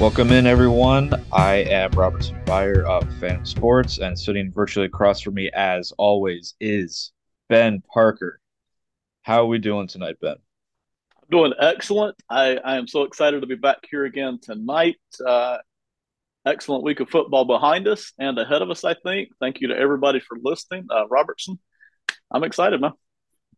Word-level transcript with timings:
Welcome 0.00 0.32
in, 0.32 0.46
everyone. 0.46 1.12
I 1.30 1.56
am 1.56 1.90
Robertson 1.90 2.40
Fire 2.46 2.86
of 2.86 3.06
Fan 3.16 3.44
Sports, 3.44 3.98
and 3.98 4.18
sitting 4.18 4.50
virtually 4.50 4.86
across 4.86 5.20
from 5.20 5.34
me, 5.34 5.50
as 5.52 5.92
always, 5.98 6.54
is 6.58 7.12
Ben 7.50 7.82
Parker. 7.82 8.40
How 9.24 9.42
are 9.42 9.46
we 9.46 9.58
doing 9.58 9.88
tonight, 9.88 10.16
Ben? 10.22 10.36
I'm 10.36 11.28
doing 11.30 11.52
excellent. 11.60 12.16
I, 12.30 12.56
I 12.56 12.78
am 12.78 12.86
so 12.88 13.02
excited 13.02 13.42
to 13.42 13.46
be 13.46 13.56
back 13.56 13.76
here 13.90 14.06
again 14.06 14.38
tonight. 14.40 14.96
Uh, 15.24 15.58
excellent 16.46 16.82
week 16.82 17.00
of 17.00 17.10
football 17.10 17.44
behind 17.44 17.86
us 17.86 18.14
and 18.18 18.38
ahead 18.38 18.62
of 18.62 18.70
us, 18.70 18.82
I 18.84 18.94
think. 18.94 19.28
Thank 19.38 19.60
you 19.60 19.68
to 19.68 19.76
everybody 19.76 20.20
for 20.20 20.38
listening. 20.42 20.86
Uh, 20.88 21.08
Robertson, 21.08 21.58
I'm 22.30 22.44
excited, 22.44 22.80
man. 22.80 22.92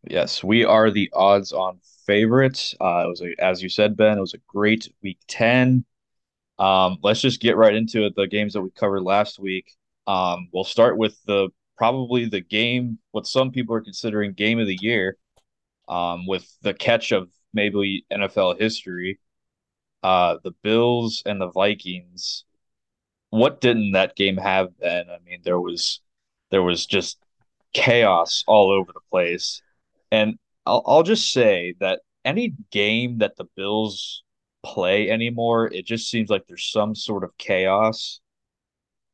Yes, 0.05 0.43
we 0.43 0.65
are 0.65 0.91
the 0.91 1.09
odds 1.13 1.53
on 1.53 1.79
favorites. 2.05 2.75
Uh, 2.81 3.03
it 3.05 3.07
was, 3.07 3.21
a, 3.21 3.33
as 3.41 3.63
you 3.63 3.69
said, 3.69 3.95
Ben, 3.95 4.17
it 4.17 4.21
was 4.21 4.33
a 4.33 4.41
great 4.49 4.89
week 5.01 5.19
10. 5.29 5.85
Um, 6.63 6.97
let's 7.03 7.19
just 7.19 7.41
get 7.41 7.57
right 7.57 7.75
into 7.75 8.05
it. 8.05 8.15
The 8.15 8.25
games 8.25 8.53
that 8.53 8.61
we 8.61 8.69
covered 8.69 9.01
last 9.03 9.37
week. 9.37 9.75
Um, 10.07 10.47
we'll 10.53 10.63
start 10.63 10.97
with 10.97 11.17
the 11.25 11.49
probably 11.77 12.29
the 12.29 12.39
game, 12.39 12.99
what 13.11 13.27
some 13.27 13.51
people 13.51 13.75
are 13.75 13.81
considering 13.81 14.31
game 14.31 14.59
of 14.59 14.67
the 14.67 14.77
year, 14.79 15.17
um, 15.89 16.25
with 16.25 16.49
the 16.61 16.73
catch 16.73 17.11
of 17.11 17.29
maybe 17.53 18.05
NFL 18.09 18.61
history. 18.61 19.19
Uh, 20.03 20.37
the 20.43 20.53
Bills 20.63 21.21
and 21.25 21.41
the 21.41 21.51
Vikings. 21.51 22.45
What 23.29 23.59
didn't 23.59 23.91
that 23.91 24.15
game 24.15 24.37
have 24.37 24.69
then? 24.79 25.07
I 25.09 25.17
mean, 25.25 25.41
there 25.43 25.59
was 25.59 25.99
there 26.49 26.63
was 26.63 26.85
just 26.85 27.17
chaos 27.73 28.45
all 28.47 28.71
over 28.71 28.93
the 28.93 29.01
place. 29.11 29.61
And 30.11 30.37
I'll, 30.65 30.83
I'll 30.85 31.03
just 31.03 31.33
say 31.33 31.75
that 31.81 32.01
any 32.23 32.55
game 32.71 33.17
that 33.17 33.35
the 33.35 33.47
Bills 33.57 34.23
play 34.63 35.09
anymore. 35.09 35.71
It 35.71 35.85
just 35.85 36.09
seems 36.09 36.29
like 36.29 36.47
there's 36.47 36.71
some 36.71 36.95
sort 36.95 37.23
of 37.23 37.37
chaos. 37.37 38.19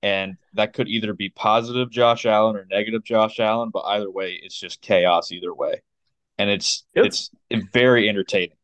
And 0.02 0.38
that 0.54 0.74
could 0.74 0.88
either 0.88 1.14
be 1.14 1.30
positive 1.30 1.90
Josh 1.90 2.26
Allen 2.26 2.56
or 2.56 2.66
negative 2.72 3.04
Josh 3.04 3.40
Allen, 3.40 3.70
but 3.74 3.84
either 3.86 4.10
way, 4.10 4.40
it's 4.42 4.58
just 4.58 4.80
chaos 4.82 5.32
either 5.32 5.54
way. 5.54 5.82
And 6.38 6.50
it's 6.50 6.86
it's, 6.94 7.32
it's 7.50 7.66
very 7.74 8.08
entertaining. 8.08 8.56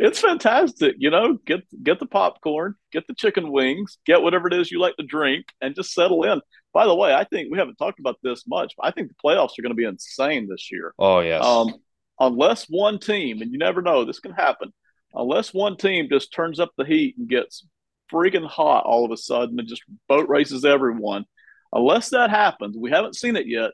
It's 0.00 0.18
fantastic, 0.18 0.96
you 0.98 1.10
know. 1.10 1.38
Get 1.46 1.60
get 1.84 2.00
the 2.00 2.06
popcorn, 2.06 2.74
get 2.90 3.06
the 3.06 3.14
chicken 3.14 3.52
wings, 3.52 3.98
get 4.04 4.22
whatever 4.22 4.48
it 4.48 4.54
is 4.54 4.72
you 4.72 4.80
like 4.80 4.96
to 4.96 5.06
drink, 5.06 5.46
and 5.60 5.76
just 5.76 5.94
settle 5.94 6.24
in. 6.24 6.40
By 6.74 6.86
the 6.86 6.94
way, 6.96 7.14
I 7.14 7.22
think 7.22 7.52
we 7.52 7.58
haven't 7.58 7.76
talked 7.76 8.00
about 8.00 8.16
this 8.24 8.42
much, 8.48 8.74
but 8.76 8.86
I 8.86 8.90
think 8.90 9.06
the 9.06 9.14
playoffs 9.24 9.56
are 9.56 9.62
going 9.62 9.70
to 9.70 9.76
be 9.76 9.84
insane 9.84 10.48
this 10.50 10.72
year. 10.72 10.92
Oh 10.98 11.20
yes. 11.20 11.44
Um, 11.44 11.74
unless 12.18 12.64
one 12.64 12.98
team, 12.98 13.40
and 13.42 13.52
you 13.52 13.58
never 13.58 13.80
know, 13.80 14.04
this 14.04 14.18
can 14.18 14.32
happen 14.32 14.72
unless 15.14 15.52
one 15.52 15.76
team 15.76 16.08
just 16.10 16.32
turns 16.32 16.60
up 16.60 16.70
the 16.76 16.84
heat 16.84 17.16
and 17.18 17.28
gets 17.28 17.66
freaking 18.12 18.46
hot 18.46 18.84
all 18.84 19.04
of 19.04 19.10
a 19.10 19.16
sudden 19.16 19.58
and 19.58 19.68
just 19.68 19.82
boat 20.08 20.28
races 20.28 20.64
everyone, 20.64 21.24
unless 21.72 22.10
that 22.10 22.30
happens, 22.30 22.76
we 22.78 22.90
haven't 22.90 23.16
seen 23.16 23.36
it 23.36 23.46
yet. 23.46 23.72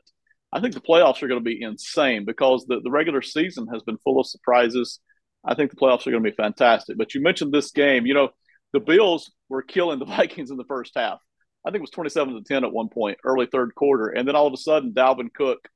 I 0.51 0.59
think 0.59 0.73
the 0.73 0.81
playoffs 0.81 1.21
are 1.21 1.27
going 1.27 1.43
to 1.43 1.49
be 1.49 1.61
insane 1.61 2.25
because 2.25 2.65
the, 2.65 2.79
the 2.83 2.89
regular 2.89 3.21
season 3.21 3.67
has 3.71 3.83
been 3.83 3.97
full 3.97 4.19
of 4.19 4.27
surprises. 4.27 4.99
I 5.45 5.53
think 5.53 5.69
the 5.69 5.77
playoffs 5.77 6.07
are 6.07 6.11
going 6.11 6.23
to 6.23 6.31
be 6.31 6.35
fantastic. 6.35 6.97
But 6.97 7.13
you 7.13 7.21
mentioned 7.21 7.53
this 7.53 7.71
game. 7.71 8.05
You 8.05 8.15
know, 8.15 8.29
the 8.73 8.79
Bills 8.79 9.31
were 9.47 9.61
killing 9.61 9.99
the 9.99 10.05
Vikings 10.17 10.49
in 10.49 10.57
the 10.57 10.65
first 10.65 10.93
half. 10.95 11.19
I 11.65 11.69
think 11.69 11.77
it 11.77 11.81
was 11.81 11.91
27 11.91 12.35
to 12.35 12.41
10 12.41 12.63
at 12.63 12.71
one 12.71 12.89
point, 12.89 13.19
early 13.23 13.45
third 13.45 13.75
quarter. 13.75 14.07
And 14.07 14.27
then 14.27 14.35
all 14.35 14.47
of 14.47 14.53
a 14.53 14.57
sudden, 14.57 14.93
Dalvin 14.93 15.31
Cook, 15.33 15.67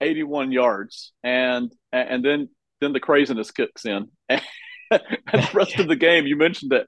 81 0.00 0.52
yards. 0.52 1.12
And 1.24 1.72
and 1.92 2.24
then 2.24 2.48
then 2.80 2.92
the 2.92 3.00
craziness 3.00 3.50
kicks 3.50 3.84
in. 3.86 4.08
and 5.32 5.42
the 5.42 5.50
rest 5.54 5.78
of 5.78 5.88
the 5.88 5.96
game, 5.96 6.26
you 6.26 6.36
mentioned 6.36 6.72
it, 6.72 6.86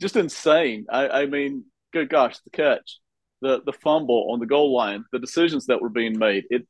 just 0.00 0.16
insane. 0.16 0.86
I, 0.90 1.08
I 1.08 1.26
mean, 1.26 1.64
good 1.92 2.08
gosh, 2.08 2.38
the 2.40 2.50
catch, 2.50 2.98
the 3.40 3.62
the 3.64 3.72
fumble 3.72 4.28
on 4.32 4.40
the 4.40 4.46
goal 4.46 4.74
line, 4.74 5.04
the 5.12 5.18
decisions 5.18 5.66
that 5.66 5.80
were 5.80 5.88
being 5.88 6.18
made. 6.18 6.44
It 6.50 6.66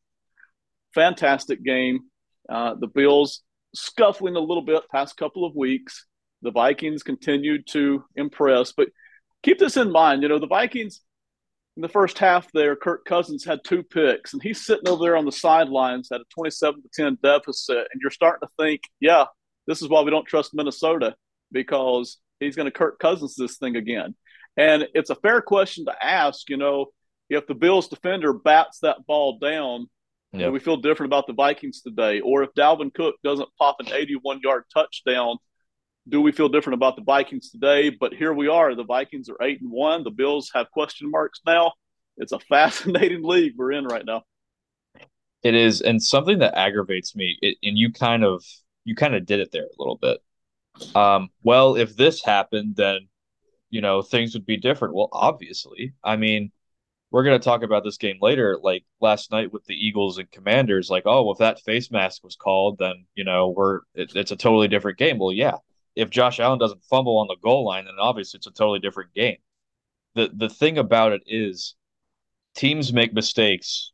fantastic 0.95 1.63
game. 1.63 2.01
Uh, 2.49 2.75
the 2.75 2.87
Bills 2.87 3.43
scuffling 3.75 4.37
a 4.37 4.41
little 4.41 4.63
bit 4.63 4.83
past 4.91 5.17
couple 5.17 5.45
of 5.45 5.55
weeks. 5.55 6.07
The 6.43 6.51
Vikings 6.51 7.03
continued 7.03 7.67
to 7.69 8.05
impress, 8.17 8.73
but 8.73 8.89
keep 9.43 9.59
this 9.59 9.77
in 9.77 9.91
mind. 9.91 10.23
You 10.23 10.29
know, 10.29 10.39
the 10.39 10.47
Vikings 10.47 11.01
in 11.77 11.83
the 11.83 11.89
first 11.89 12.19
half 12.19 12.51
there, 12.53 12.75
Kirk 12.75 13.05
Cousins 13.05 13.45
had 13.45 13.61
two 13.65 13.83
picks, 13.83 14.33
and 14.33 14.43
he's 14.43 14.65
sitting 14.65 14.89
over 14.89 15.05
there 15.05 15.17
on 15.17 15.25
the 15.25 15.33
sidelines 15.33 16.11
at 16.11 16.21
a 16.21 16.25
27 16.35 16.83
to 16.83 16.89
10 16.93 17.19
deficit. 17.23 17.87
And 17.93 18.01
you're 18.01 18.11
starting 18.11 18.49
to 18.49 18.53
think, 18.59 18.83
yeah, 18.99 19.27
this 19.69 19.83
is 19.83 19.89
why 19.89 20.01
we 20.01 20.11
don't 20.11 20.27
trust 20.27 20.55
Minnesota 20.55 21.15
because 21.53 22.19
he's 22.41 22.57
going 22.57 22.67
to 22.67 22.73
Kirk 22.73 22.99
Cousins 22.99 23.37
this 23.37 23.59
thing 23.59 23.77
again. 23.77 24.17
And 24.57 24.89
it's 24.95 25.11
a 25.11 25.15
fair 25.15 25.43
question 25.43 25.85
to 25.85 25.95
ask, 26.05 26.49
you 26.49 26.57
know, 26.57 26.87
if 27.29 27.47
the 27.47 27.55
Bills 27.55 27.87
defender 27.87 28.33
bats 28.33 28.81
that 28.81 29.07
ball 29.07 29.39
down, 29.39 29.87
yep. 30.33 30.49
do 30.49 30.53
we 30.53 30.59
feel 30.59 30.79
different 30.79 31.13
about 31.13 31.27
the 31.27 31.35
Vikings 31.35 31.83
today? 31.83 32.21
Or 32.21 32.43
if 32.43 32.55
Dalvin 32.55 32.93
Cook 32.93 33.17
doesn't 33.23 33.51
pop 33.59 33.77
an 33.81 33.93
81 33.93 34.41
yard 34.43 34.65
touchdown, 34.73 35.37
do 36.09 36.23
we 36.23 36.33
feel 36.33 36.49
different 36.49 36.75
about 36.75 36.97
the 36.97 37.03
Vikings 37.03 37.51
today? 37.51 37.91
But 37.91 38.15
here 38.15 38.33
we 38.33 38.49
are. 38.49 38.75
The 38.75 38.85
Vikings 38.85 39.29
are 39.29 39.37
eight 39.43 39.61
and 39.61 39.71
one. 39.71 40.03
The 40.03 40.11
Bills 40.11 40.51
have 40.55 40.71
question 40.71 41.11
marks 41.11 41.41
now. 41.47 41.73
It's 42.17 42.33
a 42.33 42.39
fascinating 42.49 43.23
league 43.23 43.53
we're 43.59 43.73
in 43.73 43.85
right 43.85 44.05
now. 44.05 44.23
It 45.43 45.55
is, 45.55 45.83
and 45.83 46.03
something 46.03 46.39
that 46.39 46.59
aggravates 46.59 47.15
me, 47.15 47.39
it, 47.43 47.59
and 47.63 47.79
you 47.79 47.93
kind 47.93 48.25
of 48.25 48.43
you 48.89 48.95
kind 48.95 49.15
of 49.15 49.27
did 49.27 49.41
it 49.41 49.53
there 49.53 49.65
a 49.65 49.79
little 49.79 49.99
bit. 49.99 50.19
Um, 50.95 51.29
well, 51.43 51.77
if 51.77 51.95
this 51.95 52.25
happened, 52.25 52.77
then 52.77 53.09
you 53.69 53.83
know 53.83 54.01
things 54.01 54.33
would 54.33 54.47
be 54.47 54.57
different. 54.57 54.95
Well, 54.95 55.11
obviously, 55.13 55.93
I 56.03 56.17
mean, 56.17 56.53
we're 57.11 57.25
gonna 57.25 57.39
talk 57.39 57.63
about 57.63 57.85
this 57.85 57.99
game 57.99 58.17
later. 58.23 58.59
Like 58.63 58.85
last 59.01 59.31
night 59.31 59.53
with 59.53 59.65
the 59.67 59.75
Eagles 59.75 60.17
and 60.17 60.31
Commanders, 60.31 60.89
like, 60.89 61.03
oh, 61.05 61.23
well, 61.23 61.33
if 61.33 61.39
that 61.39 61.61
face 61.61 61.91
mask 61.91 62.25
was 62.25 62.37
called, 62.37 62.79
then 62.79 63.05
you 63.15 63.25
know 63.25 63.49
we're 63.49 63.81
it, 63.95 64.13
it's 64.15 64.33
a 64.33 64.37
totally 64.37 64.69
different 64.69 64.99
game. 64.99 65.19
Well, 65.19 65.33
yeah, 65.33 65.57
if 65.95 66.09
Josh 66.09 66.41
Allen 66.41 66.59
doesn't 66.59 66.85
fumble 66.85 67.19
on 67.19 67.27
the 67.29 67.37
goal 67.43 67.67
line, 67.67 67.85
then 67.85 67.95
obviously 68.01 68.39
it's 68.39 68.47
a 68.47 68.53
totally 68.53 68.79
different 68.79 69.13
game. 69.15 69.37
The 70.15 70.31
the 70.35 70.49
thing 70.49 70.79
about 70.79 71.13
it 71.13 71.23
is 71.27 71.75
teams 72.55 72.91
make 72.91 73.13
mistakes 73.13 73.93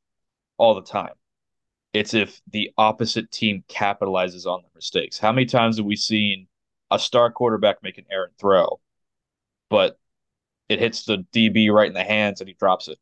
all 0.57 0.77
the 0.77 0.83
time. 0.83 1.15
It's 1.95 2.13
if 2.13 2.43
the 2.49 2.71
opposite 2.77 3.31
team 3.31 3.65
capitalizes 3.69 4.47
on 4.47 4.63
their 4.63 4.71
mistakes. 4.75 5.19
How 5.19 5.33
many 5.33 5.47
times 5.47 5.79
have 5.79 5.87
we 5.87 5.97
seen 5.97 6.49
a 6.91 6.99
star 6.99 7.31
quarterback 7.31 7.83
make 7.83 7.99
an 7.99 8.07
errant 8.11 8.35
throw, 8.39 8.81
but 9.71 9.99
it 10.69 10.81
hits 10.81 11.05
the 11.05 11.27
DB 11.33 11.71
right 11.71 11.89
in 11.89 11.95
the 11.95 12.05
hands 12.05 12.41
and 12.41 12.49
he 12.49 12.55
drops 12.55 12.89
it? 12.89 12.99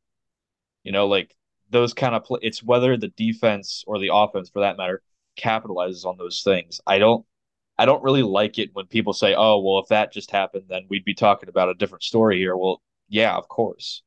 You 0.84 0.92
know, 0.92 1.08
like 1.08 1.34
those 1.70 1.94
kind 1.94 2.14
of 2.14 2.24
play. 2.24 2.40
It's 2.42 2.62
whether 2.62 2.96
the 2.96 3.08
defense 3.08 3.84
or 3.86 3.98
the 3.98 4.10
offense, 4.12 4.50
for 4.50 4.60
that 4.60 4.76
matter, 4.76 5.02
capitalizes 5.38 6.04
on 6.04 6.18
those 6.18 6.42
things. 6.42 6.80
I 6.86 6.98
don't. 6.98 7.26
I 7.78 7.86
don't 7.86 8.04
really 8.04 8.22
like 8.22 8.58
it 8.58 8.70
when 8.74 8.86
people 8.86 9.14
say, 9.14 9.34
"Oh, 9.34 9.60
well, 9.60 9.80
if 9.80 9.88
that 9.88 10.12
just 10.12 10.30
happened, 10.30 10.66
then 10.68 10.86
we'd 10.90 11.04
be 11.04 11.14
talking 11.14 11.48
about 11.48 11.70
a 11.70 11.74
different 11.74 12.04
story 12.04 12.38
here." 12.38 12.56
Well, 12.56 12.82
yeah, 13.08 13.36
of 13.36 13.48
course, 13.48 14.02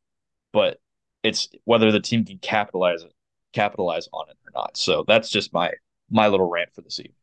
but 0.54 0.80
it's 1.24 1.50
whether 1.66 1.92
the 1.92 2.00
team 2.02 2.26
can 2.26 2.40
capitalize 2.40 3.04
it 3.04 3.15
capitalize 3.56 4.08
on 4.14 4.30
it 4.30 4.38
or 4.46 4.52
not. 4.54 4.78
So 4.78 5.04
that's 5.08 5.30
just 5.30 5.54
my 5.54 5.72
my 6.12 6.28
little 6.28 6.48
rant 6.48 6.70
for 6.76 6.82
this 6.82 7.00
evening. 7.00 7.16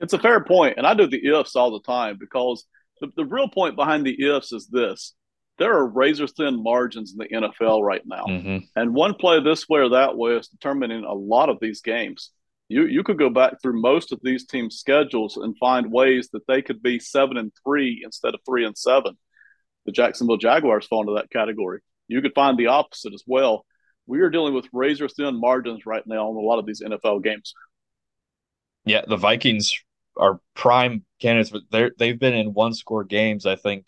It's 0.00 0.12
a 0.12 0.18
fair 0.18 0.42
point, 0.42 0.74
and 0.76 0.86
I 0.86 0.94
do 0.94 1.06
the 1.06 1.26
ifs 1.26 1.56
all 1.56 1.72
the 1.72 1.80
time 1.80 2.16
because 2.18 2.64
the, 3.00 3.08
the 3.16 3.24
real 3.24 3.48
point 3.48 3.76
behind 3.76 4.06
the 4.06 4.16
ifs 4.26 4.52
is 4.52 4.68
this: 4.68 5.14
there 5.58 5.74
are 5.74 5.86
razor 5.86 6.26
thin 6.26 6.62
margins 6.62 7.12
in 7.12 7.18
the 7.18 7.48
NFL 7.48 7.82
right 7.82 8.02
now, 8.06 8.24
mm-hmm. 8.24 8.58
and 8.76 8.94
one 8.94 9.14
play 9.14 9.42
this 9.42 9.68
way 9.68 9.80
or 9.80 9.90
that 9.90 10.16
way 10.16 10.32
is 10.32 10.48
determining 10.48 11.04
a 11.04 11.12
lot 11.12 11.48
of 11.48 11.58
these 11.60 11.80
games. 11.80 12.30
You 12.68 12.86
you 12.86 13.02
could 13.02 13.18
go 13.18 13.30
back 13.30 13.60
through 13.60 13.80
most 13.80 14.12
of 14.12 14.20
these 14.22 14.46
teams' 14.46 14.76
schedules 14.76 15.36
and 15.36 15.56
find 15.58 15.92
ways 15.92 16.30
that 16.32 16.46
they 16.46 16.62
could 16.62 16.82
be 16.82 16.98
seven 16.98 17.36
and 17.36 17.52
three 17.64 18.02
instead 18.04 18.34
of 18.34 18.40
three 18.46 18.64
and 18.64 18.76
seven. 18.76 19.16
The 19.86 19.92
Jacksonville 19.92 20.36
Jaguars 20.36 20.86
fall 20.86 21.02
into 21.02 21.14
that 21.14 21.30
category. 21.30 21.80
You 22.08 22.20
could 22.20 22.34
find 22.34 22.58
the 22.58 22.66
opposite 22.66 23.14
as 23.14 23.22
well 23.26 23.64
we 24.06 24.20
are 24.20 24.30
dealing 24.30 24.54
with 24.54 24.68
razor 24.72 25.08
thin 25.08 25.38
margins 25.38 25.86
right 25.86 26.06
now 26.06 26.30
in 26.30 26.36
a 26.36 26.40
lot 26.40 26.58
of 26.58 26.66
these 26.66 26.82
NFL 26.82 27.22
games. 27.22 27.54
Yeah, 28.84 29.02
the 29.06 29.16
Vikings 29.16 29.72
are 30.16 30.40
prime 30.54 31.04
candidates, 31.20 31.50
but 31.50 31.62
they 31.70 31.90
they've 31.98 32.18
been 32.18 32.34
in 32.34 32.54
one 32.54 32.72
score 32.72 33.04
games. 33.04 33.46
I 33.46 33.56
think 33.56 33.86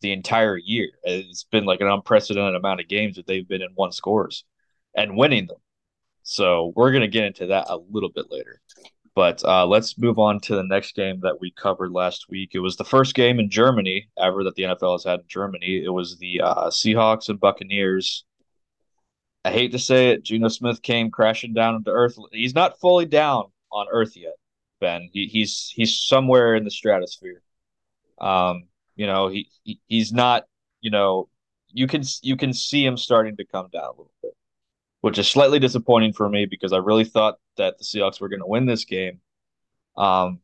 the 0.00 0.12
entire 0.12 0.56
year. 0.58 0.90
It's 1.04 1.44
been 1.44 1.64
like 1.64 1.80
an 1.80 1.86
unprecedented 1.86 2.56
amount 2.56 2.80
of 2.80 2.88
games 2.88 3.16
that 3.16 3.26
they've 3.26 3.48
been 3.48 3.62
in 3.62 3.70
one 3.74 3.92
scores 3.92 4.44
and 4.96 5.16
winning 5.16 5.46
them. 5.46 5.58
So 6.24 6.72
we're 6.76 6.92
gonna 6.92 7.08
get 7.08 7.24
into 7.24 7.46
that 7.46 7.66
a 7.68 7.78
little 7.90 8.10
bit 8.10 8.26
later. 8.30 8.60
But 9.14 9.44
uh, 9.44 9.66
let's 9.66 9.98
move 9.98 10.18
on 10.18 10.40
to 10.40 10.56
the 10.56 10.62
next 10.62 10.94
game 10.94 11.20
that 11.20 11.38
we 11.40 11.52
covered 11.52 11.92
last 11.92 12.26
week. 12.30 12.50
It 12.54 12.60
was 12.60 12.76
the 12.76 12.84
first 12.84 13.14
game 13.14 13.38
in 13.38 13.50
Germany 13.50 14.08
ever 14.18 14.42
that 14.44 14.54
the 14.54 14.62
NFL 14.62 14.94
has 14.94 15.04
had 15.04 15.20
in 15.20 15.26
Germany. 15.28 15.82
It 15.84 15.90
was 15.92 16.18
the 16.18 16.40
uh, 16.40 16.66
Seahawks 16.68 17.28
and 17.28 17.38
Buccaneers 17.38 18.24
I 19.44 19.50
hate 19.52 19.72
to 19.72 19.78
say 19.78 20.10
it, 20.10 20.22
Geno 20.22 20.48
Smith 20.48 20.82
came 20.82 21.10
crashing 21.10 21.52
down 21.54 21.82
to 21.84 21.90
earth. 21.90 22.16
He's 22.32 22.54
not 22.54 22.78
fully 22.80 23.06
down 23.06 23.46
on 23.72 23.86
Earth 23.90 24.16
yet, 24.16 24.34
Ben. 24.80 25.08
He, 25.12 25.26
he's 25.26 25.68
he's 25.74 25.98
somewhere 25.98 26.54
in 26.54 26.64
the 26.64 26.70
stratosphere. 26.70 27.42
Um, 28.20 28.68
You 28.96 29.06
know, 29.06 29.28
he, 29.28 29.48
he 29.64 29.80
he's 29.88 30.12
not. 30.12 30.46
You 30.80 30.90
know, 30.90 31.28
you 31.68 31.86
can 31.86 32.02
you 32.22 32.36
can 32.36 32.52
see 32.52 32.84
him 32.84 32.96
starting 32.96 33.36
to 33.36 33.44
come 33.46 33.68
down 33.72 33.84
a 33.86 33.90
little 33.90 34.12
bit, 34.22 34.34
which 35.02 35.18
is 35.18 35.28
slightly 35.28 35.58
disappointing 35.58 36.12
for 36.12 36.28
me 36.28 36.46
because 36.46 36.72
I 36.72 36.78
really 36.78 37.04
thought 37.04 37.38
that 37.56 37.78
the 37.78 37.84
Seahawks 37.84 38.20
were 38.20 38.28
going 38.28 38.40
to 38.42 38.46
win 38.46 38.66
this 38.66 38.84
game. 38.84 39.20
Um, 39.96 40.40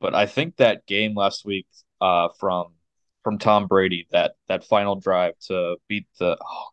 but 0.00 0.14
I 0.14 0.26
think 0.26 0.56
that 0.56 0.86
game 0.86 1.14
last 1.14 1.44
week 1.44 1.66
uh, 2.00 2.28
from 2.38 2.74
from 3.22 3.38
Tom 3.38 3.66
Brady 3.66 4.06
that 4.12 4.34
that 4.48 4.64
final 4.64 4.96
drive 4.96 5.38
to 5.48 5.76
beat 5.88 6.06
the 6.18 6.38
oh, 6.42 6.68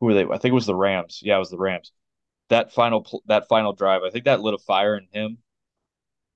who 0.00 0.06
were 0.06 0.14
they? 0.14 0.24
I 0.24 0.38
think 0.38 0.46
it 0.46 0.52
was 0.52 0.66
the 0.66 0.74
Rams. 0.74 1.20
Yeah, 1.22 1.36
it 1.36 1.40
was 1.40 1.50
the 1.50 1.58
Rams. 1.58 1.92
That 2.48 2.72
final 2.72 3.22
that 3.26 3.48
final 3.48 3.72
drive, 3.72 4.02
I 4.02 4.10
think 4.10 4.24
that 4.24 4.40
lit 4.40 4.54
a 4.54 4.58
fire 4.58 4.96
in 4.96 5.06
him, 5.12 5.38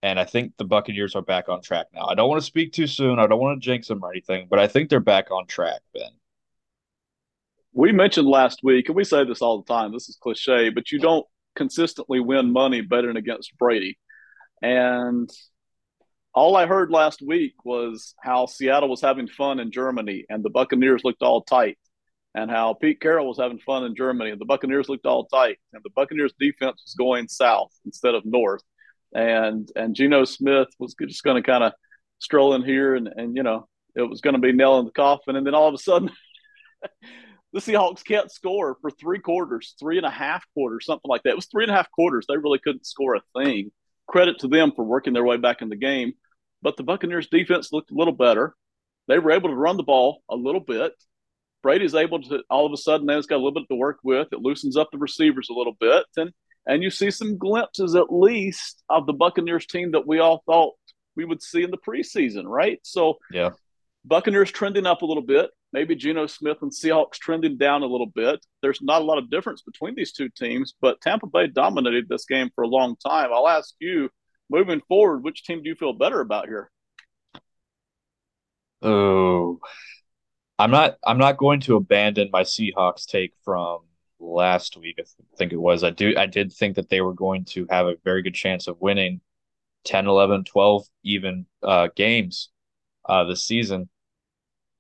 and 0.03 0.21
I 0.21 0.25
think 0.25 0.53
the 0.57 0.65
Buccaneers 0.65 1.17
are 1.17 1.23
back 1.23 1.49
on 1.49 1.63
track 1.63 1.87
now. 1.93 2.07
I 2.07 2.15
don't 2.15 2.29
want 2.29 2.41
to 2.41 2.47
speak 2.47 2.73
too 2.73 2.87
soon. 2.87 3.19
I 3.19 3.27
don't 3.27 3.41
want 3.41 3.61
to 3.61 3.65
jinx 3.65 3.89
them 3.89 4.05
or 4.05 4.11
anything, 4.11 4.47
but 4.49 4.59
I 4.59 4.69
think 4.69 4.89
they're 4.91 5.01
back 5.01 5.31
on 5.31 5.47
track, 5.47 5.81
Ben. 5.93 6.11
We 7.73 7.91
mentioned 7.91 8.29
last 8.29 8.61
week, 8.63 8.89
and 8.89 8.95
we 8.95 9.03
say 9.03 9.25
this 9.25 9.43
all 9.43 9.61
the 9.61 9.73
time. 9.73 9.93
This 9.93 10.09
is 10.09 10.17
cliche, 10.17 10.71
but 10.71 10.93
you 10.93 11.01
don't 11.01 11.27
consistently 11.57 12.21
win 12.21 12.53
money 12.53 12.81
betting 12.81 13.17
against 13.17 13.57
Brady. 13.59 13.99
And 14.63 15.31
all 16.35 16.57
I 16.57 16.67
heard 16.67 16.91
last 16.91 17.23
week 17.23 17.55
was 17.65 18.15
how 18.21 18.47
Seattle 18.47 18.89
was 18.89 19.01
having 19.01 19.29
fun 19.29 19.61
in 19.61 19.71
Germany 19.71 20.25
and 20.29 20.45
the 20.45 20.51
Buccaneers 20.51 21.03
looked 21.05 21.23
all 21.23 21.43
tight, 21.43 21.79
and 22.35 22.51
how 22.51 22.75
Pete 22.75 23.01
Carroll 23.01 23.29
was 23.29 23.39
having 23.39 23.59
fun 23.59 23.85
in 23.85 23.95
Germany 23.95 24.31
and 24.31 24.41
the 24.41 24.45
Buccaneers 24.45 24.89
looked 24.89 25.07
all 25.07 25.27
tight, 25.27 25.59
and 25.73 25.83
the 25.83 25.91
Buccaneers 25.91 26.35
defense 26.39 26.83
was 26.85 26.95
going 26.99 27.29
south 27.29 27.73
instead 27.85 28.15
of 28.15 28.25
north, 28.25 28.63
and 29.15 29.69
and 29.77 29.95
Geno 29.95 30.25
Smith 30.25 30.69
was 30.79 30.95
just 31.01 31.23
going 31.23 31.43
to 31.43 31.47
kind 31.47 31.65
of 31.65 31.73
stroll 32.19 32.55
in 32.55 32.65
here 32.65 32.95
and 32.95 33.09
and 33.09 33.37
you 33.37 33.43
know 33.43 33.69
it 33.95 34.03
was 34.03 34.21
going 34.21 34.35
to 34.35 34.41
be 34.41 34.53
nail 34.53 34.79
in 34.79 34.87
the 34.87 34.91
coffin, 34.91 35.37
and 35.37 35.47
then 35.47 35.55
all 35.55 35.69
of 35.69 35.75
a 35.75 35.79
sudden. 35.79 36.11
the 37.55 37.61
Seahawks 37.61 38.05
can't 38.05 38.33
score 38.33 38.77
for 38.81 38.91
three 38.91 39.21
quarters, 39.21 39.77
three 39.79 39.97
and 39.97 40.05
a 40.05 40.11
half 40.11 40.45
quarters, 40.55 40.85
something 40.85 41.09
like 41.09 41.23
that. 41.23 41.31
It 41.31 41.37
was 41.37 41.47
three 41.47 41.63
and 41.63 41.71
a 41.71 41.77
half 41.77 41.89
quarters. 41.93 42.27
They 42.29 42.37
really 42.37 42.59
couldn't 42.59 42.85
score 42.85 43.15
a 43.15 43.23
thing. 43.39 43.71
Credit 44.09 44.37
to 44.41 44.49
them 44.49 44.73
for 44.75 44.85
working 44.85 45.13
their 45.13 45.25
way 45.25 45.37
back 45.37 45.63
in 45.63 45.69
the 45.69 45.77
game. 45.77 46.15
But 46.63 46.77
the 46.77 46.83
Buccaneers 46.83 47.29
defense 47.29 47.73
looked 47.73 47.93
a 47.93 47.95
little 47.95 48.13
better. 48.13 48.55
They 49.07 49.21
were 49.21 49.31
able 49.31 49.51
to 49.51 49.55
run 49.55 49.77
the 49.77 49.85
ball 49.85 50.23
a 50.29 50.35
little 50.35 50.61
bit. 50.61 50.95
Brady's 51.65 51.95
able 51.95 52.21
to 52.21 52.43
all 52.51 52.67
of 52.67 52.73
a 52.73 52.77
sudden 52.77 53.07
now 53.07 53.17
he's 53.17 53.27
got 53.27 53.37
a 53.37 53.43
little 53.43 53.55
bit 53.55 53.65
to 53.71 53.75
work 53.75 53.99
with. 54.05 54.29
It 54.33 54.43
loosens 54.43 54.77
up 54.77 54.91
the 54.93 54.99
receivers 54.99 55.49
a 55.51 55.55
little 55.55 55.73
bit. 55.81 56.05
And 56.17 56.31
and 56.67 56.83
you 56.83 56.91
see 56.91 57.11
some 57.11 57.39
glimpses 57.39 57.95
at 57.95 58.13
least 58.13 58.85
of 58.91 59.07
the 59.07 59.15
Buccaneers 59.15 59.67
team 59.67 59.93
that 59.93 60.07
we 60.07 60.19
all 60.19 60.43
thought 60.45 60.75
we 61.17 61.25
would 61.25 61.43
see 61.43 61.63
in 61.63 61.71
the 61.71 61.79
preseason, 61.79 62.45
right? 62.45 62.81
So 62.83 63.15
yeah. 63.33 63.51
Buccaneers 64.05 64.53
trending 64.53 64.85
up 64.85 65.01
a 65.01 65.07
little 65.07 65.23
bit. 65.23 65.51
Maybe 65.73 65.97
Geno 65.97 66.27
Smith 66.27 66.59
and 66.61 66.71
Seahawks 66.71 67.15
trending 67.15 67.57
down 67.57 67.83
a 67.83 67.87
little 67.87 68.11
bit. 68.15 68.45
There's 68.61 68.83
not 68.83 69.01
a 69.01 69.05
lot 69.05 69.17
of 69.17 69.31
difference 69.31 69.63
between 69.63 69.95
these 69.95 70.13
two 70.13 70.29
teams, 70.29 70.75
but 70.83 71.01
Tampa 71.01 71.27
Bay 71.27 71.47
dominated 71.47 72.11
this 72.11 72.27
game 72.27 72.51
for 72.55 72.63
a 72.63 72.69
long 72.69 72.97
time. 72.97 73.31
I'll 73.33 73.49
ask 73.49 73.75
you, 73.81 74.11
moving 74.51 74.83
forward, 74.87 75.25
which 75.25 75.45
team 75.45 75.63
do 75.63 75.71
you 75.71 75.75
feel 75.75 75.95
better 75.95 76.21
about 76.21 76.47
here? 76.47 76.71
Oh, 78.83 79.59
I'm 80.59 80.71
not. 80.71 80.97
I'm 81.05 81.19
not 81.19 81.37
going 81.37 81.61
to 81.61 81.77
abandon 81.77 82.31
my 82.33 82.43
Seahawks 82.43 83.07
take 83.07 83.33
from 83.45 83.81
last 84.21 84.77
week. 84.77 84.99
I 85.01 85.05
think 85.37 85.53
it 85.53 85.61
was. 85.61 85.83
I 85.83 85.91
do. 85.91 86.15
I 86.17 86.27
did 86.27 86.53
think 86.53 86.77
that 86.77 86.89
they 86.89 87.01
were 87.01 87.15
going 87.15 87.45
to 87.47 87.67
have 87.71 87.87
a 87.87 87.97
very 88.05 88.23
good 88.23 88.35
chance 88.35 88.69
of 88.69 88.81
winning 88.81 89.21
10, 89.85 90.07
11, 90.07 90.45
12 90.45 90.87
even 91.03 91.47
uh, 91.63 91.89
games 91.97 92.51
uh, 93.07 93.25
this 93.25 93.45
season. 93.45 93.89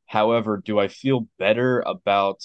However, 0.06 0.62
do 0.64 0.78
I 0.78 0.88
feel 0.88 1.28
better 1.38 1.80
about 1.80 2.44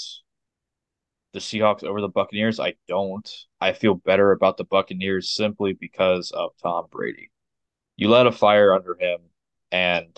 the 1.33 1.39
Seahawks 1.39 1.83
over 1.83 2.01
the 2.01 2.07
Buccaneers? 2.07 2.59
I 2.59 2.73
don't. 2.87 3.29
I 3.61 3.73
feel 3.73 3.93
better 3.93 4.31
about 4.31 4.57
the 4.57 4.63
Buccaneers 4.63 5.29
simply 5.29 5.73
because 5.73 6.31
of 6.31 6.51
Tom 6.63 6.87
Brady. 6.89 7.29
You 7.95 8.09
let 8.09 8.27
a 8.27 8.31
fire 8.31 8.73
under 8.73 8.97
him, 8.99 9.19
and 9.71 10.17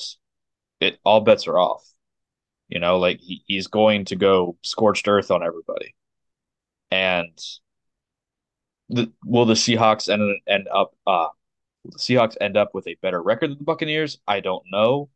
it 0.80 1.00
all 1.04 1.22
bets 1.22 1.48
are 1.48 1.60
off. 1.60 1.84
You 2.72 2.80
know, 2.80 2.98
like 2.98 3.20
he, 3.20 3.44
he's 3.46 3.68
going 3.68 4.06
to 4.06 4.16
go 4.16 4.58
scorched 4.64 5.08
earth 5.08 5.30
on 5.30 5.44
everybody. 5.44 5.94
And 6.90 7.38
the, 8.90 9.12
will 9.26 9.46
the 9.46 9.54
Seahawks 9.54 10.10
end 10.10 10.40
end 10.48 10.68
up 10.74 10.94
uh 11.06 11.28
the 11.86 11.98
Seahawks 11.98 12.38
end 12.40 12.58
up 12.58 12.74
with 12.74 12.88
a 12.88 12.98
better 13.02 13.22
record 13.22 13.52
than 13.52 13.58
the 13.58 13.64
Buccaneers? 13.66 14.20
I 14.28 14.40
don't 14.40 14.64
know, 14.72 15.10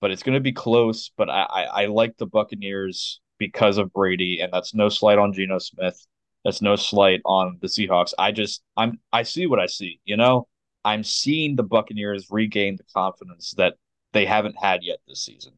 but 0.00 0.10
it's 0.10 0.22
going 0.22 0.34
to 0.34 0.40
be 0.40 0.52
close. 0.52 1.10
But 1.16 1.28
I, 1.28 1.42
I, 1.42 1.62
I 1.64 1.86
like 1.86 2.16
the 2.16 2.26
Buccaneers 2.26 3.20
because 3.38 3.78
of 3.78 3.92
Brady, 3.92 4.40
and 4.40 4.52
that's 4.52 4.74
no 4.74 4.88
slight 4.88 5.18
on 5.18 5.32
Geno 5.32 5.58
Smith. 5.58 6.06
That's 6.44 6.62
no 6.62 6.76
slight 6.76 7.20
on 7.24 7.58
the 7.60 7.66
Seahawks. 7.66 8.14
I 8.18 8.30
just 8.30 8.62
I'm 8.76 9.00
I 9.12 9.24
see 9.24 9.46
what 9.46 9.58
I 9.58 9.66
see. 9.66 10.00
You 10.04 10.16
know, 10.16 10.46
I'm 10.84 11.02
seeing 11.02 11.56
the 11.56 11.64
Buccaneers 11.64 12.28
regain 12.30 12.76
the 12.76 12.84
confidence 12.94 13.54
that 13.56 13.74
they 14.12 14.24
haven't 14.24 14.56
had 14.56 14.84
yet 14.84 14.98
this 15.08 15.24
season, 15.24 15.54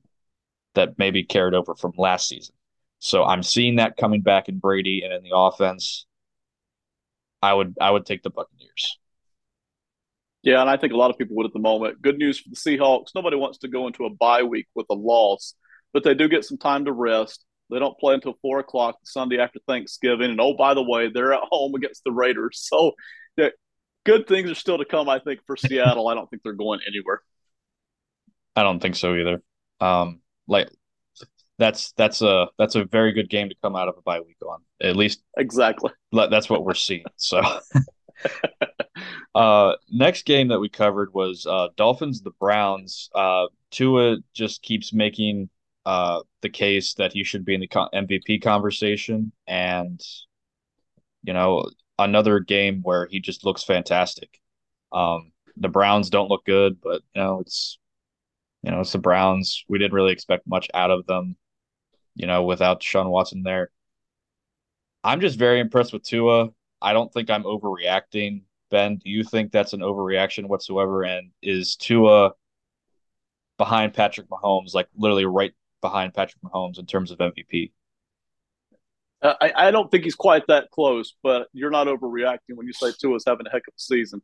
that 0.78 0.96
maybe 0.96 1.24
carried 1.24 1.54
over 1.54 1.74
from 1.74 1.92
last 1.98 2.28
season. 2.28 2.54
So 3.00 3.24
I'm 3.24 3.42
seeing 3.42 3.76
that 3.76 3.96
coming 3.96 4.22
back 4.22 4.48
in 4.48 4.58
Brady 4.58 5.02
and 5.04 5.12
in 5.12 5.22
the 5.22 5.36
offense. 5.36 6.06
I 7.42 7.52
would 7.52 7.74
I 7.80 7.90
would 7.90 8.06
take 8.06 8.22
the 8.22 8.30
Buccaneers. 8.30 8.98
Yeah, 10.42 10.60
and 10.60 10.70
I 10.70 10.76
think 10.76 10.92
a 10.92 10.96
lot 10.96 11.10
of 11.10 11.18
people 11.18 11.36
would 11.36 11.46
at 11.46 11.52
the 11.52 11.58
moment. 11.58 12.00
Good 12.00 12.16
news 12.16 12.38
for 12.38 12.48
the 12.50 12.56
Seahawks. 12.56 13.08
Nobody 13.14 13.36
wants 13.36 13.58
to 13.58 13.68
go 13.68 13.88
into 13.88 14.04
a 14.04 14.10
bye 14.10 14.44
week 14.44 14.68
with 14.74 14.86
a 14.88 14.94
loss, 14.94 15.54
but 15.92 16.04
they 16.04 16.14
do 16.14 16.28
get 16.28 16.44
some 16.44 16.58
time 16.58 16.84
to 16.84 16.92
rest. 16.92 17.44
They 17.70 17.78
don't 17.80 17.98
play 17.98 18.14
until 18.14 18.34
four 18.40 18.60
o'clock 18.60 18.98
Sunday 19.02 19.38
after 19.38 19.58
Thanksgiving. 19.66 20.30
And 20.30 20.40
oh, 20.40 20.54
by 20.54 20.74
the 20.74 20.82
way, 20.82 21.10
they're 21.12 21.34
at 21.34 21.42
home 21.50 21.74
against 21.74 22.02
the 22.04 22.12
Raiders. 22.12 22.60
So 22.62 22.92
yeah, 23.36 23.48
good 24.06 24.28
things 24.28 24.48
are 24.50 24.54
still 24.54 24.78
to 24.78 24.84
come, 24.84 25.08
I 25.08 25.18
think, 25.18 25.40
for 25.44 25.56
Seattle. 25.56 26.08
I 26.08 26.14
don't 26.14 26.30
think 26.30 26.42
they're 26.44 26.52
going 26.52 26.80
anywhere. 26.86 27.20
I 28.54 28.62
don't 28.62 28.80
think 28.80 28.96
so 28.96 29.14
either. 29.14 29.42
Um, 29.80 30.20
like 30.48 30.70
that's 31.58 31.92
that's 31.92 32.22
a 32.22 32.48
that's 32.58 32.74
a 32.74 32.84
very 32.84 33.12
good 33.12 33.30
game 33.30 33.48
to 33.48 33.54
come 33.62 33.76
out 33.76 33.88
of 33.88 33.96
a 33.98 34.02
bye 34.02 34.20
week 34.20 34.38
on. 34.46 34.60
At 34.80 34.96
least 34.96 35.22
exactly. 35.36 35.92
That's 36.12 36.50
what 36.50 36.64
we're 36.64 36.74
seeing. 36.74 37.04
So 37.16 37.40
uh 39.34 39.74
next 39.90 40.24
game 40.24 40.48
that 40.48 40.60
we 40.60 40.68
covered 40.68 41.14
was 41.14 41.46
uh 41.46 41.68
Dolphins 41.76 42.22
the 42.22 42.32
Browns. 42.40 43.10
Uh 43.14 43.46
Tua 43.70 44.18
just 44.34 44.62
keeps 44.62 44.92
making 44.92 45.50
uh, 45.88 46.20
the 46.42 46.50
case 46.50 46.94
that 46.94 47.14
he 47.14 47.24
should 47.24 47.46
be 47.46 47.54
in 47.54 47.60
the 47.60 47.66
MVP 47.66 48.42
conversation, 48.42 49.32
and 49.46 50.00
you 51.22 51.32
know 51.32 51.68
another 51.98 52.40
game 52.40 52.80
where 52.82 53.08
he 53.10 53.20
just 53.20 53.42
looks 53.44 53.64
fantastic. 53.64 54.38
Um, 54.92 55.32
the 55.56 55.68
Browns 55.68 56.10
don't 56.10 56.28
look 56.28 56.44
good, 56.44 56.80
but 56.82 57.00
you 57.14 57.22
know 57.22 57.40
it's 57.40 57.77
you 58.68 58.74
know 58.74 58.82
it's 58.82 58.92
the 58.92 58.98
Browns. 58.98 59.64
We 59.66 59.78
didn't 59.78 59.94
really 59.94 60.12
expect 60.12 60.46
much 60.46 60.68
out 60.74 60.90
of 60.90 61.06
them, 61.06 61.36
you 62.14 62.26
know, 62.26 62.42
without 62.42 62.82
Sean 62.82 63.08
Watson 63.08 63.42
there. 63.42 63.70
I'm 65.02 65.22
just 65.22 65.38
very 65.38 65.58
impressed 65.58 65.94
with 65.94 66.02
Tua. 66.02 66.50
I 66.82 66.92
don't 66.92 67.10
think 67.10 67.30
I'm 67.30 67.44
overreacting. 67.44 68.42
Ben, 68.70 68.96
do 68.96 69.08
you 69.08 69.24
think 69.24 69.52
that's 69.52 69.72
an 69.72 69.80
overreaction 69.80 70.48
whatsoever? 70.48 71.02
And 71.02 71.30
is 71.40 71.76
Tua 71.76 72.32
behind 73.56 73.94
Patrick 73.94 74.28
Mahomes, 74.28 74.74
like 74.74 74.88
literally 74.94 75.24
right 75.24 75.54
behind 75.80 76.12
Patrick 76.12 76.42
Mahomes 76.42 76.78
in 76.78 76.84
terms 76.84 77.10
of 77.10 77.16
MVP. 77.16 77.72
Uh, 79.22 79.32
I, 79.40 79.52
I, 79.56 79.70
don't 79.70 79.90
think 79.90 80.04
he's 80.04 80.14
quite 80.14 80.46
that 80.48 80.70
close, 80.70 81.14
but 81.22 81.48
you're 81.54 81.70
not 81.70 81.86
overreacting 81.86 82.54
when 82.54 82.66
you 82.66 82.74
say 82.74 82.92
Tua's 83.00 83.24
having 83.26 83.46
a 83.46 83.50
heck 83.50 83.66
of 83.66 83.72
a 83.74 83.80
season. 83.80 84.20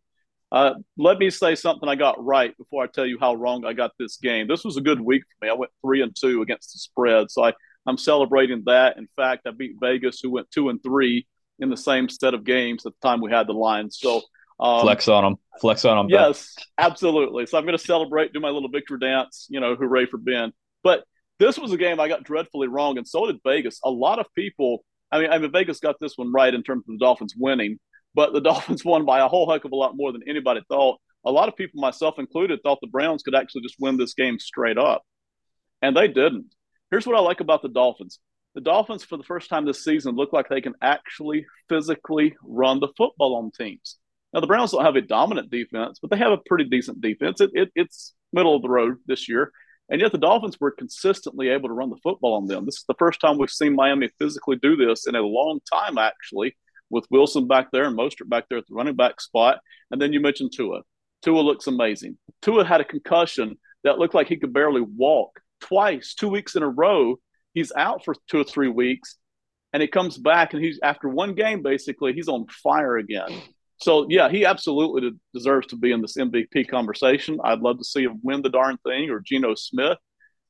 Uh, 0.55 0.75
let 0.97 1.19
me 1.19 1.31
say 1.31 1.57
something 1.57 1.89
I 1.89 1.97
got 1.97 2.25
right 2.25 2.57
before 2.57 2.85
I 2.85 2.87
tell 2.87 3.05
you 3.05 3.19
how 3.19 3.35
wrong 3.35 3.65
I 3.65 3.73
got 3.73 3.91
this 3.99 4.19
game. 4.19 4.47
This 4.47 4.65
was 4.65 4.77
a 4.77 4.81
good 4.81 5.01
week 5.01 5.25
for 5.25 5.45
me. 5.45 5.51
I 5.51 5.55
went 5.55 5.73
three 5.85 6.01
and 6.01 6.15
two 6.15 6.43
against 6.43 6.73
the 6.73 6.79
spread, 6.79 7.29
so 7.29 7.43
I, 7.43 7.53
I'm 7.87 7.99
celebrating 7.99 8.63
that. 8.67 8.97
In 8.97 9.09
fact, 9.17 9.49
I 9.49 9.51
beat 9.51 9.73
Vegas, 9.81 10.21
who 10.23 10.31
went 10.31 10.49
two 10.53 10.69
and 10.69 10.81
three 10.81 11.27
in 11.59 11.71
the 11.71 11.77
same 11.77 12.09
set 12.09 12.35
of 12.35 12.45
games 12.45 12.87
at 12.87 12.93
the 12.93 13.09
time 13.09 13.21
we 13.21 13.33
had 13.33 13.49
the 13.49 13.53
line. 13.53 13.91
So 13.91 14.23
um, 14.61 14.83
flex 14.83 15.09
on 15.09 15.25
them, 15.25 15.37
flex 15.61 15.85
on 15.85 15.97
them. 15.97 16.09
Yes, 16.09 16.55
absolutely. 16.79 17.47
So 17.47 17.59
I'm 17.59 17.65
going 17.65 17.77
to 17.77 17.85
celebrate, 17.85 18.33
do 18.33 18.39
my 18.39 18.51
little 18.51 18.69
victory 18.69 19.01
dance. 19.01 19.49
You 19.51 19.59
know, 19.59 19.75
hooray 19.75 20.07
for 20.07 20.19
Ben. 20.19 20.53
But 20.85 21.03
this 21.41 21.59
was 21.59 21.73
a 21.73 21.77
game 21.77 21.99
I 21.99 22.07
got 22.07 22.23
dreadfully 22.23 22.69
wrong, 22.69 22.97
and 22.97 23.09
so 23.09 23.27
did 23.27 23.41
Vegas. 23.45 23.81
A 23.85 23.91
lot 23.91 24.21
of 24.21 24.27
people, 24.37 24.85
I 25.11 25.19
mean, 25.19 25.31
I 25.31 25.39
mean, 25.39 25.51
Vegas 25.51 25.81
got 25.81 25.97
this 26.01 26.17
one 26.17 26.33
right 26.33 26.55
in 26.55 26.63
terms 26.63 26.85
of 26.89 26.95
the 26.95 27.05
Dolphins 27.05 27.35
winning, 27.37 27.81
but 28.15 28.33
the 28.33 28.41
Dolphins 28.49 28.85
won 28.85 29.05
by 29.05 29.21
a 29.21 29.29
whole 29.29 29.51
heck 29.51 29.65
of 29.65 29.73
a 29.73 29.77
lot 29.77 29.97
more 29.97 30.13
than 30.13 30.29
anybody 30.29 30.63
thought. 30.69 31.01
A 31.25 31.33
lot 31.33 31.49
of 31.49 31.57
people, 31.57 31.81
myself 31.81 32.19
included, 32.19 32.61
thought 32.63 32.79
the 32.81 32.87
Browns 32.87 33.23
could 33.23 33.35
actually 33.35 33.63
just 33.63 33.77
win 33.79 33.97
this 33.97 34.15
game 34.15 34.39
straight 34.39 34.79
up, 34.79 35.03
and 35.81 35.97
they 35.97 36.09
didn't. 36.09 36.55
Here's 36.91 37.07
what 37.07 37.17
I 37.17 37.21
like 37.21 37.41
about 37.41 37.63
the 37.63 37.69
Dolphins. 37.69 38.19
The 38.55 38.61
Dolphins, 38.61 39.03
for 39.03 39.17
the 39.17 39.25
first 39.25 39.49
time 39.49 39.65
this 39.65 39.83
season, 39.83 40.15
look 40.15 40.33
like 40.33 40.49
they 40.49 40.61
can 40.61 40.75
actually 40.81 41.47
physically 41.69 42.37
run 42.43 42.79
the 42.79 42.93
football 42.97 43.37
on 43.37 43.51
teams. 43.51 43.97
Now, 44.33 44.41
the 44.41 44.47
Browns 44.47 44.73
don't 44.73 44.85
have 44.85 44.97
a 44.97 45.01
dominant 45.01 45.51
defense, 45.51 45.99
but 46.01 46.11
they 46.11 46.19
have 46.19 46.33
a 46.33 46.39
pretty 46.47 46.65
decent 46.65 47.01
defense. 47.01 47.41
It, 47.41 47.51
it, 47.55 47.71
it's 47.75 48.15
middle 48.33 48.57
of 48.57 48.63
the 48.63 48.69
road 48.69 48.97
this 49.07 49.29
year 49.29 49.53
And 49.89 50.01
yet 50.01 50.13
the 50.13 50.19
Dolphins 50.19 50.59
were 50.61 50.73
consistently 50.73 51.49
able 51.49 51.69
to 51.69 51.75
run 51.75 51.91
the 51.91 52.01
football 52.03 52.35
on 52.35 52.47
them. 52.47 52.65
This 52.65 52.79
is 52.79 52.85
the 52.89 52.97
first 52.99 53.21
time 53.21 53.39
we've 53.39 53.51
seen 53.51 53.77
Miami 53.77 54.11
physically 54.19 54.57
do 54.57 54.77
this 54.77 55.07
in 55.07 55.15
a 55.15 55.21
long 55.21 55.61
time, 55.73 55.99
actually, 55.99 56.57
with 56.91 57.07
Wilson 57.11 57.47
back 57.47 57.71
there 57.73 57.85
and 57.85 57.97
Mostert 57.97 58.29
back 58.29 58.45
there 58.49 58.59
at 58.59 58.67
the 58.69 58.75
running 58.75 58.97
back 58.97 59.21
spot. 59.21 59.59
And 59.91 60.01
then 60.01 60.13
you 60.13 60.21
mentioned 60.21 60.53
Tua. 60.55 60.83
Tua 61.23 61.41
looks 61.41 61.67
amazing. 61.67 62.19
Tua 62.43 62.65
had 62.65 62.81
a 62.81 62.85
concussion 62.85 63.59
that 63.83 63.99
looked 63.99 64.15
like 64.15 64.29
he 64.29 64.37
could 64.37 64.53
barely 64.53 64.81
walk 64.81 65.41
twice, 65.61 66.15
two 66.15 66.29
weeks 66.29 66.57
in 66.57 66.63
a 66.63 66.69
row. 66.69 67.17
He's 67.53 67.73
out 67.77 68.05
for 68.05 68.15
two 68.29 68.41
or 68.41 68.45
three 68.45 68.69
weeks, 68.69 69.17
and 69.73 69.81
he 69.81 69.89
comes 69.89 70.19
back, 70.19 70.53
and 70.53 70.63
he's 70.63 70.81
after 70.83 71.09
one 71.09 71.35
game 71.35 71.63
basically, 71.63 72.13
he's 72.13 72.29
on 72.29 72.47
fire 72.49 72.97
again. 72.97 73.31
So 73.81 74.07
yeah, 74.09 74.29
he 74.29 74.45
absolutely 74.45 75.13
deserves 75.33 75.67
to 75.69 75.77
be 75.77 75.93
in 75.93 76.01
this 76.01 76.17
MVP 76.17 76.69
conversation. 76.69 77.39
I'd 77.45 77.61
love 77.61 77.79
to 77.79 77.85
see 77.85 78.05
him 78.05 78.21
win 78.23 78.43
the 78.43 78.49
darn 78.49 78.79
thing 78.79 79.11
or 79.11 79.21
Geno 79.21 79.55
Smith. 79.55 79.99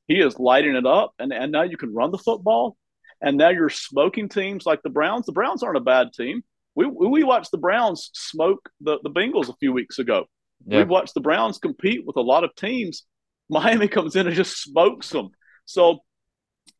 He 0.07 0.19
is 0.19 0.39
lighting 0.39 0.75
it 0.75 0.85
up, 0.85 1.13
and 1.19 1.33
and 1.33 1.51
now 1.51 1.63
you 1.63 1.77
can 1.77 1.93
run 1.93 2.11
the 2.11 2.17
football, 2.17 2.77
and 3.25 3.37
now 3.37 3.49
you're 3.49 3.69
smoking 3.69 4.29
teams 4.29 4.65
like 4.65 4.83
the 4.83 4.89
Browns. 4.89 5.25
The 5.25 5.31
Browns 5.33 5.63
aren't 5.63 5.77
a 5.77 5.81
bad 5.81 6.13
team. 6.13 6.43
We 6.75 6.85
we 6.85 7.23
watched 7.23 7.51
the 7.51 7.57
Browns 7.57 8.11
smoke 8.13 8.69
the 8.79 8.99
the 9.03 9.09
Bengals 9.09 9.49
a 9.49 9.55
few 9.59 9.73
weeks 9.73 9.99
ago. 9.99 10.25
Yeah. 10.65 10.79
We've 10.79 10.89
watched 10.89 11.15
the 11.15 11.21
Browns 11.21 11.57
compete 11.57 12.05
with 12.05 12.15
a 12.15 12.21
lot 12.21 12.43
of 12.43 12.55
teams. 12.55 13.03
Miami 13.49 13.87
comes 13.87 14.15
in 14.15 14.27
and 14.27 14.35
just 14.35 14.61
smokes 14.61 15.09
them. 15.09 15.29
So 15.65 15.99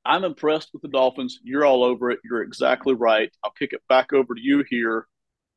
I'm 0.05 0.23
impressed 0.23 0.69
with 0.71 0.81
the 0.81 0.87
Dolphins. 0.87 1.39
You're 1.43 1.65
all 1.65 1.83
over 1.83 2.11
it. 2.11 2.19
You're 2.23 2.41
exactly 2.43 2.93
right. 2.93 3.31
I'll 3.43 3.51
kick 3.51 3.73
it 3.73 3.81
back 3.89 4.13
over 4.13 4.33
to 4.33 4.41
you 4.41 4.63
here. 4.69 5.07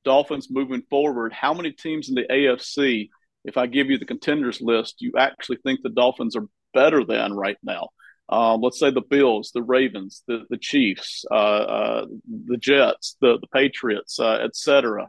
Dolphins 0.05 0.49
moving 0.51 0.83
forward. 0.89 1.33
How 1.33 1.53
many 1.53 1.73
teams 1.73 2.09
in 2.09 2.15
the 2.15 2.27
AFC, 2.31 3.09
if 3.45 3.57
I 3.57 3.67
give 3.67 3.91
you 3.91 3.99
the 3.99 4.07
contenders 4.07 4.61
list, 4.61 4.97
you 5.01 5.13
actually 5.19 5.59
think 5.65 5.81
the 5.83 5.91
Dolphins 5.91 6.37
are 6.37 6.47
better 6.73 7.05
than 7.05 7.33
right 7.35 7.59
now? 7.63 7.89
Um, 8.29 8.61
let's 8.61 8.79
say 8.79 8.91
the 8.91 9.01
Bills, 9.01 9.53
the 9.55 9.63
Ravens, 9.63 10.23
the, 10.27 10.45
the 10.51 10.59
Chiefs, 10.59 11.25
uh, 11.31 11.35
uh, 11.35 12.07
the 12.47 12.59
Jets, 12.59 13.17
the, 13.21 13.39
the 13.41 13.47
Patriots, 13.47 14.21
uh, 14.21 14.39
etc. 14.45 15.09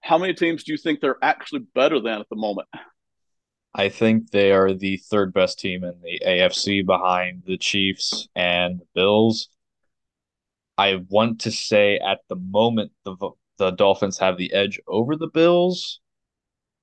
How 0.00 0.18
many 0.18 0.32
teams 0.32 0.64
do 0.64 0.72
you 0.72 0.78
think 0.78 1.00
they're 1.00 1.22
actually 1.22 1.66
better 1.74 2.00
than 2.00 2.20
at 2.20 2.28
the 2.30 2.36
moment? 2.36 2.68
I 3.74 3.88
think 3.88 4.30
they 4.30 4.52
are 4.52 4.72
the 4.72 4.96
third 4.96 5.32
best 5.32 5.58
team 5.58 5.84
in 5.84 5.94
the 6.02 6.20
AFC 6.26 6.84
behind 6.84 7.42
the 7.46 7.56
Chiefs 7.56 8.28
and 8.34 8.80
the 8.80 8.86
Bills. 8.94 9.48
I 10.76 11.00
want 11.08 11.40
to 11.42 11.50
say 11.50 11.98
at 11.98 12.20
the 12.28 12.36
moment 12.36 12.92
the 13.04 13.16
the 13.58 13.70
Dolphins 13.70 14.18
have 14.18 14.38
the 14.38 14.52
edge 14.52 14.80
over 14.88 15.14
the 15.14 15.28
Bills, 15.28 16.00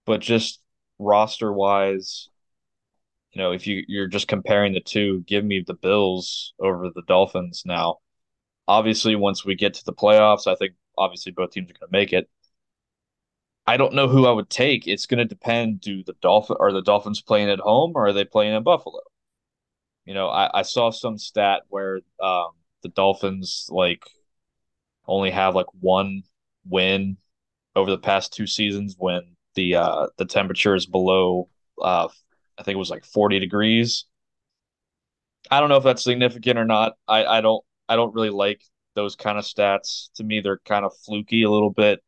but 0.06 0.22
just 0.22 0.62
roster 0.98 1.51
wise, 1.51 2.29
you 3.31 3.41
know, 3.41 3.51
if 3.51 3.67
you 3.67 3.83
you're 3.88 4.07
just 4.07 4.27
comparing 4.27 4.74
the 4.74 4.79
two, 4.79 5.24
give 5.27 5.45
me 5.45 5.63
the 5.65 5.74
Bills 5.74 6.53
over 6.59 6.89
the 6.89 7.03
Dolphins 7.07 7.63
now. 7.65 7.98
Obviously, 8.67 9.15
once 9.15 9.45
we 9.45 9.55
get 9.55 9.75
to 9.75 9.86
the 9.86 9.93
playoffs, 9.93 10.48
I 10.48 10.55
think 10.55 10.74
obviously 10.98 11.31
both 11.31 11.51
teams 11.51 11.69
are 11.69 11.74
going 11.74 11.91
to 11.91 11.98
make 11.98 12.13
it. 12.13 12.29
I 13.67 13.77
don't 13.77 13.93
know 13.93 14.07
who 14.07 14.25
I 14.25 14.31
would 14.31 14.50
take. 14.50 14.88
It's 14.88 15.05
going 15.05 15.19
to 15.19 15.25
depend. 15.25 15.81
Do 15.81 16.03
the 16.03 16.15
Dolphin 16.21 16.57
are 16.59 16.71
the 16.71 16.81
Dolphins 16.81 17.21
playing 17.21 17.50
at 17.50 17.59
home 17.59 17.93
or 17.95 18.07
are 18.07 18.13
they 18.13 18.25
playing 18.25 18.55
in 18.55 18.63
Buffalo? 18.63 19.01
You 20.05 20.15
know, 20.15 20.27
I, 20.27 20.59
I 20.59 20.62
saw 20.63 20.89
some 20.89 21.19
stat 21.19 21.63
where 21.67 22.00
um, 22.19 22.50
the 22.81 22.89
Dolphins 22.89 23.67
like 23.69 24.03
only 25.07 25.29
have 25.29 25.53
like 25.53 25.67
one 25.79 26.24
win 26.67 27.17
over 27.75 27.91
the 27.91 27.98
past 28.00 28.33
two 28.33 28.48
seasons 28.48 28.95
when 28.98 29.36
the 29.53 29.75
uh, 29.75 30.07
the 30.17 30.25
temperature 30.25 30.74
is 30.74 30.88
below 30.88 31.50
uh, 31.79 32.07
I 32.59 32.63
think 32.63 32.75
it 32.75 32.79
was 32.79 32.89
like 32.89 33.05
40 33.05 33.39
degrees. 33.39 34.05
I 35.49 35.59
don't 35.59 35.69
know 35.69 35.77
if 35.77 35.83
that's 35.83 36.03
significant 36.03 36.59
or 36.59 36.65
not. 36.65 36.93
I, 37.07 37.25
I 37.25 37.41
don't 37.41 37.63
I 37.87 37.95
don't 37.95 38.13
really 38.13 38.29
like 38.29 38.61
those 38.95 39.15
kind 39.15 39.37
of 39.37 39.45
stats. 39.45 40.09
To 40.15 40.23
me, 40.23 40.41
they're 40.41 40.59
kind 40.65 40.85
of 40.85 40.91
fluky 41.05 41.43
a 41.43 41.49
little 41.49 41.71
bit. 41.71 42.01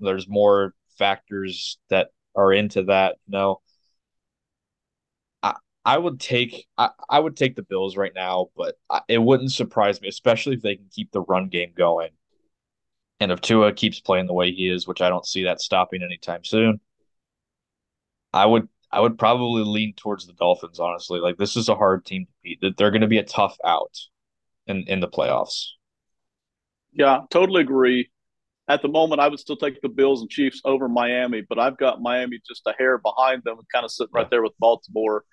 There's 0.00 0.28
more 0.28 0.74
factors 0.98 1.78
that 1.90 2.08
are 2.34 2.52
into 2.52 2.84
that. 2.84 3.16
You 3.26 3.32
know, 3.32 3.60
I 5.42 5.54
I 5.84 5.98
would 5.98 6.18
take 6.18 6.66
I, 6.78 6.90
I 7.08 7.20
would 7.20 7.36
take 7.36 7.54
the 7.56 7.62
Bills 7.62 7.96
right 7.96 8.12
now, 8.14 8.48
but 8.56 8.76
I, 8.88 9.02
it 9.08 9.18
wouldn't 9.18 9.52
surprise 9.52 10.00
me, 10.00 10.08
especially 10.08 10.56
if 10.56 10.62
they 10.62 10.76
can 10.76 10.88
keep 10.90 11.12
the 11.12 11.22
run 11.22 11.48
game 11.48 11.72
going. 11.76 12.10
And 13.20 13.30
if 13.30 13.40
Tua 13.42 13.72
keeps 13.74 14.00
playing 14.00 14.26
the 14.26 14.32
way 14.32 14.50
he 14.50 14.68
is, 14.68 14.88
which 14.88 15.02
I 15.02 15.10
don't 15.10 15.26
see 15.26 15.44
that 15.44 15.60
stopping 15.60 16.02
anytime 16.02 16.42
soon, 16.44 16.80
I 18.32 18.46
would 18.46 18.68
I 18.92 19.00
would 19.00 19.18
probably 19.18 19.62
lean 19.62 19.94
towards 19.94 20.26
the 20.26 20.32
Dolphins. 20.32 20.80
Honestly, 20.80 21.20
like 21.20 21.36
this 21.36 21.56
is 21.56 21.68
a 21.68 21.76
hard 21.76 22.04
team 22.04 22.26
to 22.26 22.32
beat. 22.42 22.60
That 22.60 22.76
they're 22.76 22.90
going 22.90 23.02
to 23.02 23.06
be 23.06 23.18
a 23.18 23.24
tough 23.24 23.56
out 23.64 23.96
in 24.66 24.84
in 24.88 25.00
the 25.00 25.08
playoffs. 25.08 25.66
Yeah, 26.92 27.20
totally 27.30 27.62
agree 27.62 28.10
at 28.70 28.82
the 28.82 28.88
moment, 28.88 29.20
I 29.20 29.26
would 29.26 29.40
still 29.40 29.56
take 29.56 29.82
the 29.82 29.88
Bills 29.88 30.20
and 30.20 30.30
Chiefs 30.30 30.60
over 30.64 30.88
Miami, 30.88 31.40
but 31.40 31.58
I've 31.58 31.76
got 31.76 32.00
Miami 32.00 32.40
just 32.46 32.62
a 32.68 32.74
hair 32.78 32.98
behind 32.98 33.42
them 33.42 33.58
and 33.58 33.66
kind 33.68 33.84
of 33.84 33.90
sitting 33.90 34.12
right 34.14 34.30
there 34.30 34.44
with 34.44 34.52
Baltimore. 34.60 35.24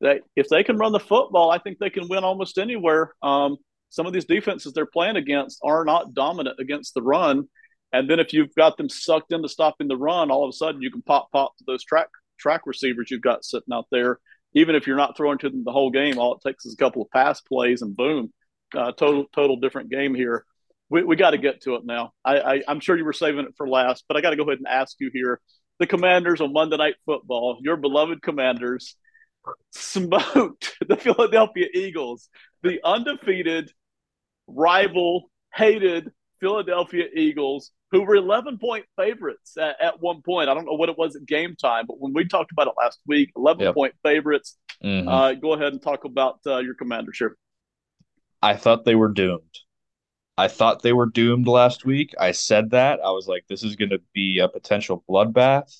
They, 0.00 0.20
if 0.34 0.48
they 0.48 0.64
can 0.64 0.78
run 0.78 0.92
the 0.92 0.98
football, 0.98 1.50
I 1.50 1.58
think 1.58 1.78
they 1.78 1.90
can 1.90 2.08
win 2.08 2.24
almost 2.24 2.56
anywhere. 2.56 3.12
Um, 3.22 3.58
some 3.90 4.06
of 4.06 4.14
these 4.14 4.24
defenses 4.24 4.72
they're 4.72 4.86
playing 4.86 5.16
against 5.16 5.60
are 5.62 5.84
not 5.84 6.14
dominant 6.14 6.58
against 6.58 6.94
the 6.94 7.02
run. 7.02 7.50
And 7.92 8.08
then 8.08 8.18
if 8.18 8.32
you've 8.32 8.54
got 8.54 8.78
them 8.78 8.88
sucked 8.88 9.30
into 9.30 9.50
stopping 9.50 9.88
the 9.88 9.98
run, 9.98 10.30
all 10.30 10.44
of 10.44 10.48
a 10.48 10.56
sudden 10.56 10.80
you 10.80 10.90
can 10.90 11.02
pop 11.02 11.30
pop 11.32 11.58
to 11.58 11.64
those 11.66 11.84
track 11.84 12.08
track 12.40 12.62
receivers 12.66 13.10
you've 13.10 13.20
got 13.20 13.44
sitting 13.44 13.72
out 13.72 13.86
there. 13.90 14.18
Even 14.54 14.74
if 14.74 14.86
you're 14.86 14.96
not 14.96 15.16
throwing 15.16 15.38
to 15.38 15.50
them 15.50 15.62
the 15.64 15.72
whole 15.72 15.90
game, 15.90 16.18
all 16.18 16.34
it 16.34 16.40
takes 16.44 16.66
is 16.66 16.74
a 16.74 16.76
couple 16.76 17.02
of 17.02 17.10
pass 17.10 17.40
plays 17.40 17.82
and 17.82 17.96
boom, 17.96 18.32
uh, 18.76 18.90
total 18.92 19.26
total 19.32 19.56
different 19.56 19.90
game 19.90 20.14
here 20.14 20.44
we, 20.90 21.04
we 21.04 21.16
got 21.16 21.30
to 21.30 21.38
get 21.38 21.62
to 21.62 21.76
it 21.76 21.86
now. 21.86 22.12
I, 22.24 22.40
I, 22.40 22.62
I'm 22.68 22.80
sure 22.80 22.98
you 22.98 23.04
were 23.04 23.12
saving 23.12 23.46
it 23.46 23.54
for 23.56 23.68
last, 23.68 24.04
but 24.08 24.16
I 24.16 24.20
got 24.20 24.30
to 24.30 24.36
go 24.36 24.42
ahead 24.42 24.58
and 24.58 24.66
ask 24.66 24.96
you 25.00 25.10
here. 25.12 25.40
The 25.78 25.86
Commanders 25.86 26.42
on 26.42 26.52
Monday 26.52 26.76
Night 26.76 26.96
Football, 27.06 27.58
your 27.62 27.76
beloved 27.76 28.20
Commanders, 28.20 28.96
smoked 29.70 30.76
the 30.86 30.96
Philadelphia 30.96 31.68
Eagles, 31.72 32.28
the 32.62 32.80
undefeated, 32.84 33.72
rival, 34.46 35.30
hated 35.54 36.10
Philadelphia 36.40 37.06
Eagles, 37.14 37.72
who 37.90 38.02
were 38.02 38.16
11 38.16 38.58
point 38.58 38.86
favorites 38.96 39.56
at, 39.56 39.80
at, 39.80 40.00
one 40.00 40.22
point. 40.22 40.48
I 40.48 40.54
don't 40.54 40.64
know 40.64 40.74
what 40.74 40.88
it 40.88 40.98
was 40.98 41.16
at 41.16 41.26
game 41.26 41.56
time, 41.56 41.84
but 41.86 42.00
when 42.00 42.12
we 42.12 42.26
talked 42.26 42.52
about 42.52 42.66
it 42.68 42.74
last 42.78 43.00
week, 43.06 43.30
11 43.36 43.62
yep. 43.62 43.74
point 43.74 43.94
favorites. 44.02 44.56
Mm-hmm. 44.82 45.08
Uh, 45.08 45.34
go 45.34 45.52
ahead 45.52 45.72
and 45.72 45.82
talk 45.82 46.04
about 46.04 46.40
uh, 46.46 46.58
your 46.58 46.74
Commanders 46.74 47.18
here. 47.18 47.36
I 48.42 48.54
thought 48.56 48.84
they 48.84 48.94
were 48.94 49.12
doomed. 49.12 49.58
I 50.38 50.48
thought 50.48 50.82
they 50.82 50.94
were 50.94 51.06
doomed 51.06 51.46
last 51.46 51.84
week. 51.84 52.14
I 52.18 52.32
said 52.32 52.70
that. 52.70 53.00
I 53.04 53.10
was 53.10 53.26
like, 53.28 53.44
this 53.48 53.62
is 53.62 53.76
going 53.76 53.90
to 53.90 54.00
be 54.14 54.38
a 54.38 54.48
potential 54.48 55.04
bloodbath. 55.08 55.70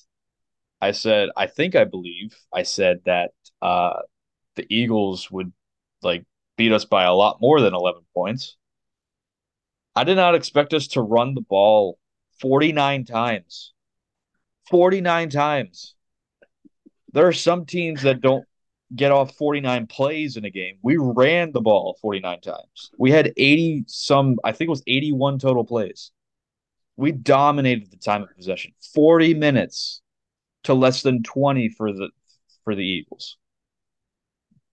I 0.79 0.91
said, 0.91 1.29
I 1.35 1.47
think 1.47 1.75
I 1.75 1.83
believe 1.83 2.37
I 2.53 2.63
said 2.63 3.01
that 3.05 3.31
uh, 3.61 4.01
the 4.55 4.65
Eagles 4.69 5.31
would 5.31 5.51
like 6.03 6.25
beat 6.57 6.71
us 6.71 6.85
by 6.85 7.03
a 7.03 7.13
lot 7.13 7.39
more 7.41 7.59
than 7.61 7.73
11 7.73 8.01
points. 8.13 8.57
I 9.95 10.03
did 10.03 10.15
not 10.15 10.35
expect 10.35 10.73
us 10.73 10.87
to 10.89 11.01
run 11.01 11.33
the 11.35 11.41
ball 11.41 11.97
49 12.39 13.05
times. 13.05 13.73
49 14.69 15.29
times. 15.29 15.95
There 17.13 17.27
are 17.27 17.33
some 17.33 17.65
teams 17.65 18.03
that 18.03 18.21
don't 18.21 18.45
get 18.95 19.11
off 19.11 19.35
49 19.35 19.87
plays 19.87 20.37
in 20.37 20.45
a 20.45 20.49
game. 20.49 20.77
We 20.81 20.97
ran 20.97 21.51
the 21.51 21.61
ball 21.61 21.97
49 22.01 22.41
times. 22.41 22.91
We 22.97 23.11
had 23.11 23.33
80 23.37 23.85
some, 23.87 24.37
I 24.43 24.51
think 24.51 24.67
it 24.67 24.71
was 24.71 24.83
81 24.87 25.39
total 25.39 25.65
plays. 25.65 26.11
We 26.97 27.11
dominated 27.11 27.91
the 27.91 27.97
time 27.97 28.23
of 28.23 28.35
possession. 28.35 28.73
40 28.93 29.33
minutes 29.33 30.01
to 30.63 30.73
less 30.73 31.01
than 31.01 31.23
20 31.23 31.69
for 31.69 31.91
the 31.91 32.09
for 32.63 32.75
the 32.75 32.85
Eagles. 32.85 33.37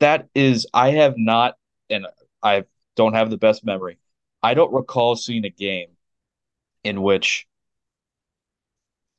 That 0.00 0.28
is 0.34 0.66
I 0.74 0.90
have 0.90 1.14
not 1.16 1.54
and 1.88 2.06
I 2.42 2.64
don't 2.96 3.14
have 3.14 3.30
the 3.30 3.38
best 3.38 3.64
memory. 3.64 3.98
I 4.42 4.54
don't 4.54 4.72
recall 4.72 5.16
seeing 5.16 5.44
a 5.44 5.50
game 5.50 5.88
in 6.84 7.02
which 7.02 7.46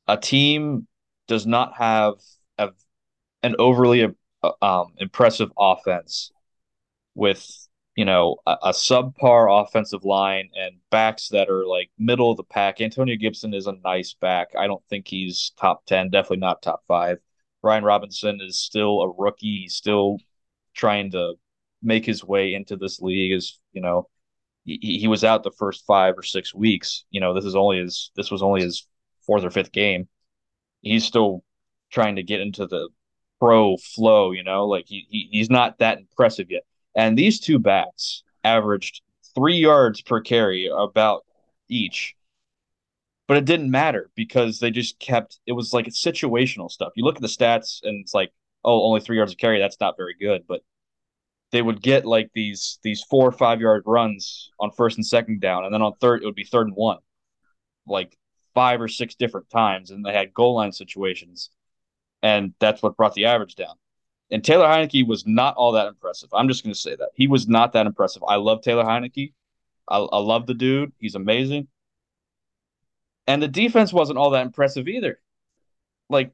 a 0.08 0.16
team 0.16 0.86
does 1.28 1.46
not 1.46 1.74
have 1.76 2.14
a, 2.58 2.70
an 3.42 3.54
overly 3.58 4.08
uh, 4.42 4.52
um, 4.62 4.94
impressive 4.98 5.50
offense 5.58 6.32
with 7.14 7.68
you 7.96 8.04
know 8.04 8.36
a, 8.46 8.56
a, 8.64 8.70
subpar 8.70 9.62
offensive 9.62 10.04
line 10.04 10.48
and 10.54 10.76
backs 10.90 11.28
that 11.28 11.50
are 11.50 11.66
like 11.66 11.90
middle 11.98 12.30
of 12.30 12.36
the 12.36 12.44
pack. 12.44 12.80
Antonio 12.80 13.16
Gibson 13.16 13.54
is 13.54 13.66
a 13.66 13.74
nice 13.84 14.14
back. 14.14 14.48
I 14.58 14.66
don't 14.66 14.84
think 14.88 15.06
he's 15.06 15.52
top 15.58 15.84
ten, 15.86 16.10
definitely 16.10 16.38
not 16.38 16.62
top 16.62 16.82
five. 16.88 17.18
Brian 17.62 17.84
Robinson 17.84 18.40
is 18.40 18.58
still 18.58 19.02
a 19.02 19.12
rookie. 19.18 19.60
He's 19.62 19.74
still 19.74 20.18
trying 20.74 21.10
to 21.12 21.34
make 21.82 22.06
his 22.06 22.24
way 22.24 22.54
into 22.54 22.76
this 22.76 23.00
league. 23.00 23.32
Is 23.32 23.60
you 23.72 23.82
know 23.82 24.08
he, 24.64 24.98
he 25.00 25.08
was 25.08 25.24
out 25.24 25.42
the 25.42 25.50
first 25.50 25.84
five 25.86 26.16
or 26.16 26.22
six 26.22 26.54
weeks. 26.54 27.04
You 27.10 27.20
know 27.20 27.34
this 27.34 27.44
is 27.44 27.56
only 27.56 27.78
his 27.78 28.10
this 28.16 28.30
was 28.30 28.42
only 28.42 28.62
his 28.62 28.86
fourth 29.26 29.44
or 29.44 29.50
fifth 29.50 29.72
game. 29.72 30.08
He's 30.82 31.04
still 31.04 31.44
trying 31.90 32.16
to 32.16 32.22
get 32.22 32.40
into 32.40 32.66
the 32.66 32.88
pro 33.40 33.76
flow, 33.76 34.32
you 34.32 34.44
know, 34.44 34.66
like 34.66 34.84
he, 34.86 35.06
he 35.10 35.28
he's 35.32 35.50
not 35.50 35.78
that 35.78 35.98
impressive 35.98 36.50
yet. 36.50 36.62
And 36.94 37.16
these 37.16 37.40
two 37.40 37.58
backs 37.58 38.22
averaged 38.44 39.02
three 39.34 39.56
yards 39.56 40.02
per 40.02 40.20
carry 40.20 40.68
about 40.72 41.24
each. 41.68 42.14
But 43.26 43.36
it 43.36 43.44
didn't 43.44 43.70
matter 43.70 44.10
because 44.16 44.58
they 44.58 44.70
just 44.70 44.98
kept 44.98 45.38
it 45.46 45.52
was 45.52 45.72
like 45.72 45.86
situational 45.86 46.70
stuff. 46.70 46.92
You 46.96 47.04
look 47.04 47.16
at 47.16 47.22
the 47.22 47.28
stats 47.28 47.80
and 47.82 48.00
it's 48.02 48.14
like, 48.14 48.32
oh, 48.64 48.82
only 48.82 49.00
three 49.00 49.16
yards 49.16 49.32
of 49.32 49.38
carry, 49.38 49.58
that's 49.58 49.80
not 49.80 49.96
very 49.96 50.14
good. 50.20 50.42
But 50.48 50.62
they 51.52 51.62
would 51.62 51.82
get 51.82 52.06
like 52.06 52.30
these 52.34 52.78
these 52.82 53.02
four 53.02 53.26
or 53.26 53.32
five 53.32 53.60
yard 53.60 53.82
runs 53.86 54.50
on 54.60 54.70
first 54.70 54.96
and 54.96 55.06
second 55.06 55.40
down, 55.40 55.64
and 55.64 55.74
then 55.74 55.82
on 55.82 55.94
third 56.00 56.22
it 56.22 56.26
would 56.26 56.34
be 56.34 56.44
third 56.44 56.68
and 56.68 56.76
one, 56.76 56.98
like 57.86 58.16
five 58.54 58.80
or 58.80 58.88
six 58.88 59.14
different 59.14 59.50
times, 59.50 59.90
and 59.90 60.04
they 60.04 60.12
had 60.12 60.34
goal 60.34 60.56
line 60.56 60.72
situations, 60.72 61.50
and 62.22 62.54
that's 62.60 62.82
what 62.82 62.96
brought 62.96 63.14
the 63.14 63.26
average 63.26 63.54
down. 63.54 63.74
And 64.30 64.44
Taylor 64.44 64.66
Heinicke 64.66 65.06
was 65.06 65.26
not 65.26 65.56
all 65.56 65.72
that 65.72 65.88
impressive. 65.88 66.30
I'm 66.32 66.48
just 66.48 66.62
going 66.62 66.72
to 66.72 66.78
say 66.78 66.94
that 66.94 67.10
he 67.14 67.26
was 67.26 67.48
not 67.48 67.72
that 67.72 67.86
impressive. 67.86 68.22
I 68.26 68.36
love 68.36 68.62
Taylor 68.62 68.84
Heinicke. 68.84 69.32
I, 69.88 69.98
I 69.98 70.18
love 70.18 70.46
the 70.46 70.54
dude. 70.54 70.92
He's 70.98 71.16
amazing. 71.16 71.66
And 73.26 73.42
the 73.42 73.48
defense 73.48 73.92
wasn't 73.92 74.18
all 74.18 74.30
that 74.30 74.46
impressive 74.46 74.86
either. 74.86 75.20
Like 76.08 76.32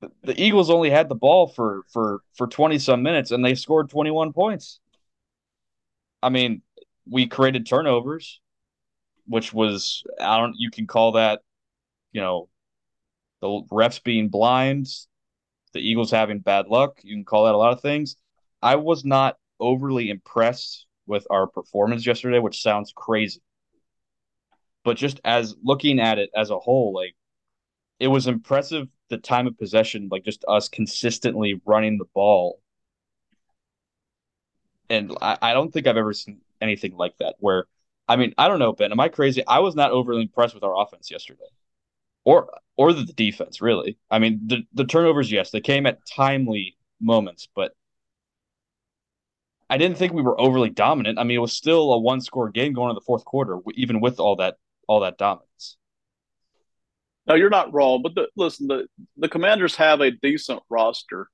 the 0.00 0.40
Eagles 0.40 0.70
only 0.70 0.90
had 0.90 1.08
the 1.08 1.14
ball 1.14 1.48
for 1.48 1.82
for 1.92 2.20
for 2.34 2.46
20 2.46 2.78
some 2.78 3.02
minutes 3.02 3.30
and 3.30 3.44
they 3.44 3.54
scored 3.54 3.90
21 3.90 4.32
points. 4.32 4.80
I 6.22 6.28
mean, 6.30 6.62
we 7.08 7.26
created 7.26 7.66
turnovers, 7.66 8.40
which 9.26 9.52
was 9.52 10.04
I 10.20 10.38
don't 10.38 10.54
you 10.56 10.70
can 10.70 10.86
call 10.86 11.12
that, 11.12 11.40
you 12.12 12.20
know, 12.20 12.48
the 13.40 13.48
refs 13.70 14.02
being 14.02 14.28
blind, 14.28 14.86
the 15.72 15.80
Eagles 15.80 16.10
having 16.10 16.40
bad 16.40 16.68
luck, 16.68 17.00
you 17.02 17.14
can 17.14 17.24
call 17.24 17.44
that 17.46 17.54
a 17.54 17.58
lot 17.58 17.72
of 17.72 17.80
things. 17.80 18.16
I 18.62 18.76
was 18.76 19.04
not 19.04 19.36
overly 19.60 20.10
impressed 20.10 20.86
with 21.06 21.26
our 21.30 21.46
performance 21.46 22.06
yesterday, 22.06 22.38
which 22.38 22.62
sounds 22.62 22.92
crazy. 22.94 23.40
But 24.84 24.96
just 24.96 25.20
as 25.24 25.54
looking 25.62 26.00
at 26.00 26.18
it 26.18 26.30
as 26.34 26.50
a 26.50 26.58
whole, 26.58 26.92
like 26.94 27.14
it 27.98 28.08
was 28.08 28.26
impressive 28.26 28.88
the 29.08 29.18
time 29.18 29.46
of 29.46 29.58
possession, 29.58 30.08
like 30.10 30.24
just 30.24 30.44
us 30.48 30.68
consistently 30.68 31.60
running 31.64 31.98
the 31.98 32.04
ball. 32.14 32.60
And 34.90 35.12
I, 35.20 35.38
I 35.42 35.52
don't 35.54 35.72
think 35.72 35.86
I've 35.86 35.96
ever 35.96 36.12
seen 36.12 36.40
anything 36.60 36.96
like 36.96 37.16
that. 37.18 37.36
Where, 37.38 37.66
I 38.08 38.16
mean, 38.16 38.34
I 38.38 38.48
don't 38.48 38.58
know, 38.58 38.72
Ben. 38.72 38.92
Am 38.92 39.00
I 39.00 39.08
crazy? 39.08 39.46
I 39.46 39.58
was 39.60 39.74
not 39.74 39.90
overly 39.90 40.22
impressed 40.22 40.54
with 40.54 40.64
our 40.64 40.80
offense 40.80 41.10
yesterday, 41.10 41.44
or 42.24 42.50
or 42.76 42.92
the 42.92 43.04
defense. 43.04 43.60
Really, 43.60 43.98
I 44.10 44.18
mean, 44.18 44.40
the 44.46 44.62
the 44.72 44.84
turnovers, 44.84 45.30
yes, 45.30 45.50
they 45.50 45.60
came 45.60 45.86
at 45.86 46.06
timely 46.06 46.76
moments, 47.00 47.48
but 47.54 47.72
I 49.70 49.76
didn't 49.76 49.98
think 49.98 50.12
we 50.12 50.22
were 50.22 50.40
overly 50.40 50.70
dominant. 50.70 51.18
I 51.18 51.24
mean, 51.24 51.36
it 51.36 51.40
was 51.40 51.52
still 51.52 51.92
a 51.92 51.98
one 51.98 52.20
score 52.20 52.48
game 52.48 52.72
going 52.72 52.90
into 52.90 53.00
the 53.00 53.04
fourth 53.04 53.24
quarter, 53.24 53.58
even 53.74 54.00
with 54.00 54.20
all 54.20 54.36
that 54.36 54.56
all 54.86 55.00
that 55.00 55.18
dominance. 55.18 55.76
No, 57.28 57.34
you're 57.34 57.50
not 57.50 57.72
wrong. 57.74 58.02
But 58.02 58.14
the, 58.14 58.28
listen, 58.36 58.66
the 58.68 58.86
the 59.16 59.28
Commanders 59.28 59.76
have 59.76 60.00
a 60.00 60.10
decent 60.10 60.62
roster. 60.70 61.28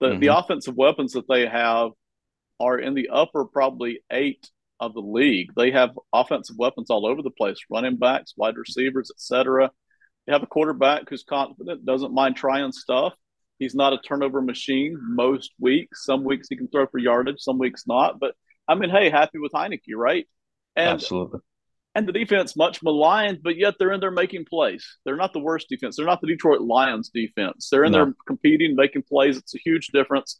The 0.00 0.08
mm-hmm. 0.08 0.20
the 0.20 0.36
offensive 0.36 0.76
weapons 0.76 1.12
that 1.12 1.28
they 1.28 1.46
have 1.46 1.90
are 2.60 2.78
in 2.78 2.94
the 2.94 3.08
upper 3.08 3.46
probably 3.46 4.02
eight 4.12 4.48
of 4.78 4.94
the 4.94 5.00
league. 5.00 5.50
They 5.56 5.70
have 5.70 5.98
offensive 6.12 6.56
weapons 6.58 6.90
all 6.90 7.06
over 7.06 7.22
the 7.22 7.30
place: 7.30 7.58
running 7.70 7.96
backs, 7.96 8.34
wide 8.36 8.56
receivers, 8.56 9.10
etc. 9.14 9.70
You 10.26 10.34
have 10.34 10.42
a 10.42 10.46
quarterback 10.46 11.08
who's 11.08 11.24
confident, 11.24 11.86
doesn't 11.86 12.14
mind 12.14 12.36
trying 12.36 12.72
stuff. 12.72 13.14
He's 13.58 13.74
not 13.74 13.92
a 13.92 13.98
turnover 13.98 14.40
machine 14.40 14.96
most 15.00 15.52
weeks. 15.58 16.04
Some 16.04 16.24
weeks 16.24 16.48
he 16.48 16.56
can 16.56 16.68
throw 16.68 16.86
for 16.86 16.98
yardage, 16.98 17.40
some 17.40 17.58
weeks 17.58 17.84
not. 17.86 18.20
But 18.20 18.34
I 18.68 18.74
mean, 18.74 18.90
hey, 18.90 19.10
happy 19.10 19.38
with 19.38 19.52
Heinicke, 19.52 19.94
right? 19.96 20.26
And 20.76 20.88
Absolutely 20.88 21.40
and 21.94 22.06
the 22.06 22.12
defense 22.12 22.56
much 22.56 22.82
maligned, 22.82 23.40
but 23.42 23.56
yet 23.56 23.74
they're 23.78 23.92
in 23.92 24.00
there 24.00 24.10
making 24.10 24.44
plays. 24.44 24.86
They're 25.04 25.16
not 25.16 25.32
the 25.32 25.40
worst 25.40 25.68
defense. 25.68 25.96
They're 25.96 26.06
not 26.06 26.20
the 26.20 26.28
Detroit 26.28 26.60
Lions 26.60 27.10
defense. 27.12 27.68
They're 27.70 27.84
in 27.84 27.92
no. 27.92 28.04
there 28.04 28.14
competing, 28.26 28.76
making 28.76 29.02
plays. 29.02 29.36
It's 29.36 29.54
a 29.54 29.58
huge 29.58 29.88
difference. 29.88 30.38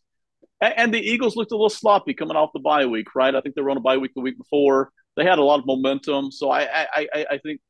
And, 0.60 0.74
and, 0.76 0.94
the 0.94 1.00
Eagles 1.00 1.36
looked 1.36 1.50
a 1.52 1.56
little 1.56 1.68
sloppy 1.68 2.14
coming 2.14 2.36
off 2.36 2.50
the 2.52 2.60
bye 2.60 2.86
week, 2.86 3.14
right? 3.14 3.34
I 3.34 3.40
think 3.40 3.54
they 3.54 3.62
were 3.62 3.70
on 3.70 3.76
a 3.76 3.80
bye 3.80 3.96
week 3.96 4.12
the 4.14 4.20
week 4.20 4.38
before. 4.38 4.90
They 5.16 5.24
had 5.24 5.38
a 5.38 5.42
lot 5.42 5.58
of 5.58 5.66
momentum, 5.66 6.30
so 6.30 6.50
I 6.50 6.62
I, 6.62 7.08
I, 7.12 7.26
I 7.32 7.38
think 7.38 7.60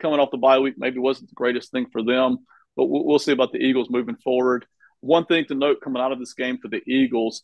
coming 0.00 0.20
off 0.20 0.30
the 0.30 0.38
bye 0.38 0.60
week 0.60 0.74
maybe 0.76 0.98
wasn't 0.98 1.28
the 1.28 1.34
greatest 1.34 1.72
thing 1.72 1.86
for 1.90 2.02
them. 2.02 2.38
But 2.76 2.86
we'll, 2.86 3.04
we'll 3.04 3.18
see 3.18 3.32
about 3.32 3.52
the 3.52 3.58
Eagles 3.58 3.90
moving 3.90 4.16
forward. 4.16 4.66
One 5.00 5.26
thing 5.26 5.44
to 5.46 5.54
note 5.54 5.80
coming 5.82 6.00
out 6.00 6.12
of 6.12 6.18
this 6.18 6.34
game 6.34 6.58
for 6.62 6.68
the 6.68 6.82
Eagles, 6.86 7.42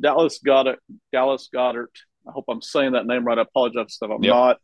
Dallas 0.00 0.38
Goddard, 0.44 0.78
Dallas 1.12 1.48
Goedert. 1.52 1.94
I 2.28 2.32
hope 2.32 2.44
I'm 2.48 2.62
saying 2.62 2.92
that 2.92 3.06
name 3.06 3.24
right. 3.24 3.38
I 3.38 3.42
apologize 3.42 3.98
if 4.00 4.10
I'm 4.10 4.22
yep. 4.22 4.34
not 4.34 4.58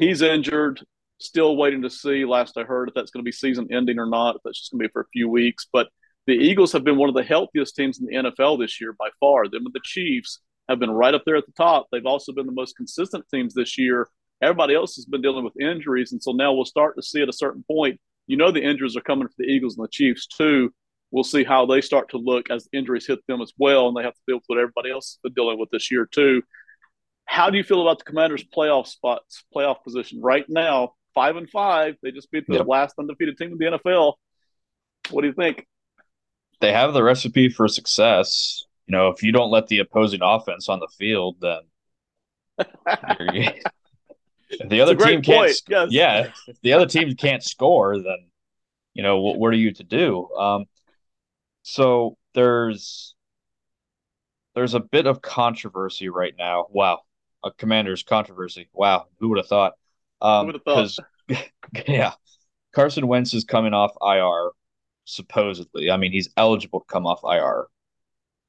he's 0.00 0.22
injured. 0.22 0.80
Still 1.20 1.56
waiting 1.56 1.82
to 1.82 1.90
see. 1.90 2.24
Last 2.24 2.56
I 2.56 2.64
heard, 2.64 2.88
if 2.88 2.94
that's 2.94 3.10
going 3.10 3.22
to 3.22 3.28
be 3.28 3.32
season 3.32 3.68
ending 3.70 3.98
or 3.98 4.06
not. 4.06 4.36
If 4.36 4.42
that's 4.44 4.58
just 4.58 4.72
going 4.72 4.80
to 4.80 4.88
be 4.88 4.92
for 4.92 5.02
a 5.02 5.08
few 5.12 5.28
weeks. 5.28 5.66
But 5.72 5.88
the 6.26 6.32
Eagles 6.32 6.72
have 6.72 6.84
been 6.84 6.96
one 6.96 7.08
of 7.08 7.14
the 7.14 7.22
healthiest 7.22 7.76
teams 7.76 8.00
in 8.00 8.06
the 8.06 8.30
NFL 8.30 8.58
this 8.58 8.80
year 8.80 8.94
by 8.98 9.10
far. 9.20 9.44
Them 9.44 9.66
and 9.66 9.74
the 9.74 9.80
Chiefs 9.84 10.40
have 10.68 10.78
been 10.78 10.90
right 10.90 11.14
up 11.14 11.22
there 11.26 11.36
at 11.36 11.46
the 11.46 11.52
top. 11.52 11.86
They've 11.92 12.06
also 12.06 12.32
been 12.32 12.46
the 12.46 12.52
most 12.52 12.76
consistent 12.76 13.24
teams 13.32 13.54
this 13.54 13.76
year. 13.76 14.08
Everybody 14.42 14.74
else 14.74 14.94
has 14.96 15.04
been 15.04 15.20
dealing 15.20 15.44
with 15.44 15.60
injuries, 15.60 16.12
and 16.12 16.22
so 16.22 16.32
now 16.32 16.54
we'll 16.54 16.64
start 16.64 16.96
to 16.96 17.02
see 17.02 17.20
at 17.20 17.28
a 17.28 17.32
certain 17.32 17.64
point. 17.70 18.00
You 18.26 18.36
know, 18.36 18.50
the 18.50 18.62
injuries 18.62 18.96
are 18.96 19.02
coming 19.02 19.28
for 19.28 19.34
the 19.38 19.46
Eagles 19.46 19.76
and 19.76 19.84
the 19.84 19.90
Chiefs 19.90 20.26
too. 20.26 20.72
We'll 21.10 21.24
see 21.24 21.42
how 21.44 21.66
they 21.66 21.80
start 21.80 22.10
to 22.10 22.18
look 22.18 22.50
as 22.50 22.64
the 22.64 22.78
injuries 22.78 23.06
hit 23.06 23.18
them 23.26 23.42
as 23.42 23.52
well, 23.58 23.88
and 23.88 23.96
they 23.96 24.02
have 24.02 24.14
to 24.14 24.20
deal 24.26 24.36
with 24.36 24.44
what 24.46 24.58
everybody 24.58 24.90
else 24.90 25.10
has 25.10 25.18
been 25.22 25.34
dealing 25.34 25.58
with 25.58 25.70
this 25.70 25.90
year 25.90 26.06
too. 26.06 26.42
How 27.30 27.48
do 27.48 27.56
you 27.56 27.62
feel 27.62 27.80
about 27.80 27.98
the 27.98 28.04
Commanders' 28.04 28.42
playoff 28.42 28.88
spots, 28.88 29.44
playoff 29.54 29.84
position 29.84 30.20
right 30.20 30.44
now? 30.48 30.94
Five 31.14 31.36
and 31.36 31.48
five. 31.48 31.94
They 32.02 32.10
just 32.10 32.28
beat 32.32 32.44
the 32.48 32.56
yep. 32.56 32.66
last 32.66 32.96
undefeated 32.98 33.38
team 33.38 33.52
in 33.52 33.58
the 33.58 33.78
NFL. 33.78 34.14
What 35.10 35.20
do 35.20 35.28
you 35.28 35.32
think? 35.32 35.64
They 36.60 36.72
have 36.72 36.92
the 36.92 37.04
recipe 37.04 37.48
for 37.48 37.68
success. 37.68 38.64
You 38.88 38.96
know, 38.96 39.10
if 39.10 39.22
you 39.22 39.30
don't 39.30 39.52
let 39.52 39.68
the 39.68 39.78
opposing 39.78 40.18
offense 40.24 40.68
on 40.68 40.80
the 40.80 40.88
field, 40.98 41.36
then 41.40 41.60
the 44.68 44.80
other 44.80 44.96
team 44.96 45.22
can't. 45.22 45.54
Yes. 45.68 45.88
Yeah, 45.92 46.32
the 46.62 46.72
other 46.72 46.86
team 46.86 47.14
can't 47.14 47.44
score, 47.44 47.96
then 47.96 48.26
you 48.92 49.04
know 49.04 49.20
what, 49.20 49.38
what 49.38 49.52
are 49.52 49.56
you 49.56 49.72
to 49.74 49.84
do? 49.84 50.28
Um, 50.34 50.64
so 51.62 52.16
there's 52.34 53.14
there's 54.56 54.74
a 54.74 54.80
bit 54.80 55.06
of 55.06 55.22
controversy 55.22 56.08
right 56.08 56.34
now. 56.36 56.66
Wow, 56.70 57.02
a 57.44 57.50
commander's 57.50 58.02
controversy. 58.02 58.68
Wow, 58.72 59.06
who 59.18 59.28
would 59.30 59.38
have 59.38 59.46
thought? 59.46 59.74
Um, 60.20 60.46
who 60.46 60.52
would 60.52 60.60
have 60.66 60.96
thought? 61.28 61.48
yeah, 61.88 62.12
Carson 62.74 63.06
Wentz 63.06 63.34
is 63.34 63.44
coming 63.44 63.74
off 63.74 63.92
IR, 64.02 64.50
supposedly. 65.04 65.90
I 65.90 65.96
mean, 65.96 66.12
he's 66.12 66.30
eligible 66.36 66.80
to 66.80 66.86
come 66.86 67.06
off 67.06 67.20
IR. 67.24 67.66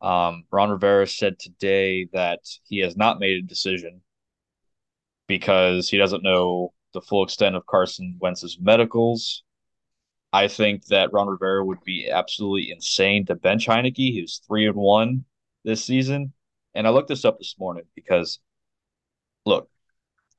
Um, 0.01 0.45
Ron 0.51 0.71
Rivera 0.71 1.08
said 1.08 1.39
today 1.39 2.08
that 2.13 2.39
he 2.63 2.80
has 2.80 2.97
not 2.97 3.19
made 3.19 3.43
a 3.43 3.47
decision 3.47 4.01
because 5.27 5.89
he 5.89 5.97
doesn't 5.97 6.23
know 6.23 6.73
the 6.93 7.01
full 7.01 7.23
extent 7.23 7.56
of 7.56 7.65
Carson 7.65 8.17
Wentz's 8.19 8.58
medicals. 8.60 9.43
I 10.34 10.47
think 10.47 10.86
that 10.86 11.13
Ron 11.13 11.27
Rivera 11.27 11.63
would 11.63 11.84
be 11.84 12.10
absolutely 12.10 12.71
insane 12.71 13.25
to 13.25 13.36
bench 13.36 13.67
Heinicke. 13.67 13.95
He 13.95 14.21
was 14.21 14.41
three 14.47 14.65
and 14.65 14.75
one 14.75 15.25
this 15.63 15.84
season, 15.86 16.34
and 16.73 16.88
I 16.88 16.89
looked 16.89 17.10
this 17.10 17.25
up 17.25 17.38
this 17.38 17.56
morning 17.60 17.84
because 17.95 18.39
look, 19.45 19.69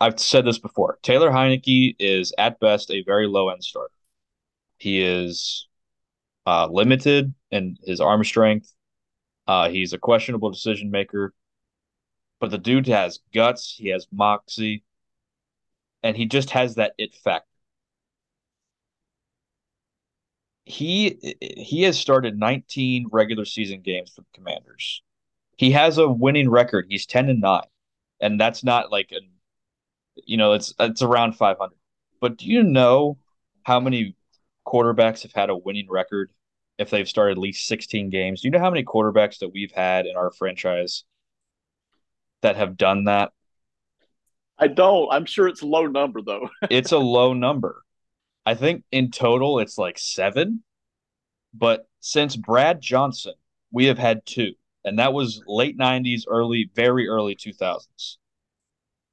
I've 0.00 0.18
said 0.18 0.44
this 0.44 0.58
before. 0.58 0.98
Taylor 1.02 1.30
Heinicke 1.30 1.96
is 1.98 2.32
at 2.38 2.58
best 2.60 2.90
a 2.90 3.02
very 3.04 3.26
low 3.26 3.50
end 3.50 3.62
starter. 3.62 3.92
He 4.78 5.00
is 5.00 5.68
uh, 6.46 6.68
limited 6.70 7.34
in 7.50 7.76
his 7.84 8.00
arm 8.00 8.24
strength. 8.24 8.72
Uh, 9.46 9.68
he's 9.68 9.92
a 9.92 9.98
questionable 9.98 10.50
decision 10.50 10.90
maker, 10.90 11.34
but 12.40 12.50
the 12.50 12.58
dude 12.58 12.88
has 12.88 13.20
guts. 13.32 13.74
He 13.76 13.88
has 13.88 14.06
moxie, 14.12 14.84
and 16.02 16.16
he 16.16 16.26
just 16.26 16.50
has 16.50 16.76
that 16.76 16.94
it 16.98 17.14
factor. 17.14 17.46
He 20.64 21.36
he 21.40 21.82
has 21.82 21.98
started 21.98 22.38
19 22.38 23.08
regular 23.12 23.44
season 23.44 23.82
games 23.82 24.10
for 24.10 24.22
the 24.22 24.26
Commanders. 24.34 25.02
He 25.56 25.72
has 25.72 25.98
a 25.98 26.08
winning 26.08 26.48
record. 26.48 26.86
He's 26.88 27.06
10 27.06 27.28
and 27.28 27.40
9 27.40 27.62
and 28.22 28.40
that's 28.40 28.64
not 28.64 28.90
like 28.90 29.10
a, 29.12 29.20
you 30.24 30.38
know, 30.38 30.52
it's 30.52 30.72
it's 30.78 31.02
around 31.02 31.36
500. 31.36 31.72
But 32.20 32.38
do 32.38 32.46
you 32.46 32.62
know 32.62 33.18
how 33.64 33.80
many 33.80 34.16
quarterbacks 34.66 35.22
have 35.22 35.32
had 35.32 35.50
a 35.50 35.56
winning 35.56 35.88
record 35.90 36.30
if 36.78 36.88
they've 36.88 37.08
started 37.08 37.32
at 37.32 37.38
least 37.38 37.66
16 37.66 38.10
games? 38.10 38.40
Do 38.40 38.48
you 38.48 38.52
know 38.52 38.60
how 38.60 38.70
many 38.70 38.84
quarterbacks 38.84 39.40
that 39.40 39.50
we've 39.52 39.72
had 39.72 40.06
in 40.06 40.16
our 40.16 40.30
franchise 40.30 41.04
that 42.42 42.56
have 42.56 42.76
done 42.76 43.04
that? 43.04 43.32
I 44.56 44.68
don't. 44.68 45.12
I'm 45.12 45.26
sure 45.26 45.48
it's 45.48 45.62
a 45.62 45.66
low 45.66 45.86
number 45.86 46.22
though. 46.22 46.48
it's 46.70 46.92
a 46.92 46.98
low 46.98 47.34
number. 47.34 47.82
I 48.46 48.54
think 48.54 48.84
in 48.92 49.10
total 49.10 49.58
it's 49.58 49.76
like 49.76 49.98
seven. 49.98 50.62
But 51.52 51.86
since 52.00 52.36
Brad 52.36 52.80
Johnson 52.80 53.34
we 53.72 53.86
have 53.86 53.98
had 53.98 54.24
two, 54.26 54.52
and 54.84 54.98
that 54.98 55.12
was 55.12 55.42
late 55.46 55.78
'90s, 55.78 56.22
early, 56.26 56.70
very 56.74 57.08
early 57.08 57.36
2000s, 57.36 58.16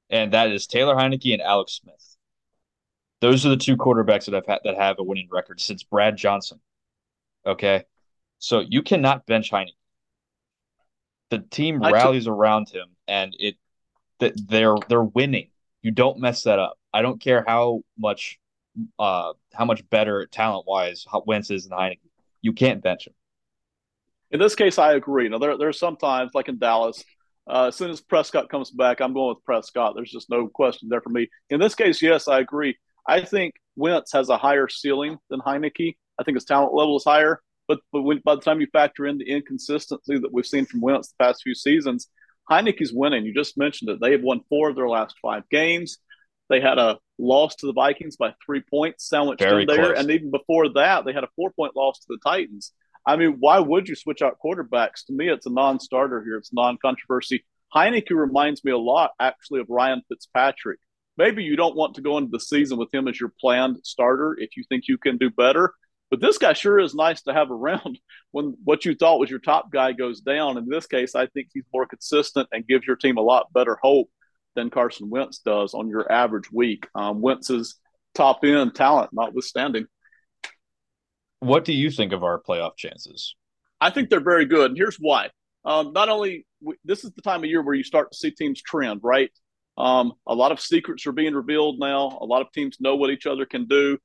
and 0.09 0.33
that 0.33 0.51
is 0.51 0.67
Taylor 0.67 0.95
Heinicke 0.95 1.33
and 1.33 1.41
Alex 1.41 1.73
Smith. 1.73 2.17
Those 3.21 3.45
are 3.45 3.49
the 3.49 3.57
two 3.57 3.77
quarterbacks 3.77 4.25
that 4.25 4.33
have 4.33 4.45
had, 4.45 4.59
that 4.63 4.77
have 4.77 4.97
a 4.99 5.03
winning 5.03 5.27
record 5.31 5.59
since 5.59 5.83
Brad 5.83 6.15
Johnson. 6.15 6.59
Okay, 7.45 7.83
so 8.39 8.59
you 8.59 8.81
cannot 8.81 9.25
bench 9.25 9.51
Heinicke. 9.51 9.73
The 11.29 11.39
team 11.39 11.79
rallies 11.81 12.27
around 12.27 12.69
him, 12.69 12.87
and 13.07 13.35
it 13.37 13.55
that 14.19 14.33
they're 14.47 14.75
they're 14.87 15.03
winning. 15.03 15.49
You 15.81 15.91
don't 15.91 16.19
mess 16.19 16.43
that 16.43 16.59
up. 16.59 16.77
I 16.93 17.01
don't 17.01 17.21
care 17.21 17.43
how 17.45 17.81
much 17.97 18.39
uh 18.97 19.33
how 19.53 19.65
much 19.65 19.87
better 19.89 20.25
talent 20.27 20.65
wise 20.67 21.05
Wentz 21.25 21.51
is 21.51 21.67
than 21.67 21.77
Heinicke. 21.77 21.99
You 22.41 22.53
can't 22.53 22.81
bench 22.81 23.07
him. 23.07 23.13
In 24.31 24.39
this 24.39 24.55
case, 24.55 24.77
I 24.77 24.93
agree. 24.93 25.29
Now 25.29 25.39
there 25.39 25.57
there's 25.57 25.79
sometimes 25.79 26.31
like 26.33 26.49
in 26.49 26.59
Dallas, 26.59 27.03
uh, 27.49 27.67
as 27.67 27.75
soon 27.75 27.89
as 27.89 27.99
Prescott 27.99 28.49
comes 28.49 28.69
back, 28.69 29.01
I'm 29.01 29.13
going 29.13 29.35
with 29.35 29.43
Prescott. 29.43 29.93
There's 29.95 30.11
just 30.11 30.29
no 30.29 30.47
question 30.47 30.89
there 30.89 31.01
for 31.01 31.09
me. 31.09 31.29
In 31.49 31.59
this 31.59 31.75
case, 31.75 32.01
yes, 32.01 32.27
I 32.27 32.39
agree. 32.39 32.77
I 33.07 33.21
think 33.21 33.55
Wentz 33.75 34.11
has 34.13 34.29
a 34.29 34.37
higher 34.37 34.67
ceiling 34.67 35.17
than 35.29 35.39
Heinicke. 35.39 35.95
I 36.19 36.23
think 36.23 36.35
his 36.35 36.45
talent 36.45 36.73
level 36.73 36.97
is 36.97 37.03
higher. 37.03 37.41
But, 37.67 37.79
but 37.91 38.01
when, 38.01 38.19
by 38.23 38.35
the 38.35 38.41
time 38.41 38.61
you 38.61 38.67
factor 38.71 39.05
in 39.05 39.17
the 39.17 39.29
inconsistency 39.29 40.17
that 40.19 40.33
we've 40.33 40.45
seen 40.45 40.65
from 40.65 40.81
Wentz 40.81 41.09
the 41.09 41.23
past 41.23 41.41
few 41.43 41.55
seasons, 41.55 42.07
Heinicke's 42.49 42.91
winning. 42.91 43.25
You 43.25 43.33
just 43.33 43.57
mentioned 43.57 43.89
it. 43.89 43.99
They 44.01 44.11
have 44.11 44.21
won 44.21 44.41
four 44.49 44.69
of 44.69 44.75
their 44.75 44.89
last 44.89 45.15
five 45.21 45.43
games. 45.49 45.99
They 46.49 46.61
had 46.61 46.79
a 46.79 46.97
loss 47.19 47.55
to 47.57 47.67
the 47.67 47.73
Vikings 47.73 48.15
by 48.15 48.33
three 48.43 48.61
points 48.61 49.07
sandwiched 49.07 49.41
Very 49.41 49.61
in 49.61 49.67
there. 49.67 49.93
Close. 49.93 49.99
And 49.99 50.11
even 50.11 50.31
before 50.31 50.69
that, 50.73 51.05
they 51.05 51.13
had 51.13 51.23
a 51.23 51.29
four 51.35 51.51
point 51.51 51.75
loss 51.75 51.99
to 51.99 52.05
the 52.09 52.17
Titans. 52.23 52.73
I 53.05 53.15
mean, 53.15 53.37
why 53.39 53.59
would 53.59 53.87
you 53.87 53.95
switch 53.95 54.21
out 54.21 54.37
quarterbacks? 54.43 55.05
To 55.07 55.13
me, 55.13 55.29
it's 55.29 55.45
a 55.45 55.51
non 55.51 55.79
starter 55.79 56.23
here. 56.23 56.37
It's 56.37 56.53
non 56.53 56.77
controversy. 56.81 57.45
Heinicke 57.73 58.11
reminds 58.11 58.63
me 58.63 58.71
a 58.71 58.77
lot, 58.77 59.11
actually, 59.19 59.61
of 59.61 59.69
Ryan 59.69 60.01
Fitzpatrick. 60.07 60.79
Maybe 61.17 61.43
you 61.43 61.55
don't 61.55 61.75
want 61.75 61.95
to 61.95 62.01
go 62.01 62.17
into 62.17 62.31
the 62.31 62.39
season 62.39 62.77
with 62.77 62.93
him 62.93 63.07
as 63.07 63.19
your 63.19 63.33
planned 63.39 63.77
starter 63.83 64.35
if 64.39 64.55
you 64.57 64.63
think 64.69 64.87
you 64.87 64.97
can 64.97 65.17
do 65.17 65.29
better. 65.29 65.73
But 66.09 66.21
this 66.21 66.37
guy 66.37 66.53
sure 66.53 66.79
is 66.79 66.95
nice 66.95 67.21
to 67.23 67.33
have 67.33 67.51
around 67.51 67.99
when 68.31 68.55
what 68.63 68.85
you 68.85 68.95
thought 68.95 69.19
was 69.19 69.29
your 69.29 69.39
top 69.39 69.71
guy 69.71 69.91
goes 69.91 70.21
down. 70.21 70.57
In 70.57 70.67
this 70.67 70.87
case, 70.87 71.15
I 71.15 71.27
think 71.27 71.49
he's 71.53 71.65
more 71.73 71.85
consistent 71.85 72.47
and 72.51 72.67
gives 72.67 72.87
your 72.87 72.95
team 72.95 73.17
a 73.17 73.21
lot 73.21 73.53
better 73.53 73.77
hope 73.81 74.09
than 74.55 74.69
Carson 74.69 75.09
Wentz 75.09 75.39
does 75.39 75.73
on 75.73 75.89
your 75.89 76.11
average 76.11 76.51
week. 76.51 76.87
Um, 76.95 77.21
Wentz's 77.21 77.75
top 78.15 78.43
end 78.43 78.75
talent 78.75 79.11
notwithstanding. 79.13 79.85
What 81.39 81.65
do 81.65 81.73
you 81.73 81.89
think 81.89 82.11
of 82.11 82.23
our 82.23 82.41
playoff 82.41 82.75
chances? 82.77 83.35
I 83.79 83.89
think 83.89 84.09
they're 84.09 84.19
very 84.19 84.45
good. 84.45 84.71
And 84.71 84.77
here's 84.77 84.97
why. 84.97 85.29
Um, 85.65 85.93
not 85.93 86.09
only 86.09 86.45
this 86.83 87.03
is 87.03 87.11
the 87.11 87.21
time 87.21 87.43
of 87.43 87.49
year 87.49 87.61
where 87.61 87.75
you 87.75 87.83
start 87.83 88.11
to 88.11 88.17
see 88.17 88.31
teams 88.31 88.61
trend, 88.61 89.01
right? 89.03 89.31
Um, 89.77 90.13
a 90.27 90.35
lot 90.35 90.51
of 90.51 90.59
secrets 90.59 91.07
are 91.07 91.13
being 91.13 91.33
revealed 91.33 91.79
now. 91.79 92.17
A 92.19 92.25
lot 92.25 92.41
of 92.41 92.51
teams 92.51 92.77
know 92.79 92.95
what 92.95 93.11
each 93.11 93.25
other 93.25 93.45
can 93.45 93.65
do. 93.65 93.97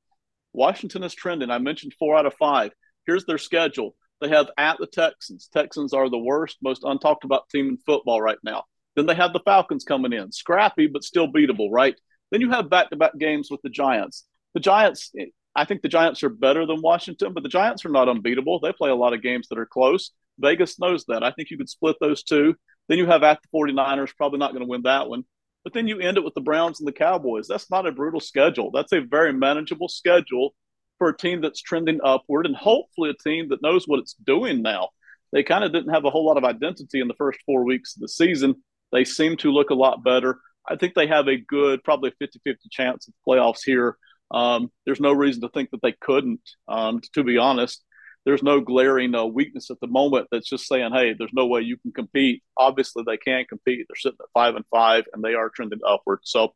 Washington 0.53 1.03
is 1.03 1.13
trending. 1.13 1.51
I 1.51 1.57
mentioned 1.57 1.93
four 1.99 2.17
out 2.17 2.25
of 2.25 2.33
five. 2.35 2.71
Here's 3.05 3.25
their 3.25 3.37
schedule. 3.37 3.95
They 4.21 4.29
have 4.29 4.49
at 4.57 4.77
the 4.79 4.87
Texans. 4.87 5.49
Texans 5.53 5.93
are 5.93 6.09
the 6.09 6.17
worst, 6.17 6.57
most 6.63 6.83
untalked 6.83 7.25
about 7.25 7.49
team 7.49 7.67
in 7.67 7.77
football 7.77 8.21
right 8.21 8.37
now. 8.43 8.63
Then 8.95 9.05
they 9.05 9.15
have 9.15 9.33
the 9.33 9.41
Falcons 9.41 9.83
coming 9.83 10.13
in, 10.13 10.31
scrappy 10.31 10.87
but 10.87 11.03
still 11.03 11.27
beatable, 11.27 11.67
right? 11.69 11.95
Then 12.31 12.39
you 12.39 12.49
have 12.51 12.69
back 12.69 12.89
to 12.91 12.95
back 12.95 13.17
games 13.17 13.49
with 13.51 13.61
the 13.61 13.69
Giants. 13.69 14.25
The 14.53 14.61
Giants, 14.61 15.11
I 15.55 15.65
think 15.65 15.81
the 15.81 15.89
Giants 15.89 16.23
are 16.23 16.29
better 16.29 16.65
than 16.65 16.81
Washington, 16.81 17.33
but 17.33 17.43
the 17.43 17.49
Giants 17.49 17.85
are 17.85 17.89
not 17.89 18.09
unbeatable. 18.09 18.59
They 18.59 18.73
play 18.73 18.89
a 18.89 18.95
lot 18.95 19.13
of 19.13 19.21
games 19.21 19.47
that 19.47 19.57
are 19.57 19.65
close. 19.65 20.11
Vegas 20.37 20.79
knows 20.79 21.05
that. 21.05 21.23
I 21.23 21.31
think 21.31 21.49
you 21.49 21.57
could 21.57 21.69
split 21.69 21.95
those 22.01 22.23
two. 22.23 22.55
Then 22.89 22.97
you 22.97 23.05
have 23.05 23.23
at 23.23 23.39
the 23.41 23.47
49ers, 23.57 24.15
probably 24.17 24.39
not 24.39 24.51
going 24.51 24.63
to 24.63 24.69
win 24.69 24.83
that 24.83 25.09
one. 25.09 25.23
But 25.63 25.73
then 25.73 25.87
you 25.87 25.99
end 25.99 26.17
it 26.17 26.23
with 26.23 26.35
the 26.35 26.41
Browns 26.41 26.79
and 26.79 26.87
the 26.87 26.93
Cowboys. 26.93 27.47
That's 27.47 27.71
not 27.71 27.87
a 27.87 27.91
brutal 27.91 28.19
schedule. 28.19 28.69
That's 28.71 28.93
a 28.93 28.99
very 28.99 29.33
manageable 29.33 29.87
schedule 29.87 30.53
for 30.97 31.09
a 31.09 31.17
team 31.17 31.41
that's 31.41 31.61
trending 31.61 31.99
upward 32.03 32.45
and 32.45 32.55
hopefully 32.55 33.09
a 33.09 33.23
team 33.29 33.49
that 33.49 33.61
knows 33.61 33.87
what 33.87 33.99
it's 33.99 34.13
doing 34.13 34.61
now. 34.61 34.89
They 35.31 35.43
kind 35.43 35.63
of 35.63 35.73
didn't 35.73 35.93
have 35.93 36.05
a 36.05 36.09
whole 36.09 36.25
lot 36.25 36.37
of 36.37 36.43
identity 36.43 36.99
in 37.01 37.07
the 37.07 37.15
first 37.15 37.39
four 37.45 37.63
weeks 37.63 37.95
of 37.95 38.01
the 38.01 38.07
season. 38.07 38.55
They 38.91 39.03
seem 39.03 39.37
to 39.37 39.51
look 39.51 39.69
a 39.69 39.75
lot 39.75 40.03
better. 40.03 40.37
I 40.67 40.75
think 40.75 40.93
they 40.93 41.07
have 41.07 41.27
a 41.27 41.37
good, 41.37 41.83
probably 41.83 42.11
50 42.19 42.39
50 42.43 42.69
chance 42.69 43.07
of 43.07 43.13
the 43.13 43.31
playoffs 43.31 43.61
here. 43.65 43.97
Um, 44.35 44.69
there's 44.85 44.99
no 44.99 45.13
reason 45.13 45.41
to 45.41 45.49
think 45.49 45.71
that 45.71 45.81
they 45.81 45.93
couldn't, 45.93 46.41
um, 46.67 47.01
to 47.13 47.23
be 47.23 47.37
honest 47.37 47.83
there's 48.25 48.43
no 48.43 48.59
glaring 48.59 49.13
uh, 49.13 49.23
weakness 49.23 49.69
at 49.69 49.79
the 49.79 49.87
moment 49.87 50.27
that's 50.31 50.49
just 50.49 50.67
saying, 50.67 50.91
hey, 50.93 51.13
there's 51.17 51.33
no 51.33 51.45
way 51.45 51.61
you 51.61 51.77
can 51.77 51.91
compete. 51.91 52.43
Obviously, 52.57 53.03
they 53.05 53.17
can 53.17 53.45
compete. 53.45 53.85
They're 53.87 53.95
sitting 53.95 54.17
at 54.19 54.29
five 54.33 54.55
and 54.55 54.65
five, 54.71 55.05
and 55.13 55.23
they 55.23 55.35
are 55.35 55.49
trending 55.49 55.79
upward. 55.87 56.19
So 56.23 56.53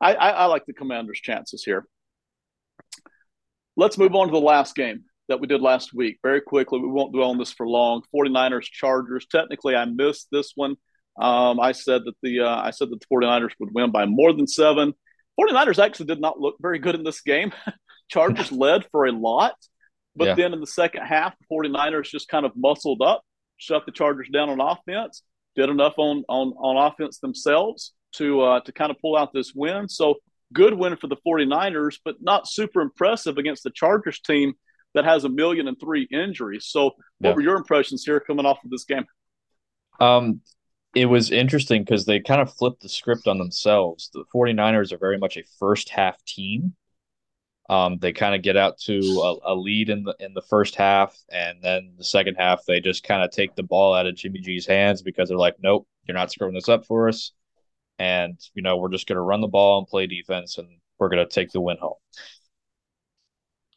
I, 0.00 0.14
I, 0.14 0.30
I 0.30 0.44
like 0.46 0.66
the 0.66 0.72
Commanders' 0.72 1.20
chances 1.20 1.62
here. 1.62 1.86
Let's 3.76 3.96
move 3.96 4.14
on 4.16 4.26
to 4.26 4.32
the 4.32 4.40
last 4.40 4.74
game 4.74 5.04
that 5.28 5.40
we 5.40 5.46
did 5.46 5.60
last 5.60 5.94
week 5.94 6.18
very 6.22 6.40
quickly. 6.40 6.80
We 6.80 6.88
won't 6.88 7.12
dwell 7.12 7.30
on 7.30 7.38
this 7.38 7.52
for 7.52 7.68
long. 7.68 8.02
49ers 8.12 8.64
Chargers. 8.64 9.26
Technically, 9.26 9.76
I 9.76 9.84
missed 9.84 10.26
this 10.32 10.52
one. 10.56 10.74
Um, 11.16 11.60
I 11.60 11.72
said 11.72 12.02
that 12.06 12.14
the 12.22 12.40
uh, 12.40 12.60
I 12.60 12.70
said 12.70 12.90
that 12.90 13.00
the 13.00 13.06
49ers 13.14 13.52
would 13.60 13.72
win 13.72 13.92
by 13.92 14.06
more 14.06 14.32
than 14.32 14.48
seven. 14.48 14.94
49ers 15.38 15.82
actually 15.82 16.06
did 16.06 16.20
not 16.20 16.40
look 16.40 16.56
very 16.60 16.78
good 16.78 16.94
in 16.94 17.04
this 17.04 17.20
game. 17.20 17.52
Chargers 18.08 18.50
led 18.50 18.86
for 18.90 19.06
a 19.06 19.12
lot. 19.12 19.54
But 20.16 20.28
yeah. 20.28 20.34
then 20.34 20.52
in 20.52 20.60
the 20.60 20.66
second 20.66 21.02
half, 21.02 21.34
the 21.38 21.46
49ers 21.54 22.10
just 22.10 22.28
kind 22.28 22.44
of 22.44 22.52
muscled 22.56 23.02
up, 23.02 23.22
shut 23.56 23.86
the 23.86 23.92
Chargers 23.92 24.28
down 24.32 24.50
on 24.50 24.60
offense, 24.60 25.22
did 25.54 25.68
enough 25.68 25.94
on 25.96 26.24
on, 26.28 26.48
on 26.58 26.90
offense 26.90 27.20
themselves 27.20 27.92
to 28.14 28.40
uh, 28.40 28.60
to 28.60 28.72
kind 28.72 28.90
of 28.90 28.98
pull 29.00 29.16
out 29.16 29.32
this 29.32 29.52
win. 29.54 29.88
So 29.88 30.16
good 30.52 30.74
win 30.74 30.96
for 30.96 31.06
the 31.06 31.16
49ers, 31.26 31.98
but 32.04 32.16
not 32.20 32.48
super 32.48 32.80
impressive 32.80 33.38
against 33.38 33.62
the 33.62 33.70
Chargers 33.70 34.20
team 34.20 34.54
that 34.94 35.04
has 35.04 35.24
a 35.24 35.28
million 35.28 35.68
and 35.68 35.78
three 35.78 36.08
injuries. 36.10 36.66
So 36.66 36.92
what 37.18 37.30
yeah. 37.30 37.34
were 37.34 37.42
your 37.42 37.56
impressions 37.56 38.04
here 38.04 38.20
coming 38.20 38.46
off 38.46 38.58
of 38.64 38.70
this 38.70 38.84
game? 38.84 39.04
Um, 40.00 40.40
it 40.94 41.06
was 41.06 41.30
interesting 41.30 41.82
because 41.82 42.04
they 42.06 42.20
kind 42.20 42.40
of 42.40 42.52
flipped 42.54 42.82
the 42.82 42.88
script 42.88 43.26
on 43.26 43.38
themselves. 43.38 44.10
The 44.12 44.24
49ers 44.34 44.92
are 44.92 44.98
very 44.98 45.18
much 45.18 45.36
a 45.36 45.44
first 45.58 45.90
half 45.90 46.22
team 46.24 46.74
um, 47.68 47.98
they 47.98 48.12
kind 48.12 48.34
of 48.34 48.42
get 48.42 48.56
out 48.56 48.78
to 48.80 48.98
a, 48.98 49.52
a, 49.52 49.54
lead 49.54 49.90
in 49.90 50.02
the 50.04 50.16
in 50.20 50.32
the 50.32 50.42
first 50.42 50.74
half, 50.74 51.16
and 51.30 51.62
then 51.62 51.92
the 51.98 52.04
second 52.04 52.36
half 52.36 52.64
they 52.64 52.80
just 52.80 53.04
kind 53.04 53.22
of 53.22 53.30
take 53.30 53.54
the 53.54 53.62
ball 53.62 53.94
out 53.94 54.06
of 54.06 54.16
Jimmy 54.16 54.40
G's 54.40 54.66
hands 54.66 55.02
because 55.02 55.28
they're 55.28 55.36
like, 55.36 55.56
"Nope, 55.60 55.86
you're 56.06 56.16
not 56.16 56.32
screwing 56.32 56.54
this 56.54 56.70
up 56.70 56.86
for 56.86 57.08
us," 57.08 57.32
and 57.98 58.40
you 58.54 58.62
know 58.62 58.78
we're 58.78 58.88
just 58.90 59.06
going 59.06 59.16
to 59.16 59.22
run 59.22 59.42
the 59.42 59.48
ball 59.48 59.78
and 59.78 59.86
play 59.86 60.06
defense, 60.06 60.56
and 60.56 60.68
we're 60.98 61.10
going 61.10 61.26
to 61.26 61.32
take 61.32 61.52
the 61.52 61.60
win 61.60 61.76
home. 61.78 61.96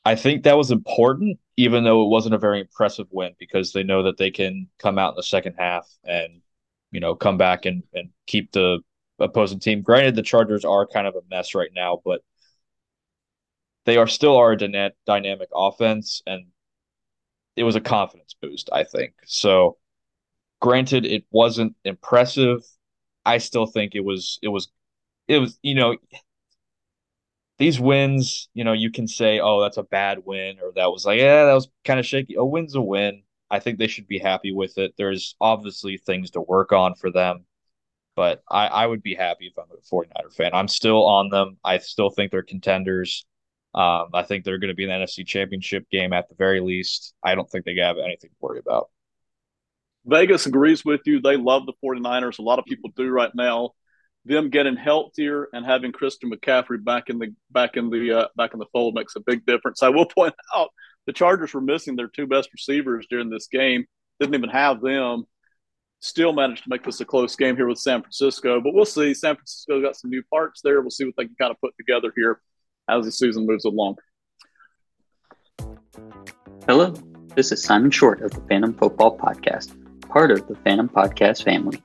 I 0.06 0.16
think 0.16 0.44
that 0.44 0.58
was 0.58 0.72
important, 0.72 1.40
even 1.58 1.84
though 1.84 2.04
it 2.04 2.10
wasn't 2.10 2.36
a 2.36 2.40
very 2.40 2.62
impressive 2.62 3.08
win, 3.12 3.34
because 3.40 3.74
they 3.74 3.84
know 3.84 4.04
that 4.04 4.18
they 4.18 4.32
can 4.32 4.68
come 4.80 4.98
out 4.98 5.14
in 5.14 5.16
the 5.18 5.24
second 5.24 5.56
half 5.58 5.88
and 6.06 6.41
you 6.92 7.00
know 7.00 7.16
come 7.16 7.38
back 7.38 7.66
and 7.66 7.84
and 7.94 8.10
keep 8.28 8.52
the 8.52 8.80
opposing 9.20 9.60
team. 9.60 9.82
Granted, 9.82 10.16
the 10.16 10.24
Chargers 10.24 10.66
are 10.66 10.88
kind 10.88 11.08
of 11.08 11.16
a 11.16 11.22
mess 11.30 11.56
right 11.56 11.72
now, 11.76 12.02
but 12.06 12.22
they 13.86 13.98
are 13.98 14.08
still 14.08 14.38
our 14.38 14.56
dyna- 14.56 14.94
dynamic 15.06 15.50
offense, 15.54 16.22
and 16.26 16.48
it 17.56 17.64
was 17.64 17.76
a 17.76 17.82
confidence 17.82 18.36
boost, 18.42 18.70
I 18.72 18.84
think. 18.84 19.14
So, 19.26 19.78
granted, 20.62 21.06
it 21.06 21.26
wasn't 21.32 21.76
impressive. 21.86 22.64
I 23.26 23.40
still 23.40 23.66
think 23.66 23.96
it 23.96 24.06
was. 24.06 24.40
It 24.44 24.50
was. 24.50 24.70
It 25.28 25.40
was. 25.40 25.60
You 25.64 25.76
know, 25.76 25.98
these 27.58 27.80
wins. 27.80 28.50
You 28.54 28.64
know, 28.64 28.74
you 28.74 28.92
can 28.92 29.08
say, 29.08 29.40
"Oh, 29.40 29.62
that's 29.62 29.78
a 29.78 29.84
bad 29.84 30.26
win," 30.26 30.58
or 30.62 30.72
"That 30.76 30.92
was 30.92 31.06
like, 31.06 31.20
yeah, 31.20 31.46
that 31.46 31.54
was 31.54 31.70
kind 31.86 32.00
of 32.00 32.06
shaky." 32.06 32.36
A 32.36 32.44
win's 32.46 32.76
a 32.76 32.82
win. 32.82 33.24
I 33.52 33.60
think 33.60 33.78
they 33.78 33.88
should 33.88 34.08
be 34.08 34.18
happy 34.18 34.54
with 34.54 34.78
it. 34.78 34.94
There's 34.98 35.36
obviously 35.42 35.98
things 35.98 36.32
to 36.32 36.42
work 36.42 36.72
on 36.72 36.96
for 36.96 37.12
them, 37.12 37.46
but 38.16 38.42
I, 38.50 38.68
I 38.68 38.88
would 38.88 39.04
be 39.04 39.14
happy 39.14 39.48
if 39.48 39.58
I'm 39.60 39.66
a 39.72 39.82
49er 39.94 40.34
fan. 40.34 40.52
I'm 40.54 40.70
still 40.70 41.06
on 41.06 41.30
them. 41.30 41.58
I 41.64 41.78
still 41.80 42.10
think 42.10 42.32
they're 42.32 42.44
contenders. 42.44 43.26
Um, 43.76 44.10
I 44.14 44.24
think 44.24 44.46
they're 44.46 44.58
going 44.58 44.70
to 44.70 44.74
be 44.74 44.84
in 44.84 44.90
the 44.90 44.96
NFC 44.96 45.28
Championship 45.28 45.90
game 45.90 46.14
at 46.14 46.30
the 46.30 46.36
very 46.36 46.62
least. 46.62 47.14
I 47.24 47.36
don't 47.36 47.50
think 47.50 47.66
they 47.66 47.76
have 47.76 47.98
anything 47.98 48.30
to 48.30 48.36
worry 48.40 48.60
about. 48.60 48.90
Vegas 50.06 50.46
agrees 50.46 50.84
with 50.84 51.02
you. 51.06 51.22
They 51.22 51.38
love 51.38 51.66
the 51.66 51.74
49ers. 51.84 52.40
A 52.40 52.42
lot 52.42 52.58
of 52.58 52.66
people 52.66 52.90
do 52.96 53.10
right 53.10 53.34
now. 53.36 53.72
Them 54.24 54.50
getting 54.50 54.76
healthier 54.78 55.48
and 55.52 55.66
having 55.66 55.92
Christian 55.92 56.32
McCaffrey 56.32 56.84
back 56.84 57.10
in 57.10 57.18
the 57.18 57.34
back 57.50 57.76
in 57.76 57.90
the 57.90 58.12
uh, 58.12 58.28
back 58.38 58.54
in 58.54 58.60
the 58.60 58.68
fold 58.72 58.94
makes 58.94 59.16
a 59.16 59.20
big 59.20 59.46
difference. 59.46 59.82
I 59.82 59.90
will 59.90 60.06
point 60.06 60.36
out 60.56 60.70
the 61.08 61.14
Chargers 61.14 61.54
were 61.54 61.62
missing 61.62 61.96
their 61.96 62.08
two 62.08 62.28
best 62.28 62.50
receivers 62.54 63.08
during 63.10 63.30
this 63.30 63.48
game. 63.48 63.86
Didn't 64.20 64.36
even 64.36 64.50
have 64.50 64.82
them. 64.82 65.26
Still 66.00 66.34
managed 66.34 66.64
to 66.64 66.70
make 66.70 66.84
this 66.84 67.00
a 67.02 67.06
close 67.06 67.36
game 67.36 67.56
here 67.56 67.68
with 67.68 67.78
San 67.78 68.02
Francisco, 68.02 68.60
but 68.60 68.74
we'll 68.74 68.86
see. 68.86 69.14
San 69.14 69.36
Francisco 69.36 69.82
got 69.82 69.96
some 69.96 70.10
new 70.10 70.24
parts 70.32 70.62
there. 70.64 70.82
We'll 70.82 70.90
see 70.90 71.06
what 71.06 71.14
they 71.18 71.26
can 71.26 71.36
kind 71.40 71.52
of 71.52 71.62
put 71.62 71.74
together 71.78 72.12
here 72.16 72.42
as 72.90 73.06
the 73.06 73.12
season 73.12 73.46
moves 73.46 73.66
along. 73.66 73.98
Hello, 76.68 76.94
This 77.36 77.52
is 77.52 77.64
Simon 77.64 77.92
Short 77.92 78.22
of 78.22 78.32
the 78.32 78.42
Phantom 78.42 78.74
Football 78.74 79.18
Podcast, 79.18 79.76
part 80.08 80.32
of 80.32 80.48
the 80.48 80.56
Phantom 80.56 80.90
Podcast 80.90 81.44
family. 81.44 81.82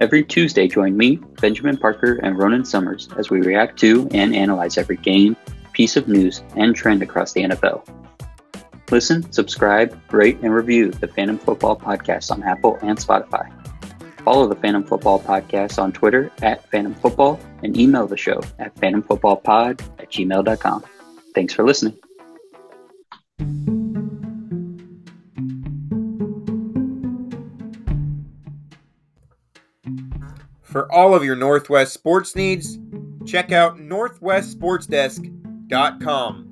Every 0.00 0.24
Tuesday, 0.24 0.66
join 0.66 0.96
me, 0.96 1.16
Benjamin 1.40 1.76
Parker, 1.76 2.18
and 2.22 2.36
Ronan 2.36 2.64
Summers 2.64 3.08
as 3.16 3.30
we 3.30 3.40
react 3.40 3.78
to 3.80 4.08
and 4.12 4.34
analyze 4.34 4.76
every 4.76 4.96
game, 4.96 5.36
piece 5.72 5.96
of 5.96 6.08
news, 6.08 6.42
and 6.56 6.74
trend 6.74 7.02
across 7.02 7.32
the 7.32 7.42
NFL. 7.42 7.86
Listen, 8.92 9.32
subscribe, 9.32 9.98
rate, 10.12 10.38
and 10.42 10.54
review 10.54 10.90
the 10.90 11.08
Phantom 11.08 11.38
Football 11.38 11.78
Podcast 11.78 12.30
on 12.30 12.42
Apple 12.42 12.78
and 12.82 12.98
Spotify. 12.98 13.50
Follow 14.22 14.46
the 14.46 14.54
Phantom 14.54 14.84
Football 14.84 15.20
Podcast 15.20 15.82
on 15.82 15.92
Twitter 15.92 16.30
at 16.42 16.70
Phantom 16.70 16.94
Football 16.94 17.40
and 17.62 17.74
email 17.74 18.06
the 18.06 18.18
show 18.18 18.42
at 18.58 18.74
phantomfootballpod 18.76 19.80
at 19.98 20.10
gmail.com. 20.10 20.84
Thanks 21.34 21.54
for 21.54 21.64
listening. 21.64 21.96
For 30.60 30.92
all 30.92 31.14
of 31.14 31.24
your 31.24 31.36
Northwest 31.36 31.94
sports 31.94 32.36
needs, 32.36 32.78
check 33.24 33.52
out 33.52 33.78
northwestsportsdesk.com, 33.78 36.51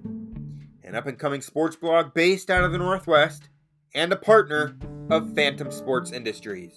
an 0.90 0.96
up 0.96 1.06
and 1.06 1.20
coming 1.20 1.40
sports 1.40 1.76
blog 1.76 2.12
based 2.14 2.50
out 2.50 2.64
of 2.64 2.72
the 2.72 2.78
Northwest 2.78 3.48
and 3.94 4.12
a 4.12 4.16
partner 4.16 4.76
of 5.08 5.32
Phantom 5.36 5.70
Sports 5.70 6.10
Industries. 6.10 6.76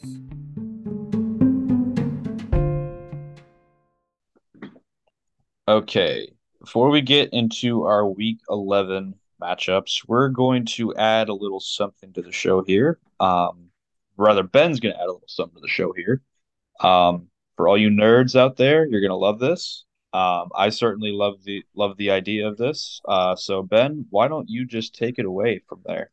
Okay, 5.68 6.32
before 6.62 6.92
we 6.92 7.02
get 7.02 7.34
into 7.34 7.86
our 7.86 8.06
week 8.06 8.38
11 8.50 9.16
matchups, 9.42 10.08
we're 10.08 10.30
going 10.30 10.66
to 10.66 10.94
add 10.94 11.30
a 11.30 11.34
little 11.34 11.60
something 11.60 12.14
to 12.14 12.22
the 12.22 12.32
show 12.32 12.62
here. 12.62 13.00
Um, 13.20 13.70
rather, 14.16 14.44
Ben's 14.44 14.80
going 14.80 14.94
to 14.94 15.02
add 15.02 15.08
a 15.08 15.12
little 15.12 15.28
something 15.28 15.56
to 15.56 15.62
the 15.62 15.68
show 15.68 15.92
here. 15.92 16.22
Um, 16.82 17.30
for 17.58 17.68
all 17.68 17.80
you 17.80 17.90
nerds 17.90 18.40
out 18.40 18.58
there, 18.58 18.86
you're 18.86 19.02
going 19.02 19.10
to 19.10 19.16
love 19.16 19.40
this. 19.40 19.86
Um, 20.14 20.50
I 20.56 20.70
certainly 20.70 21.12
love 21.12 21.44
the 21.44 21.64
love 21.76 21.98
the 21.98 22.12
idea 22.12 22.48
of 22.48 22.58
this. 22.58 23.02
Uh, 23.08 23.36
so 23.36 23.64
Ben, 23.64 24.06
why 24.12 24.28
don't 24.28 24.48
you 24.48 24.66
just 24.66 24.94
take 24.96 25.18
it 25.18 25.26
away 25.26 25.62
from 25.68 25.82
there? 25.86 26.12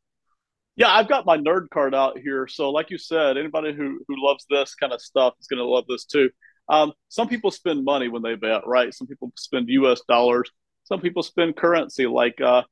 Yeah, 0.76 0.88
I've 0.88 1.08
got 1.08 1.26
my 1.26 1.36
nerd 1.36 1.68
card 1.68 1.94
out 1.94 2.18
here. 2.18 2.48
So, 2.48 2.70
like 2.70 2.90
you 2.90 2.96
said, 2.96 3.36
anybody 3.36 3.74
who 3.74 4.00
who 4.08 4.14
loves 4.16 4.46
this 4.48 4.74
kind 4.74 4.94
of 4.94 5.02
stuff 5.02 5.34
is 5.38 5.46
going 5.46 5.58
to 5.58 5.66
love 5.66 5.84
this 5.86 6.06
too. 6.06 6.30
Um, 6.70 6.92
some 7.08 7.28
people 7.28 7.50
spend 7.50 7.84
money 7.84 8.08
when 8.08 8.22
they 8.22 8.36
bet, 8.36 8.62
right? 8.66 8.94
Some 8.94 9.06
people 9.06 9.32
spend 9.36 9.68
U.S. 9.68 10.00
dollars. 10.08 10.50
Some 10.84 11.00
people 11.00 11.22
spend 11.22 11.56
currency, 11.56 12.06
like 12.06 12.40
uh, 12.40 12.62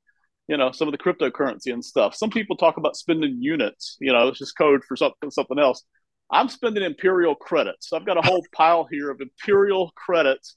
you 0.49 0.57
know, 0.57 0.73
some 0.73 0.88
of 0.88 0.93
the 0.93 0.99
cryptocurrency 0.99 1.73
and 1.73 1.85
stuff. 1.85 2.14
Some 2.14 2.31
people 2.31 2.57
talk 2.57 2.79
about 2.79 2.97
spending 2.97 3.37
units. 3.43 3.99
You 4.01 4.12
know, 4.14 4.29
it's 4.29 4.38
just 4.38 4.57
code 4.57 4.83
for 4.85 4.97
something 4.97 5.31
something 5.31 5.59
else. 5.59 5.85
I'm 6.31 6.49
spending 6.49 6.85
imperial 6.85 7.35
credits. 7.35 7.91
So 7.91 7.97
I've 7.97 8.07
got 8.07 8.17
a 8.17 8.27
whole 8.27 8.45
pile 8.55 8.87
here 8.91 9.11
of 9.11 9.21
imperial 9.21 9.93
credits 9.97 10.57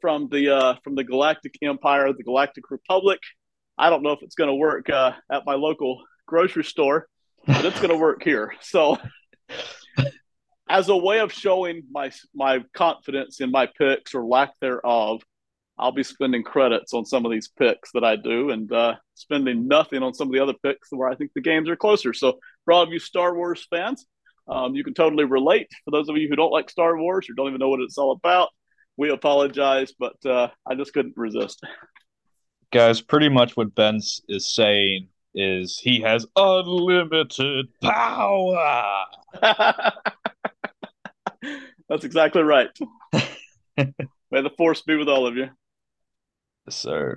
from 0.00 0.28
the 0.30 0.54
uh, 0.54 0.74
from 0.82 0.94
the 0.94 1.04
Galactic 1.04 1.56
Empire, 1.62 2.12
the 2.12 2.22
Galactic 2.22 2.70
Republic. 2.70 3.20
I 3.78 3.90
don't 3.90 4.02
know 4.02 4.12
if 4.12 4.22
it's 4.22 4.34
going 4.34 4.48
to 4.48 4.54
work 4.54 4.90
uh, 4.90 5.12
at 5.30 5.46
my 5.46 5.54
local 5.54 6.02
grocery 6.26 6.64
store, 6.64 7.06
but 7.46 7.64
it's 7.64 7.78
going 7.78 7.90
to 7.90 7.96
work 7.96 8.22
here. 8.22 8.54
So 8.60 8.98
as 10.68 10.88
a 10.88 10.96
way 10.96 11.20
of 11.20 11.32
showing 11.32 11.82
my 11.90 12.10
my 12.34 12.64
confidence 12.74 13.40
in 13.40 13.50
my 13.50 13.68
picks 13.78 14.14
or 14.14 14.24
lack 14.24 14.52
thereof, 14.60 15.22
I'll 15.78 15.92
be 15.92 16.02
spending 16.02 16.42
credits 16.42 16.94
on 16.94 17.04
some 17.04 17.24
of 17.24 17.32
these 17.32 17.48
picks 17.48 17.90
that 17.92 18.04
I 18.04 18.16
do, 18.16 18.50
and 18.50 18.70
uh, 18.72 18.96
spending 19.14 19.66
nothing 19.66 20.02
on 20.02 20.14
some 20.14 20.28
of 20.28 20.32
the 20.32 20.40
other 20.40 20.54
picks 20.62 20.88
where 20.90 21.08
I 21.08 21.16
think 21.16 21.32
the 21.34 21.40
games 21.40 21.68
are 21.68 21.76
closer. 21.76 22.12
So 22.12 22.38
for 22.64 22.72
all 22.72 22.82
of 22.82 22.90
you 22.90 22.98
Star 22.98 23.34
Wars 23.34 23.66
fans, 23.70 24.06
um, 24.46 24.74
you 24.74 24.84
can 24.84 24.94
totally 24.94 25.24
relate. 25.24 25.68
For 25.84 25.90
those 25.90 26.08
of 26.08 26.16
you 26.16 26.28
who 26.28 26.36
don't 26.36 26.52
like 26.52 26.70
Star 26.70 26.96
Wars 26.98 27.28
or 27.28 27.34
don't 27.34 27.48
even 27.48 27.60
know 27.60 27.68
what 27.68 27.80
it's 27.80 27.98
all 27.98 28.12
about, 28.12 28.50
we 29.00 29.10
apologize, 29.10 29.92
but 29.98 30.14
uh, 30.26 30.48
I 30.66 30.74
just 30.74 30.92
couldn't 30.92 31.16
resist. 31.16 31.64
Guys, 32.70 33.00
pretty 33.00 33.30
much 33.30 33.56
what 33.56 33.74
Ben 33.74 33.98
is 34.28 34.54
saying 34.54 35.08
is 35.34 35.78
he 35.78 36.02
has 36.02 36.26
unlimited 36.36 37.68
power. 37.80 38.84
That's 41.88 42.04
exactly 42.04 42.42
right. 42.42 42.68
May 43.78 44.42
the 44.42 44.50
force 44.58 44.82
be 44.82 44.96
with 44.96 45.08
all 45.08 45.26
of 45.26 45.34
you. 45.34 45.48
Yes, 46.66 46.76
sir. 46.76 47.16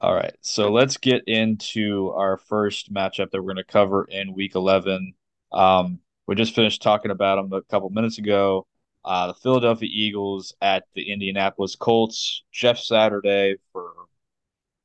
All 0.00 0.14
right. 0.14 0.34
So 0.40 0.72
let's 0.72 0.96
get 0.96 1.24
into 1.26 2.12
our 2.16 2.38
first 2.38 2.94
matchup 2.94 3.30
that 3.30 3.42
we're 3.42 3.52
going 3.52 3.56
to 3.56 3.64
cover 3.64 4.04
in 4.04 4.32
week 4.32 4.54
11. 4.54 5.12
Um, 5.52 5.98
we 6.26 6.34
just 6.34 6.54
finished 6.54 6.80
talking 6.80 7.10
about 7.10 7.36
them 7.36 7.52
a 7.52 7.60
couple 7.70 7.90
minutes 7.90 8.16
ago. 8.16 8.66
Uh, 9.04 9.28
the 9.28 9.34
Philadelphia 9.34 9.88
Eagles 9.90 10.54
at 10.60 10.84
the 10.94 11.10
Indianapolis 11.10 11.74
Colts. 11.76 12.44
Jeff 12.52 12.78
Saturday, 12.78 13.56
for 13.72 13.92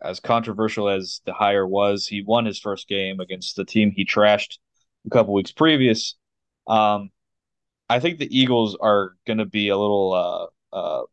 as 0.01 0.19
controversial 0.19 0.87
as 0.87 1.21
the 1.25 1.33
hire 1.33 1.67
was, 1.67 2.07
he 2.07 2.21
won 2.21 2.45
his 2.45 2.59
first 2.59 2.87
game 2.87 3.19
against 3.19 3.55
the 3.55 3.65
team 3.65 3.91
he 3.91 4.05
trashed 4.05 4.57
a 5.05 5.09
couple 5.09 5.33
weeks 5.33 5.51
previous. 5.51 6.15
Um, 6.67 7.09
I 7.89 7.99
think 7.99 8.17
the 8.17 8.37
Eagles 8.37 8.77
are 8.79 9.15
going 9.27 9.37
to 9.37 9.45
be 9.45 9.69
a 9.69 9.77
little 9.77 10.51
uh, 10.73 10.75
uh, 10.75 11.03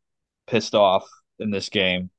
pissed 0.47 0.75
off 0.75 1.07
in 1.39 1.51
this 1.51 1.69
game, 1.69 2.11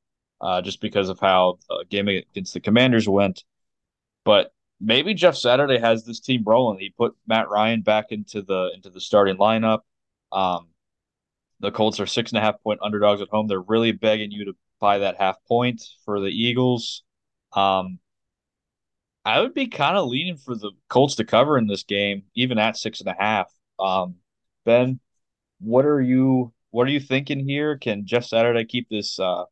uh, 0.41 0.61
just 0.61 0.81
because 0.81 1.09
of 1.09 1.19
how 1.19 1.59
the 1.69 1.85
game 1.89 2.07
against 2.07 2.53
the 2.53 2.59
Commanders 2.59 3.07
went. 3.07 3.43
But 4.25 4.51
maybe 4.79 5.13
Jeff 5.13 5.35
Saturday 5.35 5.79
has 5.79 6.03
this 6.03 6.19
team 6.19 6.43
rolling. 6.45 6.79
He 6.79 6.93
put 6.95 7.15
Matt 7.25 7.49
Ryan 7.49 7.81
back 7.81 8.11
into 8.11 8.41
the 8.41 8.71
into 8.75 8.89
the 8.89 9.01
starting 9.01 9.37
lineup. 9.37 9.79
Um, 10.31 10.67
the 11.63 11.71
Colts 11.71 12.01
are 12.01 12.05
six 12.05 12.31
and 12.31 12.37
a 12.37 12.41
half 12.41 12.61
point 12.61 12.81
underdogs 12.83 13.21
at 13.21 13.29
home. 13.29 13.47
They're 13.47 13.61
really 13.61 13.93
begging 13.93 14.31
you 14.31 14.45
to 14.45 14.53
buy 14.81 14.97
that 14.97 15.15
half 15.17 15.37
point 15.47 15.81
for 16.03 16.19
the 16.19 16.27
Eagles. 16.27 17.03
Um, 17.53 17.99
I 19.23 19.39
would 19.39 19.53
be 19.53 19.67
kind 19.67 19.95
of 19.95 20.09
leaning 20.09 20.35
for 20.35 20.55
the 20.55 20.71
Colts 20.89 21.15
to 21.15 21.23
cover 21.23 21.57
in 21.57 21.67
this 21.67 21.83
game, 21.83 22.23
even 22.35 22.59
at 22.59 22.75
six 22.75 22.99
and 22.99 23.07
a 23.07 23.15
half. 23.17 23.49
Um, 23.79 24.15
Ben, 24.65 24.99
what 25.61 25.85
are 25.85 26.01
you 26.01 26.51
what 26.71 26.85
are 26.85 26.91
you 26.91 26.99
thinking 26.99 27.47
here? 27.47 27.77
Can 27.77 28.05
Jeff 28.05 28.25
Saturday 28.25 28.65
keep 28.65 28.89
this 28.89 29.17
uh 29.17 29.45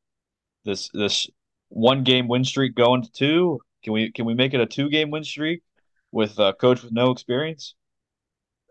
this 0.65 0.89
this 0.93 1.27
one 1.69 2.03
game 2.03 2.27
win 2.27 2.43
streak 2.43 2.75
going 2.75 3.03
to 3.03 3.11
two? 3.13 3.61
Can 3.85 3.93
we 3.93 4.11
can 4.11 4.25
we 4.25 4.33
make 4.33 4.53
it 4.53 4.59
a 4.59 4.65
two 4.65 4.89
game 4.89 5.11
win 5.11 5.23
streak 5.23 5.63
with 6.11 6.37
a 6.39 6.51
coach 6.51 6.83
with 6.83 6.91
no 6.91 7.11
experience? 7.11 7.73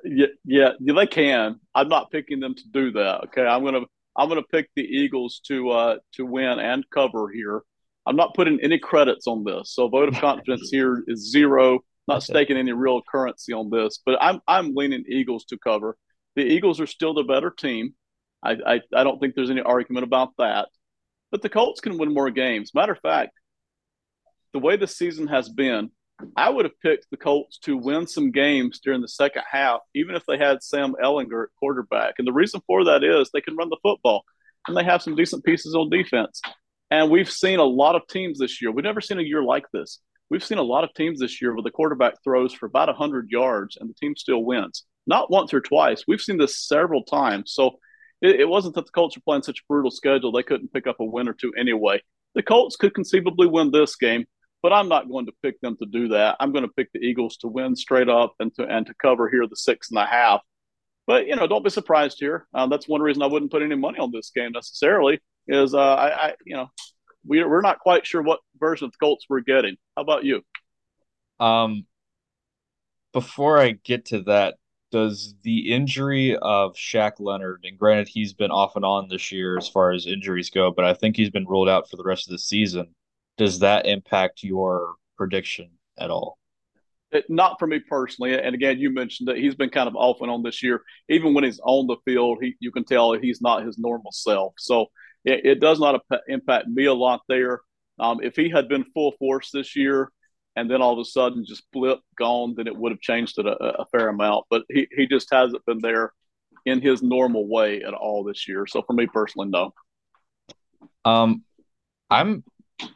Yeah, 0.05 0.27
yeah, 0.45 0.71
they 0.81 1.07
can. 1.07 1.61
I'm 1.75 1.89
not 1.89 2.11
picking 2.11 2.41
them 2.41 2.55
to 2.55 2.63
do 2.73 2.93
that. 2.93 3.25
Okay, 3.25 3.47
I'm 3.47 3.65
gonna 3.65 3.83
I'm 4.17 4.29
gonna 4.29 4.43
pick 4.43 4.71
the 4.75 4.83
Eagles 4.83 5.41
to 5.47 5.71
uh 5.71 5.97
to 6.15 6.25
win 6.27 6.59
and 6.59 6.85
cover 6.91 7.29
here. 7.31 7.63
I'm 8.07 8.17
not 8.17 8.35
putting 8.35 8.61
any 8.61 8.79
credits 8.79 9.27
on 9.27 9.45
this, 9.45 9.73
so 9.75 9.89
vote 9.89 10.09
of 10.09 10.15
confidence 10.21 10.71
here 10.71 11.05
is 11.07 11.31
zero. 11.31 11.81
Not 12.09 12.23
staking 12.23 12.57
any 12.57 12.73
real 12.73 13.03
currency 13.11 13.53
on 13.53 13.71
this, 13.71 14.01
but 14.05 14.19
I'm 14.21 14.41
I'm 14.49 14.75
leaning 14.75 15.05
Eagles 15.09 15.45
to 15.47 15.59
cover. 15.59 15.97
The 16.37 16.43
Eagles 16.43 16.81
are 16.81 16.87
still 16.87 17.15
the 17.15 17.25
better 17.25 17.51
team. 17.51 17.95
I, 18.43 18.53
I, 18.67 18.81
I 18.95 19.05
don't 19.05 19.19
think 19.19 19.35
there's 19.35 19.51
any 19.51 19.61
argument 19.61 20.05
about 20.05 20.31
that. 20.39 20.69
But 21.31 21.43
the 21.43 21.49
Colts 21.49 21.81
can 21.81 21.99
win 21.99 22.15
more 22.15 22.31
games. 22.31 22.73
Matter 22.75 22.93
of 22.93 23.01
fact, 23.01 23.33
the 24.53 24.59
way 24.59 24.77
the 24.77 24.87
season 24.87 25.29
has 25.29 25.49
been, 25.49 25.91
I 26.37 26.51
would 26.51 26.65
have 26.65 26.81
picked 26.81 27.07
the 27.11 27.17
Colts 27.17 27.59
to 27.61 27.77
win 27.77 28.07
some 28.07 28.31
games 28.31 28.81
during 28.81 29.01
the 29.01 29.09
second 29.09 29.43
half, 29.51 29.81
even 29.95 30.15
if 30.15 30.25
they 30.27 30.39
had 30.39 30.63
Sam 30.63 30.95
Ehlinger 31.03 31.45
at 31.45 31.49
quarterback. 31.59 32.15
And 32.19 32.27
the 32.27 32.33
reason 32.33 32.61
for 32.67 32.85
that 32.85 33.05
is 33.05 33.31
they 33.31 33.41
can 33.41 33.57
run 33.57 33.69
the 33.69 33.79
football 33.83 34.25
and 34.67 34.77
they 34.77 34.85
have 34.85 35.03
some 35.03 35.17
decent 35.17 35.45
pieces 35.45 35.75
on 35.75 35.91
defense. 35.91 36.41
And 36.91 37.11
we've 37.11 37.31
seen 37.31 37.59
a 37.59 37.65
lot 37.65 37.95
of 37.95 38.07
teams 38.09 38.39
this 38.39 38.61
year. 38.61 38.73
We've 38.73 38.85
never 38.85 39.01
seen 39.01 39.19
a 39.19 39.23
year 39.23 39.43
like 39.43 39.67
this. 39.73 40.01
We've 40.29 40.45
seen 40.45 40.59
a 40.59 40.63
lot 40.63 40.85
of 40.85 40.95
teams 40.95 41.21
this 41.21 41.41
year 41.41 41.55
where 41.55 41.63
the 41.63 41.71
quarterback 41.71 42.15
throws 42.23 42.53
for 42.53 42.67
about 42.67 42.89
100 42.89 43.31
yards 43.31 43.77
and 43.77 43.89
the 43.89 43.95
team 43.95 44.17
still 44.17 44.45
wins 44.45 44.85
not 45.07 45.31
once 45.31 45.53
or 45.53 45.61
twice. 45.61 46.05
We've 46.07 46.21
seen 46.21 46.39
this 46.39 46.67
several 46.67 47.03
times. 47.03 47.53
So 47.53 47.79
it, 48.23 48.41
it, 48.41 48.49
wasn't 48.49 48.75
that 48.77 48.87
the 48.87 48.93
Colts 48.93 49.17
were 49.17 49.23
playing 49.23 49.43
such 49.43 49.59
a 49.61 49.67
brutal 49.69 49.91
schedule 49.91 50.33
they 50.33 50.43
couldn't 50.43 50.73
pick 50.73 50.87
up 50.87 51.01
a 51.01 51.05
win 51.05 51.29
or 51.29 51.35
two 51.35 51.53
anyway. 51.59 52.01
The 52.35 52.43
Colts 52.43 52.77
could 52.77 52.95
conceivably 52.95 53.49
win 53.49 53.71
this 53.71 53.97
game, 53.97 54.25
but 54.62 54.73
I'm 54.73 54.88
not 54.88 55.09
going 55.09 55.27
to 55.27 55.33
pick 55.42 55.61
them 55.61 55.77
to 55.79 55.87
do 55.87 56.09
that. 56.09 56.37
I'm 56.40 56.53
going 56.53 56.64
to 56.64 56.73
pick 56.77 56.92
the 56.92 57.01
Eagles 57.01 57.37
to 57.38 57.49
win 57.49 57.75
straight 57.77 58.09
up 58.09 58.35
and 58.40 58.55
to 58.57 58.64
and 58.64 58.87
to 58.87 58.94
cover 59.01 59.29
here 59.29 59.46
the 59.46 59.57
six 59.57 59.90
and 59.90 59.99
a 59.99 60.07
half. 60.07 60.40
But 61.07 61.27
you 61.27 61.37
know, 61.37 61.46
don't 61.46 61.64
be 61.64 61.70
surprised 61.70 62.18
here. 62.20 62.46
Uh, 62.55 62.66
that's 62.66 62.88
one 62.88 63.01
reason 63.01 63.23
I 63.23 63.27
wouldn't 63.27 63.51
put 63.51 63.62
any 63.62 63.75
money 63.75 63.99
on 63.99 64.11
this 64.12 64.31
game 64.35 64.53
necessarily. 64.53 65.20
Is 65.49 65.75
uh, 65.75 65.79
I, 65.79 66.29
I 66.29 66.35
you 66.44 66.57
know 66.57 66.68
we 67.27 67.42
we're 67.44 67.62
not 67.62 67.81
quite 67.81 68.07
sure 68.07 68.23
what 68.23 68.40
version 68.59 68.87
of 68.87 68.92
the 68.92 68.99
Colts 68.99 69.27
we're 69.29 69.40
getting. 69.40 69.77
How 69.96 70.03
about 70.03 70.25
you? 70.25 70.42
Um, 71.38 71.87
before 73.12 73.59
I 73.59 73.73
get 73.73 74.07
to 74.07 74.23
that, 74.25 74.55
does 74.90 75.35
the 75.42 75.73
injury 75.73 76.37
of 76.37 76.75
Shaq 76.75 77.12
Leonard, 77.18 77.64
and 77.64 77.79
granted 77.79 78.09
he's 78.09 78.33
been 78.33 78.51
off 78.51 78.77
and 78.77 78.85
on 78.85 79.09
this 79.09 79.33
year 79.33 79.57
as 79.57 79.68
far 79.68 79.92
as 79.92 80.07
injuries 80.07 80.51
go, 80.51 80.70
but 80.70 80.85
I 80.85 80.94
think 80.94 81.16
he's 81.16 81.31
been 81.31 81.46
ruled 81.46 81.68
out 81.68 81.88
for 81.88 81.96
the 81.96 82.05
rest 82.05 82.29
of 82.29 82.33
the 82.33 82.38
season. 82.38 82.94
Does 83.40 83.61
that 83.61 83.87
impact 83.87 84.42
your 84.42 84.96
prediction 85.16 85.70
at 85.98 86.11
all? 86.11 86.37
It, 87.11 87.24
not 87.31 87.59
for 87.59 87.66
me 87.66 87.79
personally. 87.79 88.38
And 88.38 88.55
again, 88.55 88.79
you 88.79 88.90
mentioned 88.92 89.29
that 89.29 89.38
he's 89.38 89.55
been 89.55 89.70
kind 89.70 89.88
of 89.88 89.96
off 89.96 90.20
and 90.20 90.31
on 90.31 90.42
this 90.42 90.62
year. 90.62 90.83
Even 91.09 91.33
when 91.33 91.44
he's 91.44 91.59
on 91.64 91.87
the 91.87 91.96
field, 92.05 92.40
he, 92.42 92.55
you 92.61 92.70
can 92.70 92.85
tell 92.85 93.14
he's 93.14 93.40
not 93.40 93.64
his 93.64 93.79
normal 93.79 94.12
self. 94.12 94.53
So 94.59 94.88
it, 95.24 95.46
it 95.46 95.59
does 95.59 95.81
not 95.81 96.03
impact 96.29 96.68
me 96.68 96.85
a 96.85 96.92
lot 96.92 97.22
there. 97.31 97.62
Um, 97.98 98.20
if 98.22 98.37
he 98.37 98.50
had 98.50 98.68
been 98.68 98.85
full 98.92 99.12
force 99.18 99.48
this 99.50 99.74
year 99.74 100.12
and 100.55 100.70
then 100.70 100.83
all 100.83 100.92
of 100.92 100.98
a 100.98 101.07
sudden 101.07 101.46
just 101.46 101.62
blip 101.72 102.00
gone, 102.18 102.53
then 102.59 102.66
it 102.66 102.76
would 102.76 102.92
have 102.92 103.00
changed 103.00 103.38
it 103.38 103.46
a, 103.46 103.57
a 103.57 103.87
fair 103.87 104.11
amount. 104.11 104.44
But 104.50 104.64
he, 104.68 104.87
he 104.94 105.07
just 105.07 105.29
hasn't 105.33 105.64
been 105.64 105.81
there 105.81 106.12
in 106.66 106.83
his 106.83 107.03
normal 107.03 107.48
way 107.48 107.85
at 107.85 107.94
all 107.94 108.22
this 108.22 108.46
year. 108.46 108.66
So 108.66 108.83
for 108.83 108.92
me 108.92 109.07
personally, 109.07 109.48
no. 109.48 109.72
Um, 111.07 111.42
I'm 112.11 112.44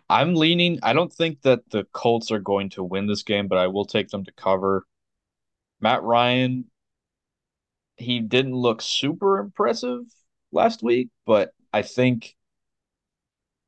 I'm 0.08 0.34
leaning. 0.34 0.78
I 0.82 0.92
don't 0.92 1.12
think 1.12 1.42
that 1.42 1.68
the 1.70 1.84
Colts 1.92 2.30
are 2.30 2.38
going 2.38 2.70
to 2.70 2.84
win 2.84 3.06
this 3.06 3.22
game, 3.22 3.48
but 3.48 3.58
I 3.58 3.66
will 3.68 3.84
take 3.84 4.08
them 4.08 4.24
to 4.24 4.32
cover. 4.32 4.86
Matt 5.80 6.02
Ryan, 6.02 6.66
he 7.96 8.20
didn't 8.20 8.54
look 8.54 8.82
super 8.82 9.38
impressive 9.38 10.02
last 10.52 10.82
week, 10.82 11.08
but 11.26 11.52
I 11.72 11.82
think 11.82 12.36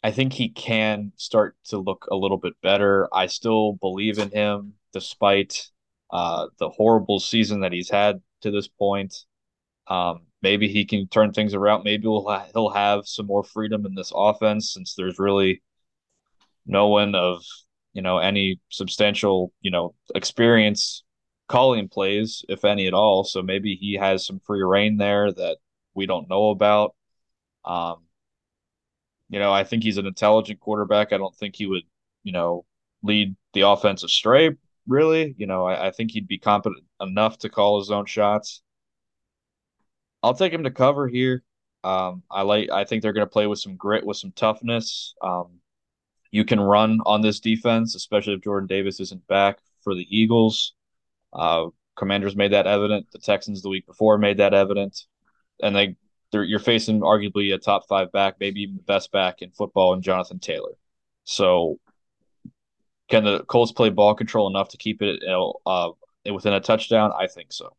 I 0.03 0.13
think 0.13 0.33
he 0.33 0.49
can 0.51 1.13
start 1.17 1.57
to 1.67 1.79
look 1.79 2.07
a 2.11 2.17
little 2.17 2.39
bit 2.39 2.55
better. 2.63 3.09
I 3.13 3.27
still 3.27 3.73
believe 3.75 4.19
in 4.19 4.31
him 4.31 4.75
despite 4.93 5.71
uh, 6.11 6.47
the 6.59 6.69
horrible 6.69 7.19
season 7.19 7.61
that 7.61 7.73
he's 7.73 7.91
had 7.91 8.23
to 8.43 8.51
this 8.51 8.69
point. 8.69 9.25
Um, 9.89 10.23
maybe 10.43 10.69
he 10.69 10.85
can 10.85 11.09
turn 11.09 11.33
things 11.33 11.55
around. 11.55 11.85
Maybe 11.85 12.07
we'll 12.07 12.27
ha- 12.29 12.47
he'll 12.53 12.71
have 12.71 13.07
some 13.07 13.27
more 13.27 13.43
freedom 13.43 13.85
in 13.85 13.95
this 13.95 14.13
offense 14.15 14.73
since 14.73 14.95
there's 14.95 15.19
really 15.19 15.63
no 16.67 16.89
one 16.89 17.15
of 17.15 17.43
you 17.93 18.03
know 18.03 18.19
any 18.19 18.61
substantial 18.69 19.53
you 19.61 19.71
know 19.71 19.95
experience 20.15 21.05
calling 21.49 21.89
plays, 21.89 22.45
if 22.49 22.65
any 22.65 22.87
at 22.87 22.95
all. 22.95 23.25
So 23.25 23.43
maybe 23.43 23.77
he 23.81 23.95
has 23.95 24.27
some 24.27 24.41
free 24.47 24.63
reign 24.63 24.97
there 24.97 25.33
that 25.33 25.59
we 25.95 26.07
don't 26.07 26.29
know 26.29 26.51
about. 26.51 26.95
Um, 27.65 28.05
you 29.29 29.39
know, 29.39 29.53
I 29.53 29.65
think 29.65 29.83
he's 29.83 29.99
an 29.99 30.07
intelligent 30.07 30.61
quarterback. 30.61 31.13
I 31.13 31.19
don't 31.19 31.35
think 31.35 31.57
he 31.57 31.67
would, 31.67 31.83
you 32.23 32.33
know, 32.33 32.65
lead 33.03 33.37
the 33.55 33.63
offense 33.63 34.05
astray. 34.05 34.51
Really, 34.87 35.35
you 35.37 35.47
know, 35.47 35.67
I, 35.67 35.89
I 35.89 35.91
think 35.91 36.13
he'd 36.13 36.29
be 36.29 36.39
competent 36.39 36.85
enough 37.01 37.39
to 37.39 37.49
call 37.49 37.81
his 37.81 37.91
own 37.91 38.07
shots. 38.07 38.63
I'll 40.23 40.35
take 40.35 40.53
him 40.53 40.65
to 40.65 40.71
cover 40.71 41.09
here. 41.09 41.43
Um, 41.83 42.23
I 42.31 42.43
like. 42.43 42.71
I 42.71 42.85
think 42.85 43.03
they're 43.03 43.13
going 43.13 43.27
to 43.27 43.33
play 43.33 43.47
with 43.47 43.59
some 43.59 43.77
grit, 43.77 44.07
with 44.07 44.17
some 44.17 44.33
toughness. 44.33 45.15
Um, 45.23 45.61
you 46.31 46.45
can 46.45 46.61
run 46.61 47.01
on 47.07 47.23
this 47.23 47.41
defense, 47.41 47.95
especially 47.95 48.35
if 48.35 48.43
Jordan 48.43 48.67
Davis 48.67 49.01
isn't 49.01 49.27
back 49.27 49.59
for 49.83 49.95
the 49.95 50.07
Eagles. 50.11 50.75
Uh, 51.33 51.67
Commanders 51.97 52.37
made 52.37 52.53
that 52.53 52.67
evident. 52.67 53.07
The 53.13 53.19
Texans 53.19 53.63
the 53.63 53.69
week 53.69 53.87
before 53.87 54.19
made 54.19 54.39
that 54.39 54.55
evident, 54.55 55.03
and 55.63 55.75
they 55.75 55.97
you're 56.33 56.59
facing 56.59 57.01
arguably 57.01 57.55
a 57.55 57.59
top 57.59 57.87
five 57.89 58.13
back, 58.13 58.35
maybe 58.41 58.61
even 58.61 58.77
the 58.77 58.83
best 58.83 59.11
back 59.11 59.41
in 59.41 59.51
football, 59.51 59.95
in 59.95 60.03
Jonathan 60.03 60.39
Taylor. 60.39 60.73
So, 61.25 61.79
can 63.09 63.25
the 63.25 63.43
Colts 63.45 63.73
play 63.73 63.89
ball 63.89 64.15
control 64.15 64.49
enough 64.49 64.69
to 64.71 64.77
keep 64.77 65.01
it 65.01 65.23
uh, 65.67 65.91
within 66.31 66.53
a 66.53 66.61
touchdown? 66.61 67.13
I 67.19 67.27
think 67.27 67.53
so. 67.53 67.75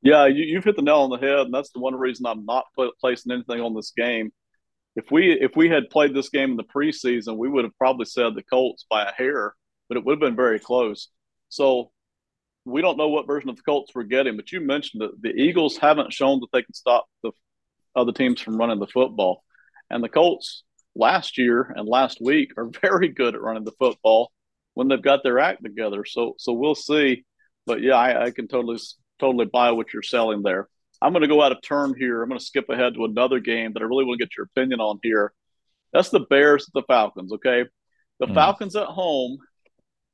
Yeah, 0.00 0.26
you, 0.26 0.56
have 0.56 0.64
hit 0.64 0.74
the 0.74 0.82
nail 0.82 1.02
on 1.02 1.10
the 1.10 1.18
head, 1.18 1.46
and 1.46 1.54
that's 1.54 1.70
the 1.70 1.78
one 1.78 1.94
reason 1.94 2.26
I'm 2.26 2.44
not 2.44 2.64
placing 3.00 3.30
anything 3.30 3.60
on 3.60 3.74
this 3.74 3.92
game 3.96 4.32
if 4.96 5.10
we 5.10 5.32
if 5.32 5.56
we 5.56 5.68
had 5.68 5.90
played 5.90 6.14
this 6.14 6.28
game 6.28 6.52
in 6.52 6.56
the 6.56 6.64
preseason, 6.64 7.36
we 7.36 7.48
would 7.48 7.64
have 7.64 7.76
probably 7.78 8.06
said 8.06 8.34
the 8.34 8.42
Colts 8.42 8.84
by 8.90 9.04
a 9.04 9.12
hair, 9.12 9.54
but 9.88 9.96
it 9.96 10.04
would 10.04 10.12
have 10.12 10.20
been 10.20 10.36
very 10.36 10.58
close. 10.58 11.08
So 11.48 11.90
we 12.64 12.82
don't 12.82 12.98
know 12.98 13.08
what 13.08 13.26
version 13.26 13.48
of 13.48 13.56
the 13.56 13.62
Colts 13.62 13.92
we're 13.94 14.04
getting, 14.04 14.36
but 14.36 14.52
you 14.52 14.60
mentioned 14.60 15.02
that 15.02 15.20
the 15.20 15.30
Eagles 15.30 15.76
haven't 15.76 16.12
shown 16.12 16.40
that 16.40 16.48
they 16.52 16.62
can 16.62 16.74
stop 16.74 17.06
the 17.22 17.32
other 17.96 18.12
teams 18.12 18.40
from 18.40 18.56
running 18.56 18.78
the 18.78 18.86
football. 18.86 19.42
And 19.90 20.02
the 20.02 20.08
Colts 20.08 20.62
last 20.94 21.38
year 21.38 21.72
and 21.74 21.88
last 21.88 22.18
week 22.20 22.52
are 22.56 22.70
very 22.82 23.08
good 23.08 23.34
at 23.34 23.42
running 23.42 23.64
the 23.64 23.72
football 23.72 24.32
when 24.74 24.88
they've 24.88 25.02
got 25.02 25.22
their 25.22 25.38
act 25.38 25.62
together. 25.62 26.04
So 26.04 26.34
so 26.38 26.52
we'll 26.52 26.74
see. 26.74 27.24
But 27.66 27.80
yeah, 27.80 27.96
I, 27.96 28.24
I 28.24 28.30
can 28.30 28.48
totally 28.48 28.78
totally 29.18 29.46
buy 29.46 29.72
what 29.72 29.92
you're 29.92 30.02
selling 30.02 30.42
there. 30.42 30.68
I'm 31.02 31.12
going 31.12 31.22
to 31.22 31.28
go 31.28 31.42
out 31.42 31.50
of 31.52 31.58
turn 31.62 31.94
here. 31.98 32.22
I'm 32.22 32.28
going 32.28 32.38
to 32.38 32.44
skip 32.44 32.68
ahead 32.68 32.94
to 32.94 33.04
another 33.04 33.40
game 33.40 33.72
that 33.72 33.82
I 33.82 33.86
really 33.86 34.04
want 34.04 34.20
to 34.20 34.24
get 34.24 34.36
your 34.36 34.46
opinion 34.46 34.80
on 34.80 35.00
here. 35.02 35.32
That's 35.92 36.10
the 36.10 36.20
Bears 36.20 36.68
at 36.68 36.74
the 36.74 36.86
Falcons. 36.86 37.32
Okay. 37.32 37.64
The 38.20 38.26
mm. 38.26 38.34
Falcons 38.34 38.76
at 38.76 38.86
home, 38.86 39.38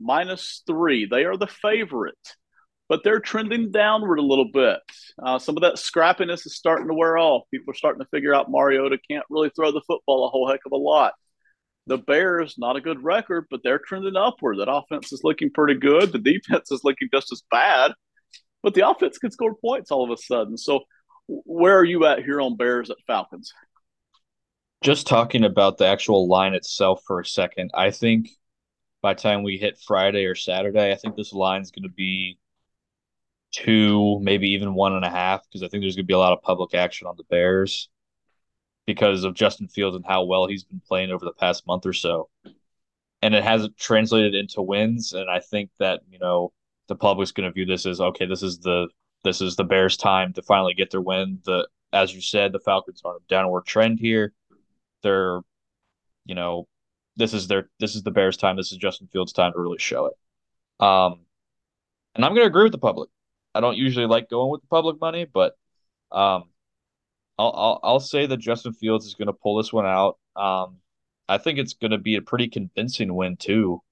minus 0.01 0.63
three. 0.67 1.05
They 1.05 1.25
are 1.25 1.37
the 1.37 1.47
favorite, 1.47 2.17
but 2.89 3.05
they're 3.05 3.21
trending 3.21 3.71
downward 3.71 4.19
a 4.19 4.23
little 4.23 4.51
bit. 4.51 4.79
Uh, 5.23 5.39
some 5.39 5.59
of 5.59 5.61
that 5.61 5.75
scrappiness 5.75 6.47
is 6.47 6.57
starting 6.57 6.89
to 6.89 6.95
wear 6.95 7.19
off. 7.19 7.43
People 7.51 7.73
are 7.73 7.77
starting 7.77 8.01
to 8.01 8.09
figure 8.09 8.35
out 8.35 8.51
Mariota 8.51 8.99
can't 9.11 9.27
really 9.29 9.51
throw 9.55 9.71
the 9.71 9.83
football 9.87 10.27
a 10.27 10.31
whole 10.31 10.49
heck 10.49 10.61
of 10.65 10.73
a 10.73 10.77
lot. 10.77 11.13
The 11.87 11.99
Bears, 11.99 12.57
not 12.57 12.77
a 12.77 12.81
good 12.81 13.05
record, 13.05 13.47
but 13.51 13.61
they're 13.63 13.79
trending 13.79 14.17
upward. 14.17 14.59
That 14.59 14.73
offense 14.73 15.13
is 15.13 15.23
looking 15.23 15.51
pretty 15.51 15.79
good. 15.79 16.13
The 16.13 16.19
defense 16.19 16.73
is 16.73 16.81
looking 16.83 17.09
just 17.13 17.31
as 17.31 17.43
bad 17.51 17.93
but 18.63 18.75
the 18.75 18.89
offense 18.89 19.19
can 19.19 19.31
score 19.31 19.55
points 19.55 19.91
all 19.91 20.05
of 20.05 20.11
a 20.11 20.21
sudden. 20.21 20.57
So, 20.57 20.81
where 21.27 21.79
are 21.79 21.85
you 21.85 22.07
at 22.07 22.25
here 22.25 22.41
on 22.41 22.57
Bears 22.57 22.91
at 22.91 22.97
Falcons? 23.07 23.53
Just 24.83 25.07
talking 25.07 25.45
about 25.45 25.79
the 25.79 25.87
actual 25.87 26.29
line 26.29 26.55
itself 26.55 27.03
for 27.07 27.21
a 27.21 27.27
second, 27.27 27.71
I 27.75 27.91
think 27.91 28.29
by 29.03 29.15
time 29.15 29.43
we 29.43 29.59
hit 29.59 29.79
Friday 29.87 30.25
or 30.25 30.35
Saturday, 30.35 30.93
I 30.93 30.97
think 30.97 31.17
this 31.17 31.33
line 31.33 31.63
is 31.63 31.71
going 31.71 31.83
to 31.83 31.89
be 31.89 32.39
two, 33.53 34.19
maybe 34.21 34.51
even 34.51 34.75
one 34.75 34.95
and 34.95 35.05
a 35.05 35.11
half, 35.11 35.43
because 35.45 35.63
I 35.63 35.69
think 35.69 35.83
there's 35.83 35.97
going 35.97 36.05
to 36.05 36.09
be 36.09 36.15
a 36.15 36.19
lot 36.19 36.33
of 36.33 36.43
public 36.43 36.75
action 36.75 37.07
on 37.07 37.17
the 37.17 37.25
Bears 37.25 37.89
because 38.87 39.25
of 39.25 39.35
Justin 39.35 39.69
Fields 39.69 39.97
and 39.97 40.05
how 40.07 40.25
well 40.25 40.47
he's 40.47 40.65
been 40.65 40.81
playing 40.87 41.11
over 41.11 41.25
the 41.25 41.33
past 41.33 41.67
month 41.67 41.87
or 41.87 41.93
so. 41.93 42.29
And 43.21 43.35
it 43.35 43.45
hasn't 43.45 43.77
translated 43.77 44.35
into 44.35 44.63
wins. 44.63 45.13
And 45.13 45.29
I 45.29 45.41
think 45.41 45.71
that, 45.79 46.01
you 46.09 46.19
know, 46.19 46.53
the 46.89 46.97
public's 46.97 47.33
going 47.33 47.49
to 47.49 47.53
view 47.53 47.67
this 47.67 47.87
as 47.87 48.01
okay. 48.01 48.27
This 48.27 48.43
is 48.43 48.59
the 48.59 48.89
this 49.25 49.41
is 49.41 49.57
the 49.57 49.65
Bears' 49.65 49.97
time 49.97 50.33
to 50.35 50.43
finally 50.43 50.75
get 50.75 50.91
their 50.91 51.01
win. 51.01 51.41
The 51.45 51.69
as 51.93 52.15
you 52.15 52.21
said, 52.21 52.53
the 52.53 52.61
Falcons 52.61 53.03
are 53.05 53.13
on 53.13 53.17
a 53.17 53.29
downward 53.29 53.67
trend 53.67 53.99
here. 53.99 54.33
They're, 55.03 55.41
you 56.25 56.35
know, 56.35 56.67
this 57.17 57.35
is 57.35 57.49
their 57.49 57.69
this 57.79 57.95
is 57.95 58.03
the 58.03 58.11
Bears' 58.11 58.37
time. 58.37 58.57
This 58.57 58.73
is 58.73 58.79
Justin 58.79 59.09
Fields' 59.13 59.33
time 59.33 59.53
to 59.53 59.61
really 59.61 59.79
show 59.79 60.07
it. 60.07 60.85
Um, 60.85 61.21
and 62.15 62.25
I'm 62.25 62.33
going 62.33 62.45
to 62.45 62.49
agree 62.49 62.65
with 62.65 62.73
the 62.73 62.79
public. 62.79 63.11
I 63.55 63.61
don't 63.61 63.77
usually 63.77 64.07
like 64.07 64.31
going 64.31 64.51
with 64.51 64.63
the 64.63 64.69
public 64.69 65.01
money, 65.01 65.25
but 65.25 65.57
um, 66.13 66.45
I'll 67.39 67.53
I'll, 67.55 67.81
I'll 67.83 68.01
say 68.01 68.27
that 68.27 68.39
Justin 68.39 68.73
Fields 68.73 69.07
is 69.07 69.15
going 69.15 69.27
to 69.27 69.33
pull 69.33 69.57
this 69.57 69.73
one 69.73 69.87
out. 69.87 70.19
Um, 70.37 70.79
I 71.29 71.39
think 71.39 71.59
it's 71.59 71.75
going 71.75 71.91
to 71.91 71.99
be 71.99 72.17
a 72.17 72.23
pretty 72.23 72.49
convincing 72.49 73.15
win 73.15 73.37
too 73.37 73.83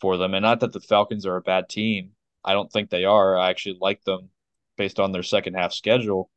for 0.00 0.16
them, 0.16 0.34
and 0.34 0.42
not 0.42 0.60
that 0.60 0.72
the 0.72 0.80
Falcons 0.80 1.26
are 1.26 1.36
a 1.36 1.42
bad 1.42 1.68
team. 1.68 2.12
I 2.44 2.52
don't 2.52 2.70
think 2.70 2.90
they 2.90 3.04
are. 3.04 3.36
I 3.36 3.50
actually 3.50 3.78
like 3.80 4.02
them 4.04 4.30
based 4.76 5.00
on 5.00 5.12
their 5.12 5.22
second 5.22 5.54
half 5.54 5.72
schedule, 5.72 6.30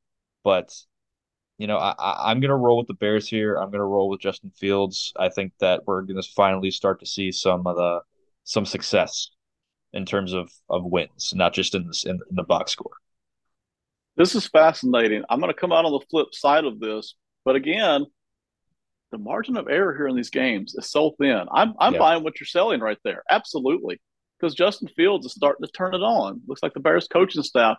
but 0.44 0.74
you 1.58 1.68
know, 1.68 1.78
I, 1.78 1.94
I 2.00 2.32
am 2.32 2.40
gonna 2.40 2.58
roll 2.58 2.78
with 2.78 2.88
the 2.88 2.96
Bears 2.96 3.28
here. 3.28 3.56
I'm 3.56 3.72
gonna 3.72 3.86
roll 3.86 4.10
with 4.10 4.22
Justin 4.22 4.52
Fields. 4.58 5.14
I 5.18 5.30
think 5.30 5.54
that 5.60 5.86
we're 5.86 6.02
gonna 6.02 6.24
finally 6.24 6.72
start 6.72 7.00
to 7.02 7.06
see 7.06 7.32
some 7.32 7.68
of 7.68 7.76
the 7.76 8.02
some 8.44 8.66
success 8.66 9.30
in 9.94 10.06
terms 10.06 10.34
of 10.34 10.52
of 10.70 10.84
wins, 10.84 11.34
not 11.36 11.54
just 11.54 11.76
in 11.76 11.88
this 11.88 12.04
in, 12.04 12.20
in 12.30 12.36
the 12.36 12.44
box 12.44 12.72
score. 12.72 12.94
This 14.18 14.36
is 14.36 14.48
fascinating. 14.48 15.24
I'm 15.30 15.40
going 15.40 15.54
to 15.54 15.60
come 15.60 15.72
out 15.72 15.86
on 15.86 15.94
the 15.94 16.06
flip 16.10 16.34
side 16.34 16.66
of 16.66 16.80
this, 16.80 17.16
but 17.46 17.56
again, 17.56 18.06
the 19.12 19.18
margin 19.18 19.56
of 19.58 19.70
error 19.70 19.96
here 19.96 20.08
in 20.08 20.16
these 20.16 20.30
games 20.30 20.76
is 20.76 20.90
so 20.90 21.16
thin. 21.20 21.46
I'm 21.52 21.74
I'm 21.80 21.94
yeah. 21.94 22.00
buying 22.00 22.24
what 22.24 22.40
you're 22.40 22.48
selling 22.48 22.82
right 22.82 22.98
there. 23.04 23.24
Absolutely 23.30 24.02
because 24.42 24.56
Justin 24.56 24.88
Fields 24.96 25.26
is 25.26 25.34
starting 25.34 25.66
to 25.66 25.72
turn 25.72 25.94
it 25.94 26.02
on. 26.02 26.42
Looks 26.48 26.64
like 26.64 26.74
the 26.74 26.80
Bears 26.80 27.08
coaching 27.08 27.44
staff, 27.44 27.78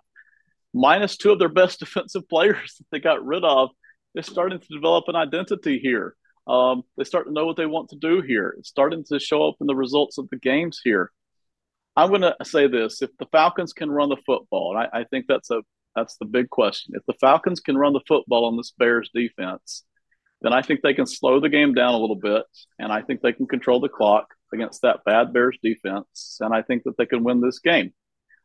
minus 0.72 1.16
two 1.16 1.32
of 1.32 1.38
their 1.38 1.48
best 1.48 1.80
defensive 1.80 2.28
players 2.28 2.76
that 2.78 2.86
they 2.90 3.00
got 3.00 3.24
rid 3.24 3.44
of, 3.44 3.70
is 4.14 4.26
starting 4.26 4.60
to 4.60 4.66
develop 4.68 5.04
an 5.08 5.16
identity 5.16 5.78
here. 5.78 6.14
Um, 6.46 6.82
they 6.96 7.04
start 7.04 7.26
to 7.26 7.32
know 7.32 7.46
what 7.46 7.56
they 7.56 7.66
want 7.66 7.90
to 7.90 7.96
do 7.96 8.20
here. 8.20 8.54
It's 8.58 8.68
starting 8.68 9.04
to 9.04 9.18
show 9.18 9.48
up 9.48 9.56
in 9.60 9.66
the 9.66 9.76
results 9.76 10.18
of 10.18 10.28
the 10.30 10.38
games 10.38 10.80
here. 10.82 11.10
I'm 11.96 12.08
going 12.08 12.22
to 12.22 12.34
say 12.42 12.66
this: 12.68 13.02
if 13.02 13.10
the 13.18 13.26
Falcons 13.26 13.72
can 13.72 13.90
run 13.90 14.08
the 14.08 14.16
football, 14.26 14.76
and 14.76 14.88
I, 14.92 15.00
I 15.00 15.04
think 15.04 15.26
that's 15.28 15.50
a 15.50 15.62
that's 15.94 16.16
the 16.16 16.24
big 16.24 16.48
question. 16.48 16.94
If 16.96 17.04
the 17.06 17.14
Falcons 17.20 17.60
can 17.60 17.76
run 17.76 17.92
the 17.92 18.00
football 18.08 18.46
on 18.46 18.56
this 18.56 18.72
Bears 18.76 19.10
defense, 19.14 19.84
then 20.40 20.52
I 20.52 20.62
think 20.62 20.80
they 20.80 20.94
can 20.94 21.06
slow 21.06 21.38
the 21.38 21.50
game 21.50 21.74
down 21.74 21.94
a 21.94 21.98
little 21.98 22.16
bit, 22.16 22.44
and 22.78 22.90
I 22.90 23.02
think 23.02 23.20
they 23.20 23.32
can 23.32 23.46
control 23.46 23.78
the 23.78 23.88
clock 23.88 24.26
against 24.52 24.82
that 24.82 25.04
bad 25.04 25.32
Bears 25.32 25.58
defense, 25.62 26.38
and 26.40 26.54
I 26.54 26.62
think 26.62 26.84
that 26.84 26.96
they 26.96 27.06
can 27.06 27.24
win 27.24 27.40
this 27.40 27.58
game. 27.58 27.92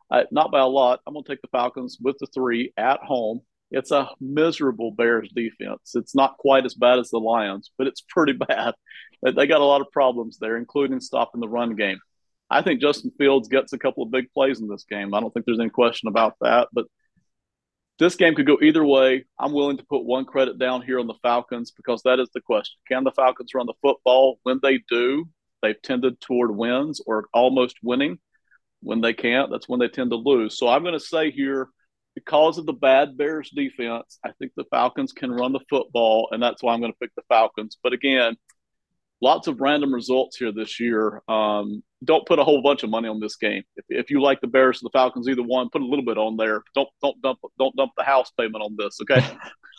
Uh, 0.10 0.24
not 0.32 0.52
by 0.52 0.60
a 0.60 0.68
lot. 0.68 1.02
I'm 1.06 1.14
going 1.14 1.24
to 1.24 1.30
take 1.30 1.42
the 1.42 1.50
Falcons 1.50 1.98
with 2.02 2.18
the 2.20 2.28
three 2.28 2.74
at 2.78 3.02
home. 3.02 3.42
It's 3.72 3.92
a 3.92 4.10
miserable 4.22 4.92
Bears 4.92 5.30
defense. 5.36 5.94
It's 5.96 6.16
not 6.16 6.38
quite 6.38 6.66
as 6.66 6.74
bad 6.74 7.00
as 7.00 7.10
the 7.10 7.20
Lions, 7.20 7.72
but 7.78 7.88
it's 7.88 8.04
pretty 8.08 8.34
bad. 8.48 8.74
They 9.22 9.48
got 9.48 9.62
a 9.62 9.66
lot 9.66 9.82
of 9.82 9.92
problems 9.92 10.38
there, 10.40 10.58
including 10.58 11.02
stopping 11.02 11.42
the 11.42 11.50
run 11.50 11.76
game. 11.76 12.00
I 12.50 12.62
think 12.62 12.80
Justin 12.80 13.12
Fields 13.18 13.50
gets 13.50 13.74
a 13.74 13.78
couple 13.78 14.04
of 14.04 14.12
big 14.12 14.32
plays 14.32 14.62
in 14.62 14.70
this 14.70 14.86
game. 14.86 15.14
I 15.14 15.20
don't 15.20 15.34
think 15.34 15.46
there's 15.46 15.60
any 15.60 15.70
question 15.70 16.08
about 16.08 16.36
that. 16.40 16.70
But 16.72 16.86
this 18.00 18.16
game 18.16 18.36
could 18.36 18.46
go 18.46 18.58
either 18.62 18.86
way. 18.86 19.26
I'm 19.38 19.52
willing 19.54 19.78
to 19.78 19.86
put 19.86 20.06
one 20.06 20.24
credit 20.24 20.58
down 20.60 20.82
here 20.82 21.00
on 21.00 21.08
the 21.08 21.16
Falcons 21.22 21.72
because 21.72 22.04
that 22.04 22.20
is 22.20 22.30
the 22.34 22.42
question. 22.42 22.78
Can 22.88 23.04
the 23.04 23.12
Falcons 23.12 23.54
run 23.54 23.66
the 23.66 23.74
football? 23.82 24.40
When 24.44 24.60
they 24.62 24.80
do, 24.90 25.28
they've 25.68 25.82
tended 25.82 26.20
toward 26.20 26.56
wins 26.56 27.02
or 27.06 27.28
almost 27.34 27.78
winning. 27.84 28.20
When 28.82 29.02
they 29.02 29.14
can't, 29.14 29.50
that's 29.50 29.68
when 29.68 29.80
they 29.80 29.88
tend 29.88 30.12
to 30.12 30.18
lose. 30.18 30.58
So 30.58 30.68
I'm 30.68 30.84
going 30.84 30.94
to 30.94 31.00
say 31.00 31.32
here, 31.32 31.70
because 32.14 32.58
of 32.58 32.66
the 32.66 32.74
bad 32.74 33.18
Bears 33.18 33.50
defense, 33.50 34.20
I 34.24 34.32
think 34.40 34.52
the 34.56 34.66
Falcons 34.72 35.14
can 35.14 35.32
run 35.32 35.52
the 35.52 35.60
football, 35.70 36.30
and 36.32 36.42
that's 36.42 36.62
why 36.62 36.74
I'm 36.74 36.80
going 36.80 36.92
to 36.92 36.98
pick 37.00 37.12
the 37.16 37.24
Falcons. 37.28 37.78
But 37.82 37.94
again, 37.94 38.38
lots 39.22 39.48
of 39.48 39.62
random 39.62 39.94
results 39.94 40.38
here 40.38 40.52
this 40.52 40.80
year. 40.80 41.22
Um, 41.28 41.84
don't 42.04 42.26
put 42.26 42.40
a 42.40 42.44
whole 42.44 42.62
bunch 42.62 42.84
of 42.84 42.90
money 42.90 43.08
on 43.08 43.20
this 43.20 43.36
game. 43.36 43.64
If, 43.76 43.86
if 43.90 44.10
you 44.12 44.22
like 44.22 44.42
the 44.42 44.48
Bears 44.48 44.78
or 44.78 44.86
the 44.86 44.94
Falcons, 44.94 45.28
either 45.28 45.44
one, 45.44 45.70
put 45.70 45.82
a 45.82 45.86
little 45.86 46.06
bit 46.06 46.18
on 46.18 46.38
there. 46.38 46.62
Don't 46.76 46.90
don't 47.02 47.20
dump 47.22 47.40
don't 47.58 47.76
dump 47.76 47.92
the 47.98 48.04
house 48.04 48.32
payment 48.38 48.64
on 48.64 48.76
this. 48.78 49.00
Okay. 49.02 49.26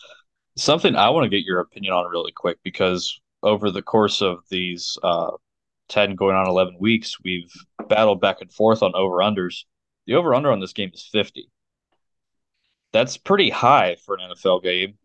Something 0.56 0.96
I 0.96 1.10
want 1.10 1.24
to 1.24 1.30
get 1.30 1.46
your 1.46 1.60
opinion 1.60 1.92
on 1.92 2.10
really 2.10 2.32
quick 2.32 2.58
because 2.64 3.20
over 3.42 3.70
the 3.70 3.82
course 3.82 4.22
of 4.22 4.40
these 4.50 4.98
uh, 5.02 5.30
ten 5.88 6.14
going 6.14 6.36
on 6.36 6.48
eleven 6.48 6.76
weeks, 6.78 7.16
we've 7.22 7.52
battled 7.88 8.20
back 8.20 8.40
and 8.40 8.52
forth 8.52 8.82
on 8.82 8.94
over 8.94 9.16
unders. 9.16 9.64
The 10.06 10.14
over 10.14 10.34
under 10.34 10.52
on 10.52 10.60
this 10.60 10.72
game 10.72 10.90
is 10.92 11.08
fifty. 11.10 11.50
That's 12.92 13.16
pretty 13.16 13.50
high 13.50 13.96
for 14.04 14.16
an 14.16 14.30
NFL 14.30 14.62
game, 14.62 14.98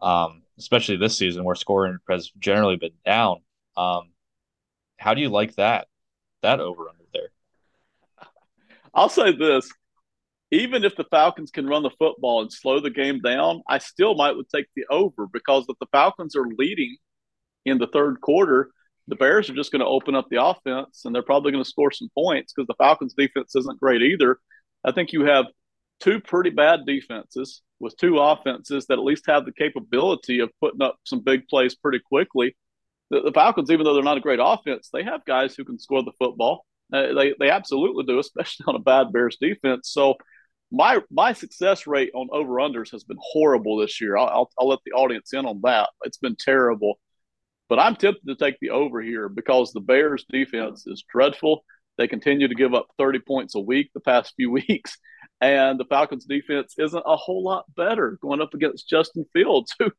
um, 0.00 0.42
especially 0.58 0.96
this 0.96 1.16
season 1.16 1.44
where 1.44 1.54
scoring 1.54 1.98
has 2.08 2.30
generally 2.38 2.76
been 2.76 2.92
down. 3.04 3.42
Um, 3.76 4.10
how 4.96 5.14
do 5.14 5.20
you 5.20 5.28
like 5.28 5.54
that? 5.56 5.86
That 6.42 6.60
over 6.60 6.88
under 6.88 7.04
there. 7.12 7.30
I'll 8.92 9.08
say 9.08 9.32
this: 9.36 9.70
even 10.50 10.84
if 10.84 10.96
the 10.96 11.04
Falcons 11.04 11.50
can 11.50 11.66
run 11.66 11.82
the 11.82 11.90
football 11.90 12.42
and 12.42 12.52
slow 12.52 12.80
the 12.80 12.90
game 12.90 13.20
down, 13.20 13.62
I 13.68 13.78
still 13.78 14.14
might 14.14 14.36
would 14.36 14.48
take 14.48 14.66
the 14.74 14.84
over 14.90 15.26
because 15.32 15.66
if 15.68 15.78
the 15.78 15.86
Falcons 15.92 16.34
are 16.34 16.46
leading 16.58 16.96
in 17.64 17.78
the 17.78 17.86
third 17.86 18.20
quarter, 18.20 18.70
the 19.10 19.16
Bears 19.16 19.50
are 19.50 19.54
just 19.54 19.72
going 19.72 19.80
to 19.80 19.86
open 19.86 20.14
up 20.14 20.28
the 20.30 20.42
offense 20.42 21.02
and 21.04 21.14
they're 21.14 21.22
probably 21.22 21.52
going 21.52 21.64
to 21.64 21.68
score 21.68 21.90
some 21.90 22.08
points 22.14 22.52
because 22.52 22.66
the 22.66 22.74
Falcons' 22.74 23.14
defense 23.14 23.54
isn't 23.54 23.80
great 23.80 24.02
either. 24.02 24.38
I 24.84 24.92
think 24.92 25.12
you 25.12 25.24
have 25.26 25.46
two 26.00 26.20
pretty 26.20 26.50
bad 26.50 26.80
defenses 26.86 27.62
with 27.78 27.96
two 27.98 28.18
offenses 28.18 28.86
that 28.86 28.98
at 28.98 29.04
least 29.04 29.24
have 29.26 29.44
the 29.44 29.52
capability 29.52 30.40
of 30.40 30.50
putting 30.60 30.82
up 30.82 30.96
some 31.04 31.20
big 31.20 31.46
plays 31.48 31.74
pretty 31.74 31.98
quickly 31.98 32.54
the, 33.10 33.22
the, 33.22 33.32
Falcons, 33.32 33.70
even 33.70 33.84
though 33.84 33.94
they're 33.94 34.02
not 34.02 34.16
a 34.16 34.20
great 34.22 34.38
offense, 34.42 34.88
they 34.92 35.02
have 35.02 35.24
guys 35.24 35.54
who 35.54 35.64
can 35.64 35.78
score 35.78 36.02
the 36.02 36.12
football. 36.18 36.64
Uh, 36.92 37.12
they 37.14 37.34
they 37.38 37.50
absolutely 37.50 38.04
do, 38.04 38.18
especially 38.20 38.64
on 38.66 38.76
a 38.76 38.80
bad 38.80 39.12
Bears 39.12 39.36
defense. 39.40 39.90
So 39.90 40.14
my 40.72 41.00
my 41.10 41.32
success 41.32 41.86
rate 41.86 42.10
on 42.14 42.28
over 42.32 42.54
unders 42.54 42.92
has 42.92 43.04
been 43.04 43.18
horrible 43.20 43.76
this 43.78 44.00
year. 44.00 44.16
I'll, 44.16 44.28
I'll, 44.28 44.50
I'll 44.58 44.68
let 44.68 44.78
the 44.84 44.92
audience 44.92 45.32
in 45.32 45.44
on 45.44 45.60
that. 45.64 45.90
It's 46.04 46.18
been 46.18 46.36
terrible, 46.36 46.98
but 47.70 47.78
I'm 47.78 47.94
tempted 47.94 48.26
to 48.26 48.34
take 48.34 48.58
the 48.60 48.70
over 48.70 49.00
here 49.00 49.28
because 49.28 49.72
the 49.72 49.80
Bears 49.80 50.26
defense 50.28 50.86
is 50.88 51.04
dreadful. 51.08 51.64
They 51.96 52.08
continue 52.08 52.48
to 52.48 52.54
give 52.54 52.74
up 52.74 52.88
30 52.98 53.20
points 53.20 53.54
a 53.54 53.60
week 53.60 53.92
the 53.94 54.00
past 54.00 54.34
few 54.36 54.50
weeks, 54.68 54.98
and 55.40 55.78
the 55.78 55.84
Falcons 55.84 56.26
defense 56.26 56.74
isn't 56.76 57.02
a 57.06 57.16
whole 57.16 57.44
lot 57.44 57.64
better 57.76 58.18
going 58.20 58.42
up 58.42 58.52
against 58.52 58.88
Justin 58.88 59.24
Fields, 59.32 59.72
who 59.78 59.90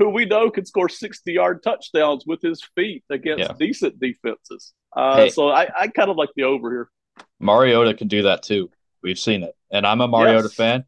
who 0.00 0.08
we 0.08 0.24
know 0.24 0.50
can 0.50 0.64
score 0.64 0.88
60 0.88 1.32
yard 1.32 1.62
touchdowns 1.62 2.24
with 2.26 2.40
his 2.42 2.62
feet 2.74 3.04
against 3.10 3.44
yeah. 3.44 3.52
decent 3.58 4.00
defenses. 4.00 4.72
Uh, 4.96 5.16
hey, 5.16 5.28
so 5.28 5.50
I, 5.50 5.68
I 5.78 5.88
kind 5.88 6.10
of 6.10 6.16
like 6.16 6.30
the 6.34 6.44
over 6.44 6.70
here. 6.70 6.90
Mariota 7.38 7.94
can 7.94 8.08
do 8.08 8.22
that 8.22 8.42
too. 8.42 8.70
We've 9.02 9.18
seen 9.18 9.42
it. 9.42 9.54
And 9.70 9.86
I'm 9.86 10.00
a 10.00 10.08
Mariota 10.08 10.48
yes. 10.48 10.54
fan. 10.54 10.84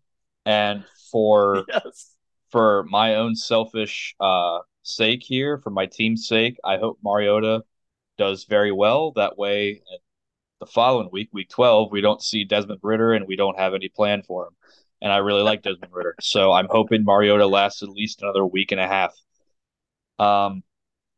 And 0.47 0.85
for 1.11 1.67
yes. 1.69 2.15
for 2.51 2.85
my 2.85 3.17
own 3.17 3.37
selfish 3.37 4.17
uh, 4.19 4.61
sake 4.83 5.23
here, 5.23 5.59
for 5.59 5.71
my 5.71 5.87
team's 5.87 6.27
sake, 6.27 6.59
I 6.65 6.79
hope 6.79 6.99
Mariota 7.03 7.63
does 8.19 8.45
very 8.45 8.73
well. 8.73 9.13
That 9.13 9.39
way, 9.39 9.83
the 10.61 10.67
following 10.67 11.09
week, 11.13 11.31
week 11.33 11.49
12, 11.49 11.91
we 11.91 12.01
don't 12.01 12.23
see 12.23 12.45
Desmond 12.45 12.81
Ridder 12.83 13.15
and 13.15 13.27
we 13.27 13.37
don't 13.37 13.59
have 13.59 13.75
any 13.75 13.89
plan 13.89 14.23
for 14.23 14.47
him 14.47 14.55
and 15.03 15.13
I 15.13 15.19
really 15.19 15.43
like 15.43 15.63
Desmond 15.63 15.93
Ridder. 15.93 16.15
So 16.21 16.53
I'm 16.53 16.69
hoping 16.71 17.05
Mariota 17.05 17.47
lasts 17.47 17.83
at 17.83 17.89
least 17.89 18.23
another 18.23 18.47
week 18.47 18.71
and 18.71 18.81
a 18.81 18.87
half. 18.87 19.13
Um, 20.21 20.63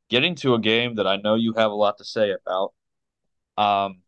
getting 0.09 0.35
to 0.37 0.55
a 0.55 0.59
game 0.59 0.95
that 0.95 1.07
I 1.07 1.17
know 1.17 1.35
you 1.35 1.53
have 1.53 1.71
a 1.71 1.75
lot 1.75 1.99
to 1.99 2.05
say 2.05 2.33
about. 2.33 2.73
Um, 3.59 4.01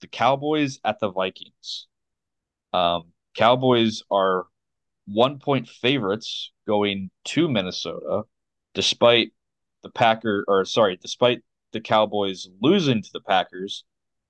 the 0.00 0.06
Cowboys 0.06 0.78
at 0.84 1.00
the 1.00 1.10
Vikings. 1.10 1.88
Um, 2.72 3.12
Cowboys 3.34 4.04
are 4.08 4.44
one 5.06 5.40
point 5.40 5.68
favorites 5.68 6.52
going 6.66 7.10
to 7.24 7.48
Minnesota, 7.48 8.22
despite 8.74 9.32
the 9.82 9.90
Packer 9.90 10.44
or 10.48 10.64
sorry, 10.64 10.96
despite 11.00 11.42
the 11.72 11.80
Cowboys 11.80 12.48
losing 12.60 13.02
to 13.02 13.10
the 13.12 13.20
Packers 13.20 13.84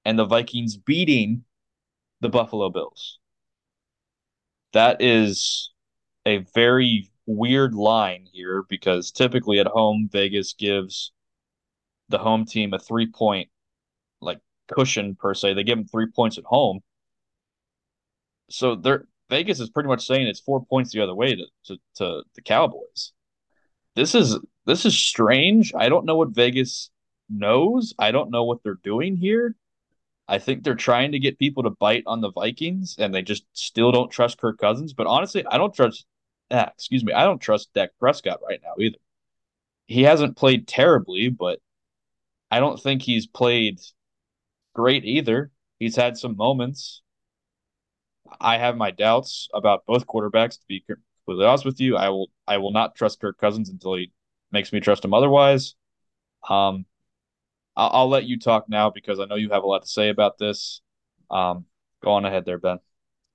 and 0.04 0.18
the 0.18 0.24
Vikings 0.24 0.76
beating 0.76 1.44
the 2.20 2.28
Buffalo 2.28 2.70
Bills 2.70 3.18
that 4.74 5.00
is 5.00 5.70
a 6.26 6.38
very 6.54 7.10
weird 7.26 7.74
line 7.74 8.26
here 8.30 8.64
because 8.68 9.10
typically 9.10 9.58
at 9.58 9.66
home 9.66 10.10
Vegas 10.12 10.52
gives 10.52 11.12
the 12.10 12.18
home 12.18 12.44
team 12.44 12.74
a 12.74 12.78
three 12.78 13.06
point 13.06 13.48
like 14.20 14.40
cushion 14.68 15.14
per 15.14 15.32
se. 15.32 15.54
They 15.54 15.64
give 15.64 15.78
them 15.78 15.86
three 15.86 16.08
points 16.14 16.36
at 16.36 16.44
home. 16.44 16.80
So 18.50 18.74
they're 18.74 19.06
Vegas 19.30 19.58
is 19.58 19.70
pretty 19.70 19.88
much 19.88 20.06
saying 20.06 20.26
it's 20.26 20.40
four 20.40 20.64
points 20.66 20.92
the 20.92 21.00
other 21.00 21.14
way 21.14 21.34
to, 21.34 21.46
to, 21.64 21.76
to 21.96 22.22
the 22.34 22.42
Cowboys. 22.42 23.12
This 23.94 24.14
is 24.14 24.38
this 24.66 24.84
is 24.86 24.96
strange. 24.96 25.72
I 25.74 25.88
don't 25.88 26.06
know 26.06 26.16
what 26.16 26.30
Vegas 26.30 26.90
knows. 27.28 27.94
I 27.98 28.10
don't 28.10 28.30
know 28.30 28.44
what 28.44 28.62
they're 28.62 28.78
doing 28.82 29.16
here. 29.16 29.54
I 30.26 30.38
think 30.38 30.64
they're 30.64 30.74
trying 30.74 31.12
to 31.12 31.18
get 31.18 31.38
people 31.38 31.64
to 31.64 31.70
bite 31.70 32.04
on 32.06 32.20
the 32.20 32.32
Vikings, 32.32 32.96
and 32.98 33.14
they 33.14 33.22
just 33.22 33.44
still 33.52 33.92
don't 33.92 34.10
trust 34.10 34.38
Kirk 34.38 34.58
Cousins. 34.58 34.94
But 34.94 35.06
honestly, 35.06 35.44
I 35.46 35.58
don't 35.58 35.74
trust. 35.74 36.06
Ah, 36.50 36.70
excuse 36.74 37.04
me, 37.04 37.12
I 37.12 37.24
don't 37.24 37.40
trust 37.40 37.72
Dak 37.74 37.90
Prescott 37.98 38.40
right 38.46 38.60
now 38.62 38.74
either. 38.78 38.98
He 39.86 40.02
hasn't 40.02 40.36
played 40.36 40.66
terribly, 40.66 41.28
but 41.28 41.60
I 42.50 42.60
don't 42.60 42.80
think 42.80 43.02
he's 43.02 43.26
played 43.26 43.80
great 44.74 45.04
either. 45.04 45.50
He's 45.78 45.96
had 45.96 46.16
some 46.16 46.36
moments. 46.36 47.02
I 48.40 48.58
have 48.58 48.76
my 48.76 48.90
doubts 48.90 49.48
about 49.52 49.86
both 49.86 50.06
quarterbacks. 50.06 50.58
To 50.60 50.66
be 50.68 50.84
completely 51.24 51.46
honest 51.46 51.64
with 51.64 51.80
you, 51.80 51.96
I 51.96 52.10
will 52.10 52.30
I 52.46 52.58
will 52.58 52.72
not 52.72 52.94
trust 52.94 53.20
Kirk 53.20 53.38
Cousins 53.38 53.70
until 53.70 53.94
he 53.94 54.12
makes 54.52 54.72
me 54.72 54.80
trust 54.80 55.04
him 55.04 55.14
otherwise. 55.14 55.74
Um, 56.48 56.84
I'll, 57.76 57.90
I'll, 57.92 58.08
let 58.08 58.24
you 58.24 58.38
talk 58.38 58.68
now 58.68 58.90
because 58.90 59.18
I 59.18 59.24
know 59.24 59.34
you 59.34 59.50
have 59.50 59.62
a 59.62 59.66
lot 59.66 59.82
to 59.82 59.88
say 59.88 60.10
about 60.10 60.38
this. 60.38 60.80
Um, 61.30 61.64
go 62.02 62.12
on 62.12 62.24
ahead 62.24 62.44
there, 62.44 62.58
Ben. 62.58 62.78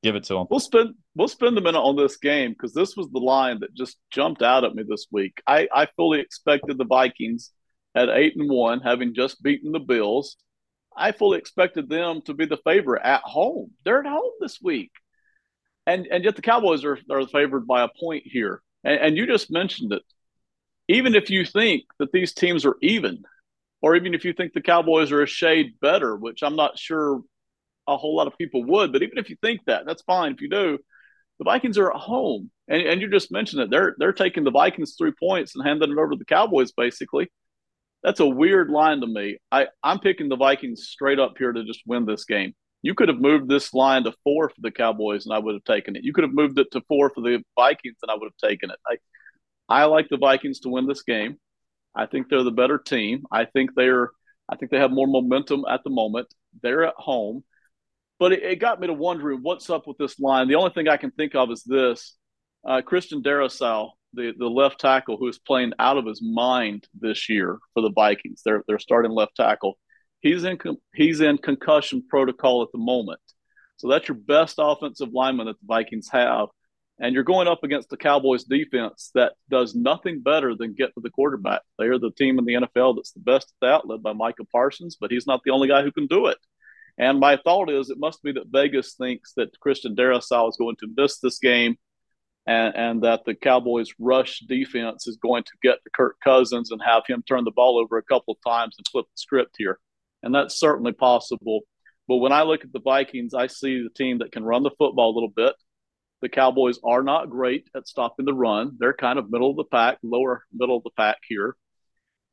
Give 0.03 0.15
it 0.15 0.23
to 0.25 0.35
him. 0.37 0.47
We'll 0.49 0.59
spend 0.59 0.95
we'll 1.15 1.27
spend 1.27 1.57
a 1.57 1.61
minute 1.61 1.81
on 1.81 1.95
this 1.95 2.17
game 2.17 2.51
because 2.51 2.73
this 2.73 2.95
was 2.95 3.09
the 3.09 3.19
line 3.19 3.59
that 3.61 3.73
just 3.73 3.97
jumped 4.11 4.41
out 4.41 4.63
at 4.63 4.75
me 4.75 4.83
this 4.87 5.07
week. 5.11 5.41
I, 5.45 5.67
I 5.73 5.87
fully 5.97 6.19
expected 6.19 6.77
the 6.77 6.85
Vikings 6.85 7.51
at 7.95 8.09
eight 8.09 8.35
and 8.37 8.49
one, 8.49 8.79
having 8.79 9.13
just 9.13 9.43
beaten 9.43 9.71
the 9.71 9.79
Bills. 9.79 10.37
I 10.95 11.11
fully 11.11 11.37
expected 11.37 11.89
them 11.89 12.21
to 12.23 12.33
be 12.33 12.45
the 12.45 12.57
favorite 12.57 13.01
at 13.03 13.21
home. 13.23 13.71
They're 13.83 13.99
at 13.99 14.05
home 14.05 14.31
this 14.39 14.59
week, 14.61 14.91
and 15.89 16.07
and 16.07 16.23
yet 16.23 16.35
the 16.35 16.41
Cowboys 16.41 16.83
are 16.85 16.99
are 17.09 17.27
favored 17.27 17.67
by 17.67 17.83
a 17.83 17.89
point 17.99 18.23
here. 18.25 18.61
And, 18.83 18.99
and 18.99 19.17
you 19.17 19.25
just 19.25 19.51
mentioned 19.51 19.93
it. 19.93 20.03
Even 20.87 21.15
if 21.15 21.29
you 21.29 21.45
think 21.45 21.83
that 21.99 22.11
these 22.11 22.33
teams 22.33 22.65
are 22.65 22.75
even, 22.81 23.23
or 23.81 23.95
even 23.95 24.13
if 24.13 24.25
you 24.25 24.33
think 24.33 24.53
the 24.53 24.61
Cowboys 24.61 25.11
are 25.11 25.21
a 25.21 25.27
shade 25.27 25.73
better, 25.81 26.15
which 26.15 26.41
I'm 26.41 26.55
not 26.55 26.79
sure 26.79 27.21
a 27.87 27.97
whole 27.97 28.15
lot 28.15 28.27
of 28.27 28.37
people 28.37 28.63
would, 28.65 28.91
but 28.91 29.03
even 29.03 29.17
if 29.17 29.29
you 29.29 29.37
think 29.41 29.61
that, 29.65 29.85
that's 29.85 30.01
fine 30.03 30.33
if 30.33 30.41
you 30.41 30.49
do. 30.49 30.79
The 31.39 31.45
Vikings 31.45 31.77
are 31.77 31.91
at 31.91 31.99
home, 31.99 32.51
and, 32.67 32.81
and 32.81 33.01
you 33.01 33.09
just 33.09 33.31
mentioned 33.31 33.61
it. 33.61 33.69
They're 33.69 33.95
they're 33.97 34.13
taking 34.13 34.43
the 34.43 34.51
Vikings 34.51 34.95
three 34.97 35.13
points 35.17 35.55
and 35.55 35.65
handing 35.65 35.91
it 35.91 35.97
over 35.97 36.11
to 36.11 36.17
the 36.17 36.25
Cowboys. 36.25 36.71
Basically, 36.71 37.29
that's 38.03 38.19
a 38.19 38.27
weird 38.27 38.69
line 38.69 39.01
to 39.01 39.07
me. 39.07 39.37
I 39.51 39.67
I'm 39.83 39.99
picking 39.99 40.29
the 40.29 40.35
Vikings 40.35 40.87
straight 40.87 41.19
up 41.19 41.35
here 41.37 41.51
to 41.51 41.63
just 41.63 41.81
win 41.85 42.05
this 42.05 42.25
game. 42.25 42.53
You 42.81 42.93
could 42.95 43.09
have 43.09 43.19
moved 43.19 43.49
this 43.49 43.73
line 43.73 44.03
to 44.03 44.13
four 44.23 44.49
for 44.49 44.61
the 44.61 44.71
Cowboys, 44.71 45.25
and 45.25 45.33
I 45.33 45.39
would 45.39 45.53
have 45.53 45.63
taken 45.63 45.95
it. 45.95 46.03
You 46.03 46.13
could 46.13 46.23
have 46.23 46.33
moved 46.33 46.57
it 46.59 46.67
to 46.71 46.81
four 46.87 47.09
for 47.09 47.21
the 47.21 47.43
Vikings, 47.55 47.97
and 48.01 48.09
I 48.09 48.15
would 48.15 48.31
have 48.31 48.49
taken 48.49 48.71
it. 48.71 48.77
I 48.87 48.97
I 49.67 49.85
like 49.85 50.07
the 50.09 50.17
Vikings 50.17 50.61
to 50.61 50.69
win 50.69 50.87
this 50.87 51.03
game. 51.03 51.37
I 51.95 52.05
think 52.05 52.29
they're 52.29 52.43
the 52.43 52.51
better 52.51 52.77
team. 52.77 53.23
I 53.31 53.45
think 53.45 53.71
they're 53.75 54.11
I 54.49 54.55
think 54.55 54.71
they 54.71 54.79
have 54.79 54.91
more 54.91 55.07
momentum 55.07 55.65
at 55.69 55.83
the 55.83 55.89
moment. 55.89 56.33
They're 56.61 56.85
at 56.85 56.95
home. 56.97 57.43
But 58.19 58.33
it, 58.33 58.43
it 58.43 58.55
got 58.59 58.79
me 58.79 58.87
to 58.87 58.93
wondering 58.93 59.39
what's 59.41 59.69
up 59.69 59.87
with 59.87 59.97
this 59.97 60.19
line. 60.19 60.47
The 60.47 60.55
only 60.55 60.71
thing 60.71 60.87
I 60.87 60.97
can 60.97 61.11
think 61.11 61.35
of 61.35 61.51
is 61.51 61.63
this. 61.63 62.15
Uh, 62.67 62.81
Christian 62.81 63.23
Darrisaw, 63.23 63.91
the, 64.13 64.33
the 64.37 64.49
left 64.49 64.79
tackle 64.81 65.17
who 65.17 65.27
is 65.29 65.39
playing 65.39 65.71
out 65.79 65.97
of 65.97 66.05
his 66.05 66.21
mind 66.21 66.87
this 66.99 67.29
year 67.29 67.57
for 67.73 67.81
the 67.81 67.91
Vikings. 67.91 68.41
They're 68.43 68.63
they're 68.67 68.79
starting 68.79 69.11
left 69.11 69.35
tackle. 69.35 69.77
He's 70.21 70.43
in 70.43 70.57
he's 70.93 71.21
in 71.21 71.37
concussion 71.37 72.03
protocol 72.07 72.61
at 72.63 72.69
the 72.71 72.79
moment. 72.79 73.21
So 73.77 73.87
that's 73.87 74.07
your 74.07 74.17
best 74.17 74.55
offensive 74.57 75.13
lineman 75.13 75.47
that 75.47 75.59
the 75.59 75.67
Vikings 75.67 76.09
have. 76.11 76.47
And 76.99 77.15
you're 77.15 77.23
going 77.23 77.47
up 77.47 77.63
against 77.63 77.89
the 77.89 77.95
Cowboys 77.95 78.43
defense 78.43 79.11
that 79.15 79.33
does 79.49 79.73
nothing 79.73 80.19
better 80.19 80.53
than 80.53 80.73
get 80.73 80.93
to 80.95 80.99
the 81.01 81.09
quarterback. 81.09 81.61
They 81.77 81.85
are 81.85 81.97
the 81.97 82.11
team 82.11 82.39
in 82.39 82.45
the 82.45 82.55
NFL 82.55 82.97
that's 82.97 83.13
the 83.13 83.21
best 83.21 83.53
at 83.61 83.67
that, 83.67 83.87
led 83.87 84.03
by 84.03 84.11
Micah 84.11 84.43
Parsons, 84.51 84.97
but 84.99 85.09
he's 85.09 85.25
not 85.25 85.39
the 85.45 85.51
only 85.51 85.69
guy 85.69 85.81
who 85.81 85.93
can 85.93 86.07
do 86.07 86.25
it. 86.25 86.37
And 86.97 87.17
my 87.17 87.37
thought 87.37 87.69
is 87.69 87.89
it 87.89 87.97
must 87.97 88.21
be 88.21 88.33
that 88.33 88.51
Vegas 88.51 88.95
thinks 88.95 89.31
that 89.37 89.57
Christian 89.61 89.95
Darrisaw 89.95 90.49
is 90.49 90.57
going 90.57 90.75
to 90.81 90.93
miss 90.97 91.19
this 91.19 91.39
game 91.39 91.77
and, 92.45 92.75
and 92.75 93.03
that 93.03 93.23
the 93.25 93.33
Cowboys' 93.33 93.93
rush 93.97 94.41
defense 94.41 95.07
is 95.07 95.15
going 95.15 95.43
to 95.43 95.51
get 95.63 95.81
to 95.83 95.89
Kirk 95.95 96.17
Cousins 96.21 96.71
and 96.71 96.81
have 96.83 97.03
him 97.07 97.23
turn 97.25 97.45
the 97.45 97.51
ball 97.51 97.79
over 97.79 97.97
a 97.97 98.03
couple 98.03 98.33
of 98.33 98.37
times 98.45 98.75
and 98.77 98.85
flip 98.91 99.05
the 99.05 99.17
script 99.17 99.55
here. 99.57 99.79
And 100.23 100.33
that's 100.33 100.59
certainly 100.59 100.91
possible. 100.91 101.61
But 102.07 102.17
when 102.17 102.31
I 102.31 102.41
look 102.41 102.63
at 102.63 102.73
the 102.73 102.81
Vikings, 102.81 103.33
I 103.33 103.47
see 103.47 103.83
the 103.83 103.89
team 103.89 104.19
that 104.19 104.31
can 104.31 104.43
run 104.43 104.63
the 104.63 104.71
football 104.77 105.11
a 105.11 105.15
little 105.15 105.29
bit. 105.29 105.53
The 106.21 106.29
Cowboys 106.29 106.79
are 106.83 107.03
not 107.03 107.29
great 107.29 107.69
at 107.75 107.87
stopping 107.87 108.25
the 108.25 108.33
run. 108.33 108.75
They're 108.79 108.93
kind 108.93 109.19
of 109.19 109.31
middle 109.31 109.51
of 109.51 109.55
the 109.55 109.63
pack, 109.63 109.99
lower 110.03 110.43
middle 110.51 110.77
of 110.77 110.83
the 110.83 110.89
pack 110.97 111.17
here. 111.27 111.55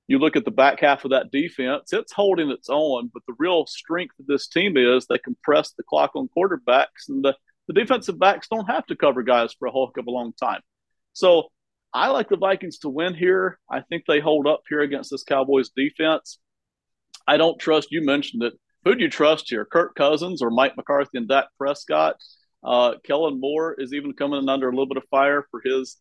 You 0.08 0.18
look 0.18 0.36
at 0.36 0.44
the 0.44 0.50
back 0.50 0.80
half 0.80 1.04
of 1.04 1.10
that 1.10 1.30
defense, 1.32 1.92
it's 1.92 2.12
holding 2.12 2.50
its 2.50 2.68
own, 2.70 3.10
but 3.12 3.22
the 3.26 3.34
real 3.38 3.66
strength 3.66 4.14
of 4.20 4.26
this 4.26 4.46
team 4.46 4.76
is 4.76 5.06
they 5.06 5.18
can 5.18 5.36
press 5.42 5.72
the 5.72 5.82
clock 5.82 6.12
on 6.14 6.28
quarterbacks, 6.36 7.08
and 7.08 7.24
the, 7.24 7.34
the 7.66 7.74
defensive 7.74 8.18
backs 8.18 8.46
don't 8.48 8.70
have 8.70 8.86
to 8.86 8.96
cover 8.96 9.24
guys 9.24 9.52
for 9.58 9.66
a 9.66 9.70
whole 9.72 9.90
of 9.96 10.06
a 10.06 10.10
long 10.10 10.32
time. 10.40 10.60
So 11.12 11.48
I 11.92 12.08
like 12.08 12.28
the 12.28 12.36
Vikings 12.36 12.78
to 12.78 12.88
win 12.88 13.14
here. 13.14 13.58
I 13.70 13.80
think 13.80 14.04
they 14.06 14.20
hold 14.20 14.46
up 14.46 14.62
here 14.68 14.80
against 14.80 15.10
this 15.10 15.24
Cowboys 15.24 15.70
defense. 15.70 16.38
I 17.26 17.36
don't 17.36 17.58
trust, 17.58 17.88
you 17.90 18.04
mentioned 18.04 18.42
it. 18.42 18.54
Who 18.84 18.94
do 18.94 19.02
you 19.02 19.10
trust 19.10 19.48
here, 19.48 19.64
Kirk 19.64 19.94
Cousins 19.96 20.42
or 20.42 20.50
Mike 20.50 20.76
McCarthy 20.76 21.18
and 21.18 21.28
Dak 21.28 21.46
Prescott? 21.58 22.16
Uh, 22.62 22.94
Kellen 23.04 23.40
Moore 23.40 23.74
is 23.78 23.92
even 23.92 24.12
coming 24.12 24.40
in 24.40 24.48
under 24.48 24.68
a 24.68 24.70
little 24.70 24.86
bit 24.86 24.96
of 24.96 25.08
fire 25.10 25.46
for 25.50 25.60
his, 25.64 25.96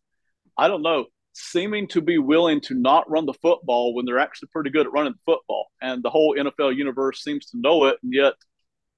I 0.58 0.68
don't 0.68 0.82
know, 0.82 1.06
seeming 1.34 1.88
to 1.90 2.02
be 2.02 2.18
willing 2.18 2.62
to 2.62 2.76
not 2.76 3.10
run 3.10 3.26
the 3.26 3.34
football 3.34 3.94
when 3.94 4.06
they're 4.06 4.20
actually 4.20 4.50
pretty 4.52 4.70
good 4.70 4.86
at 4.86 4.92
running 4.92 5.14
the 5.14 5.34
football. 5.34 5.68
And 5.82 6.02
the 6.02 6.10
whole 6.10 6.36
NFL 6.36 6.76
universe 6.76 7.24
seems 7.24 7.48
to 7.48 7.60
know 7.60 7.86
it. 7.86 7.98
And 8.04 8.14
yet 8.14 8.34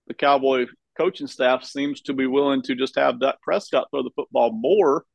the 0.07 0.13
Cowboy 0.13 0.67
coaching 0.97 1.27
staff 1.27 1.63
seems 1.63 2.01
to 2.01 2.13
be 2.13 2.27
willing 2.27 2.61
to 2.63 2.75
just 2.75 2.95
have 2.95 3.19
Dak 3.19 3.41
Prescott 3.41 3.87
throw 3.91 4.03
the 4.03 4.11
football 4.15 4.51
more. 4.51 5.05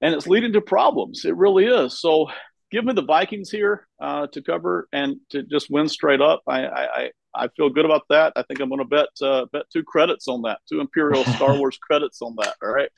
And 0.00 0.14
it's 0.14 0.26
leading 0.26 0.52
to 0.54 0.60
problems. 0.60 1.24
It 1.24 1.36
really 1.36 1.66
is. 1.66 2.00
So 2.00 2.28
give 2.72 2.84
me 2.84 2.94
the 2.94 3.04
Vikings 3.04 3.50
here 3.50 3.86
uh, 4.00 4.26
to 4.28 4.42
cover 4.42 4.88
and 4.92 5.16
to 5.30 5.42
just 5.44 5.70
win 5.70 5.86
straight 5.88 6.20
up. 6.20 6.42
I, 6.48 6.66
I, 6.66 7.10
I 7.34 7.48
feel 7.48 7.68
good 7.68 7.84
about 7.84 8.02
that. 8.08 8.32
I 8.34 8.42
think 8.42 8.60
I'm 8.60 8.68
going 8.68 8.80
to 8.80 8.84
bet 8.84 9.08
uh, 9.22 9.46
bet 9.52 9.64
two 9.72 9.84
credits 9.84 10.26
on 10.26 10.42
that, 10.42 10.60
two 10.68 10.80
Imperial 10.80 11.22
Star 11.36 11.56
Wars 11.56 11.78
credits 11.78 12.22
on 12.22 12.34
that. 12.38 12.54
All 12.62 12.70
right. 12.70 12.88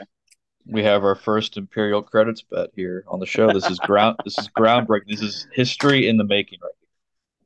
We 0.67 0.83
have 0.85 1.05
our 1.05 1.15
first 1.15 1.59
Imperial 1.59 2.03
credits 2.03 2.43
bet 2.43 2.71
here 2.75 3.05
on 3.09 3.21
the 3.21 3.27
show. 3.27 3.53
This 3.53 3.69
is 3.69 3.79
ground. 3.81 4.17
this 4.25 4.39
is 4.39 4.49
groundbreaking. 4.49 5.09
This 5.09 5.21
is 5.21 5.47
history 5.53 6.09
in 6.09 6.17
the 6.17 6.25
making, 6.25 6.61
right 6.63 6.73
here. 6.81 6.89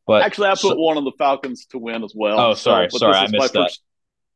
But 0.06 0.22
actually, 0.22 0.48
I 0.48 0.52
put 0.52 0.60
so, 0.60 0.76
one 0.76 0.96
on 0.96 1.04
the 1.04 1.12
Falcons 1.18 1.66
to 1.70 1.78
win 1.78 2.04
as 2.04 2.12
well. 2.14 2.38
Oh, 2.38 2.54
sorry, 2.54 2.88
so, 2.90 2.98
sorry, 2.98 3.16
I 3.16 3.26
missed 3.28 3.54
that. 3.54 3.76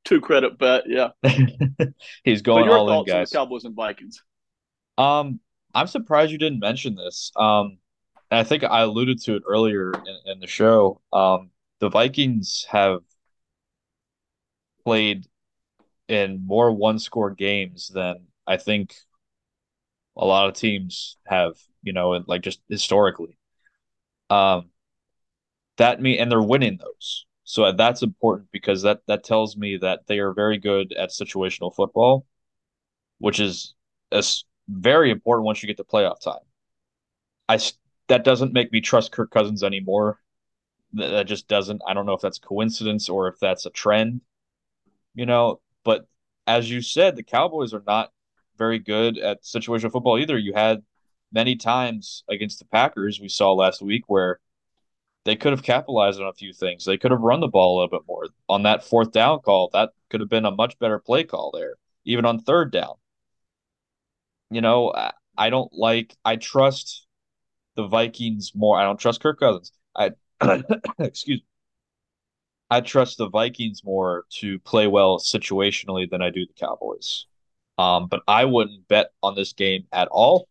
Two 0.05 0.21
credit 0.21 0.59
bet, 0.59 0.83
yeah. 0.89 1.11
He's 2.25 2.43
going 2.43 2.69
all 2.69 3.01
in, 3.01 3.07
guys. 3.07 3.31
Cowboys 3.31 3.65
and 3.65 3.77
Vikings. 3.77 4.21
Um, 4.99 5.39
I'm 5.75 5.87
surprised 5.87 6.33
you 6.33 6.39
didn't 6.39 6.59
mention 6.59 6.97
this. 6.97 7.31
Um, 7.37 7.79
I 8.39 8.45
think 8.45 8.65
I 8.65 8.81
alluded 8.81 9.21
to 9.23 9.37
it 9.37 9.43
earlier 9.47 9.93
in, 9.93 10.33
in 10.33 10.41
the 10.41 10.47
show. 10.47 11.01
Um, 11.13 11.51
the 11.81 11.89
Vikings 11.89 12.67
have 12.71 13.01
played 14.85 15.27
in 16.09 16.47
more 16.47 16.73
one 16.73 16.99
score 16.99 17.31
games 17.31 17.89
than 17.89 18.27
I 18.47 18.57
think 18.57 18.95
a 20.17 20.25
lot 20.25 20.49
of 20.49 20.55
teams 20.55 21.17
have, 21.27 21.55
you 21.83 21.93
know, 21.93 22.11
like 22.27 22.43
just 22.43 22.61
historically. 22.69 23.37
Um 24.31 24.71
that 25.77 26.01
me 26.01 26.19
and 26.19 26.31
they're 26.31 26.43
winning 26.43 26.79
those. 26.79 27.27
So 27.45 27.71
that's 27.73 28.03
important 28.03 28.49
because 28.53 28.83
that 28.83 29.01
that 29.07 29.25
tells 29.25 29.57
me 29.57 29.77
that 29.79 30.07
they 30.07 30.19
are 30.19 30.33
very 30.33 30.59
good 30.59 30.93
at 30.93 31.11
situational 31.11 31.75
football, 31.75 32.27
which 33.19 33.41
is 33.41 33.75
as 34.13 34.45
very 34.69 35.11
important 35.11 35.47
once 35.47 35.63
you 35.63 35.67
get 35.67 35.79
to 35.79 35.85
playoff 35.85 36.21
time. 36.21 36.45
I 37.49 37.59
that 38.09 38.25
doesn't 38.25 38.53
make 38.53 38.73
me 38.73 38.81
trust 38.81 39.13
Kirk 39.13 39.31
Cousins 39.31 39.63
anymore 39.63 40.19
that 40.95 41.27
just 41.27 41.49
doesn't. 41.49 41.83
I 41.87 41.95
don't 41.95 42.07
know 42.07 42.13
if 42.13 42.21
that's 42.21 42.39
coincidence 42.39 43.09
or 43.09 43.29
if 43.29 43.39
that's 43.41 43.67
a 43.67 43.71
trend, 43.71 44.21
you 45.15 45.27
know. 45.27 45.61
But 45.85 46.07
as 46.47 46.71
you 46.71 46.83
said, 46.83 47.17
the 47.17 47.23
Cowboys 47.23 47.73
are 47.75 47.83
not 47.87 48.13
very 48.59 48.79
good 48.79 49.19
at 49.19 49.43
situational 49.43 49.93
football 49.93 50.19
either. 50.19 50.37
You 50.37 50.53
had 50.55 50.83
many 51.33 51.57
times 51.57 52.25
against 52.29 52.59
the 52.59 52.67
Packers 52.67 53.21
we 53.21 53.29
saw 53.29 53.53
last 53.53 53.81
week 53.81 54.05
where 54.07 54.39
they 55.25 55.37
could 55.37 55.53
have 55.53 55.63
capitalized 55.63 56.21
on 56.21 56.27
a 56.27 56.33
few 56.33 56.53
things. 56.53 56.85
They 56.85 56.99
could 56.99 57.11
have 57.11 57.21
run 57.21 57.41
the 57.41 57.49
ball 57.49 57.75
a 57.75 57.77
little 57.81 57.99
bit 57.99 58.07
more 58.07 58.27
on 58.49 58.65
that 58.65 58.85
fourth 58.85 59.13
down 59.13 59.41
call. 59.41 59.71
That 59.73 59.91
could 60.11 60.21
have 60.21 60.29
been 60.29 60.45
a 60.45 60.51
much 60.51 60.79
better 60.79 60.99
play 60.99 61.25
call 61.25 61.53
there, 61.55 61.77
even 62.05 62.27
on 62.27 62.41
third 62.41 62.71
down. 62.71 62.95
You 64.51 64.61
know, 64.61 64.93
I 65.39 65.49
don't 65.49 65.73
like. 65.73 66.15
I 66.25 66.37
trust 66.37 67.07
the 67.77 67.87
Vikings 67.87 68.53
more. 68.55 68.79
I 68.79 68.85
don't 68.85 68.99
trust 68.99 69.21
Kirk 69.21 69.41
Cousins. 69.41 69.73
I 69.97 70.13
excuse 70.99 71.41
me. 71.41 71.47
I 72.71 72.81
trust 72.81 73.19
the 73.19 73.29
Vikings 73.29 73.85
more 73.85 74.25
to 74.41 74.59
play 74.61 74.87
well 74.87 75.19
situationally 75.19 76.09
than 76.09 76.23
I 76.23 76.31
do 76.31 76.47
the 76.47 76.55
Cowboys. 76.55 77.27
Um, 77.77 78.07
but 78.09 78.23
I 78.27 78.47
wouldn't 78.47 78.89
bet 78.89 79.11
on 79.23 79.35
this 79.35 79.53
game 79.53 79.85
at 79.93 80.09
all. 80.09 80.49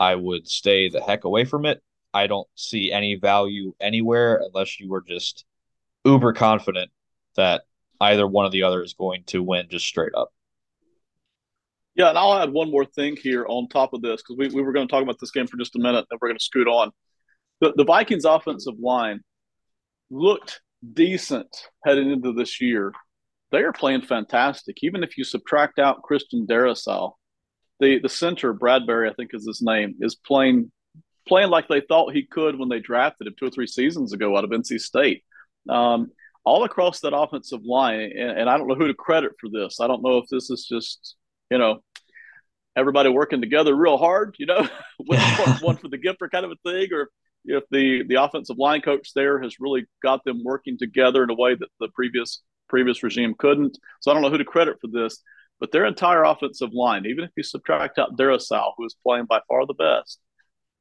I 0.00 0.14
would 0.14 0.48
stay 0.48 0.88
the 0.88 1.02
heck 1.02 1.24
away 1.24 1.44
from 1.44 1.66
it. 1.66 1.82
I 2.14 2.26
don't 2.26 2.48
see 2.54 2.90
any 2.90 3.16
value 3.16 3.74
anywhere 3.80 4.42
unless 4.44 4.80
you 4.80 4.90
were 4.90 5.02
just 5.02 5.44
uber 6.04 6.32
confident 6.32 6.90
that 7.36 7.62
either 8.00 8.26
one 8.26 8.46
or 8.46 8.50
the 8.50 8.64
other 8.64 8.82
is 8.82 8.94
going 8.94 9.24
to 9.26 9.42
win 9.42 9.66
just 9.70 9.86
straight 9.86 10.14
up. 10.14 10.32
Yeah, 11.94 12.08
and 12.08 12.18
I'll 12.18 12.34
add 12.34 12.50
one 12.50 12.70
more 12.70 12.86
thing 12.86 13.16
here 13.16 13.44
on 13.46 13.68
top 13.68 13.92
of 13.92 14.00
this 14.00 14.22
because 14.22 14.36
we, 14.38 14.48
we 14.48 14.62
were 14.62 14.72
going 14.72 14.88
to 14.88 14.90
talk 14.90 15.02
about 15.02 15.18
this 15.20 15.30
game 15.30 15.46
for 15.46 15.58
just 15.58 15.76
a 15.76 15.78
minute 15.78 16.06
and 16.10 16.18
we're 16.20 16.28
going 16.28 16.38
to 16.38 16.44
scoot 16.44 16.66
on 16.66 16.90
the, 17.62 17.72
the 17.76 17.84
Vikings 17.84 18.24
offensive 18.24 18.74
line 18.80 19.20
looked 20.10 20.60
decent 20.92 21.48
heading 21.84 22.10
into 22.10 22.32
this 22.32 22.60
year. 22.60 22.92
They 23.52 23.62
are 23.62 23.72
playing 23.72 24.02
fantastic. 24.02 24.78
Even 24.82 25.04
if 25.04 25.16
you 25.16 25.24
subtract 25.24 25.78
out 25.78 26.02
Christian 26.02 26.46
Darrisaw, 26.46 27.12
the 27.78 28.00
the 28.00 28.08
center 28.08 28.52
Bradbury, 28.52 29.08
I 29.08 29.14
think 29.14 29.30
is 29.32 29.46
his 29.46 29.62
name, 29.62 29.94
is 30.00 30.16
playing 30.16 30.72
playing 31.28 31.50
like 31.50 31.68
they 31.68 31.80
thought 31.80 32.14
he 32.14 32.26
could 32.26 32.58
when 32.58 32.68
they 32.68 32.80
drafted 32.80 33.28
him 33.28 33.34
two 33.38 33.46
or 33.46 33.50
three 33.50 33.66
seasons 33.68 34.12
ago 34.12 34.36
out 34.36 34.44
of 34.44 34.50
NC 34.50 34.80
State. 34.80 35.22
Um, 35.68 36.10
all 36.44 36.64
across 36.64 36.98
that 37.00 37.16
offensive 37.16 37.64
line, 37.64 38.00
and, 38.00 38.40
and 38.40 38.50
I 38.50 38.58
don't 38.58 38.66
know 38.66 38.74
who 38.74 38.88
to 38.88 38.94
credit 38.94 39.32
for 39.40 39.48
this. 39.48 39.78
I 39.80 39.86
don't 39.86 40.02
know 40.02 40.18
if 40.18 40.24
this 40.28 40.50
is 40.50 40.66
just 40.68 41.14
you 41.52 41.58
know 41.58 41.80
everybody 42.76 43.10
working 43.10 43.40
together 43.40 43.74
real 43.74 43.98
hard, 43.98 44.34
you 44.38 44.46
know, 44.46 44.66
one 45.60 45.76
for 45.76 45.88
the 45.88 45.98
Gipper 45.98 46.30
kind 46.30 46.44
of 46.44 46.52
a 46.52 46.70
thing, 46.70 46.88
or 46.92 47.10
if 47.44 47.64
the 47.70 48.04
the 48.08 48.22
offensive 48.22 48.58
line 48.58 48.80
coach 48.80 49.12
there 49.14 49.42
has 49.42 49.60
really 49.60 49.84
got 50.02 50.24
them 50.24 50.42
working 50.44 50.78
together 50.78 51.22
in 51.22 51.30
a 51.30 51.34
way 51.34 51.54
that 51.54 51.68
the 51.80 51.88
previous 51.94 52.42
previous 52.68 53.02
regime 53.02 53.34
couldn't. 53.38 53.78
So 54.00 54.10
I 54.10 54.14
don't 54.14 54.22
know 54.22 54.30
who 54.30 54.38
to 54.38 54.44
credit 54.44 54.78
for 54.80 54.88
this, 54.88 55.18
but 55.60 55.72
their 55.72 55.84
entire 55.84 56.24
offensive 56.24 56.72
line, 56.72 57.04
even 57.06 57.24
if 57.24 57.30
you 57.36 57.42
subtract 57.42 57.98
out 57.98 58.16
Darrisaw, 58.16 58.72
who 58.76 58.86
is 58.86 58.96
playing 59.02 59.26
by 59.26 59.40
far 59.48 59.66
the 59.66 59.74
best, 59.74 60.18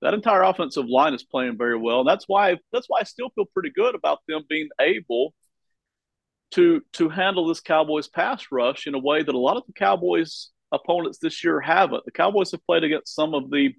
that 0.02 0.14
entire 0.14 0.44
offensive 0.44 0.86
line 0.88 1.14
is 1.14 1.24
playing 1.24 1.58
very 1.58 1.78
well. 1.78 2.00
And 2.00 2.08
that's 2.08 2.26
why 2.28 2.58
that's 2.72 2.88
why 2.88 3.00
I 3.02 3.04
still 3.04 3.30
feel 3.36 3.46
pretty 3.54 3.72
good 3.76 3.96
about 3.96 4.20
them 4.28 4.44
being 4.48 4.70
able 4.80 5.34
to 6.52 6.82
to 6.94 7.10
handle 7.10 7.48
this 7.48 7.62
Cowboys 7.62 8.08
pass 8.08 8.46
rush 8.52 8.88
in 8.88 8.94
a 8.94 9.00
way 9.00 9.24
that 9.24 9.36
a 9.36 9.40
lot 9.40 9.58
of 9.58 9.64
the 9.66 9.74
Cowboys 9.74 10.50
opponents 10.72 11.20
this 11.20 11.44
year 11.44 11.60
haven't. 11.60 12.06
The 12.06 12.12
Cowboys 12.12 12.52
have 12.52 12.66
played 12.66 12.84
against 12.84 13.14
some 13.16 13.34
of 13.34 13.50
the 13.50 13.74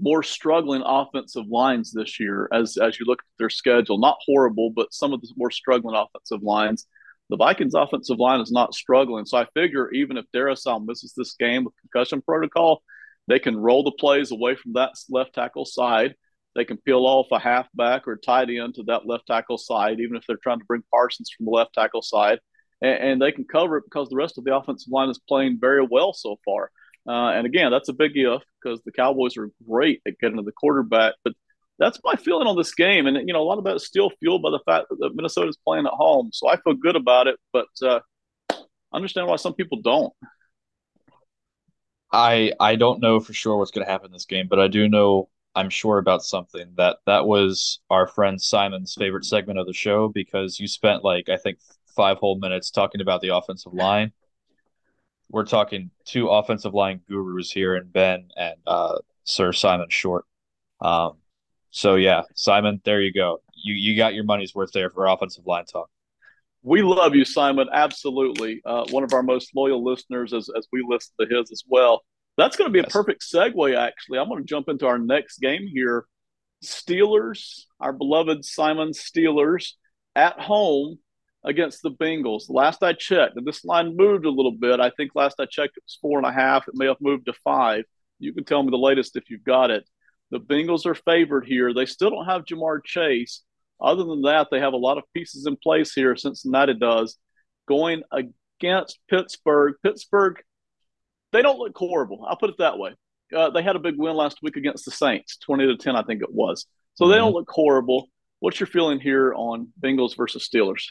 more 0.00 0.22
struggling 0.22 0.82
offensive 0.84 1.46
lines 1.48 1.92
this 1.92 2.20
year 2.20 2.48
as 2.52 2.76
as 2.76 2.98
you 2.98 3.06
look 3.06 3.20
at 3.20 3.38
their 3.38 3.50
schedule. 3.50 3.98
Not 3.98 4.18
horrible, 4.24 4.70
but 4.70 4.92
some 4.92 5.12
of 5.12 5.20
the 5.20 5.28
more 5.36 5.50
struggling 5.50 5.96
offensive 5.96 6.42
lines. 6.42 6.86
The 7.30 7.36
Vikings 7.36 7.74
offensive 7.74 8.18
line 8.18 8.40
is 8.40 8.50
not 8.50 8.74
struggling. 8.74 9.26
So 9.26 9.36
I 9.36 9.46
figure 9.54 9.90
even 9.90 10.16
if 10.16 10.24
Darrisaw 10.34 10.84
misses 10.84 11.12
this 11.14 11.34
game 11.34 11.64
with 11.64 11.74
concussion 11.80 12.22
protocol, 12.22 12.82
they 13.26 13.38
can 13.38 13.56
roll 13.56 13.84
the 13.84 13.92
plays 13.92 14.30
away 14.30 14.54
from 14.56 14.72
that 14.74 14.92
left 15.10 15.34
tackle 15.34 15.66
side. 15.66 16.14
They 16.54 16.64
can 16.64 16.78
peel 16.78 17.04
off 17.04 17.26
a 17.30 17.38
halfback 17.38 18.08
or 18.08 18.16
tight 18.16 18.48
end 18.48 18.74
to 18.76 18.82
that 18.84 19.06
left 19.06 19.26
tackle 19.26 19.58
side, 19.58 20.00
even 20.00 20.16
if 20.16 20.24
they're 20.26 20.38
trying 20.42 20.60
to 20.60 20.64
bring 20.64 20.82
Parsons 20.90 21.30
from 21.30 21.44
the 21.44 21.52
left 21.52 21.74
tackle 21.74 22.02
side. 22.02 22.40
And, 22.80 23.10
and 23.10 23.22
they 23.22 23.32
can 23.32 23.44
cover 23.44 23.76
it 23.76 23.84
because 23.84 24.08
the 24.08 24.16
rest 24.16 24.38
of 24.38 24.44
the 24.44 24.56
offensive 24.56 24.92
line 24.92 25.08
is 25.08 25.20
playing 25.28 25.58
very 25.60 25.86
well 25.88 26.12
so 26.12 26.38
far. 26.44 26.70
Uh, 27.08 27.30
and 27.30 27.46
again, 27.46 27.70
that's 27.70 27.88
a 27.88 27.94
big 27.94 28.12
if 28.14 28.42
because 28.62 28.80
the 28.84 28.92
Cowboys 28.92 29.36
are 29.36 29.50
great 29.66 30.02
at 30.06 30.18
getting 30.18 30.36
to 30.36 30.42
the 30.42 30.52
quarterback. 30.52 31.14
But 31.24 31.32
that's 31.78 31.98
my 32.04 32.14
feeling 32.16 32.46
on 32.46 32.56
this 32.56 32.74
game. 32.74 33.06
And 33.06 33.16
you 33.26 33.32
know, 33.32 33.40
a 33.40 33.44
lot 33.44 33.58
of 33.58 33.64
that 33.64 33.76
is 33.76 33.86
still 33.86 34.10
fueled 34.20 34.42
by 34.42 34.50
the 34.50 34.60
fact 34.66 34.88
that 34.90 34.98
the 34.98 35.10
Minnesota's 35.14 35.58
playing 35.64 35.86
at 35.86 35.92
home. 35.92 36.30
So 36.32 36.48
I 36.48 36.56
feel 36.60 36.74
good 36.74 36.96
about 36.96 37.26
it, 37.26 37.36
but 37.52 37.68
uh, 37.82 38.00
I 38.50 38.56
understand 38.92 39.26
why 39.26 39.36
some 39.36 39.54
people 39.54 39.80
don't. 39.82 40.12
I 42.12 42.52
I 42.58 42.76
don't 42.76 43.00
know 43.00 43.20
for 43.20 43.32
sure 43.32 43.56
what's 43.56 43.70
going 43.70 43.86
to 43.86 43.90
happen 43.90 44.06
in 44.06 44.12
this 44.12 44.24
game, 44.24 44.48
but 44.48 44.58
I 44.58 44.68
do 44.68 44.88
know 44.88 45.28
I'm 45.54 45.70
sure 45.70 45.98
about 45.98 46.22
something 46.22 46.72
that 46.76 46.98
that 47.06 47.26
was 47.26 47.80
our 47.90 48.06
friend 48.06 48.40
Simon's 48.40 48.94
favorite 48.94 49.24
segment 49.24 49.58
of 49.58 49.66
the 49.66 49.72
show 49.72 50.08
because 50.08 50.58
you 50.58 50.66
spent 50.68 51.04
like 51.04 51.28
I 51.28 51.36
think 51.36 51.58
five 51.98 52.18
whole 52.18 52.38
minutes 52.38 52.70
talking 52.70 53.00
about 53.00 53.20
the 53.20 53.34
offensive 53.34 53.74
line. 53.74 54.12
We're 55.28 55.44
talking 55.44 55.90
two 56.04 56.28
offensive 56.28 56.72
line 56.72 57.00
gurus 57.08 57.50
here 57.50 57.74
in 57.74 57.88
Ben 57.88 58.28
and 58.36 58.54
uh, 58.68 58.98
Sir 59.24 59.52
Simon 59.52 59.88
Short. 59.90 60.24
Um, 60.80 61.14
so 61.70 61.96
yeah, 61.96 62.22
Simon, 62.36 62.80
there 62.84 63.00
you 63.00 63.12
go. 63.12 63.42
You 63.52 63.74
you 63.74 63.96
got 63.96 64.14
your 64.14 64.22
money's 64.22 64.54
worth 64.54 64.70
there 64.72 64.90
for 64.90 65.06
offensive 65.06 65.44
line 65.44 65.64
talk. 65.64 65.90
We 66.62 66.82
love 66.82 67.16
you, 67.16 67.24
Simon. 67.24 67.66
Absolutely, 67.72 68.62
uh, 68.64 68.86
one 68.90 69.02
of 69.02 69.12
our 69.12 69.24
most 69.24 69.50
loyal 69.56 69.84
listeners, 69.84 70.32
as 70.32 70.48
as 70.56 70.68
we 70.72 70.86
listen 70.88 71.12
to 71.20 71.26
his 71.26 71.50
as 71.50 71.64
well. 71.66 72.02
That's 72.36 72.56
going 72.56 72.68
to 72.68 72.72
be 72.72 72.78
yes. 72.78 72.86
a 72.88 72.92
perfect 72.92 73.22
segue. 73.22 73.76
Actually, 73.76 74.20
I'm 74.20 74.28
going 74.28 74.40
to 74.40 74.48
jump 74.48 74.68
into 74.68 74.86
our 74.86 74.98
next 74.98 75.40
game 75.40 75.66
here. 75.66 76.06
Steelers, 76.64 77.64
our 77.80 77.92
beloved 77.92 78.44
Simon 78.44 78.90
Steelers, 78.90 79.72
at 80.14 80.38
home 80.38 80.98
against 81.44 81.82
the 81.82 81.90
Bengals. 81.90 82.44
Last 82.48 82.82
I 82.82 82.92
checked, 82.92 83.36
and 83.36 83.46
this 83.46 83.64
line 83.64 83.96
moved 83.96 84.24
a 84.24 84.30
little 84.30 84.52
bit. 84.52 84.80
I 84.80 84.90
think 84.90 85.12
last 85.14 85.36
I 85.38 85.46
checked 85.46 85.76
it 85.76 85.84
was 85.84 85.98
four 86.00 86.18
and 86.18 86.26
a 86.26 86.32
half. 86.32 86.68
It 86.68 86.74
may 86.74 86.86
have 86.86 87.00
moved 87.00 87.26
to 87.26 87.32
five. 87.44 87.84
You 88.18 88.32
can 88.34 88.44
tell 88.44 88.62
me 88.62 88.70
the 88.70 88.76
latest 88.76 89.16
if 89.16 89.30
you've 89.30 89.44
got 89.44 89.70
it. 89.70 89.88
The 90.30 90.40
Bengals 90.40 90.84
are 90.84 90.94
favored 90.94 91.46
here. 91.46 91.72
They 91.72 91.86
still 91.86 92.10
don't 92.10 92.26
have 92.26 92.44
Ja'Marr 92.44 92.84
Chase. 92.84 93.42
Other 93.80 94.04
than 94.04 94.22
that, 94.22 94.48
they 94.50 94.58
have 94.58 94.72
a 94.72 94.76
lot 94.76 94.98
of 94.98 95.04
pieces 95.14 95.46
in 95.46 95.56
place 95.56 95.94
here. 95.94 96.16
Cincinnati 96.16 96.74
does 96.74 97.16
going 97.68 98.02
against 98.10 98.98
Pittsburgh. 99.08 99.74
Pittsburgh, 99.82 100.42
they 101.32 101.42
don't 101.42 101.58
look 101.58 101.76
horrible. 101.76 102.26
I'll 102.28 102.36
put 102.36 102.50
it 102.50 102.58
that 102.58 102.78
way. 102.78 102.94
Uh, 103.34 103.50
they 103.50 103.62
had 103.62 103.76
a 103.76 103.78
big 103.78 103.96
win 103.96 104.16
last 104.16 104.38
week 104.42 104.56
against 104.56 104.84
the 104.84 104.90
Saints, 104.90 105.36
twenty 105.36 105.66
to 105.66 105.76
ten, 105.76 105.94
I 105.94 106.02
think 106.02 106.22
it 106.22 106.32
was. 106.32 106.66
So 106.94 107.04
mm-hmm. 107.04 107.12
they 107.12 107.18
don't 107.18 107.34
look 107.34 107.48
horrible. 107.48 108.08
What's 108.40 108.58
your 108.58 108.66
feeling 108.66 109.00
here 109.00 109.32
on 109.34 109.68
Bengals 109.80 110.16
versus 110.16 110.48
Steelers? 110.48 110.84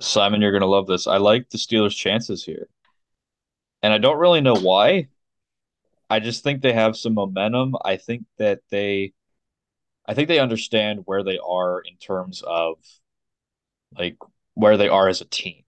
Simon, 0.00 0.40
you're 0.40 0.50
going 0.50 0.60
to 0.60 0.66
love 0.66 0.86
this. 0.86 1.06
I 1.06 1.18
like 1.18 1.50
the 1.50 1.58
Steelers' 1.58 1.96
chances 1.96 2.44
here. 2.44 2.68
And 3.82 3.92
I 3.92 3.98
don't 3.98 4.18
really 4.18 4.40
know 4.40 4.56
why. 4.56 5.08
I 6.08 6.20
just 6.20 6.42
think 6.42 6.62
they 6.62 6.72
have 6.72 6.96
some 6.96 7.14
momentum. 7.14 7.76
I 7.84 7.96
think 7.96 8.24
that 8.38 8.60
they 8.70 9.12
I 10.06 10.14
think 10.14 10.28
they 10.28 10.38
understand 10.38 11.02
where 11.06 11.22
they 11.22 11.38
are 11.38 11.80
in 11.80 11.96
terms 11.96 12.42
of 12.46 12.76
like 13.98 14.16
where 14.54 14.76
they 14.76 14.88
are 14.88 15.08
as 15.08 15.20
a 15.20 15.26
team. 15.26 15.64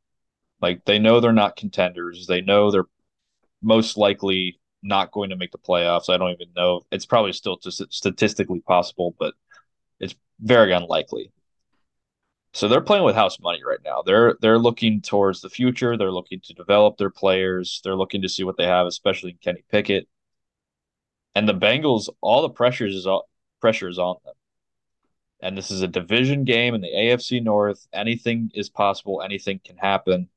Like 0.60 0.84
they 0.84 0.98
know 0.98 1.20
they're 1.20 1.32
not 1.32 1.56
contenders. 1.56 2.26
They 2.26 2.40
know 2.40 2.70
they're 2.70 2.84
most 3.62 3.96
likely 3.96 4.60
not 4.82 5.12
going 5.12 5.30
to 5.30 5.36
make 5.36 5.52
the 5.52 5.58
playoffs. 5.58 6.08
I 6.08 6.16
don't 6.16 6.32
even 6.32 6.48
know. 6.54 6.82
It's 6.90 7.06
probably 7.06 7.32
still 7.32 7.58
just 7.58 7.82
statistically 7.92 8.60
possible, 8.60 9.14
but 9.18 9.34
it's 10.00 10.14
very 10.40 10.72
unlikely. 10.72 11.32
So 12.56 12.68
they're 12.68 12.80
playing 12.80 13.04
with 13.04 13.14
house 13.14 13.38
money 13.38 13.60
right 13.62 13.80
now. 13.84 14.00
They're 14.00 14.34
they're 14.40 14.58
looking 14.58 15.02
towards 15.02 15.42
the 15.42 15.50
future. 15.50 15.98
They're 15.98 16.10
looking 16.10 16.40
to 16.40 16.54
develop 16.54 16.96
their 16.96 17.10
players. 17.10 17.82
They're 17.84 17.94
looking 17.94 18.22
to 18.22 18.30
see 18.30 18.44
what 18.44 18.56
they 18.56 18.64
have, 18.64 18.86
especially 18.86 19.32
in 19.32 19.36
Kenny 19.44 19.62
Pickett. 19.70 20.08
And 21.34 21.46
the 21.46 21.52
Bengals, 21.52 22.08
all 22.22 22.40
the 22.40 22.48
pressures 22.48 22.94
is 22.94 23.06
all, 23.06 23.28
pressure 23.60 23.90
is 23.90 23.98
on 23.98 24.16
them. 24.24 24.32
And 25.42 25.54
this 25.54 25.70
is 25.70 25.82
a 25.82 25.86
division 25.86 26.44
game 26.44 26.74
in 26.74 26.80
the 26.80 26.88
AFC 26.88 27.42
North. 27.42 27.86
Anything 27.92 28.50
is 28.54 28.70
possible. 28.70 29.20
Anything 29.20 29.60
can 29.62 29.76
happen. 29.76 30.30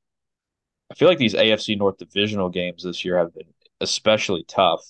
I 0.90 0.96
feel 0.96 1.08
like 1.08 1.16
these 1.16 1.32
AFC 1.32 1.78
North 1.78 1.96
divisional 1.96 2.50
games 2.50 2.82
this 2.82 3.02
year 3.02 3.16
have 3.16 3.32
been 3.32 3.48
especially 3.80 4.44
tough. 4.46 4.82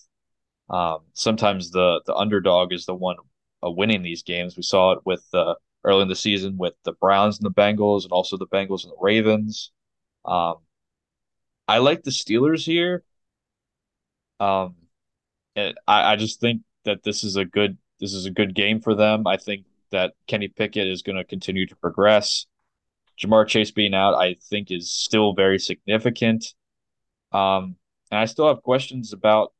Um, 0.69 1.03
sometimes 1.13 1.71
the 1.71 2.01
the 2.07 2.15
underdog 2.17 2.73
is 2.73 2.87
the 2.87 2.95
one 2.97 3.19
uh, 3.65 3.71
winning 3.71 4.03
these 4.03 4.25
games. 4.25 4.57
We 4.57 4.65
saw 4.65 4.95
it 4.95 4.99
with 5.05 5.25
uh, 5.33 5.55
early 5.85 6.03
in 6.03 6.09
the 6.09 6.17
season 6.17 6.57
with 6.59 6.75
the 6.85 6.93
Browns 6.93 7.39
and 7.39 7.47
the 7.47 7.55
Bengals, 7.61 8.05
and 8.05 8.13
also 8.13 8.37
the 8.37 8.47
Bengals 8.47 8.85
and 8.85 8.93
the 8.93 8.99
Ravens. 9.01 9.73
Um, 10.25 10.57
I 11.67 11.79
like 11.79 12.03
the 12.03 12.11
Steelers 12.11 12.65
here. 12.65 13.05
Um, 14.39 14.75
I, 15.57 15.73
I 15.87 16.17
just 16.17 16.41
think 16.41 16.63
that 16.85 17.03
this 17.03 17.25
is 17.25 17.37
a 17.37 17.45
good 17.45 17.79
this 18.01 18.15
is 18.15 18.27
a 18.27 18.31
good 18.31 18.55
game 18.55 18.81
for 18.81 18.95
them. 18.95 19.27
I 19.27 19.37
think 19.37 19.67
that 19.91 20.15
Kenny 20.27 20.49
Pickett 20.49 20.89
is 20.89 21.03
going 21.03 21.17
to 21.17 21.25
continue 21.25 21.67
to 21.67 21.77
progress. 21.77 22.47
Ja'Marr 23.21 23.47
Chase 23.47 23.71
being 23.71 23.93
out, 23.93 24.15
I 24.15 24.37
think, 24.49 24.71
is 24.71 24.91
still 24.91 25.35
very 25.35 25.59
significant. 25.59 26.55
Um, 27.33 27.77
and 28.11 28.19
I 28.19 28.25
still 28.25 28.49
have 28.49 28.63
questions 28.63 29.13
about, 29.13 29.53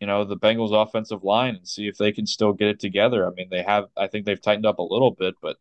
you 0.00 0.06
know, 0.06 0.24
the 0.24 0.36
Bengals' 0.36 0.72
offensive 0.72 1.24
line 1.24 1.56
and 1.56 1.66
see 1.66 1.88
if 1.88 1.96
they 1.96 2.12
can 2.12 2.26
still 2.26 2.52
get 2.52 2.68
it 2.68 2.80
together. 2.80 3.26
I 3.26 3.30
mean, 3.30 3.48
they 3.50 3.62
have, 3.62 3.86
I 3.96 4.06
think 4.06 4.26
they've 4.26 4.40
tightened 4.40 4.66
up 4.66 4.78
a 4.78 4.82
little 4.82 5.10
bit, 5.10 5.34
but, 5.42 5.56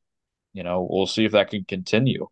you 0.53 0.63
know, 0.63 0.87
we'll 0.89 1.07
see 1.07 1.25
if 1.25 1.31
that 1.31 1.49
can 1.49 1.63
continue. 1.63 2.27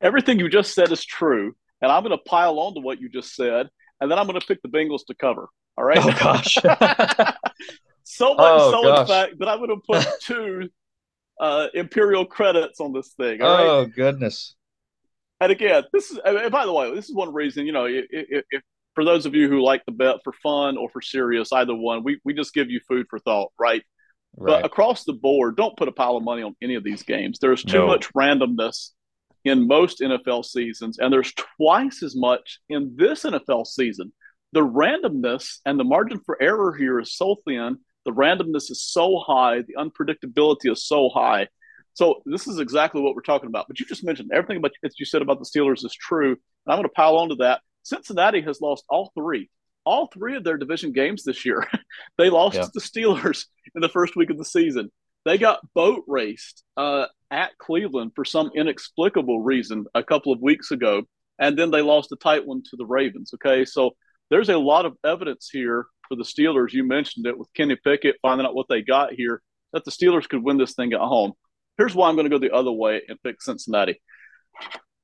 Everything 0.00 0.38
you 0.38 0.48
just 0.48 0.74
said 0.74 0.90
is 0.92 1.04
true. 1.04 1.56
And 1.80 1.92
I'm 1.92 2.02
going 2.02 2.16
to 2.16 2.24
pile 2.24 2.58
on 2.58 2.74
to 2.74 2.80
what 2.80 3.00
you 3.00 3.08
just 3.08 3.34
said 3.34 3.68
and 4.00 4.10
then 4.10 4.18
I'm 4.18 4.26
going 4.26 4.38
to 4.38 4.46
pick 4.46 4.62
the 4.62 4.68
Bengals 4.68 5.06
to 5.06 5.14
cover. 5.14 5.48
All 5.76 5.84
right. 5.84 5.98
Oh 6.00 6.12
gosh. 6.18 6.54
so 8.04 8.34
much 8.34 8.38
oh, 8.38 8.70
so 8.70 8.82
gosh. 8.82 9.00
in 9.00 9.06
fact 9.06 9.38
that 9.38 9.48
I'm 9.48 9.58
going 9.58 9.70
to 9.70 9.82
put 9.86 10.06
two 10.22 10.68
uh, 11.40 11.68
Imperial 11.74 12.24
credits 12.24 12.80
on 12.80 12.92
this 12.92 13.12
thing. 13.14 13.40
oh 13.42 13.82
right? 13.82 13.94
goodness. 13.94 14.54
And 15.40 15.52
again, 15.52 15.84
this 15.92 16.10
is. 16.10 16.18
And 16.24 16.50
by 16.50 16.64
the 16.64 16.72
way, 16.72 16.94
this 16.94 17.08
is 17.08 17.14
one 17.14 17.32
reason. 17.32 17.66
You 17.66 17.72
know, 17.72 17.84
if, 17.84 18.06
if 18.10 18.62
for 18.96 19.04
those 19.04 19.26
of 19.26 19.34
you 19.34 19.48
who 19.48 19.62
like 19.62 19.84
to 19.84 19.92
bet 19.92 20.16
for 20.24 20.32
fun 20.42 20.76
or 20.76 20.88
for 20.88 21.02
serious, 21.02 21.52
either 21.52 21.74
one, 21.74 22.02
we 22.02 22.18
we 22.24 22.34
just 22.34 22.54
give 22.54 22.70
you 22.70 22.80
food 22.88 23.06
for 23.08 23.20
thought, 23.20 23.52
right? 23.60 23.84
Right. 24.36 24.62
But 24.62 24.66
across 24.66 25.04
the 25.04 25.12
board, 25.12 25.56
don't 25.56 25.76
put 25.76 25.88
a 25.88 25.92
pile 25.92 26.16
of 26.16 26.24
money 26.24 26.42
on 26.42 26.56
any 26.62 26.74
of 26.74 26.82
these 26.82 27.02
games. 27.02 27.38
There's 27.38 27.62
too 27.62 27.80
no. 27.80 27.86
much 27.86 28.12
randomness 28.14 28.90
in 29.44 29.68
most 29.68 30.00
NFL 30.00 30.44
seasons, 30.46 30.98
and 30.98 31.12
there's 31.12 31.32
twice 31.58 32.02
as 32.02 32.16
much 32.16 32.58
in 32.68 32.94
this 32.96 33.22
NFL 33.24 33.66
season. 33.66 34.12
The 34.52 34.66
randomness 34.66 35.58
and 35.66 35.78
the 35.78 35.84
margin 35.84 36.20
for 36.24 36.42
error 36.42 36.74
here 36.74 36.98
is 36.98 37.14
so 37.14 37.36
thin. 37.46 37.78
The 38.06 38.12
randomness 38.12 38.70
is 38.70 38.82
so 38.82 39.18
high. 39.18 39.62
The 39.62 39.74
unpredictability 39.78 40.72
is 40.72 40.86
so 40.86 41.10
high. 41.10 41.48
So 41.92 42.22
this 42.24 42.46
is 42.46 42.58
exactly 42.58 43.02
what 43.02 43.14
we're 43.14 43.22
talking 43.22 43.48
about. 43.48 43.66
But 43.68 43.78
you 43.78 43.86
just 43.86 44.04
mentioned 44.04 44.30
everything 44.32 44.56
about 44.56 44.72
you 44.96 45.04
said 45.04 45.22
about 45.22 45.38
the 45.38 45.44
Steelers 45.44 45.84
is 45.84 45.94
true, 45.94 46.30
and 46.32 46.38
I'm 46.66 46.76
going 46.76 46.88
to 46.88 46.90
pile 46.90 47.16
on 47.16 47.28
to 47.28 47.36
that. 47.36 47.60
Cincinnati 47.86 48.40
has 48.40 48.60
lost 48.60 48.84
all 48.88 49.12
three, 49.14 49.48
all 49.84 50.08
three 50.08 50.36
of 50.36 50.42
their 50.42 50.56
division 50.56 50.92
games 50.92 51.22
this 51.22 51.44
year. 51.44 51.64
they 52.18 52.30
lost 52.30 52.56
yeah. 52.56 52.64
to 52.64 52.70
the 52.74 52.80
Steelers 52.80 53.46
in 53.74 53.80
the 53.80 53.88
first 53.88 54.16
week 54.16 54.30
of 54.30 54.38
the 54.38 54.44
season. 54.44 54.90
They 55.24 55.38
got 55.38 55.60
boat 55.72 56.02
raced 56.08 56.64
uh, 56.76 57.06
at 57.30 57.56
Cleveland 57.58 58.12
for 58.16 58.24
some 58.24 58.50
inexplicable 58.56 59.40
reason 59.40 59.86
a 59.94 60.02
couple 60.02 60.32
of 60.32 60.40
weeks 60.40 60.72
ago, 60.72 61.02
and 61.38 61.56
then 61.56 61.70
they 61.70 61.80
lost 61.80 62.10
a 62.10 62.16
tight 62.16 62.44
one 62.44 62.62
to 62.70 62.76
the 62.76 62.86
Ravens. 62.86 63.32
Okay, 63.34 63.64
so 63.64 63.92
there's 64.30 64.48
a 64.48 64.58
lot 64.58 64.84
of 64.84 64.96
evidence 65.04 65.48
here 65.52 65.86
for 66.08 66.16
the 66.16 66.24
Steelers. 66.24 66.72
You 66.72 66.82
mentioned 66.82 67.26
it 67.26 67.38
with 67.38 67.52
Kenny 67.54 67.76
Pickett 67.76 68.16
finding 68.20 68.46
out 68.46 68.54
what 68.54 68.66
they 68.68 68.82
got 68.82 69.12
here 69.12 69.42
that 69.72 69.84
the 69.84 69.92
Steelers 69.92 70.28
could 70.28 70.42
win 70.42 70.58
this 70.58 70.74
thing 70.74 70.92
at 70.92 71.00
home. 71.00 71.34
Here's 71.78 71.94
why 71.94 72.08
I'm 72.08 72.16
going 72.16 72.28
to 72.28 72.36
go 72.36 72.38
the 72.38 72.54
other 72.54 72.72
way 72.72 73.02
and 73.08 73.22
pick 73.22 73.40
Cincinnati. 73.40 74.00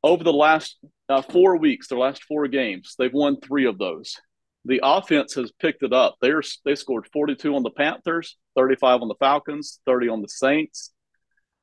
Over 0.05 0.25
the 0.25 0.33
last 0.33 0.77
uh, 1.09 1.23
four 1.23 1.57
weeks, 1.59 1.89
their 1.89 1.99
last 1.99 2.25
four 2.25 2.49
games, 2.49 2.95
they've 2.99 3.13
won 3.13 3.41
three 3.41 3.67
of 3.67 3.79
those 3.79 4.17
the 4.65 4.81
offense 4.83 5.35
has 5.35 5.51
picked 5.61 5.83
it 5.83 5.93
up. 5.93 6.17
They're 6.21 6.43
they 6.65 6.75
scored 6.75 7.09
42 7.13 7.55
on 7.55 7.63
the 7.63 7.71
Panthers, 7.71 8.37
35 8.57 9.03
on 9.03 9.09
the 9.09 9.17
Falcons, 9.19 9.81
30 9.87 10.09
on 10.09 10.23
the 10.23 10.29
Saints. 10.29 10.93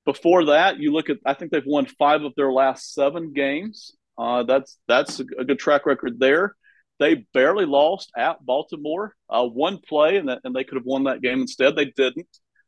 Before 0.06 0.46
that, 0.46 0.80
you 0.80 0.92
look 0.92 1.10
at 1.10 1.18
I 1.26 1.34
think 1.34 1.52
they've 1.52 1.64
won 1.66 1.86
five 1.86 2.24
of 2.24 2.34
their 2.36 2.52
last 2.52 2.94
seven 2.94 3.34
games. 3.34 3.96
Uh, 4.18 4.44
that's 4.44 4.78
that's 4.88 5.20
a, 5.20 5.26
a, 5.38 5.46
good 5.46 5.60
track 5.60 5.86
record 5.86 6.20
there. 6.20 6.56
They 7.00 7.26
barely 7.34 7.66
lost 7.66 8.12
at 8.18 8.46
Baltimore. 8.46 9.16
Uh, 9.30 9.46
one 9.46 9.78
play, 9.78 10.18
and, 10.18 10.28
that, 10.28 10.42
and 10.44 10.54
they 10.54 10.66
could 10.66 10.76
have 10.76 10.86
won 10.86 11.06
that 11.06 11.22
game 11.22 11.40
instead. 11.40 11.76
They 11.76 11.86
didn't. 11.86 12.28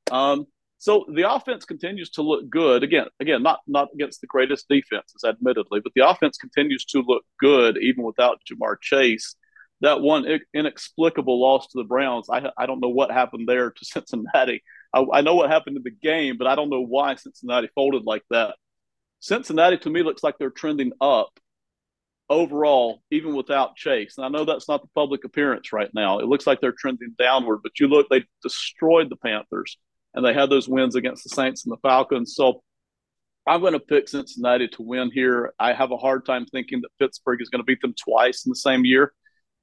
Um, 0.10 0.46
so 0.82 1.06
the 1.14 1.32
offense 1.32 1.64
continues 1.64 2.10
to 2.12 2.24
look 2.24 2.50
good. 2.50 2.82
Again, 2.82 3.06
again, 3.20 3.44
not 3.44 3.60
not 3.68 3.90
against 3.94 4.20
the 4.20 4.26
greatest 4.26 4.68
defenses, 4.68 5.24
admittedly, 5.24 5.80
but 5.80 5.92
the 5.94 6.10
offense 6.10 6.38
continues 6.38 6.86
to 6.86 7.04
look 7.06 7.24
good 7.40 7.78
even 7.78 8.04
without 8.04 8.42
Ja'Marr 8.50 8.82
Chase 8.82 9.36
that 9.82 10.02
one 10.02 10.26
inexplicable 10.56 11.40
loss 11.40 11.68
to 11.68 11.78
the 11.78 11.84
Browns, 11.84 12.30
I, 12.32 12.50
I 12.58 12.66
don't 12.66 12.80
know 12.80 12.90
what 12.90 13.12
happened 13.12 13.48
there 13.48 13.70
to 13.72 13.86
Cincinnati. 13.86 14.64
I, 14.92 15.06
I 15.14 15.22
know 15.22 15.36
what 15.36 15.52
happened 15.52 15.78
in 15.78 15.84
the 15.84 15.92
game, 15.92 16.38
but 16.38 16.48
I 16.48 16.56
don't 16.56 16.70
know 16.72 16.82
why 16.82 17.16
Cincinnati 17.16 17.70
folded 17.76 18.04
like 18.04 18.24
that. 18.30 18.56
Cincinnati 19.20 19.78
to 19.80 19.90
me 19.92 20.02
looks 20.02 20.24
like 20.24 20.40
they're 20.40 20.50
trending 20.50 20.94
up 21.00 21.40
overall, 22.30 23.04
even 23.12 23.36
without 23.36 23.76
Chase. 23.76 24.16
And 24.18 24.26
I 24.26 24.30
know 24.30 24.46
that's 24.46 24.68
not 24.68 24.82
the 24.82 24.90
public 24.96 25.26
appearance 25.26 25.74
right 25.74 25.90
now. 25.94 26.20
It 26.20 26.26
looks 26.26 26.48
like 26.48 26.62
they're 26.62 26.72
trending 26.72 27.14
downward, 27.20 27.60
but 27.62 27.80
you 27.80 27.88
look, 27.88 28.08
they 28.10 28.24
destroyed 28.42 29.10
the 29.10 29.18
Panthers 29.18 29.78
and 30.14 30.26
they 30.26 30.34
had 30.34 30.50
those 30.50 30.68
wins 30.68 30.96
against 30.96 31.24
the 31.24 31.30
Saints 31.30 31.66
and 31.66 31.72
the 31.72 31.78
Falcons. 31.78 32.36
So 32.36 32.64
I'm 33.48 33.62
going 33.62 33.74
to 33.74 33.80
pick 33.80 34.08
Cincinnati 34.08 34.68
to 34.70 34.84
win 34.84 35.12
here. 35.12 35.54
I 35.60 35.74
have 35.74 35.92
a 35.92 35.98
hard 35.98 36.26
time 36.26 36.46
thinking 36.46 36.82
that 36.82 36.98
Pittsburgh 37.00 37.42
is 37.42 37.50
going 37.50 37.62
to 37.62 37.66
beat 37.66 37.82
them 37.82 37.96
twice 38.02 38.46
in 38.46 38.50
the 38.50 38.56
same 38.56 38.86
year. 38.86 39.14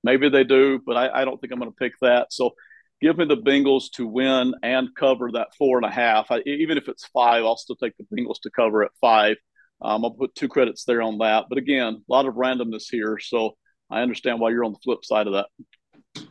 Maybe 0.03 0.29
they 0.29 0.45
do, 0.45 0.81
but 0.85 0.97
I, 0.97 1.23
I 1.23 1.25
don't 1.25 1.41
think 1.41 1.53
I'm 1.53 1.59
going 1.59 1.71
to 1.71 1.77
pick 1.77 1.93
that. 2.01 2.33
So 2.33 2.53
give 3.01 3.19
me 3.19 3.25
the 3.25 3.37
Bengals 3.37 3.91
to 3.95 4.07
win 4.07 4.55
and 4.63 4.89
cover 4.97 5.31
that 5.33 5.55
four 5.57 5.77
and 5.77 5.87
a 5.87 5.91
half. 5.91 6.31
I, 6.31 6.41
even 6.47 6.79
if 6.79 6.89
it's 6.89 7.07
five, 7.07 7.45
I'll 7.45 7.57
still 7.57 7.77
take 7.77 7.95
the 7.97 8.07
Bengals 8.13 8.41
to 8.43 8.51
cover 8.51 8.83
at 8.85 8.91
five. 9.01 9.37
Um, 9.81 10.05
I'll 10.05 10.11
put 10.11 10.35
two 10.35 10.49
credits 10.49 10.85
there 10.85 11.03
on 11.03 11.19
that. 11.19 11.47
But 11.49 11.59
again, 11.59 11.95
a 12.09 12.13
lot 12.13 12.27
of 12.27 12.35
randomness 12.35 12.85
here. 12.91 13.19
So 13.21 13.57
I 13.91 14.03
understand 14.03 14.41
why 14.41 14.51
you're 14.51 14.65
on 14.65 14.73
the 14.73 14.81
flip 14.83 15.05
side 15.05 15.27
of 15.29 15.35
that. 15.35 15.47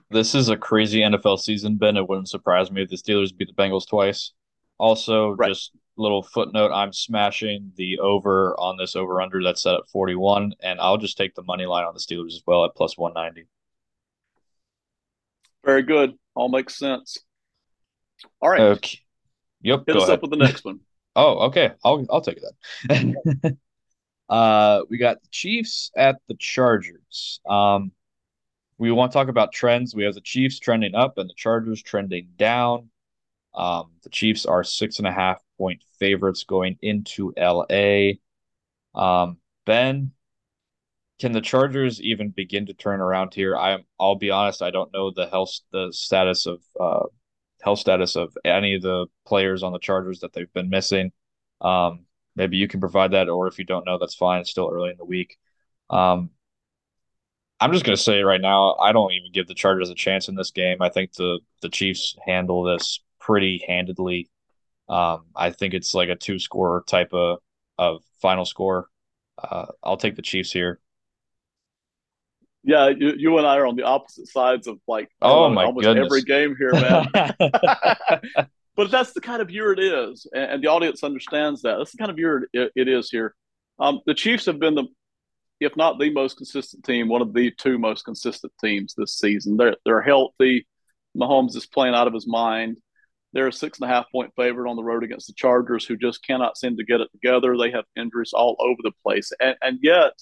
This 0.09 0.35
is 0.35 0.49
a 0.49 0.57
crazy 0.57 1.01
NFL 1.01 1.39
season, 1.39 1.77
Ben. 1.77 1.97
It 1.97 2.07
wouldn't 2.07 2.29
surprise 2.29 2.71
me 2.71 2.83
if 2.83 2.89
the 2.89 2.95
Steelers 2.95 3.35
beat 3.35 3.47
the 3.47 3.61
Bengals 3.61 3.87
twice. 3.87 4.31
Also, 4.77 5.31
right. 5.31 5.49
just 5.49 5.71
little 5.97 6.23
footnote, 6.23 6.71
I'm 6.71 6.93
smashing 6.93 7.71
the 7.75 7.99
over 7.99 8.55
on 8.59 8.77
this 8.77 8.95
over 8.95 9.21
under 9.21 9.43
that's 9.43 9.63
set 9.63 9.75
at 9.75 9.89
41, 9.89 10.53
and 10.61 10.79
I'll 10.79 10.97
just 10.97 11.17
take 11.17 11.35
the 11.35 11.43
money 11.43 11.65
line 11.65 11.85
on 11.85 11.93
the 11.93 11.99
Steelers 11.99 12.33
as 12.33 12.43
well 12.45 12.65
at 12.65 12.75
plus 12.75 12.97
190. 12.97 13.47
Very 15.65 15.83
good. 15.83 16.13
All 16.35 16.49
makes 16.49 16.77
sense. 16.77 17.17
All 18.41 18.49
right. 18.49 18.61
Okay. 18.61 18.99
Yep. 19.61 19.83
Hit 19.87 19.97
us 19.97 20.03
ahead. 20.03 20.13
up 20.13 20.21
with 20.21 20.31
the 20.31 20.37
next 20.37 20.63
one. 20.63 20.79
oh, 21.15 21.47
okay. 21.47 21.71
I'll 21.83 22.05
I'll 22.09 22.21
take 22.21 22.39
that. 22.87 23.57
uh, 24.29 24.81
we 24.89 24.97
got 24.97 25.17
Chiefs 25.31 25.91
at 25.97 26.17
the 26.27 26.35
Chargers. 26.35 27.41
Um, 27.49 27.91
we 28.77 28.91
want 28.91 29.11
to 29.11 29.17
talk 29.17 29.27
about 29.27 29.51
trends. 29.51 29.95
We 29.95 30.03
have 30.03 30.13
the 30.13 30.21
Chiefs 30.21 30.59
trending 30.59 30.95
up 30.95 31.17
and 31.17 31.29
the 31.29 31.33
Chargers 31.35 31.81
trending 31.81 32.29
down. 32.37 32.89
Um, 33.55 33.91
the 34.03 34.09
Chiefs 34.09 34.45
are 34.45 34.63
six 34.63 34.99
and 34.99 35.07
a 35.07 35.11
half 35.11 35.41
point 35.57 35.81
favorites 35.99 36.43
going 36.43 36.77
into 36.81 37.33
LA. 37.37 38.13
Um, 38.93 39.37
ben, 39.65 40.11
can 41.19 41.31
the 41.31 41.41
Chargers 41.41 42.01
even 42.01 42.29
begin 42.29 42.67
to 42.67 42.73
turn 42.73 43.01
around 43.01 43.33
here? 43.33 43.55
I'm 43.57 43.83
I'll 43.99 44.15
be 44.15 44.29
honest, 44.29 44.61
I 44.61 44.69
don't 44.71 44.93
know 44.93 45.11
the 45.11 45.27
health 45.27 45.59
the 45.71 45.89
status 45.91 46.45
of 46.45 46.61
uh 46.79 47.05
health 47.61 47.79
status 47.79 48.15
of 48.15 48.37
any 48.45 48.75
of 48.75 48.83
the 48.83 49.07
players 49.25 49.63
on 49.63 49.73
the 49.73 49.79
Chargers 49.79 50.19
that 50.19 50.33
they've 50.33 50.51
been 50.53 50.69
missing. 50.69 51.11
Um, 51.61 52.05
maybe 52.35 52.57
you 52.57 52.67
can 52.67 52.79
provide 52.79 53.11
that, 53.11 53.29
or 53.29 53.47
if 53.47 53.57
you 53.57 53.65
don't 53.65 53.85
know, 53.85 53.97
that's 53.97 54.15
fine. 54.15 54.41
It's 54.41 54.51
still 54.51 54.69
early 54.71 54.91
in 54.91 54.97
the 54.97 55.05
week. 55.05 55.37
Um, 55.89 56.29
I'm 57.59 57.73
just 57.73 57.85
gonna 57.85 57.97
say 57.97 58.21
right 58.21 58.41
now, 58.41 58.75
I 58.75 58.91
don't 58.91 59.13
even 59.13 59.31
give 59.31 59.47
the 59.47 59.55
Chargers 59.55 59.89
a 59.89 59.95
chance 59.95 60.27
in 60.27 60.35
this 60.35 60.51
game. 60.51 60.81
I 60.81 60.89
think 60.89 61.13
the 61.13 61.39
the 61.61 61.69
Chiefs 61.69 62.15
handle 62.25 62.63
this 62.63 62.99
pretty 63.19 63.63
handedly. 63.67 64.29
Um, 64.87 65.25
I 65.35 65.49
think 65.49 65.73
it's 65.73 65.93
like 65.93 66.09
a 66.09 66.15
two 66.15 66.39
score 66.39 66.83
type 66.87 67.13
of 67.13 67.39
of 67.77 68.03
final 68.21 68.45
score. 68.45 68.87
Uh, 69.41 69.67
I'll 69.83 69.97
take 69.97 70.15
the 70.15 70.21
Chiefs 70.21 70.51
here. 70.51 70.79
Yeah, 72.63 72.89
you, 72.89 73.13
you 73.17 73.37
and 73.37 73.47
I 73.47 73.57
are 73.57 73.65
on 73.65 73.75
the 73.75 73.83
opposite 73.83 74.27
sides 74.27 74.67
of 74.67 74.79
like 74.87 75.09
oh 75.21 75.49
my 75.49 75.65
almost 75.65 75.85
goodness. 75.85 76.05
every 76.05 76.21
game 76.23 76.55
here, 76.57 76.73
man. 76.73 77.07
but 78.75 78.91
that's 78.91 79.13
the 79.13 79.21
kind 79.21 79.41
of 79.41 79.49
year 79.49 79.73
it 79.73 79.79
is, 79.79 80.27
and, 80.33 80.63
the 80.63 80.67
audience 80.67 81.03
understands 81.03 81.61
that. 81.63 81.77
That's 81.77 81.91
the 81.91 81.97
kind 81.97 82.11
of 82.11 82.19
year 82.19 82.47
it, 82.53 82.71
it 82.75 82.87
is 82.87 83.09
here. 83.09 83.35
Um, 83.79 84.01
the 84.05 84.13
Chiefs 84.13 84.45
have 84.47 84.59
been 84.59 84.75
the, 84.75 84.85
if 85.59 85.75
not 85.75 85.99
the 85.99 86.11
most 86.11 86.37
consistent 86.37 86.83
team, 86.83 87.07
one 87.07 87.21
of 87.21 87.33
the 87.33 87.51
two 87.51 87.77
most 87.77 88.05
consistent 88.05 88.53
teams 88.63 88.93
this 88.95 89.17
season. 89.17 89.57
They're 89.57 89.75
they're 89.85 90.01
healthy. 90.01 90.67
Mahomes 91.15 91.55
is 91.55 91.65
playing 91.65 91.95
out 91.95 92.07
of 92.07 92.13
his 92.13 92.27
mind. 92.27 92.77
They're 93.33 93.47
a 93.47 93.53
six 93.53 93.79
and 93.79 93.89
a 93.89 93.93
half 93.93 94.05
point 94.11 94.31
favorite 94.35 94.69
on 94.69 94.75
the 94.75 94.83
road 94.83 95.03
against 95.03 95.27
the 95.27 95.33
Chargers, 95.33 95.85
who 95.85 95.97
just 95.97 96.25
cannot 96.25 96.57
seem 96.57 96.77
to 96.77 96.85
get 96.85 97.01
it 97.01 97.11
together. 97.11 97.57
They 97.57 97.71
have 97.71 97.85
injuries 97.95 98.33
all 98.33 98.55
over 98.59 98.79
the 98.83 98.93
place, 99.03 99.31
and, 99.39 99.55
and 99.61 99.79
yet 99.81 100.13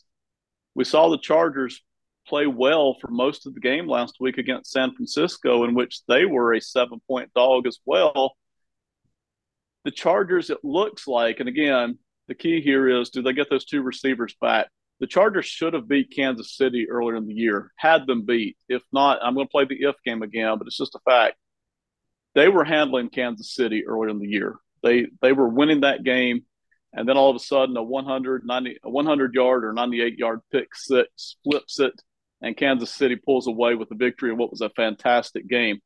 we 0.74 0.84
saw 0.84 1.10
the 1.10 1.18
Chargers 1.18 1.82
play 2.28 2.48
well 2.48 2.96
for 3.00 3.10
most 3.10 3.46
of 3.46 3.54
the 3.54 3.60
game 3.60 3.88
last 3.88 4.16
week 4.20 4.38
against 4.38 4.72
San 4.72 4.94
Francisco, 4.94 5.64
in 5.64 5.76
which 5.76 6.02
they 6.08 6.26
were 6.26 6.54
a 6.54 6.62
seven 6.62 7.00
point 7.08 7.32
dog 7.36 7.68
as 7.68 7.80
well. 7.86 8.36
The 9.84 9.92
Chargers, 9.92 10.50
it 10.50 10.60
looks 10.64 11.08
like, 11.08 11.40
and 11.40 11.48
again, 11.48 12.00
the 12.28 12.36
key 12.36 12.62
here 12.62 12.90
is 12.90 13.10
do 13.10 13.22
they 13.22 13.34
get 13.34 13.50
those 13.50 13.66
two 13.66 13.84
receivers 13.84 14.36
back? 14.42 14.68
The 15.00 15.08
Chargers 15.08 15.46
should 15.46 15.74
have 15.74 15.88
beat 15.88 16.14
Kansas 16.16 16.56
City 16.56 16.88
earlier 16.89 17.18
in 17.18 17.28
the 17.28 17.34
year, 17.34 17.72
had 17.78 18.08
them 18.08 18.26
beat. 18.26 18.58
If 18.70 18.82
not, 18.93 19.20
I'm 19.22 19.36
going 19.36 19.48
to 19.48 19.52
play 19.52 19.66
the 19.66 19.76
if 19.82 19.96
game 20.06 20.22
again, 20.22 20.58
but 20.58 20.68
it's 20.68 20.78
just 20.78 20.96
a 20.96 21.00
fact. 21.00 21.36
They 22.34 22.48
were 22.48 22.64
handling 22.64 23.10
Kansas 23.10 23.54
City 23.54 23.86
earlier 23.86 24.10
in 24.10 24.20
the 24.20 24.28
year. 24.28 24.56
They 24.84 25.08
they 25.22 25.32
were 25.32 25.50
winning 25.50 25.82
that 25.82 26.04
game, 26.04 26.46
and 26.93 27.08
then 27.08 27.18
all 27.18 27.30
of 27.30 27.36
a 27.36 27.39
sudden 27.39 27.76
a 27.78 27.84
190 27.84 28.78
a 28.84 28.89
100 28.89 29.34
yard 29.34 29.66
or 29.66 29.74
98 29.74 30.18
yard 30.18 30.41
pick 30.52 30.76
six 30.76 31.38
flips 31.43 31.80
it 31.80 31.93
and 32.41 32.58
Kansas 32.58 32.91
City 32.91 33.16
pulls 33.16 33.48
away 33.48 33.76
with 33.76 33.89
the 33.89 33.96
victory 33.96 34.32
in 34.32 34.38
what 34.38 34.52
was 34.52 34.62
a 34.62 34.70
fantastic 34.70 35.48
game. 35.48 35.80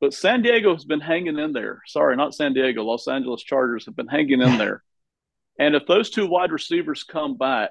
But 0.00 0.14
San 0.14 0.42
Diego 0.42 0.72
has 0.72 0.84
been 0.84 1.00
hanging 1.00 1.38
in 1.38 1.52
there. 1.52 1.80
Sorry, 1.86 2.16
not 2.16 2.34
San 2.34 2.54
Diego. 2.54 2.84
Los 2.84 3.08
Angeles 3.08 3.42
Chargers 3.42 3.86
have 3.86 3.96
been 3.96 4.08
hanging 4.08 4.40
in 4.42 4.58
there. 4.58 4.82
and 5.58 5.74
if 5.74 5.86
those 5.86 6.10
two 6.10 6.26
wide 6.26 6.52
receivers 6.52 7.04
come 7.04 7.36
back, 7.36 7.70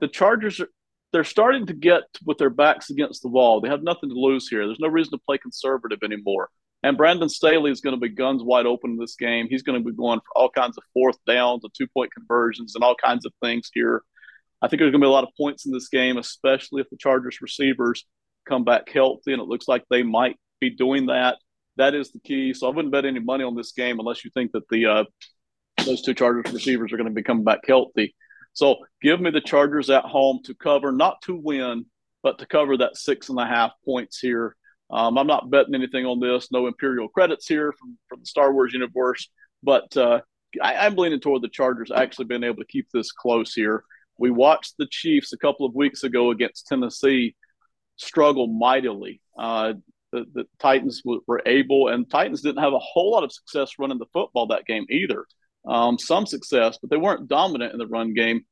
the 0.00 0.08
Chargers 0.08 0.60
are 0.60 0.68
they're 1.12 1.24
starting 1.24 1.66
to 1.66 1.72
get 1.72 2.02
with 2.24 2.36
their 2.36 2.50
backs 2.50 2.90
against 2.90 3.22
the 3.22 3.28
wall. 3.28 3.60
They 3.60 3.68
have 3.68 3.82
nothing 3.82 4.10
to 4.10 4.14
lose 4.14 4.48
here. 4.48 4.66
There's 4.66 4.80
no 4.80 4.88
reason 4.88 5.12
to 5.12 5.24
play 5.24 5.38
conservative 5.38 6.00
anymore. 6.04 6.50
And 6.82 6.96
Brandon 6.96 7.28
Staley 7.28 7.70
is 7.70 7.80
going 7.80 7.94
to 7.94 8.00
be 8.00 8.10
guns 8.10 8.42
wide 8.42 8.66
open 8.66 8.92
in 8.92 8.98
this 8.98 9.16
game. 9.16 9.46
He's 9.48 9.62
going 9.62 9.82
to 9.82 9.84
be 9.84 9.96
going 9.96 10.20
for 10.20 10.36
all 10.36 10.50
kinds 10.50 10.76
of 10.76 10.84
fourth 10.92 11.16
downs 11.26 11.64
and 11.64 11.72
two 11.74 11.86
point 11.86 12.12
conversions 12.12 12.74
and 12.74 12.84
all 12.84 12.94
kinds 12.94 13.24
of 13.24 13.32
things 13.42 13.70
here. 13.72 14.02
I 14.60 14.68
think 14.68 14.80
there's 14.80 14.90
going 14.90 15.00
to 15.00 15.06
be 15.06 15.08
a 15.08 15.12
lot 15.12 15.24
of 15.24 15.30
points 15.36 15.66
in 15.66 15.72
this 15.72 15.88
game, 15.88 16.16
especially 16.16 16.82
if 16.82 16.90
the 16.90 16.96
Chargers 16.96 17.40
receivers 17.40 18.04
come 18.48 18.64
back 18.64 18.88
healthy, 18.90 19.32
and 19.32 19.40
it 19.40 19.48
looks 19.48 19.68
like 19.68 19.84
they 19.90 20.02
might 20.02 20.36
be 20.60 20.70
doing 20.70 21.06
that. 21.06 21.38
That 21.76 21.94
is 21.94 22.10
the 22.10 22.20
key. 22.20 22.54
So 22.54 22.66
I 22.66 22.74
wouldn't 22.74 22.92
bet 22.92 23.04
any 23.04 23.20
money 23.20 23.44
on 23.44 23.54
this 23.54 23.72
game 23.72 23.98
unless 23.98 24.24
you 24.24 24.30
think 24.32 24.52
that 24.52 24.68
the 24.70 24.86
uh, 24.86 25.04
those 25.84 26.02
two 26.02 26.14
Chargers 26.14 26.52
receivers 26.52 26.92
are 26.92 26.96
going 26.96 27.08
to 27.08 27.14
be 27.14 27.22
coming 27.22 27.44
back 27.44 27.60
healthy. 27.66 28.14
So 28.56 28.76
give 29.02 29.20
me 29.20 29.30
the 29.30 29.40
Chargers 29.40 29.90
at 29.90 30.04
home 30.04 30.40
to 30.44 30.54
cover, 30.54 30.90
not 30.90 31.22
to 31.22 31.34
win, 31.36 31.86
but 32.22 32.38
to 32.38 32.46
cover 32.46 32.76
that 32.78 32.96
six 32.96 33.28
and 33.28 33.38
a 33.38 33.46
half 33.46 33.72
points 33.84 34.18
here. 34.18 34.56
Um, 34.90 35.18
I'm 35.18 35.26
not 35.26 35.50
betting 35.50 35.74
anything 35.74 36.06
on 36.06 36.20
this. 36.20 36.50
No 36.50 36.66
Imperial 36.66 37.08
credits 37.08 37.46
here 37.46 37.72
from, 37.72 37.98
from 38.08 38.20
the 38.20 38.26
Star 38.26 38.52
Wars 38.52 38.72
universe, 38.72 39.28
but 39.62 39.96
uh, 39.96 40.20
I, 40.62 40.86
am 40.86 40.96
leaning 40.96 41.20
toward 41.20 41.42
the 41.42 41.48
Chargers 41.48 41.90
actually 41.90 42.26
being 42.26 42.44
able 42.44 42.58
to 42.58 42.66
keep 42.66 42.88
this 42.92 43.12
close 43.12 43.52
here 43.52 43.84
we 44.18 44.30
watched 44.30 44.74
the 44.78 44.86
Chiefs 44.90 45.32
a 45.32 45.38
couple 45.38 45.66
of 45.66 45.74
weeks 45.74 46.02
ago 46.02 46.30
against 46.30 46.66
Tennessee 46.66 47.34
struggle 47.96 48.46
mightily. 48.46 49.20
Uh, 49.38 49.74
the, 50.12 50.24
the, 50.32 50.44
Titans 50.58 51.02
were 51.04 51.42
able, 51.44 51.88
and 51.88 52.08
Titans 52.08 52.40
didn't 52.40 52.62
have 52.62 52.72
a 52.72 52.78
whole 52.78 53.10
lot 53.10 53.24
of 53.24 53.32
success 53.32 53.72
running 53.78 53.98
the 53.98 54.06
football 54.12 54.46
that 54.46 54.66
game 54.66 54.86
either. 54.88 55.26
Um, 55.66 55.98
some 55.98 56.26
success, 56.26 56.78
but 56.80 56.90
they 56.90 56.96
weren't 56.96 57.28
dominant 57.28 57.72
in 57.72 57.78
the 57.78 57.86
run 57.86 58.14
game. 58.14 58.42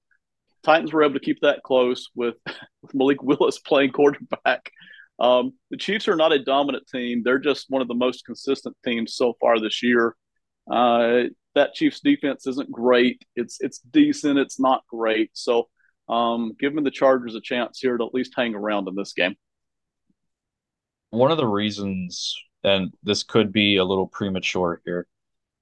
Titans 0.65 0.93
were 0.93 1.05
able 1.05 1.15
to 1.15 1.21
keep 1.21 1.41
that 1.43 1.62
close 1.62 2.09
with, 2.15 2.35
with 2.83 2.95
Malik 2.95 3.23
Willis 3.23 3.59
playing 3.59 3.93
quarterback. 3.93 4.71
Um, 5.19 5.53
the 5.71 5.77
Chiefs 5.77 6.09
are 6.09 6.17
not 6.17 6.33
a 6.33 6.43
dominant 6.43 6.89
team; 6.89 7.23
they're 7.25 7.39
just 7.39 7.67
one 7.69 7.83
of 7.83 7.89
the 7.89 7.95
most 7.95 8.25
consistent 8.25 8.77
teams 8.85 9.15
so 9.15 9.35
far 9.41 9.61
this 9.61 9.83
year. 9.83 10.17
Uh, 10.71 11.25
that 11.55 11.75
Chiefs 11.75 12.01
defense 12.01 12.47
isn't 12.47 12.71
great. 12.71 13.23
It's 13.37 13.59
it's 13.61 13.79
decent. 13.79 14.39
It's 14.39 14.59
not 14.59 14.83
great. 14.89 15.31
So 15.35 15.69
um, 16.09 16.53
giving 16.59 16.85
the 16.85 16.91
Chargers 16.91 17.35
a 17.35 17.41
chance 17.41 17.79
here 17.79 17.97
to 17.97 18.05
at 18.05 18.15
least 18.15 18.33
hang 18.37 18.55
around 18.55 18.89
in 18.89 18.95
this 18.95 19.12
game. 19.12 19.37
One 21.11 21.31
of 21.31 21.37
the 21.37 21.47
reasons, 21.47 22.37
and 22.65 22.93
this 23.03 23.23
could 23.23 23.53
be 23.53 23.77
a 23.77 23.85
little 23.85 24.09
premature 24.09 24.83
here, 24.85 25.07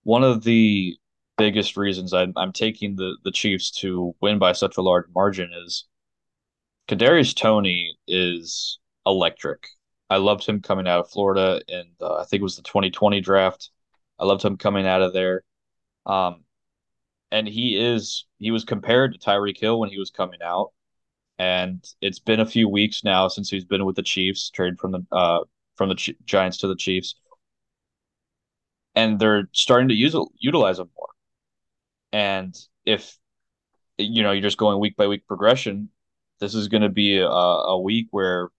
one 0.03 0.24
of 0.24 0.42
the 0.42 0.96
biggest 1.43 1.76
reasons 1.76 2.12
I'm, 2.14 2.32
I'm 2.36 2.53
taking 2.53 2.95
the, 2.95 3.16
the 3.24 3.32
Chiefs 3.32 3.72
to 3.80 4.14
win 4.20 4.38
by 4.38 4.53
such 4.53 4.76
a 4.76 4.80
large 4.80 5.07
margin 5.12 5.51
is 5.53 5.86
Kadarius 6.86 7.34
Toney 7.34 7.97
is 8.07 8.78
electric. 9.05 9.66
I 10.09 10.18
loved 10.18 10.47
him 10.47 10.61
coming 10.62 10.86
out 10.86 11.01
of 11.01 11.11
Florida, 11.11 11.61
and 11.68 11.88
uh, 12.01 12.14
I 12.14 12.24
think 12.26 12.43
it 12.43 12.45
was 12.45 12.55
the 12.55 12.62
2020 12.62 13.20
draft. 13.20 13.70
I 14.20 14.24
loved 14.24 14.45
him 14.45 14.57
coming 14.57 14.86
out 14.86 15.03
of 15.03 15.12
there. 15.12 15.43
Um, 16.07 16.45
and 17.32 17.49
he 17.49 17.76
is 17.76 18.24
he 18.38 18.53
was 18.53 18.64
compared 18.64 19.12
to 19.12 19.18
Tyreek 19.18 19.59
Hill 19.59 19.80
when 19.80 19.90
he 19.90 19.99
was 19.99 20.11
coming 20.11 20.43
out, 20.45 20.70
and 21.40 21.84
it's 22.01 22.20
been 22.20 22.38
a 22.38 22.47
few 22.47 22.68
weeks 22.68 23.03
now 23.03 23.26
since 23.26 23.51
he's 23.51 23.64
been 23.64 23.84
with 23.84 23.97
the 23.97 24.03
Chiefs, 24.05 24.49
traded 24.51 24.78
from 24.78 24.93
the 24.93 25.05
uh 25.11 25.40
from 25.74 25.88
the 25.88 25.97
Ch- 25.97 26.14
Giants 26.24 26.59
to 26.59 26.68
the 26.68 26.76
Chiefs, 26.76 27.16
and 28.95 29.18
they're 29.18 29.49
starting 29.53 29.88
to 29.88 29.95
use 29.95 30.14
utilize 30.38 30.78
him 30.78 30.90
more. 30.97 31.11
And 32.12 32.54
if 32.84 33.16
you 33.98 34.22
know 34.22 34.32
you're 34.32 34.42
just 34.42 34.58
going 34.58 34.80
week 34.80 34.96
by 34.96 35.06
week 35.06 35.26
progression, 35.26 35.88
this 36.40 36.54
is 36.54 36.68
going 36.68 36.82
to 36.82 36.88
be 36.88 37.18
a, 37.18 37.26
a 37.26 37.80
week 37.80 38.08
where 38.10 38.50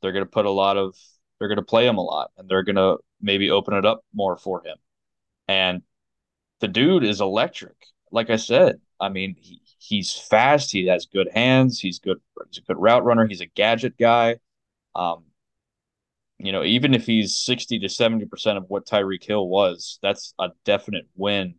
they're 0.00 0.12
going 0.12 0.24
to 0.24 0.30
put 0.30 0.46
a 0.46 0.50
lot 0.50 0.76
of 0.76 0.94
they're 1.38 1.48
going 1.48 1.56
to 1.56 1.62
play 1.62 1.86
him 1.86 1.98
a 1.98 2.02
lot 2.02 2.30
and 2.38 2.48
they're 2.48 2.62
going 2.62 2.76
to 2.76 2.98
maybe 3.20 3.50
open 3.50 3.74
it 3.74 3.84
up 3.84 4.04
more 4.14 4.36
for 4.36 4.62
him. 4.64 4.76
And 5.48 5.82
the 6.60 6.68
dude 6.68 7.04
is 7.04 7.20
electric. 7.20 7.76
Like 8.10 8.30
I 8.30 8.36
said, 8.36 8.80
I 9.00 9.08
mean, 9.08 9.34
he, 9.38 9.60
he's 9.78 10.14
fast. 10.14 10.72
He 10.72 10.86
has 10.86 11.06
good 11.06 11.28
hands. 11.34 11.80
He's 11.80 11.98
good. 11.98 12.18
He's 12.48 12.58
a 12.58 12.66
good 12.66 12.80
route 12.80 13.04
runner. 13.04 13.26
He's 13.26 13.40
a 13.40 13.46
gadget 13.46 13.98
guy. 13.98 14.36
Um, 14.94 15.24
you 16.38 16.52
know, 16.52 16.62
even 16.64 16.94
if 16.94 17.06
he's 17.06 17.36
60 17.36 17.80
to 17.80 17.86
70% 17.86 18.56
of 18.56 18.64
what 18.68 18.86
Tyreek 18.86 19.24
Hill 19.24 19.48
was, 19.48 19.98
that's 20.02 20.34
a 20.38 20.50
definite 20.64 21.06
win 21.16 21.54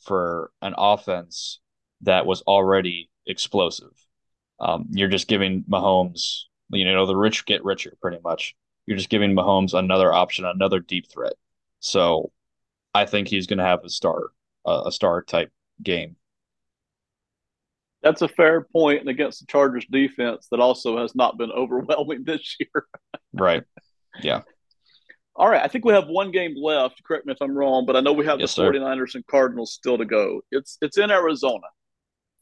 for 0.00 0.50
an 0.62 0.74
offense 0.76 1.60
that 2.02 2.26
was 2.26 2.42
already 2.42 3.10
explosive. 3.26 3.92
Um, 4.60 4.86
you're 4.90 5.08
just 5.08 5.28
giving 5.28 5.64
Mahomes, 5.64 6.42
you 6.70 6.84
know, 6.84 7.06
the 7.06 7.16
rich 7.16 7.44
get 7.46 7.64
richer 7.64 7.92
pretty 8.00 8.18
much. 8.22 8.54
You're 8.86 8.96
just 8.96 9.10
giving 9.10 9.34
Mahomes 9.34 9.74
another 9.74 10.12
option, 10.12 10.44
another 10.44 10.80
deep 10.80 11.10
threat. 11.10 11.34
So 11.80 12.32
I 12.94 13.04
think 13.04 13.28
he's 13.28 13.46
going 13.46 13.58
to 13.58 13.64
have 13.64 13.84
a 13.84 13.90
star, 13.90 14.30
uh, 14.64 14.84
a 14.86 14.92
star 14.92 15.22
type 15.22 15.52
game. 15.82 16.16
That's 18.02 18.22
a 18.22 18.28
fair 18.28 18.62
point, 18.62 19.00
and 19.00 19.08
against 19.08 19.40
the 19.40 19.46
Chargers 19.46 19.86
defense 19.90 20.46
that 20.50 20.60
also 20.60 20.98
has 20.98 21.14
not 21.14 21.36
been 21.38 21.50
overwhelming 21.56 22.24
this 22.24 22.56
year. 22.60 22.86
right. 23.32 23.64
Yeah. 24.22 24.42
All 25.36 25.48
right. 25.48 25.62
I 25.62 25.68
think 25.68 25.84
we 25.84 25.92
have 25.92 26.08
one 26.08 26.30
game 26.30 26.54
left. 26.56 27.02
Correct 27.04 27.26
me 27.26 27.32
if 27.32 27.42
I'm 27.42 27.56
wrong, 27.56 27.84
but 27.84 27.94
I 27.94 28.00
know 28.00 28.12
we 28.12 28.24
have 28.24 28.40
yes, 28.40 28.54
the 28.54 28.62
49ers 28.62 29.10
sir. 29.10 29.18
and 29.18 29.26
Cardinals 29.26 29.72
still 29.72 29.98
to 29.98 30.04
go. 30.04 30.40
It's 30.50 30.78
it's 30.80 30.96
in 30.98 31.10
Arizona. 31.10 31.66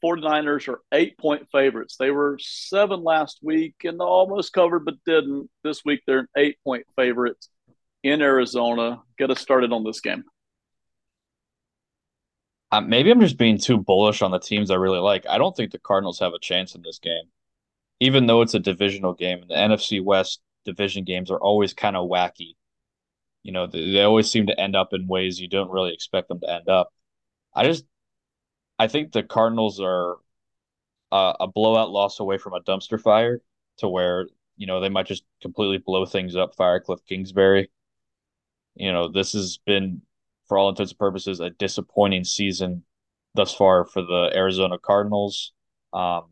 49ers 0.04 0.68
are 0.68 0.80
eight 0.92 1.18
point 1.18 1.48
favorites. 1.50 1.96
They 1.98 2.10
were 2.10 2.38
seven 2.40 3.02
last 3.02 3.38
week 3.42 3.74
and 3.84 4.00
almost 4.00 4.52
covered, 4.52 4.84
but 4.84 4.94
didn't. 5.06 5.50
This 5.64 5.84
week 5.84 6.02
they're 6.06 6.20
an 6.20 6.28
eight 6.36 6.58
point 6.62 6.86
favorites 6.94 7.48
in 8.02 8.22
Arizona. 8.22 9.02
Get 9.18 9.30
us 9.30 9.40
started 9.40 9.72
on 9.72 9.82
this 9.82 10.00
game. 10.00 10.24
Uh, 12.70 12.80
maybe 12.80 13.10
I'm 13.10 13.20
just 13.20 13.38
being 13.38 13.58
too 13.58 13.78
bullish 13.78 14.20
on 14.20 14.30
the 14.30 14.38
teams 14.38 14.70
I 14.70 14.74
really 14.74 14.98
like. 14.98 15.26
I 15.28 15.38
don't 15.38 15.56
think 15.56 15.72
the 15.72 15.78
Cardinals 15.78 16.18
have 16.18 16.32
a 16.32 16.40
chance 16.40 16.74
in 16.74 16.82
this 16.82 16.98
game, 16.98 17.24
even 18.00 18.26
though 18.26 18.42
it's 18.42 18.54
a 18.54 18.60
divisional 18.60 19.14
game. 19.14 19.44
The 19.48 19.54
NFC 19.54 20.02
West 20.02 20.40
division 20.64 21.04
games 21.04 21.30
are 21.30 21.38
always 21.38 21.72
kind 21.72 21.96
of 21.96 22.08
wacky. 22.08 22.54
You 23.44 23.52
know, 23.52 23.68
they, 23.68 23.92
they 23.92 24.02
always 24.02 24.28
seem 24.28 24.48
to 24.48 24.60
end 24.60 24.74
up 24.74 24.88
in 24.92 25.06
ways 25.06 25.38
you 25.38 25.48
don't 25.48 25.70
really 25.70 25.94
expect 25.94 26.26
them 26.28 26.40
to 26.40 26.50
end 26.50 26.68
up. 26.68 26.92
I 27.54 27.64
just, 27.64 27.84
I 28.80 28.88
think 28.88 29.12
the 29.12 29.22
Cardinals 29.22 29.80
are 29.80 30.16
a 31.12 31.46
blowout 31.46 31.90
loss 31.90 32.18
away 32.18 32.38
from 32.38 32.54
a 32.54 32.60
dumpster 32.60 33.00
fire 33.00 33.40
to 33.78 33.88
where 33.88 34.26
you 34.56 34.66
know 34.66 34.80
they 34.80 34.88
might 34.88 35.06
just 35.06 35.22
completely 35.40 35.78
blow 35.78 36.04
things 36.04 36.34
up. 36.34 36.56
Fire 36.56 36.80
Cliff 36.80 36.98
Kingsbury. 37.08 37.70
You 38.74 38.92
know, 38.92 39.06
this 39.08 39.32
has 39.34 39.58
been, 39.64 40.02
for 40.48 40.58
all 40.58 40.68
intents 40.68 40.90
and 40.90 40.98
purposes, 40.98 41.38
a 41.38 41.50
disappointing 41.50 42.24
season 42.24 42.82
thus 43.36 43.54
far 43.54 43.84
for 43.84 44.02
the 44.02 44.32
Arizona 44.34 44.78
Cardinals. 44.78 45.52
Um, 45.92 46.30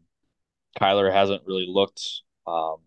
Kyler 0.80 1.12
hasn't 1.12 1.42
really 1.46 1.66
looked 1.68 2.02
um, 2.46 2.78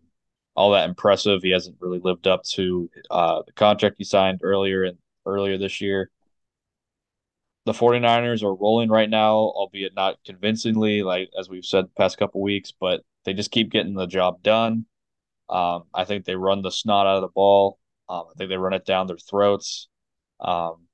all 0.55 0.71
that 0.71 0.89
impressive. 0.89 1.41
He 1.43 1.51
hasn't 1.51 1.77
really 1.79 1.99
lived 1.99 2.27
up 2.27 2.43
to 2.53 2.89
uh, 3.11 3.41
the 3.45 3.53
contract 3.53 3.95
he 3.97 4.03
signed 4.03 4.39
earlier 4.43 4.83
in 4.83 4.97
earlier 5.25 5.57
this 5.57 5.81
year. 5.81 6.09
The 7.65 7.73
49ers 7.73 8.43
are 8.43 8.53
rolling 8.53 8.89
right 8.89 9.09
now, 9.09 9.33
albeit 9.33 9.95
not 9.95 10.17
convincingly, 10.25 11.01
like 11.01 11.29
as 11.37 11.49
we've 11.49 11.65
said 11.65 11.85
the 11.85 11.89
past 11.97 12.17
couple 12.17 12.41
weeks, 12.41 12.71
but 12.71 13.01
they 13.25 13.33
just 13.33 13.51
keep 13.51 13.71
getting 13.71 13.95
the 13.95 14.05
job 14.05 14.43
done. 14.43 14.85
Um, 15.49 15.83
I 15.93 16.05
think 16.05 16.25
they 16.25 16.35
run 16.35 16.61
the 16.61 16.71
snot 16.71 17.07
out 17.07 17.17
of 17.17 17.21
the 17.21 17.27
ball. 17.29 17.79
Um, 18.07 18.25
I 18.29 18.37
think 18.37 18.49
they 18.49 18.57
run 18.57 18.73
it 18.73 18.85
down 18.85 19.07
their 19.07 19.17
throats. 19.17 19.87
Um, 20.39 20.87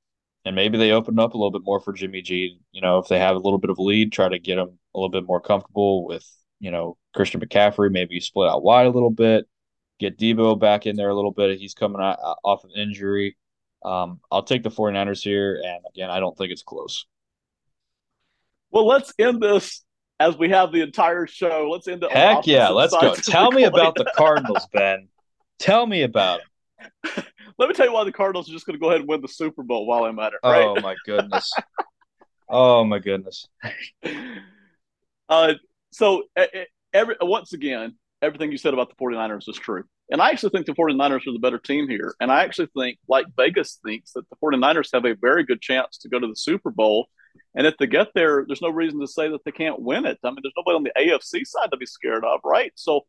and 0.46 0.56
maybe 0.56 0.78
they 0.78 0.92
open 0.92 1.20
up 1.20 1.34
a 1.34 1.38
little 1.38 1.52
bit 1.52 1.64
more 1.64 1.80
for 1.80 1.94
Jimmy 1.94 2.22
G. 2.22 2.60
You 2.72 2.82
know, 2.82 3.00
if 3.00 3.08
they 3.08 3.20
have 3.20 3.36
a 3.36 3.40
little 3.40 3.60
bit 3.60 3.70
of 3.70 3.78
a 3.78 3.84
lead, 3.84 4.12
try 4.12 4.30
to 4.30 4.40
get 4.40 4.56
them 4.56 4.80
a 4.96 4.98
little 4.98 5.10
bit 5.10 5.26
more 5.26 5.42
comfortable 5.42 6.06
with, 6.06 6.26
you 6.62 6.72
know, 6.72 6.96
Christian 7.14 7.42
McCaffrey, 7.42 7.92
maybe 7.92 8.22
split 8.22 8.50
out 8.50 8.64
wide 8.64 8.86
a 8.86 8.92
little 8.92 9.12
bit 9.12 9.46
get 10.02 10.18
Deebo 10.18 10.60
back 10.60 10.88
in 10.88 10.98
there 10.98 11.10
a 11.10 11.16
little 11.16 11.32
bit. 11.32 11.60
He's 11.60 11.76
coming 11.76 12.02
out, 12.02 12.18
off 12.44 12.66
an 12.66 12.72
injury. 12.76 13.38
Um, 13.86 14.20
I'll 14.32 14.44
take 14.44 14.64
the 14.64 14.72
49ers 14.72 15.22
here. 15.22 15.62
And 15.64 15.86
again, 15.88 16.10
I 16.10 16.20
don't 16.20 16.38
think 16.38 16.52
it's 16.52 16.64
close. 16.64 17.06
Well, 18.72 18.88
let's 18.88 19.14
end 19.20 19.42
this 19.42 19.84
as 20.20 20.38
we 20.38 20.50
have 20.50 20.72
the 20.72 20.82
entire 20.82 21.28
show. 21.28 21.70
Let's 21.72 21.88
end 21.88 22.04
it. 22.04 22.12
Heck 22.12 22.48
yeah, 22.48 22.70
let's 22.70 22.94
go. 22.94 23.14
Tell 23.14 23.52
me 23.52 23.64
about 23.64 23.96
the 23.96 24.12
Cardinals, 24.16 24.68
Ben. 24.74 25.08
Tell 25.60 25.86
me 25.86 26.02
about 26.02 26.42
it. 26.42 27.26
Let 27.60 27.70
me 27.70 27.76
tell 27.76 27.86
you 27.86 27.94
why 27.94 28.04
the 28.04 28.12
Cardinals 28.12 28.50
are 28.50 28.54
just 28.54 28.66
going 28.66 28.76
to 28.76 28.80
go 28.80 28.90
ahead 28.90 29.02
and 29.02 29.10
win 29.10 29.22
the 29.22 29.28
Super 29.28 29.62
Bowl 29.62 29.86
while 29.86 30.06
I'm 30.06 30.18
at 30.18 30.34
it. 30.34 30.40
Right? 30.44 30.64
Oh 30.64 30.80
my 30.82 30.96
goodness. 31.06 31.52
oh 32.50 32.84
my 32.84 33.00
goodness. 33.00 33.48
Uh, 35.30 35.54
so 35.92 36.24
every 36.94 37.16
once 37.22 37.54
again, 37.54 37.96
everything 38.22 38.52
you 38.52 38.58
said 38.58 38.74
about 38.74 38.90
the 38.90 38.96
49ers 38.96 39.50
is 39.50 39.58
true. 39.58 39.84
And 40.10 40.22
I 40.22 40.30
actually 40.30 40.50
think 40.50 40.66
the 40.66 40.74
49ers 40.74 41.26
are 41.28 41.34
the 41.34 41.40
better 41.40 41.58
team 41.58 41.88
here. 41.88 42.14
And 42.20 42.32
I 42.32 42.44
actually 42.44 42.68
think, 42.78 43.00
like 43.08 43.26
Vegas 43.38 43.80
thinks, 43.84 44.12
that 44.14 44.30
the 44.30 44.36
49ers 44.44 44.90
have 44.94 45.06
a 45.06 45.16
very 45.16 45.44
good 45.44 45.62
chance 45.62 46.00
to 46.00 46.10
go 46.10 46.20
to 46.20 46.28
the 46.28 46.36
Super 46.36 46.70
Bowl. 46.70 47.08
And 47.56 47.66
if 47.66 47.78
they 47.78 47.88
get 47.88 48.10
there, 48.14 48.44
there's 48.46 48.62
no 48.62 48.70
reason 48.70 49.00
to 49.00 49.08
say 49.08 49.30
that 49.30 49.44
they 49.46 49.52
can't 49.52 49.82
win 49.82 50.06
it. 50.06 50.20
I 50.24 50.30
mean, 50.30 50.40
there's 50.44 50.54
nobody 50.58 50.76
on 50.76 50.84
the 50.84 50.92
AFC 50.98 51.46
side 51.46 51.72
to 51.72 51.78
be 51.78 51.86
scared 51.86 52.26
of, 52.26 52.42
right? 52.44 52.74
So 52.76 53.06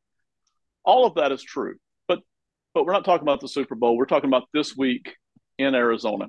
all 0.84 1.06
of 1.06 1.16
that 1.16 1.32
is 1.32 1.42
true. 1.42 1.76
But 2.06 2.20
but 2.74 2.86
we're 2.86 2.92
not 2.92 3.04
talking 3.04 3.24
about 3.24 3.40
the 3.40 3.48
Super 3.48 3.74
Bowl. 3.74 3.96
We're 3.96 4.06
talking 4.06 4.30
about 4.30 4.48
this 4.54 4.76
week 4.76 5.16
in 5.58 5.74
Arizona. 5.74 6.28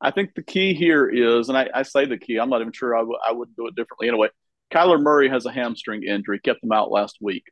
I 0.00 0.10
think 0.10 0.34
the 0.34 0.42
key 0.42 0.74
here 0.74 1.08
is, 1.08 1.48
and 1.48 1.58
I, 1.58 1.68
I 1.74 1.82
say 1.82 2.06
the 2.06 2.18
key, 2.18 2.38
I'm 2.38 2.50
not 2.50 2.60
even 2.60 2.72
sure 2.72 2.94
I, 2.94 3.00
w- 3.00 3.18
I 3.26 3.32
wouldn't 3.32 3.56
do 3.56 3.66
it 3.66 3.74
differently 3.74 4.08
anyway. 4.08 4.28
Kyler 4.72 5.00
Murray 5.00 5.28
has 5.28 5.46
a 5.46 5.52
hamstring 5.52 6.02
injury, 6.02 6.40
kept 6.40 6.62
him 6.62 6.72
out 6.72 6.90
last 6.90 7.18
week. 7.20 7.44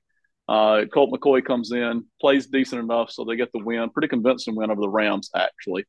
Uh, 0.48 0.84
Colt 0.92 1.10
McCoy 1.12 1.44
comes 1.44 1.72
in, 1.72 2.04
plays 2.20 2.46
decent 2.46 2.82
enough, 2.82 3.10
so 3.10 3.24
they 3.24 3.36
get 3.36 3.50
the 3.52 3.64
win. 3.64 3.90
Pretty 3.90 4.08
convincing 4.08 4.54
win 4.54 4.70
over 4.70 4.80
the 4.80 4.88
Rams, 4.88 5.30
actually. 5.34 5.84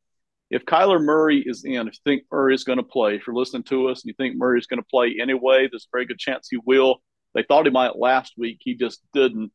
If 0.50 0.66
Kyler 0.66 1.04
Murray 1.04 1.44
is 1.46 1.64
in, 1.66 1.88
if 1.88 1.96
you 1.96 2.00
think 2.06 2.24
Murray 2.32 2.56
is 2.56 2.64
going 2.64 2.78
to 2.78 2.84
play, 2.84 3.16
if 3.16 3.28
you're 3.28 3.36
listening 3.36 3.64
to 3.64 3.90
us 3.90 4.04
and 4.04 4.10
you 4.10 4.14
think 4.18 4.38
Murray 4.38 4.60
is 4.60 4.68
going 4.68 4.82
to 4.82 4.88
play 4.90 5.18
anyway, 5.22 5.68
there's 5.70 5.88
a 5.92 5.96
very 5.96 6.06
good 6.06 6.18
chance 6.18 6.48
he 6.50 6.58
will. 6.66 7.02
They 7.36 7.44
thought 7.44 7.66
he 7.66 7.72
might 7.72 7.98
last 7.98 8.34
week, 8.38 8.60
he 8.62 8.74
just 8.74 9.02
didn't. 9.14 9.52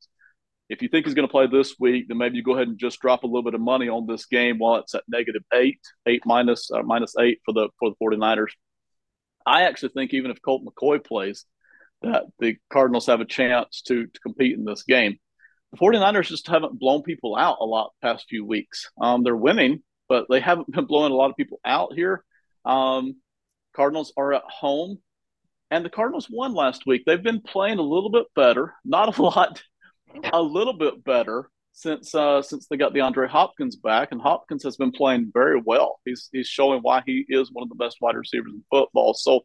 If 0.69 0.83
you 0.83 0.89
think 0.89 1.07
he's 1.07 1.15
going 1.15 1.27
to 1.27 1.33
play 1.33 1.47
this 1.47 1.75
week, 1.81 2.07
then 2.09 2.19
maybe 2.19 2.37
you 2.37 2.43
go 2.43 2.55
ahead 2.55 2.69
and 2.69 2.79
just 2.79 3.01
drop 3.01 3.25
a 3.25 3.27
little 3.27 3.43
bit 3.43 3.55
of 3.55 3.61
money 3.61 3.89
on 3.89 4.07
this 4.07 4.27
game 4.27 4.59
while 4.59 4.77
it's 4.77 4.95
at 4.95 5.03
negative 5.09 5.43
eight, 5.53 5.81
eight 6.07 6.23
minus, 6.25 6.71
uh, 6.71 6.83
minus 6.83 7.15
eight 7.19 7.41
for 7.45 7.53
the 7.53 7.69
for 7.79 7.91
the 7.91 7.97
49ers. 7.97 8.53
I 9.45 9.63
actually 9.65 9.91
think 9.91 10.15
even 10.15 10.31
if 10.31 10.41
Colt 10.43 10.63
McCoy 10.65 11.05
plays, 11.05 11.45
that 12.03 12.25
the 12.39 12.57
Cardinals 12.73 13.07
have 13.07 13.21
a 13.21 13.27
chance 13.27 13.83
to, 13.83 14.07
to 14.07 14.21
compete 14.21 14.57
in 14.57 14.65
this 14.65 14.83
game. 14.83 15.19
The 15.73 15.79
49ers 15.79 16.29
just 16.29 16.49
haven't 16.49 16.79
blown 16.79 17.03
people 17.03 17.37
out 17.37 17.59
a 17.61 17.65
lot 17.65 17.93
past 18.03 18.27
few 18.29 18.45
weeks. 18.45 18.91
Um, 19.01 19.23
they're 19.23 19.37
winning, 19.37 19.83
but 20.09 20.27
they 20.29 20.41
haven't 20.41 20.71
been 20.71 20.85
blowing 20.85 21.13
a 21.13 21.17
lot 21.17 21.31
of 21.31 21.37
people 21.37 21.61
out 21.65 21.95
here. 21.95 22.25
Um, 22.65 23.17
Cardinals 23.75 24.13
are 24.17 24.35
at 24.35 24.43
home, 24.47 24.99
and 25.71 25.85
the 25.85 25.91
Cardinals 25.91 26.29
won 26.31 26.55
last 26.55 26.87
week. 26.87 27.05
They've 27.07 27.23
been 27.23 27.41
playing 27.41 27.79
a 27.79 27.83
little 27.83 28.11
bit 28.11 28.27
better, 28.37 28.75
not 28.85 29.17
a 29.17 29.23
lot, 29.25 29.63
a 30.33 30.43
little 30.43 30.75
bit 30.75 31.03
better 31.03 31.49
since 31.73 32.15
uh, 32.15 32.43
since 32.43 32.67
they 32.67 32.77
got 32.77 32.93
DeAndre 32.93 33.29
Hopkins 33.29 33.77
back, 33.77 34.09
and 34.13 34.21
Hopkins 34.21 34.63
has 34.65 34.77
been 34.77 34.93
playing 34.93 35.31
very 35.33 35.61
well. 35.65 36.01
He's 36.05 36.29
he's 36.33 36.47
showing 36.47 36.81
why 36.83 37.03
he 37.07 37.25
is 37.29 37.51
one 37.51 37.63
of 37.63 37.69
the 37.71 37.75
best 37.75 37.97
wide 38.01 38.17
receivers 38.17 38.53
in 38.53 38.63
football. 38.71 39.15
So 39.15 39.45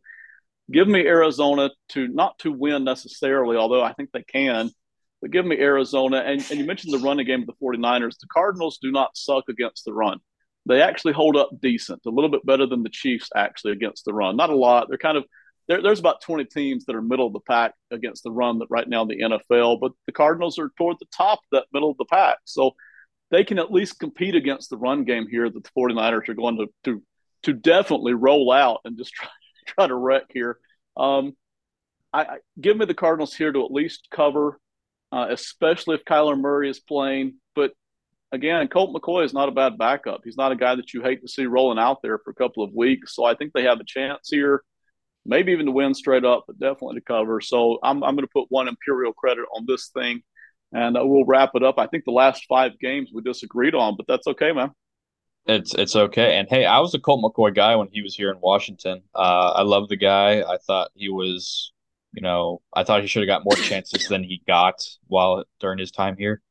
give 0.72 0.88
me 0.88 1.05
Arizona 1.05 1.70
to 1.89 2.07
not 2.07 2.38
to 2.39 2.51
win 2.51 2.84
necessarily, 2.84 3.57
although 3.57 3.84
I 3.84 3.93
think 3.93 4.11
they 4.11 4.24
can, 4.24 4.70
but 5.22 5.32
give 5.32 5.45
me 5.45 5.57
Arizona. 5.57 6.18
And, 6.18 6.45
and 6.49 6.59
you 6.59 6.65
mentioned 6.65 6.93
the 6.93 6.99
running 6.99 7.26
game 7.26 7.41
of 7.41 7.47
the 7.47 7.65
49ers. 7.65 8.20
The 8.20 8.28
Cardinals 8.32 8.80
do 8.82 8.91
not 8.91 9.15
suck 9.15 9.45
against 9.49 9.86
the 9.86 9.93
run. 9.93 10.20
They 10.65 10.82
actually 10.82 11.13
hold 11.13 11.38
up 11.38 11.49
decent, 11.61 12.01
a 12.05 12.09
little 12.09 12.30
bit 12.30 12.45
better 12.45 12.65
than 12.65 12.84
the 12.84 12.89
Chiefs 12.89 13.30
actually 13.36 13.72
against 13.72 14.03
the 14.05 14.13
run. 14.13 14.36
Not 14.36 14.49
a 14.49 14.55
lot. 14.55 14.88
They're 14.89 14.97
kind 14.97 15.18
of 15.18 15.26
there, 15.68 15.82
there's 15.82 15.99
about 15.99 16.22
20 16.22 16.45
teams 16.45 16.86
that 16.86 16.95
are 16.95 17.01
middle 17.01 17.28
of 17.28 17.34
the 17.34 17.39
pack 17.41 17.74
against 17.91 18.24
the 18.24 18.32
run 18.32 18.59
that 18.59 18.68
right 18.70 18.88
now 18.88 19.01
in 19.03 19.07
the 19.07 19.20
NFL, 19.20 19.80
but 19.80 19.91
the 20.05 20.11
Cardinals 20.13 20.59
are 20.59 20.72
toward 20.78 20.97
the 20.99 21.07
top 21.15 21.39
of 21.39 21.45
that 21.51 21.65
middle 21.74 21.91
of 21.91 21.97
the 21.97 22.05
pack. 22.05 22.38
So 22.45 22.72
they 23.32 23.43
can 23.43 23.59
at 23.59 23.72
least 23.72 23.99
compete 23.99 24.36
against 24.36 24.70
the 24.70 24.78
run 24.78 25.03
game 25.03 25.28
here 25.30 25.49
that 25.49 25.63
the 25.63 25.70
49ers 25.78 26.30
are 26.30 26.34
going 26.34 26.57
to 26.57 26.68
to 26.86 27.03
to 27.43 27.53
definitely 27.53 28.13
roll 28.13 28.51
out 28.51 28.82
and 28.84 28.97
just 28.97 29.13
try 29.13 29.30
try 29.76 29.88
to 29.88 29.95
wreck 29.95 30.24
here. 30.34 30.57
Um, 30.95 31.36
I, 32.13 32.22
I, 32.22 32.38
give 32.59 32.78
me 32.78 32.86
the 32.86 32.93
Cardinals 32.93 33.36
here 33.36 33.51
to 33.51 33.65
at 33.65 33.72
least 33.72 34.07
cover, 34.11 34.59
uh, 35.11 35.28
especially 35.30 35.95
if 35.95 36.05
Kyler 36.05 36.39
Murray 36.39 36.70
is 36.70 36.80
playing. 36.80 37.36
But 37.55 37.72
again, 38.32 38.68
Colt 38.68 38.95
McCoy 38.95 39.26
is 39.26 39.34
not 39.34 39.49
a 39.49 39.51
bad 39.53 39.78
backup. 39.78 40.22
He's 40.24 40.38
not 40.38 40.51
a 40.51 40.55
guy 40.55 40.76
that 40.76 40.93
you 40.93 41.01
hate 41.01 41.22
to 41.22 41.28
see 41.28 41.45
rolling 41.45 41.80
out 41.80 42.01
there 42.01 42.18
for 42.18 42.32
a 42.32 42.36
couple 42.36 42.63
of 42.63 42.74
weeks. 42.74 43.15
So 43.15 43.26
I 43.26 43.36
think 43.36 43.53
they 43.53 43.63
have 43.63 43.80
a 43.80 43.86
chance 43.86 44.30
here. 44.32 44.63
maybe 45.26 45.51
even 45.51 45.65
to 45.68 45.72
win 45.72 45.93
straight 45.93 46.26
up, 46.26 46.45
but 46.47 46.59
definitely 46.59 46.95
to 46.95 47.01
cover. 47.05 47.41
So 47.41 47.80
I'm, 47.84 48.03
I'm 48.03 48.15
going 48.15 48.26
to 48.26 48.34
put 48.34 48.47
one 48.49 48.68
Imperial 48.68 49.13
credit 49.13 49.45
on 49.55 49.65
this 49.68 49.89
thing, 49.89 50.22
and 50.74 50.97
uh, 50.97 51.05
we'll 51.05 51.26
wrap 51.26 51.51
it 51.55 51.63
up. 51.63 51.78
I 51.78 51.88
think 51.88 52.05
the 52.05 52.11
last 52.11 52.45
five 52.47 52.80
games 52.80 53.11
we 53.13 53.22
disagreed 53.22 53.76
on, 53.76 53.95
but 53.97 54.07
that's 54.07 54.28
okay, 54.28 54.53
man. 54.53 54.72
It's 55.48 55.74
it's 55.74 55.95
okay. 55.95 56.38
And 56.38 56.48
hey, 56.50 56.66
I 56.66 56.80
was 56.80 56.93
a 56.93 57.00
Colt 57.00 57.24
McCoy 57.24 57.56
guy 57.56 57.76
when 57.76 57.88
he 57.91 58.02
was 58.02 58.16
here 58.16 58.32
in 58.32 58.39
Washington. 58.41 59.02
Uh, 59.16 59.52
I 59.56 59.62
love 59.62 59.88
the 59.88 59.95
guy. 59.95 60.41
I 60.41 60.58
thought 60.58 60.91
he 60.93 61.08
was, 61.10 61.72
you 62.12 62.22
know, 62.22 62.62
I 62.74 62.84
thought 62.84 63.02
he 63.02 63.08
should 63.08 63.22
have 63.22 63.28
got 63.28 63.45
more 63.45 63.56
chances 63.56 64.08
than 64.10 64.24
he 64.24 64.41
got 64.45 64.84
while 65.08 65.45
during 65.60 65.80
his 65.80 65.91
time 65.91 66.18
here. 66.18 66.41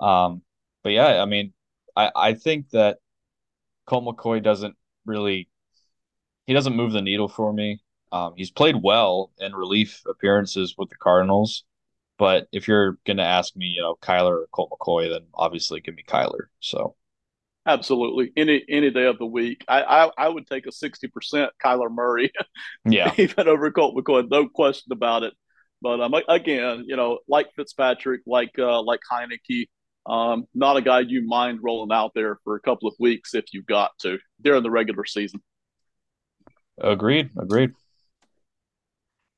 Um, 0.00 0.42
but 0.84 0.90
yeah, 0.92 1.22
I 1.22 1.26
mean, 1.26 1.54
I 1.96 2.10
I 2.16 2.34
think 2.34 2.70
that 2.70 2.98
Colt 3.86 4.04
McCoy 4.04 4.42
doesn't 4.42 4.76
really 5.06 5.48
he 6.46 6.54
doesn't 6.54 6.76
move 6.76 6.92
the 6.92 7.02
needle 7.02 7.28
for 7.28 7.52
me. 7.52 7.82
Um, 8.12 8.34
he's 8.36 8.50
played 8.50 8.76
well 8.82 9.32
in 9.38 9.54
relief 9.54 10.02
appearances 10.06 10.74
with 10.78 10.90
the 10.90 10.96
Cardinals, 10.96 11.64
but 12.18 12.48
if 12.52 12.68
you're 12.68 12.98
gonna 13.06 13.22
ask 13.24 13.56
me, 13.56 13.66
you 13.66 13.82
know, 13.82 13.96
Kyler 14.02 14.42
or 14.44 14.48
Colt 14.52 14.70
McCoy, 14.72 15.10
then 15.10 15.26
obviously 15.34 15.80
give 15.80 15.94
me 15.96 16.04
Kyler. 16.06 16.46
So 16.60 16.96
absolutely 17.66 18.32
any 18.36 18.64
any 18.68 18.90
day 18.90 19.06
of 19.06 19.18
the 19.18 19.26
week, 19.26 19.64
I 19.68 19.82
I, 19.82 20.10
I 20.18 20.28
would 20.28 20.46
take 20.46 20.66
a 20.66 20.72
sixty 20.72 21.08
percent 21.08 21.50
Kyler 21.62 21.90
Murray, 21.90 22.32
yeah, 22.84 23.12
even 23.18 23.48
over 23.48 23.70
Colt 23.70 23.96
McCoy, 23.96 24.28
no 24.30 24.48
question 24.48 24.92
about 24.92 25.22
it. 25.22 25.34
But 25.80 26.00
um, 26.00 26.14
again, 26.28 26.84
you 26.86 26.96
know, 26.96 27.18
like 27.28 27.48
Fitzpatrick, 27.56 28.22
like 28.26 28.58
uh, 28.58 28.82
like 28.82 29.00
Heinicke, 29.10 29.66
um, 30.06 30.44
not 30.54 30.76
a 30.76 30.82
guy 30.82 31.00
you 31.00 31.26
mind 31.26 31.60
rolling 31.62 31.94
out 31.94 32.12
there 32.14 32.38
for 32.44 32.56
a 32.56 32.60
couple 32.60 32.88
of 32.88 32.94
weeks 32.98 33.34
if 33.34 33.46
you've 33.52 33.66
got 33.66 33.90
to 34.02 34.18
during 34.40 34.62
the 34.62 34.70
regular 34.70 35.04
season. 35.04 35.40
Agreed. 36.80 37.30
Agreed. 37.38 37.72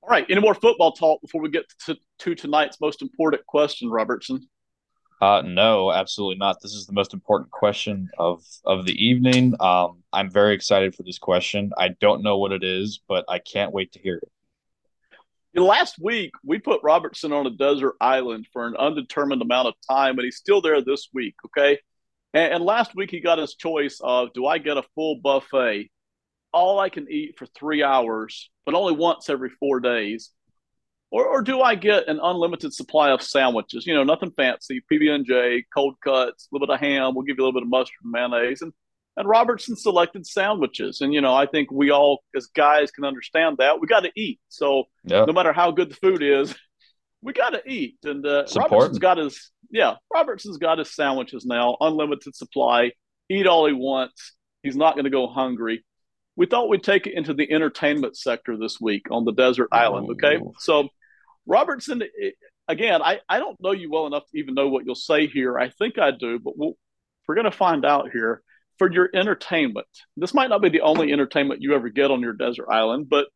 All 0.03 0.11
right. 0.11 0.27
Any 0.29 0.41
more 0.41 0.55
football 0.55 0.93
talk 0.93 1.21
before 1.23 1.41
we 1.41 1.51
get 1.51 1.65
to, 1.87 1.97
to 2.21 2.35
tonight's 2.35 2.81
most 2.81 3.03
important 3.03 3.47
question, 3.47 3.89
Robertson? 3.89 4.49
Uh, 5.25 5.41
no, 5.41 5.91
absolutely 5.91 6.37
not. 6.37 6.61
This 6.61 6.75
is 6.75 6.85
the 6.85 6.93
most 6.93 7.15
important 7.15 7.51
question 7.51 8.11
of 8.19 8.45
of 8.67 8.85
the 8.85 8.93
evening. 8.93 9.55
Um, 9.59 10.03
I'm 10.13 10.31
very 10.31 10.55
excited 10.55 10.95
for 10.95 11.03
this 11.03 11.17
question. 11.17 11.73
I 11.79 11.89
don't 11.99 12.23
know 12.23 12.37
what 12.37 12.53
it 12.53 12.63
is, 12.63 13.01
but 13.09 13.25
I 13.27 13.39
can't 13.39 13.73
wait 13.73 13.93
to 13.93 13.99
hear 14.01 14.21
it. 14.23 15.59
Last 15.59 15.95
week, 15.99 16.33
we 16.45 16.59
put 16.59 16.83
Robertson 16.83 17.33
on 17.33 17.47
a 17.47 17.51
desert 17.51 17.95
island 18.03 18.49
for 18.53 18.67
an 18.67 18.77
undetermined 18.77 19.41
amount 19.41 19.69
of 19.69 19.75
time, 19.89 20.19
and 20.19 20.27
he's 20.27 20.37
still 20.37 20.61
there 20.61 20.83
this 20.83 21.09
week. 21.15 21.37
Okay. 21.47 21.79
And, 22.35 22.57
and 22.57 22.65
last 22.65 22.95
week, 22.95 23.11
he 23.11 23.21
got 23.21 23.39
his 23.39 23.55
choice 23.55 24.01
of 24.05 24.31
do 24.35 24.45
I 24.45 24.59
get 24.59 24.77
a 24.77 24.83
full 24.95 25.21
buffet 25.23 25.91
all 26.53 26.79
I 26.79 26.91
can 26.91 27.11
eat 27.11 27.39
for 27.39 27.47
three 27.47 27.83
hours, 27.83 28.51
but 28.67 28.75
only 28.75 28.93
once 28.93 29.31
every 29.31 29.49
four 29.59 29.81
days? 29.81 30.33
Or, 31.15 31.29
or 31.29 31.43
do 31.43 31.63
I 31.63 31.77
get 31.77 32.09
an 32.09 32.19
unlimited 32.21 32.75
supply 32.75 33.13
of 33.13 33.23
sandwiches? 33.23 33.87
You 33.87 33.95
know, 33.95 34.03
nothing 34.03 34.33
fancy, 34.33 34.83
PB 34.91 35.11
and 35.11 35.25
J, 35.25 35.65
cold 35.73 35.95
cuts, 36.03 36.47
a 36.47 36.49
little 36.51 36.67
bit 36.67 36.75
of 36.75 36.81
ham. 36.81 37.15
We'll 37.15 37.23
give 37.23 37.37
you 37.39 37.45
a 37.45 37.47
little 37.47 37.61
bit 37.61 37.63
of 37.63 37.69
mustard 37.69 37.95
and 38.03 38.11
mayonnaise, 38.11 38.63
and 38.63 38.73
and 39.17 39.29
Robertson 39.29 39.77
selected 39.77 40.27
sandwiches. 40.27 41.03
And 41.03 41.15
you 41.15 41.21
know, 41.21 41.33
I 41.33 41.47
think 41.47 41.71
we 41.71 41.91
all 41.91 42.25
as 42.35 42.47
guys 42.47 42.91
can 42.91 43.05
understand 43.05 43.59
that 43.59 43.81
we 43.81 43.87
got 43.87 44.01
to 44.01 44.11
eat. 44.17 44.41
So 44.49 44.87
no 45.29 45.33
matter 45.33 45.53
how 45.53 45.71
good 45.71 45.91
the 45.91 45.95
food 45.95 46.21
is, 46.21 46.53
we 47.23 47.33
got 47.33 47.51
to 47.51 47.63
eat. 47.65 47.99
And 48.03 48.27
uh, 48.27 48.47
Robertson's 48.57 48.99
got 48.99 49.19
his 49.19 49.53
yeah, 49.71 49.95
Robertson's 50.13 50.59
got 50.59 50.79
his 50.79 50.93
sandwiches 50.93 51.47
now, 51.47 51.77
unlimited 51.81 52.35
supply. 52.35 52.91
Eat 53.31 53.47
all 53.47 53.69
he 53.69 53.73
wants. 53.73 54.33
He's 54.65 54.75
not 54.75 54.95
going 54.95 55.05
to 55.05 55.11
go 55.11 55.29
hungry 55.29 55.85
we 56.37 56.47
thought 56.47 56.69
we'd 56.69 56.83
take 56.83 57.07
it 57.07 57.15
into 57.15 57.35
the 57.35 57.53
entertainment 57.53 58.17
sector 58.17 58.57
this 58.57 58.81
week 58.81 59.07
on 59.11 59.25
the 59.25 59.33
desert 59.33 59.69
island. 59.71 60.11
Okay. 60.11 60.39
Oh. 60.43 60.53
So, 60.59 60.89
Robertson, 61.47 62.03
again, 62.69 63.03
I, 63.03 63.21
I 63.29 63.39
don't 63.39 63.61
know 63.61 63.73
you 63.73 63.91
well 63.91 64.07
enough 64.07 64.25
to 64.31 64.39
even 64.39 64.55
know 64.55 64.69
what 64.69 64.85
you'll 64.85 64.95
say 64.95 65.27
here. 65.27 65.59
I 65.59 65.71
think 65.71 65.99
I 65.99 66.11
do, 66.11 66.39
but 66.39 66.57
we'll, 66.57 66.75
we're 67.27 67.35
going 67.35 67.45
to 67.45 67.51
find 67.51 67.85
out 67.85 68.11
here. 68.13 68.43
For 68.77 68.91
your 68.93 69.09
entertainment, 69.15 69.87
this 70.17 70.35
might 70.35 70.51
not 70.51 70.61
be 70.61 70.69
the 70.69 70.81
only 70.81 71.13
entertainment 71.13 71.63
you 71.63 71.77
ever 71.77 71.91
get 71.91 72.11
on 72.11 72.21
your 72.21 72.33
desert 72.33 72.67
island, 72.69 73.09
but 73.09 73.27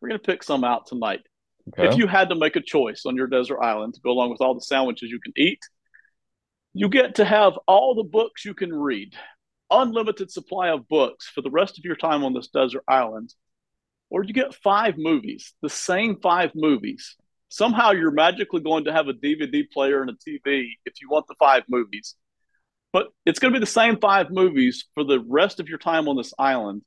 we're 0.00 0.08
going 0.08 0.20
to 0.20 0.26
pick 0.26 0.42
some 0.42 0.64
out 0.64 0.86
tonight. 0.86 1.20
Okay. 1.68 1.88
If 1.88 1.98
you 1.98 2.08
had 2.08 2.30
to 2.30 2.34
make 2.34 2.56
a 2.56 2.60
choice 2.60 3.02
on 3.06 3.14
your 3.14 3.28
desert 3.28 3.60
island 3.60 3.94
to 3.94 4.00
go 4.00 4.10
along 4.10 4.30
with 4.30 4.40
all 4.40 4.54
the 4.54 4.60
sandwiches 4.60 5.08
you 5.08 5.20
can 5.20 5.32
eat, 5.36 5.60
you 6.72 6.88
get 6.88 7.14
to 7.14 7.24
have 7.24 7.52
all 7.68 7.94
the 7.94 8.02
books 8.02 8.44
you 8.44 8.54
can 8.54 8.74
read 8.74 9.14
unlimited 9.70 10.30
supply 10.30 10.68
of 10.70 10.88
books 10.88 11.28
for 11.28 11.40
the 11.40 11.50
rest 11.50 11.78
of 11.78 11.84
your 11.84 11.96
time 11.96 12.24
on 12.24 12.34
this 12.34 12.48
desert 12.48 12.84
island, 12.88 13.32
or 14.10 14.24
you 14.24 14.32
get 14.32 14.54
five 14.54 14.94
movies, 14.96 15.54
the 15.62 15.68
same 15.68 16.18
five 16.20 16.52
movies. 16.54 17.16
Somehow 17.48 17.92
you're 17.92 18.10
magically 18.10 18.60
going 18.60 18.84
to 18.84 18.92
have 18.92 19.08
a 19.08 19.12
DVD 19.12 19.64
player 19.70 20.00
and 20.02 20.10
a 20.10 20.14
TV 20.14 20.66
if 20.84 20.94
you 21.00 21.08
want 21.08 21.26
the 21.28 21.36
five 21.38 21.62
movies. 21.68 22.16
But 22.92 23.08
it's 23.26 23.38
going 23.38 23.52
to 23.52 23.58
be 23.58 23.64
the 23.64 23.70
same 23.70 23.98
five 23.98 24.30
movies 24.30 24.84
for 24.94 25.04
the 25.04 25.20
rest 25.20 25.60
of 25.60 25.68
your 25.68 25.78
time 25.78 26.08
on 26.08 26.16
this 26.16 26.32
island. 26.38 26.82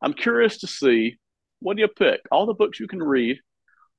I'm 0.00 0.14
curious 0.14 0.58
to 0.60 0.66
see 0.66 1.18
what 1.60 1.76
do 1.76 1.82
you 1.82 1.88
pick? 1.88 2.20
All 2.30 2.46
the 2.46 2.54
books 2.54 2.80
you 2.80 2.88
can 2.88 3.02
read, 3.02 3.38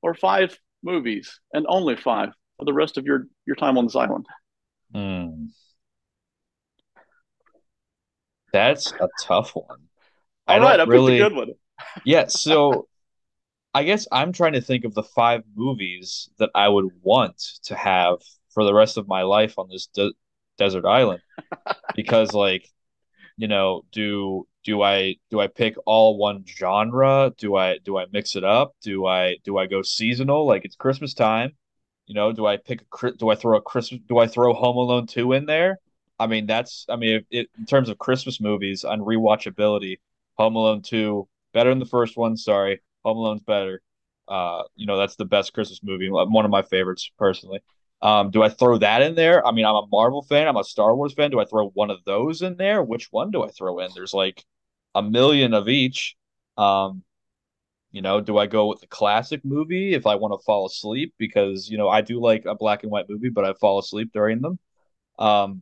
or 0.02 0.14
five 0.14 0.58
movies, 0.84 1.40
and 1.54 1.66
only 1.70 1.96
five 1.96 2.30
for 2.58 2.66
the 2.66 2.74
rest 2.74 2.98
of 2.98 3.06
your, 3.06 3.28
your 3.46 3.56
time 3.56 3.78
on 3.78 3.86
this 3.86 3.96
island? 3.96 4.26
Hmm. 4.94 5.46
That's 8.52 8.92
a 8.92 9.08
tough 9.22 9.56
one. 9.56 9.66
All 10.48 10.56
I 10.56 10.60
right, 10.60 10.80
I 10.80 10.84
really, 10.84 11.18
picked 11.18 11.26
a 11.26 11.30
good 11.30 11.38
one. 11.38 11.48
Yeah, 12.06 12.28
so 12.28 12.88
I 13.74 13.84
guess 13.84 14.08
I'm 14.12 14.32
trying 14.32 14.54
to 14.54 14.62
think 14.62 14.86
of 14.86 14.94
the 14.94 15.04
five 15.04 15.44
movies 15.56 16.30
that 16.38 16.52
I 16.54 16.70
would 16.70 16.90
want 17.02 17.38
to 17.64 17.76
have 17.76 18.20
for 18.54 18.64
the 18.64 18.74
rest 18.74 18.98
of 18.98 19.08
my 19.08 19.24
life 19.24 19.58
on 19.58 19.68
this 19.70 19.88
de- 19.88 20.14
desert 20.58 20.86
island, 20.86 21.22
because 21.96 22.34
like, 22.34 22.70
you 23.38 23.48
know, 23.48 23.84
do 23.92 24.48
do 24.64 24.82
I 24.82 25.16
do 25.32 25.40
I 25.40 25.48
pick 25.48 25.76
all 25.86 26.18
one 26.18 26.46
genre? 26.48 27.34
Do 27.38 27.56
I 27.56 27.80
do 27.80 27.98
I 27.98 28.06
mix 28.12 28.36
it 28.36 28.44
up? 28.44 28.76
Do 28.82 29.06
I 29.06 29.38
do 29.44 29.58
I 29.58 29.66
go 29.66 29.82
seasonal? 29.82 30.46
Like 30.46 30.66
it's 30.66 30.76
Christmas 30.76 31.14
time, 31.14 31.52
you 32.06 32.16
know? 32.16 32.32
Do 32.32 32.46
I 32.46 32.58
pick 32.58 32.82
a 32.82 33.12
do 33.12 33.30
I 33.30 33.36
throw 33.36 33.58
a 33.58 33.62
Christmas? 33.62 34.02
Do 34.08 34.20
I 34.20 34.28
throw 34.28 34.54
Home 34.54 34.78
Alone 34.78 35.08
two 35.08 35.34
in 35.34 35.46
there? 35.46 35.80
I 36.20 36.28
mean, 36.28 36.46
that's 36.46 36.86
I 36.90 36.96
mean, 36.96 37.26
it, 37.32 37.50
in 37.58 37.66
terms 37.66 37.90
of 37.90 37.98
Christmas 37.98 38.40
movies 38.40 38.84
on 38.84 39.02
rewatchability, 39.02 39.98
Home 40.38 40.56
Alone 40.56 40.84
two 40.84 41.28
better 41.54 41.70
than 41.70 41.80
the 41.80 41.86
first 41.86 42.18
one. 42.18 42.38
Sorry, 42.38 42.82
Home 43.04 43.18
Alone's 43.18 43.42
better. 43.42 43.82
Uh, 44.28 44.64
you 44.76 44.86
know, 44.86 44.98
that's 44.98 45.16
the 45.16 45.26
best 45.26 45.54
Christmas 45.54 45.82
movie, 45.84 46.10
one 46.10 46.46
of 46.46 46.52
my 46.52 46.62
favorites 46.62 47.12
personally. 47.18 47.62
Um, 48.02 48.32
do 48.32 48.44
I 48.44 48.50
throw 48.50 48.78
that 48.80 49.02
in 49.02 49.16
there? 49.16 49.46
I 49.46 49.52
mean, 49.52 49.66
I'm 49.66 49.76
a 49.76 49.88
Marvel 49.90 50.24
fan, 50.24 50.48
I'm 50.48 50.58
a 50.58 50.64
Star 50.64 50.96
Wars 50.96 51.14
fan. 51.14 51.32
Do 51.32 51.40
I 51.40 51.46
throw 51.46 51.70
one 51.70 51.90
of 51.90 52.00
those 52.06 52.42
in 52.42 52.58
there? 52.58 52.84
Which 52.84 53.08
one 53.12 53.32
do 53.32 53.44
I 53.44 53.50
throw 53.50 53.80
in? 53.80 53.92
There's 53.96 54.14
like 54.14 54.44
a 54.94 55.02
million 55.02 55.54
of 55.54 55.70
each. 55.70 56.16
Um, 56.58 57.04
you 57.92 58.02
know, 58.02 58.20
do 58.22 58.38
I 58.38 58.48
go 58.48 58.68
with 58.68 58.82
the 58.82 58.88
classic 58.88 59.46
movie 59.46 59.94
if 59.94 60.08
I 60.08 60.16
want 60.16 60.34
to 60.34 60.44
fall 60.44 60.66
asleep? 60.66 61.14
Because, 61.18 61.70
you 61.70 61.78
know, 61.78 61.88
I 61.88 62.02
do 62.02 62.20
like 62.20 62.46
a 62.46 62.56
black 62.56 62.84
and 62.84 62.92
white 62.92 63.08
movie, 63.08 63.30
but 63.30 63.46
I 63.46 63.54
fall 63.54 63.80
asleep 63.80 64.12
during 64.14 64.42
them. 64.42 64.60
Um, 65.20 65.62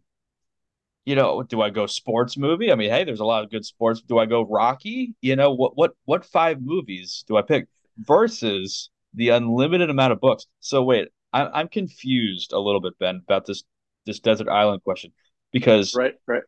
you 1.06 1.16
know, 1.16 1.42
do 1.44 1.62
I 1.62 1.70
go 1.70 1.88
sports 1.88 2.38
movie? 2.38 2.72
I 2.72 2.76
mean, 2.76 2.90
hey, 2.90 3.04
there's 3.04 3.20
a 3.20 3.26
lot 3.26 3.44
of 3.44 3.50
good 3.50 3.66
sports. 3.66 4.02
Do 4.02 4.20
I 4.20 4.26
go 4.26 4.44
Rocky? 4.44 5.16
You 5.22 5.36
know, 5.36 5.52
what 5.52 5.76
what 5.76 5.94
what 6.06 6.26
five 6.26 6.62
movies 6.62 7.24
do 7.28 7.38
I 7.38 7.42
pick 7.42 7.68
versus 7.98 8.90
the 9.14 9.30
unlimited 9.30 9.90
amount 9.90 10.14
of 10.14 10.20
books? 10.20 10.46
So 10.60 10.84
wait, 10.84 11.10
I'm 11.34 11.50
I'm 11.54 11.68
confused 11.68 12.54
a 12.54 12.60
little 12.60 12.82
bit, 12.82 12.98
Ben, 13.00 13.22
about 13.28 13.46
this 13.46 13.64
this 14.06 14.20
desert 14.20 14.48
island 14.48 14.84
question 14.84 15.12
because 15.52 15.96
right, 15.96 16.14
right. 16.28 16.44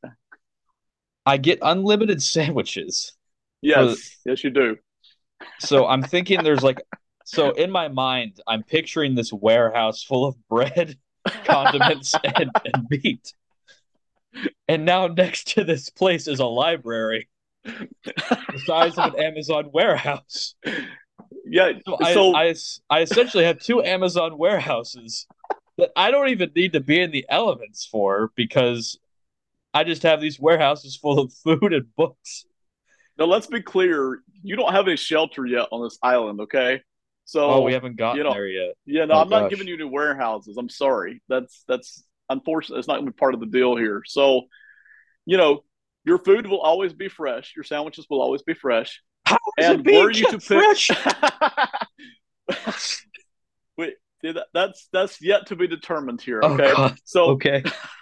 I 1.26 1.38
get 1.38 1.60
unlimited 1.62 2.22
sandwiches. 2.24 3.14
Yes, 3.62 4.18
yes, 4.26 4.44
you 4.44 4.50
do. 4.50 4.78
So 5.60 5.88
I'm 5.88 6.04
thinking 6.04 6.44
there's 6.44 6.64
like, 6.64 6.82
so 7.26 7.52
in 7.52 7.72
my 7.72 7.88
mind, 7.88 8.40
I'm 8.46 8.64
picturing 8.64 9.16
this 9.16 9.32
warehouse 9.32 10.04
full 10.04 10.26
of 10.26 10.36
bread, 10.50 10.98
condiments, 11.46 12.14
and, 12.24 12.52
and 12.66 12.86
meat 12.90 13.34
and 14.68 14.86
now 14.86 15.08
next 15.08 15.54
to 15.56 15.64
this 15.64 15.90
place 15.90 16.28
is 16.28 16.40
a 16.40 16.46
library 16.46 17.28
the 17.64 18.62
size 18.66 18.98
of 18.98 19.14
an 19.14 19.20
Amazon 19.24 19.70
warehouse. 19.72 20.56
Yeah, 21.46 21.74
so, 21.86 21.98
so 22.14 22.36
I, 22.36 22.50
I, 22.50 22.56
I 22.90 23.02
essentially 23.02 23.46
have 23.46 23.60
two 23.60 23.84
Amazon 23.84 24.38
warehouses 24.38 25.28
that 25.78 25.92
I 25.96 26.12
don't 26.12 26.30
even 26.30 26.52
need 26.56 26.74
to 26.74 26.80
be 26.80 27.00
in 27.00 27.12
the 27.12 27.26
elements 27.30 27.86
for 27.86 28.32
because 28.36 29.00
I 29.74 29.84
just 29.84 30.04
have 30.04 30.22
these 30.22 30.40
warehouses 30.40 30.96
full 30.96 31.20
of 31.20 31.34
food 31.34 31.74
and 31.74 31.94
books. 31.96 32.46
Now 33.18 33.26
let's 33.26 33.48
be 33.48 33.62
clear, 33.62 34.22
you 34.42 34.56
don't 34.56 34.72
have 34.72 34.88
any 34.88 34.98
shelter 34.98 35.46
yet 35.46 35.68
on 35.72 35.84
this 35.84 35.98
island, 36.02 36.42
okay? 36.42 36.82
So 37.26 37.46
Oh, 37.50 37.62
we 37.62 37.74
haven't 37.74 37.96
gotten 37.96 38.18
you 38.18 38.24
know, 38.24 38.34
there 38.34 38.48
yet. 38.48 38.76
Yeah, 38.86 39.06
no, 39.06 39.16
oh, 39.16 39.22
I'm 39.22 39.30
gosh. 39.30 39.42
not 39.44 39.50
giving 39.50 39.68
you 39.68 39.78
new 39.78 39.88
warehouses. 39.88 40.58
I'm 40.58 40.70
sorry. 40.70 41.22
That's 41.30 41.64
that's 41.68 42.04
unfortunately, 42.30 42.80
it's 42.80 42.88
not 42.88 42.96
going 42.96 43.06
to 43.06 43.12
be 43.12 43.18
part 43.18 43.34
of 43.34 43.40
the 43.40 43.46
deal 43.48 43.76
here. 43.76 44.04
So, 44.06 44.44
you 45.26 45.38
know, 45.38 45.64
your 46.06 46.18
food 46.18 46.48
will 46.48 46.62
always 46.62 46.94
be 46.94 47.10
fresh. 47.10 47.54
Your 47.56 47.64
sandwiches 47.64 48.08
will 48.10 48.22
always 48.22 48.42
be 48.42 48.54
fresh. 48.54 49.02
How 49.26 49.38
is 49.58 49.66
and 49.66 49.80
it 49.80 49.86
being 49.86 50.04
were 50.04 50.12
you 50.12 50.26
to 50.32 50.40
kept 50.40 50.48
pick? 52.48 52.58
Wait, 53.78 53.94
that's 54.54 54.90
that's 54.92 55.22
yet 55.22 55.48
to 55.48 55.56
be 55.56 55.68
determined 55.68 56.22
here. 56.22 56.42
Oh, 56.44 56.54
Okay, 56.54 56.74
God. 56.74 56.98
so 57.06 57.24
Okay. 57.32 57.64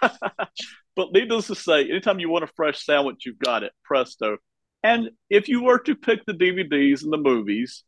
but 0.96 1.12
needless 1.12 1.46
to 1.46 1.54
say, 1.54 1.88
anytime 1.88 2.18
you 2.18 2.28
want 2.28 2.44
a 2.44 2.48
fresh 2.48 2.84
sandwich, 2.84 3.24
you've 3.24 3.38
got 3.38 3.62
it, 3.62 3.72
presto. 3.84 4.38
And 4.82 5.10
if 5.30 5.48
you 5.48 5.62
were 5.62 5.78
to 5.80 5.94
pick 5.94 6.24
the 6.26 6.32
DVDs 6.32 7.04
and 7.04 7.12
the 7.12 7.18
movies 7.18 7.84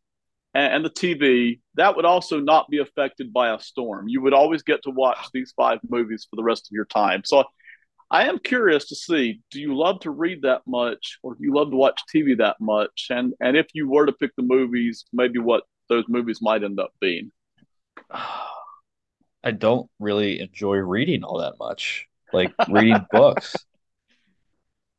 and, 0.55 0.75
and 0.75 0.85
the 0.85 0.91
TV, 0.91 1.61
that 1.75 1.97
would 1.97 2.05
also 2.05 2.41
not 2.41 2.69
be 2.69 2.79
affected 2.79 3.33
by 3.33 3.53
a 3.53 3.61
storm. 3.61 4.09
You 4.09 4.23
would 4.23 4.33
always 4.33 4.63
get 4.63 4.83
to 4.85 4.91
watch 4.91 5.19
these 5.33 5.53
five 5.57 5.81
movies 5.89 6.27
for 6.29 6.37
the 6.37 6.45
rest 6.45 6.69
of 6.69 6.73
your 6.73 6.87
time. 6.87 7.23
So 7.25 7.45
I 8.11 8.29
am 8.29 8.39
curious 8.39 8.87
to 8.89 8.95
see, 8.95 9.41
do 9.51 9.61
you 9.61 9.77
love 9.77 10.01
to 10.01 10.11
read 10.11 10.43
that 10.43 10.63
much 10.67 11.19
or 11.23 11.35
do 11.35 11.41
you 11.43 11.55
love 11.55 11.71
to 11.71 11.77
watch 11.77 12.01
TV 12.15 12.39
that 12.39 12.57
much? 12.61 13.09
And 13.11 13.35
and 13.41 13.57
if 13.57 13.67
you 13.75 13.89
were 13.91 14.07
to 14.07 14.13
pick 14.13 14.31
the 14.37 14.43
movies, 14.43 15.05
maybe 15.13 15.39
what 15.39 15.65
those 15.89 16.05
movies 16.09 16.41
might 16.41 16.63
end 16.63 16.79
up 16.79 16.93
being. 17.01 17.33
I 19.47 19.51
don't 19.51 19.91
really 20.01 20.41
enjoy 20.41 20.77
reading 20.77 21.23
all 21.23 21.39
that 21.41 21.59
much, 21.59 22.07
like 22.33 22.55
reading 22.69 23.05
books. 23.13 23.55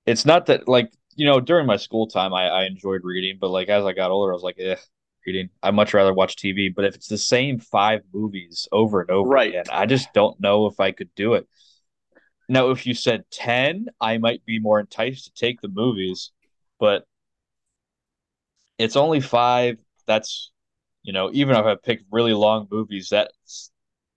It's 0.05 0.23
not 0.23 0.45
that, 0.47 0.67
like, 0.67 0.91
you 1.15 1.25
know, 1.25 1.39
during 1.39 1.65
my 1.65 1.77
school 1.77 2.05
time, 2.05 2.31
I, 2.31 2.47
I 2.47 2.65
enjoyed 2.65 3.01
reading, 3.03 3.39
but 3.41 3.49
like 3.49 3.69
as 3.69 3.85
I 3.85 3.93
got 3.93 4.11
older, 4.11 4.31
I 4.31 4.35
was 4.35 4.43
like, 4.43 4.59
eh, 4.59 4.75
reading. 5.25 5.49
I'd 5.63 5.75
much 5.75 5.93
rather 5.93 6.13
watch 6.13 6.35
TV. 6.35 6.69
But 6.69 6.85
if 6.85 6.95
it's 6.95 7.07
the 7.07 7.17
same 7.17 7.59
five 7.59 8.01
movies 8.13 8.67
over 8.71 9.01
and 9.01 9.09
over 9.11 9.29
Right. 9.29 9.49
again, 9.49 9.65
I 9.71 9.85
just 9.85 10.13
don't 10.13 10.39
know 10.39 10.67
if 10.67 10.79
I 10.79 10.91
could 10.91 11.13
do 11.15 11.33
it. 11.33 11.47
Now, 12.47 12.69
if 12.69 12.85
you 12.85 12.93
said 12.93 13.29
10, 13.31 13.87
I 13.99 14.17
might 14.17 14.45
be 14.45 14.59
more 14.59 14.79
enticed 14.79 15.25
to 15.25 15.33
take 15.33 15.61
the 15.61 15.67
movies, 15.67 16.31
but 16.79 17.05
it's 18.77 18.95
only 18.95 19.19
five. 19.19 19.77
That's, 20.07 20.51
you 21.03 21.13
know, 21.13 21.29
even 21.33 21.55
if 21.55 21.65
I 21.65 21.75
pick 21.75 22.01
really 22.11 22.33
long 22.33 22.67
movies, 22.71 23.09
that's 23.09 23.71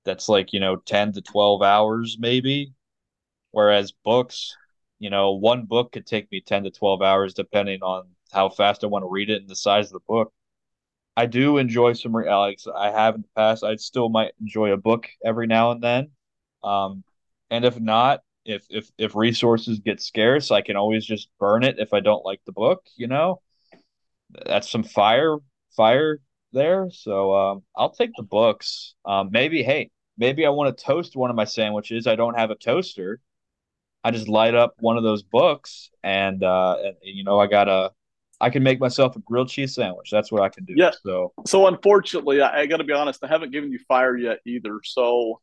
that's 0.05 0.29
like, 0.29 0.53
you 0.53 0.61
know, 0.61 0.77
10 0.77 1.13
to 1.13 1.21
12 1.23 1.63
hours 1.63 2.17
maybe. 2.19 2.73
Whereas 3.53 3.93
books, 4.05 4.59
you 4.99 5.11
know, 5.11 5.33
one 5.33 5.67
book 5.67 5.93
could 5.93 6.07
take 6.07 6.31
me 6.33 6.41
10 6.41 6.65
to 6.65 6.71
12 6.71 7.03
hours 7.03 7.35
depending 7.35 7.83
on 7.83 8.09
how 8.33 8.49
fast 8.51 8.85
I 8.85 8.89
want 8.89 9.05
to 9.05 9.09
read 9.11 9.31
it 9.31 9.41
and 9.43 9.51
the 9.51 9.57
size 9.57 9.87
of 9.89 9.93
the 9.95 10.01
book. 10.09 10.33
I 11.19 11.27
do 11.27 11.59
enjoy 11.59 11.95
some 11.95 12.15
re- 12.15 12.29
Alex. 12.29 12.69
I 12.73 12.93
have 12.93 13.17
in 13.17 13.23
the 13.23 13.29
past. 13.35 13.65
I 13.65 13.75
still 13.75 14.09
might 14.09 14.35
enjoy 14.41 14.71
a 14.71 14.77
book 14.77 15.09
every 15.25 15.49
now 15.49 15.73
and 15.73 15.83
then. 15.83 16.11
Um, 16.63 17.03
and 17.51 17.65
if 17.65 17.81
not, 17.81 18.21
if 18.45 18.65
if 18.71 18.89
if 18.99 19.17
resources 19.17 19.81
get 19.81 20.01
scarce, 20.01 20.53
I 20.53 20.61
can 20.63 20.77
always 20.77 21.05
just 21.05 21.29
burn 21.41 21.65
it 21.65 21.81
if 21.81 21.93
I 21.93 21.99
don't 21.99 22.25
like 22.25 22.41
the 22.47 22.53
book, 22.53 22.87
you 22.95 23.09
know. 23.09 23.43
That's 24.47 24.71
some 24.71 24.85
fire 24.85 25.39
fire 25.77 26.21
there. 26.53 26.89
So 26.93 27.35
um 27.35 27.63
I'll 27.77 27.91
take 27.91 28.13
the 28.17 28.23
books. 28.23 28.95
Um 29.05 29.31
maybe 29.33 29.65
hey, 29.65 29.91
maybe 30.19 30.47
I 30.47 30.51
want 30.51 30.77
to 30.77 30.85
toast 30.85 31.17
one 31.17 31.31
of 31.31 31.37
my 31.37 31.45
sandwiches. 31.47 32.07
I 32.07 32.15
don't 32.15 32.39
have 32.39 32.53
a 32.53 32.55
toaster. 32.55 33.21
I 34.05 34.13
just 34.13 34.29
light 34.29 34.55
up 34.55 34.75
one 34.81 34.97
of 34.97 35.03
those 35.03 35.23
books 35.25 35.91
and 36.05 36.45
uh 36.45 36.77
and, 36.85 36.97
you 37.03 37.25
know, 37.25 37.41
I 37.41 37.49
got 37.49 37.69
a 37.69 37.93
I 38.41 38.51
can 38.51 38.63
make 38.63 38.79
myself 38.81 39.17
a 39.17 39.21
grilled 39.21 39.49
cheese 39.49 39.75
sandwich. 39.75 40.11
That's 40.11 40.31
what 40.31 40.43
I 40.43 40.49
can 40.49 40.65
do. 40.65 40.75
Yeah. 40.77 40.93
So 41.05 41.33
So 41.47 41.67
unfortunately, 41.67 42.41
I, 42.41 42.61
I 42.61 42.67
got 42.67 42.77
to 42.79 42.85
be 42.85 42.93
honest, 42.93 43.23
I 43.25 43.29
haven't 43.29 43.53
given 43.53 43.73
you 43.73 43.81
fire 43.89 44.17
yet 44.17 44.39
either. 44.47 44.81
So, 44.85 45.41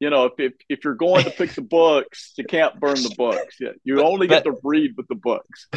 you 0.00 0.10
know, 0.10 0.26
if, 0.26 0.32
if 0.38 0.52
if 0.68 0.84
you're 0.84 0.94
going 0.94 1.24
to 1.24 1.30
pick 1.30 1.54
the 1.54 1.62
books, 1.62 2.34
you 2.36 2.44
can't 2.44 2.78
burn 2.78 2.96
the 2.96 3.14
books. 3.16 3.56
Yeah, 3.60 3.70
you 3.84 4.02
only 4.02 4.26
get 4.26 4.44
to 4.44 4.54
read 4.62 4.92
with 4.96 5.08
the 5.08 5.14
books. 5.14 5.68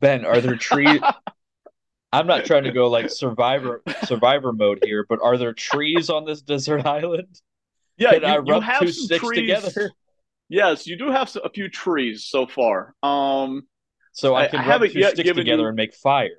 Ben, 0.00 0.24
are 0.24 0.40
there 0.40 0.56
trees? 0.56 1.00
I'm 2.12 2.26
not 2.26 2.44
trying 2.44 2.64
to 2.64 2.72
go 2.72 2.88
like 2.88 3.10
survivor 3.10 3.82
survivor 4.04 4.52
mode 4.52 4.80
here, 4.82 5.04
but 5.08 5.18
are 5.22 5.36
there 5.36 5.52
trees 5.52 6.08
on 6.08 6.24
this 6.24 6.40
desert 6.40 6.86
island? 6.86 7.40
Yeah, 7.98 8.12
Can 8.12 8.22
you, 8.22 8.28
I 8.28 8.34
you 8.36 8.40
rub 8.40 8.62
have 8.62 8.80
two 8.80 8.92
sticks 8.92 9.24
trees. 9.24 9.40
together? 9.40 9.90
Yes, 10.48 10.86
you 10.86 10.96
do 10.96 11.10
have 11.10 11.34
a 11.42 11.50
few 11.50 11.68
trees 11.68 12.26
so 12.26 12.46
far. 12.46 12.94
Um, 13.02 13.66
So 14.16 14.34
I 14.34 14.44
I- 14.44 14.48
can 14.48 14.60
I 14.60 14.68
rub 14.68 14.80
two 14.82 14.88
sticks 15.02 15.12
together 15.14 15.42
you- 15.62 15.66
and 15.68 15.76
make 15.76 15.94
fire. 15.94 16.38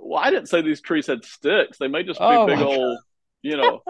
well, 0.00 0.20
I 0.20 0.30
didn't 0.30 0.48
say 0.48 0.62
these 0.62 0.80
trees 0.80 1.06
had 1.06 1.24
sticks. 1.24 1.78
They 1.78 1.88
may 1.88 2.02
just 2.04 2.20
be 2.20 2.24
Oh 2.26 2.46
big 2.46 2.58
old, 2.60 2.98
you 3.42 3.56
know. 3.56 3.82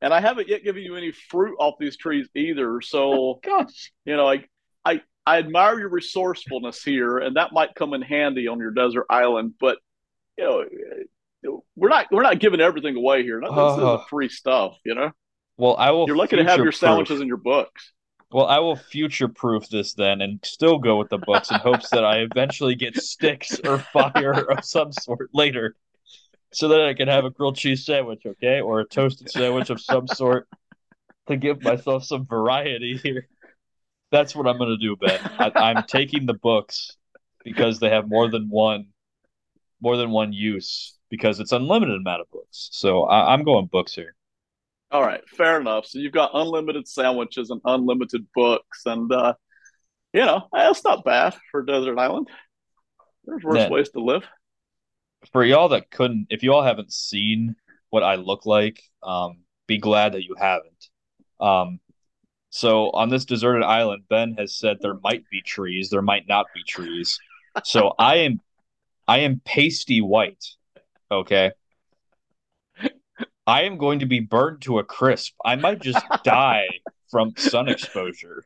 and 0.00 0.14
I 0.14 0.20
haven't 0.20 0.48
yet 0.48 0.64
given 0.64 0.82
you 0.82 0.96
any 0.96 1.12
fruit 1.12 1.56
off 1.58 1.74
these 1.80 1.96
trees 1.96 2.28
either. 2.34 2.80
So 2.80 3.40
Gosh. 3.44 3.92
you 4.04 4.16
know, 4.16 4.28
I, 4.28 4.44
I, 4.84 5.00
I 5.26 5.38
admire 5.38 5.78
your 5.78 5.88
resourcefulness 5.88 6.82
here, 6.82 7.18
and 7.18 7.36
that 7.36 7.52
might 7.52 7.74
come 7.74 7.94
in 7.94 8.02
handy 8.02 8.46
on 8.48 8.58
your 8.58 8.70
desert 8.70 9.06
island. 9.10 9.54
But 9.58 9.78
you 10.38 10.44
know, 11.42 11.64
we're 11.76 11.88
not 11.88 12.06
we're 12.12 12.22
not 12.22 12.38
giving 12.38 12.60
everything 12.60 12.96
away 12.96 13.22
here. 13.22 13.40
Not 13.40 13.50
this 13.50 13.58
Oh. 13.58 13.66
Uh-huh. 13.66 13.94
isn't 13.94 14.08
free 14.08 14.28
stuff. 14.28 14.78
You 14.84 14.94
know, 14.94 15.10
Well, 15.56 15.76
I 15.78 15.90
will. 15.90 16.06
you're 16.06 16.16
lucky 16.16 16.36
to 16.36 16.44
have 16.44 16.58
your 16.58 16.72
sandwiches 16.72 17.20
and 17.20 17.28
your 17.28 17.38
books. 17.38 17.92
Well, 18.34 18.46
I 18.46 18.58
will 18.58 18.74
future 18.74 19.28
proof 19.28 19.68
this 19.68 19.94
then 19.94 20.20
and 20.20 20.40
still 20.42 20.78
go 20.78 20.96
with 20.96 21.08
the 21.08 21.18
books 21.18 21.52
in 21.52 21.60
hopes 21.60 21.90
that 21.90 22.04
I 22.04 22.22
eventually 22.22 22.74
get 22.74 22.96
sticks 22.96 23.60
or 23.64 23.78
fire 23.78 24.50
of 24.50 24.64
some 24.64 24.90
sort 24.92 25.30
later. 25.32 25.76
So 26.52 26.66
that 26.66 26.80
I 26.80 26.94
can 26.94 27.06
have 27.06 27.24
a 27.24 27.30
grilled 27.30 27.54
cheese 27.54 27.86
sandwich, 27.86 28.22
okay? 28.26 28.60
Or 28.60 28.80
a 28.80 28.88
toasted 28.88 29.30
sandwich 29.30 29.70
of 29.70 29.80
some 29.80 30.08
sort 30.08 30.48
to 31.28 31.36
give 31.36 31.62
myself 31.62 32.02
some 32.02 32.26
variety 32.26 32.96
here. 33.00 33.28
That's 34.10 34.34
what 34.34 34.48
I'm 34.48 34.58
going 34.58 34.76
to 34.76 34.84
do, 34.84 34.96
Ben. 34.96 35.20
I, 35.38 35.52
I'm 35.54 35.84
taking 35.84 36.26
the 36.26 36.34
books 36.34 36.96
because 37.44 37.78
they 37.78 37.90
have 37.90 38.08
more 38.08 38.28
than 38.28 38.48
one 38.48 38.86
more 39.80 39.96
than 39.96 40.10
one 40.10 40.32
use 40.32 40.98
because 41.08 41.38
it's 41.38 41.52
unlimited 41.52 42.00
amount 42.00 42.22
of 42.22 42.30
books. 42.32 42.68
So 42.72 43.04
I, 43.04 43.32
I'm 43.32 43.44
going 43.44 43.66
books 43.66 43.94
here. 43.94 44.16
All 44.94 45.02
right, 45.02 45.28
fair 45.28 45.60
enough. 45.60 45.86
So 45.86 45.98
you've 45.98 46.12
got 46.12 46.30
unlimited 46.34 46.86
sandwiches 46.86 47.50
and 47.50 47.60
unlimited 47.64 48.28
books, 48.32 48.82
and 48.86 49.10
uh, 49.12 49.34
you 50.12 50.24
know 50.24 50.48
that's 50.52 50.84
not 50.84 51.04
bad 51.04 51.34
for 51.50 51.62
desert 51.64 51.98
island. 51.98 52.28
There's 53.24 53.42
worse 53.42 53.58
Yeah. 53.58 53.70
ways 53.70 53.90
to 53.90 54.00
live. 54.00 54.22
for 55.32 55.42
y'all 55.44 55.70
that 55.70 55.90
couldn't, 55.90 56.28
if 56.30 56.44
y'all 56.44 56.62
haven't 56.62 56.92
seen 56.92 57.56
what 57.90 58.04
I 58.04 58.14
look 58.14 58.46
like, 58.46 58.80
um, 59.02 59.38
be 59.66 59.78
glad 59.78 60.12
that 60.12 60.22
you 60.22 60.36
haven't. 60.38 60.88
Um, 61.40 61.80
so 62.50 62.90
on 62.90 63.08
this 63.08 63.24
deserted 63.24 63.64
island, 63.64 64.04
Ben 64.08 64.34
has 64.38 64.54
said 64.54 64.76
there 64.80 64.98
might 65.02 65.24
be 65.28 65.42
trees, 65.42 65.90
there 65.90 66.02
might 66.02 66.28
not 66.28 66.46
be 66.54 66.62
trees. 66.62 67.18
So 67.64 67.94
I 67.98 68.16
am, 68.16 68.40
I 69.08 69.20
am 69.20 69.40
pasty 69.44 70.00
white. 70.00 70.44
Okay. 71.10 71.50
I 73.46 73.62
am 73.62 73.76
going 73.76 73.98
to 74.00 74.06
be 74.06 74.20
burned 74.20 74.62
to 74.62 74.78
a 74.78 74.84
crisp. 74.84 75.34
I 75.44 75.56
might 75.56 75.80
just 75.80 76.04
die 76.24 76.68
from 77.10 77.34
sun 77.36 77.68
exposure. 77.68 78.44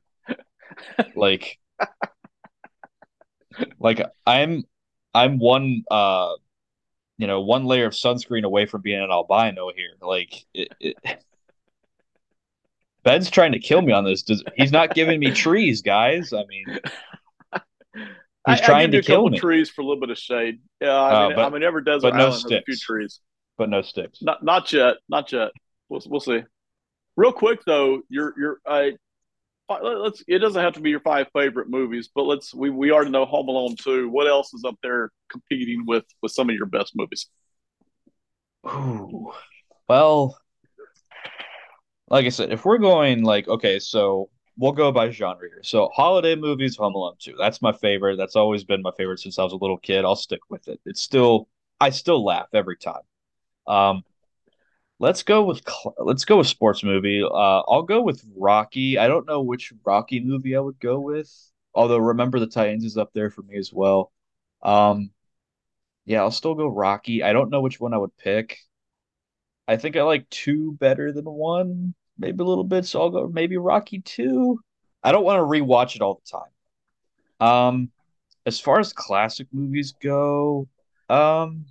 Like, 1.14 1.58
like 3.78 4.02
I'm, 4.26 4.64
I'm 5.14 5.38
one, 5.38 5.84
uh, 5.90 6.32
you 7.16 7.26
know, 7.26 7.40
one 7.40 7.64
layer 7.64 7.86
of 7.86 7.92
sunscreen 7.92 8.44
away 8.44 8.66
from 8.66 8.82
being 8.82 9.02
an 9.02 9.10
albino 9.10 9.70
here. 9.74 9.92
Like, 10.00 10.44
it, 10.54 10.68
it... 10.80 10.96
Ben's 13.04 13.30
trying 13.30 13.52
to 13.52 13.58
kill 13.58 13.82
me 13.82 13.92
on 13.92 14.04
this. 14.04 14.22
Does, 14.22 14.44
he's 14.56 14.72
not 14.72 14.94
giving 14.94 15.18
me 15.20 15.30
trees, 15.32 15.82
guys. 15.82 16.32
I 16.32 16.44
mean, 16.46 16.66
he's 17.54 17.60
I, 18.46 18.56
trying 18.56 18.76
I 18.76 18.86
give 18.86 18.94
you 18.94 19.02
to 19.02 19.06
a 19.06 19.06
kill 19.06 19.16
couple 19.18 19.30
me, 19.30 19.38
trees 19.38 19.70
for 19.70 19.82
a 19.82 19.84
little 19.84 20.00
bit 20.00 20.10
of 20.10 20.18
shade. 20.18 20.60
Yeah, 20.80 20.90
I 20.94 21.24
Uh, 21.24 21.28
mean, 21.28 21.36
but- 21.36 21.44
I 21.46 21.50
mean, 21.50 21.62
every 21.62 21.84
desert 21.84 22.02
but 22.02 22.14
no 22.16 22.26
island 22.26 22.34
has 22.34 22.44
a 22.52 22.62
few 22.62 22.76
trees. 22.76 23.20
But 23.59 23.68
no 23.68 23.82
sticks. 23.82 24.22
Not 24.22 24.43
not 24.43 24.72
yet, 24.72 24.97
not 25.09 25.30
yet. 25.32 25.51
We'll 25.89 26.01
we'll 26.06 26.20
see. 26.20 26.43
Real 27.16 27.32
quick 27.32 27.60
though, 27.66 28.02
your 28.09 28.32
your 28.39 28.59
I 28.66 28.93
let's 29.68 30.22
it 30.26 30.39
doesn't 30.39 30.62
have 30.62 30.74
to 30.74 30.80
be 30.80 30.90
your 30.90 31.01
five 31.01 31.26
favorite 31.35 31.68
movies, 31.68 32.09
but 32.14 32.22
let's 32.22 32.55
we 32.55 32.70
we 32.70 32.93
already 32.93 33.10
know 33.10 33.26
Home 33.26 33.48
Alone 33.48 33.76
two. 33.76 34.09
What 34.09 34.28
else 34.28 34.55
is 34.55 34.64
up 34.64 34.76
there 34.82 35.10
competing 35.30 35.85
with 35.86 36.05
with 36.22 36.32
some 36.32 36.48
of 36.48 36.56
your 36.56 36.66
best 36.66 36.93
movies? 36.97 37.28
Ooh. 38.66 39.32
Well, 39.89 40.39
like 42.09 42.26
I 42.26 42.30
said, 42.30 42.52
if 42.52 42.64
we're 42.64 42.78
going 42.78 43.24
like 43.24 43.48
okay, 43.48 43.78
so 43.78 44.30
we'll 44.56 44.72
go 44.72 44.93
by 44.93 45.10
genre 45.10 45.48
here. 45.48 45.62
So 45.62 45.90
holiday 45.94 46.35
movies, 46.35 46.76
Home 46.76 46.94
Alone 46.94 47.14
2. 47.18 47.36
That's 47.39 47.62
my 47.62 47.72
favorite. 47.72 48.16
That's 48.16 48.36
always 48.36 48.64
been 48.64 48.82
my 48.82 48.90
favorite 48.97 49.20
since 49.20 49.39
I 49.39 49.44
was 49.44 49.52
a 49.52 49.56
little 49.56 49.78
kid. 49.78 50.05
I'll 50.05 50.16
stick 50.16 50.40
with 50.51 50.68
it. 50.68 50.80
It's 50.85 51.02
still 51.02 51.48
I 51.80 51.90
still 51.90 52.24
laugh 52.24 52.48
every 52.55 52.76
time. 52.76 53.02
Um 53.68 54.04
let's 54.98 55.22
go 55.22 55.44
with 55.44 55.62
let's 55.98 56.24
go 56.24 56.38
with 56.38 56.46
sports 56.48 56.84
movie. 56.84 57.22
Uh 57.24 57.60
I'll 57.68 57.82
go 57.82 58.02
with 58.02 58.24
Rocky. 58.36 58.98
I 58.98 59.08
don't 59.08 59.26
know 59.26 59.42
which 59.42 59.72
Rocky 59.84 60.20
movie 60.20 60.56
I 60.56 60.60
would 60.60 60.80
go 60.80 61.00
with. 61.00 61.30
Although 61.74 61.98
Remember 61.98 62.38
the 62.40 62.46
Titans 62.48 62.84
is 62.84 62.96
up 62.98 63.12
there 63.14 63.30
for 63.30 63.42
me 63.42 63.58
as 63.58 63.72
well. 63.72 64.12
Um 64.62 65.10
yeah, 66.06 66.20
I'll 66.22 66.30
still 66.30 66.54
go 66.54 66.68
Rocky. 66.68 67.22
I 67.22 67.32
don't 67.32 67.50
know 67.50 67.60
which 67.60 67.80
one 67.80 67.94
I 67.94 67.98
would 67.98 68.16
pick. 68.16 68.58
I 69.66 69.76
think 69.76 69.96
I 69.96 70.02
like 70.02 70.28
two 70.30 70.72
better 70.72 71.12
than 71.12 71.24
one, 71.24 71.94
maybe 72.18 72.42
a 72.42 72.46
little 72.46 72.64
bit. 72.64 72.86
So 72.86 73.00
I'll 73.00 73.10
go 73.10 73.28
maybe 73.28 73.56
Rocky 73.56 74.00
two. 74.00 74.60
I 75.02 75.12
don't 75.12 75.24
want 75.24 75.38
to 75.38 75.42
rewatch 75.42 75.94
it 75.96 76.02
all 76.02 76.20
the 76.24 76.30
time. 76.30 77.48
Um, 77.48 77.92
as 78.46 78.60
far 78.60 78.80
as 78.80 78.92
classic 78.92 79.48
movies 79.52 79.94
go, 80.00 80.68
Um, 81.10 81.66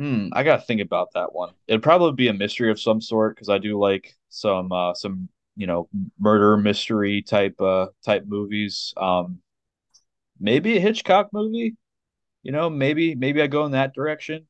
hmm, 0.00 0.28
I 0.32 0.42
gotta 0.44 0.62
think 0.62 0.80
about 0.80 1.12
that 1.12 1.34
one. 1.34 1.52
It'd 1.68 1.82
probably 1.82 2.12
be 2.14 2.28
a 2.28 2.32
mystery 2.32 2.70
of 2.70 2.80
some 2.80 3.02
sort 3.02 3.36
because 3.36 3.50
I 3.50 3.58
do 3.58 3.78
like 3.78 4.16
some 4.30 4.72
uh 4.72 4.94
some 4.94 5.28
you 5.56 5.66
know 5.66 5.88
murder 6.18 6.56
mystery 6.56 7.20
type 7.22 7.60
uh 7.60 7.88
type 8.02 8.24
movies. 8.26 8.94
Um, 8.96 9.40
maybe 10.40 10.76
a 10.76 10.80
Hitchcock 10.80 11.30
movie. 11.32 11.76
You 12.42 12.52
know, 12.52 12.70
maybe 12.70 13.14
maybe 13.14 13.42
I 13.42 13.46
go 13.46 13.66
in 13.66 13.72
that 13.72 13.94
direction. 13.94 14.46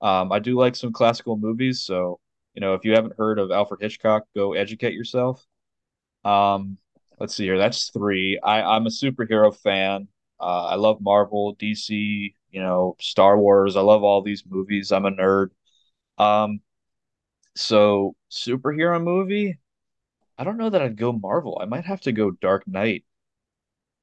Um, 0.00 0.32
I 0.32 0.38
do 0.38 0.56
like 0.58 0.76
some 0.76 0.92
classical 0.92 1.36
movies, 1.36 1.82
so 1.84 2.20
you 2.54 2.60
know, 2.60 2.74
if 2.74 2.84
you 2.84 2.92
haven't 2.92 3.18
heard 3.18 3.38
of 3.38 3.50
Alfred 3.50 3.82
Hitchcock, 3.82 4.24
go 4.34 4.54
educate 4.54 4.94
yourself. 4.94 5.44
Um, 6.24 6.78
let's 7.20 7.34
see 7.34 7.44
here. 7.44 7.58
That's 7.58 7.90
three. 7.90 8.38
I, 8.40 8.62
I'm 8.62 8.86
a 8.86 8.90
superhero 8.90 9.54
fan. 9.56 10.08
Uh, 10.40 10.66
I 10.66 10.74
love 10.76 11.00
Marvel, 11.00 11.54
DC, 11.54 12.34
you 12.54 12.60
know, 12.62 12.96
Star 13.00 13.36
Wars. 13.38 13.76
I 13.76 13.80
love 13.80 14.04
all 14.04 14.22
these 14.22 14.44
movies. 14.48 14.92
I'm 14.92 15.06
a 15.06 15.10
nerd. 15.10 15.48
Um, 16.18 16.60
so 17.56 18.16
superhero 18.30 19.02
movie, 19.02 19.58
I 20.38 20.44
don't 20.44 20.58
know 20.58 20.70
that 20.70 20.82
I'd 20.82 20.96
go 20.96 21.12
Marvel. 21.12 21.58
I 21.62 21.66
might 21.66 21.86
have 21.86 22.02
to 22.02 22.12
go 22.12 22.30
Dark 22.32 22.68
Knight, 22.68 23.04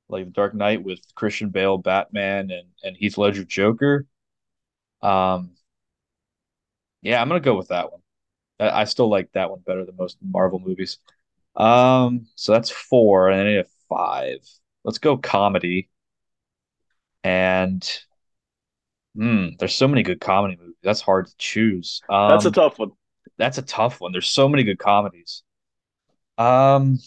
like 0.10 0.32
Dark 0.34 0.53
Knight 0.53 0.84
with 0.84 0.99
Christian 1.15 1.49
Bale, 1.49 1.78
Batman, 1.78 2.52
and 2.52 2.68
and 2.84 2.98
Heath 2.98 3.18
Ledger 3.18 3.44
Joker. 3.45 4.06
Um, 5.02 5.52
yeah, 7.02 7.22
I'm 7.22 7.28
gonna 7.28 7.40
go 7.40 7.56
with 7.57 7.69
that 7.69 7.91
one. 7.91 8.02
I, 8.60 8.82
I 8.82 8.84
still 8.86 9.10
like 9.10 9.32
that 9.34 9.52
one 9.52 9.61
better 9.61 9.86
than 9.86 9.95
most 9.98 10.18
Marvel 10.22 10.60
movies. 10.60 10.99
Um, 11.56 12.28
so 12.36 12.53
that's 12.53 12.72
four, 12.72 13.30
and 13.30 13.41
I 13.41 13.45
need 13.45 13.57
a 13.60 13.65
five. 13.90 14.40
Let's 14.84 14.99
go 14.99 15.18
comedy. 15.18 15.90
And 17.23 17.84
hmm, 19.16 19.48
there's 19.60 19.76
so 19.76 19.88
many 19.88 20.04
good 20.04 20.22
comedy 20.22 20.58
movies. 20.60 20.76
That's 20.84 21.02
hard 21.02 21.28
to 21.28 21.36
choose. 21.38 22.02
Um, 22.10 22.30
That's 22.30 22.46
a 22.46 22.52
tough 22.52 22.80
one. 22.80 22.92
that's 23.38 23.58
a 23.58 23.64
tough 23.64 24.00
one. 24.02 24.12
There's 24.12 24.30
so 24.30 24.48
many 24.48 24.64
good 24.64 24.80
comedies. 24.80 25.44
Um, 26.38 27.00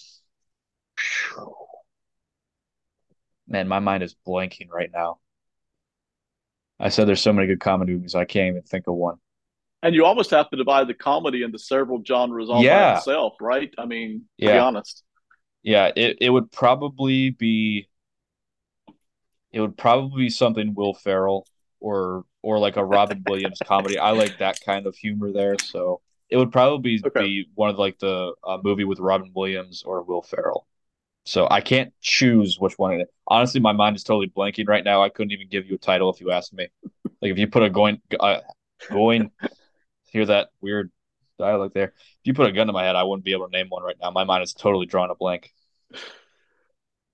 man, 3.48 3.68
my 3.68 3.78
mind 3.78 4.02
is 4.02 4.14
blanking 4.26 4.70
right 4.70 4.90
now. 4.93 5.18
I 6.78 6.89
said 6.89 7.06
there's 7.06 7.22
so 7.22 7.32
many 7.32 7.47
good 7.47 7.60
comedy 7.60 7.93
movies, 7.94 8.14
I 8.14 8.24
can't 8.24 8.48
even 8.48 8.62
think 8.62 8.86
of 8.89 8.94
one. 8.94 9.18
And 9.82 9.94
you 9.94 10.05
almost 10.05 10.31
have 10.31 10.48
to 10.51 10.56
divide 10.56 10.89
the 10.89 10.94
comedy 10.94 11.43
into 11.43 11.59
several 11.59 12.02
genres 12.02 12.48
all 12.48 12.62
by 12.62 12.97
itself, 12.97 13.35
right? 13.40 13.72
I 13.76 13.85
mean, 13.85 14.22
to 14.40 14.47
be 14.47 14.47
yeah, 14.47 14.62
honest. 14.62 15.02
yeah. 15.62 15.90
It 15.94 16.18
it 16.20 16.31
would 16.31 16.51
probably 16.51 17.31
be 17.31 17.89
it 19.52 19.60
would 19.60 19.76
probably 19.76 20.24
be 20.24 20.31
something 20.31 20.74
Will 20.74 20.94
Ferrell 20.94 21.47
or 21.85 22.24
or 22.43 22.59
like 22.59 22.77
a 22.77 22.85
Robin 22.85 23.23
Williams 23.27 23.61
comedy. 23.61 23.98
I 23.98 24.12
like 24.12 24.39
that 24.39 24.61
kind 24.61 24.86
of 24.86 24.97
humor 24.97 25.32
there, 25.32 25.59
so 25.59 26.01
it 26.31 26.36
would 26.39 26.52
probably 26.52 27.05
Okay. 27.05 27.27
be 27.27 27.47
one 27.55 27.70
of 27.70 27.78
like 27.78 27.98
the 27.98 28.35
uh, 28.44 28.59
movie 28.65 28.85
with 28.85 29.01
Robin 29.01 29.32
Williams 29.35 29.82
or 29.85 30.02
Will 30.02 30.23
Ferrell. 30.23 30.66
So 31.27 31.48
I 31.51 31.61
can't 31.62 31.93
choose 32.01 32.59
which 32.61 32.78
one. 32.78 33.05
Honestly, 33.28 33.61
my 33.61 33.73
mind 33.73 33.97
is 33.97 34.05
totally 34.05 34.28
blanking 34.28 34.69
right 34.69 34.85
now. 34.85 35.02
I 35.02 35.11
couldn't 35.11 35.32
even 35.32 35.48
give 35.48 35.66
you 35.69 35.77
a 35.77 35.78
title 35.78 36.11
if 36.11 36.20
you 36.20 36.31
asked 36.32 36.55
me. 36.55 36.69
Like 37.23 37.32
if 37.32 37.39
you 37.39 37.48
put 37.48 37.62
a 37.65 37.70
going 37.70 38.01
uh, 38.20 38.40
going 38.90 39.31
hear 40.11 40.27
that 40.27 40.51
weird 40.61 40.90
dialogue 41.39 41.73
there. 41.74 41.89
If 41.89 41.94
you 42.24 42.35
put 42.35 42.47
a 42.48 42.52
gun 42.52 42.69
to 42.69 42.73
my 42.73 42.85
head, 42.85 42.97
I 42.97 43.05
wouldn't 43.05 43.24
be 43.24 43.32
able 43.32 43.47
to 43.47 43.52
name 43.52 43.69
one 43.69 43.82
right 43.82 43.97
now. 44.01 44.11
My 44.11 44.24
mind 44.24 44.43
is 44.44 44.55
totally 44.55 44.86
drawn 44.86 45.11
a 45.11 45.15
blank. 45.15 45.52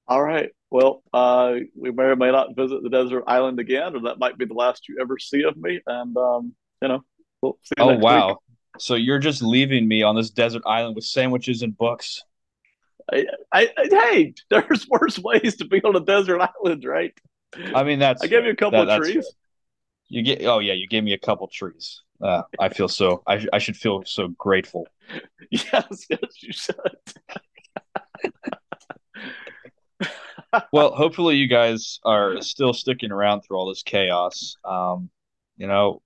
All 0.09 0.23
right. 0.23 0.53
Well, 0.71 1.03
uh, 1.13 1.55
we 1.77 1.91
may 1.91 2.05
or 2.05 2.17
may 2.17 2.31
not 2.31 2.55
visit 2.57 2.83
the 2.83 2.91
desert 2.91 3.25
island 3.27 3.59
again, 3.59 3.97
or 3.97 4.03
that 4.03 4.19
might 4.19 4.39
be 4.39 4.45
the 4.45 4.55
last 4.55 4.89
you 4.89 4.99
ever 5.01 5.19
see 5.19 5.43
of 5.43 5.57
me. 5.57 5.81
And 5.87 6.17
um, 6.17 6.55
you 6.81 6.89
know, 6.89 7.05
we'll 7.43 7.59
see 7.65 7.73
you 7.79 7.85
Oh 7.85 7.89
next 7.89 7.99
week. 7.99 8.05
wow. 8.05 8.39
So 8.79 8.95
you're 8.95 9.19
just 9.19 9.43
leaving 9.43 9.89
me 9.89 10.03
on 10.03 10.15
this 10.15 10.31
desert 10.31 10.63
island 10.65 10.95
with 10.95 11.05
sandwiches 11.05 11.63
and 11.63 11.77
books. 11.77 12.23
I, 13.13 13.27
I, 13.53 13.69
I- 13.77 13.89
hey, 13.91 14.35
there's 14.49 14.89
worse 14.89 15.19
ways 15.19 15.57
to 15.57 15.65
be 15.65 15.83
on 15.83 15.97
a 15.97 16.01
desert 16.01 16.41
island, 16.41 16.85
right? 16.85 17.13
I 17.75 17.83
mean 17.83 17.99
that's 17.99 18.23
I 18.23 18.29
gave 18.29 18.45
you 18.45 18.53
a 18.53 18.57
couple 18.57 18.87
that, 18.87 19.01
of 19.01 19.05
trees. 19.05 19.27
You 20.09 20.23
get 20.23 20.45
oh 20.45 20.61
yeah, 20.61 20.75
you 20.75 20.87
gave 20.87 21.03
me 21.03 21.15
a 21.15 21.19
couple 21.19 21.49
trees. 21.49 22.03
Uh, 22.23 22.43
I 22.61 22.69
feel 22.69 22.87
so 22.87 23.23
I 23.27 23.45
I 23.53 23.59
should 23.59 23.77
feel 23.77 24.05
so 24.05 24.29
grateful. 24.29 24.87
Yes, 25.51 26.07
yes, 26.09 26.43
you 26.43 26.53
should. 26.53 26.77
Well, 30.73 30.93
hopefully 30.95 31.37
you 31.37 31.47
guys 31.49 32.01
are 32.05 32.41
still 32.43 32.73
sticking 32.73 33.13
around 33.13 33.43
through 33.43 33.57
all 33.57 33.69
this 33.69 33.83
chaos. 33.83 34.57
Um, 34.65 35.11
you 35.57 35.67
know, 35.67 36.03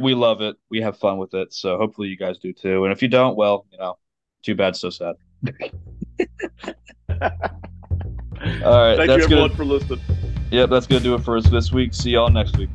we 0.00 0.14
love 0.14 0.40
it. 0.42 0.56
We 0.70 0.80
have 0.82 0.98
fun 0.98 1.18
with 1.18 1.34
it. 1.34 1.52
So 1.52 1.76
hopefully 1.76 2.08
you 2.08 2.16
guys 2.16 2.38
do 2.38 2.52
too. 2.52 2.84
And 2.84 2.92
if 2.92 3.02
you 3.02 3.08
don't, 3.08 3.36
well, 3.36 3.66
you 3.72 3.78
know, 3.78 3.98
too 4.42 4.54
bad, 4.54 4.76
so 4.76 4.90
sad. 4.90 5.16
All 7.10 7.18
right, 7.18 8.96
Thank 8.96 9.00
you, 9.00 9.06
that's 9.06 9.24
everyone, 9.24 9.48
good. 9.48 9.56
for 9.56 9.64
listening. 9.64 10.00
Yep, 10.50 10.70
that's 10.70 10.86
gonna 10.86 11.00
do 11.00 11.14
it 11.14 11.22
for 11.22 11.36
us 11.36 11.48
this 11.48 11.72
week. 11.72 11.92
See 11.94 12.10
y'all 12.10 12.30
next 12.30 12.56
week. 12.56 12.68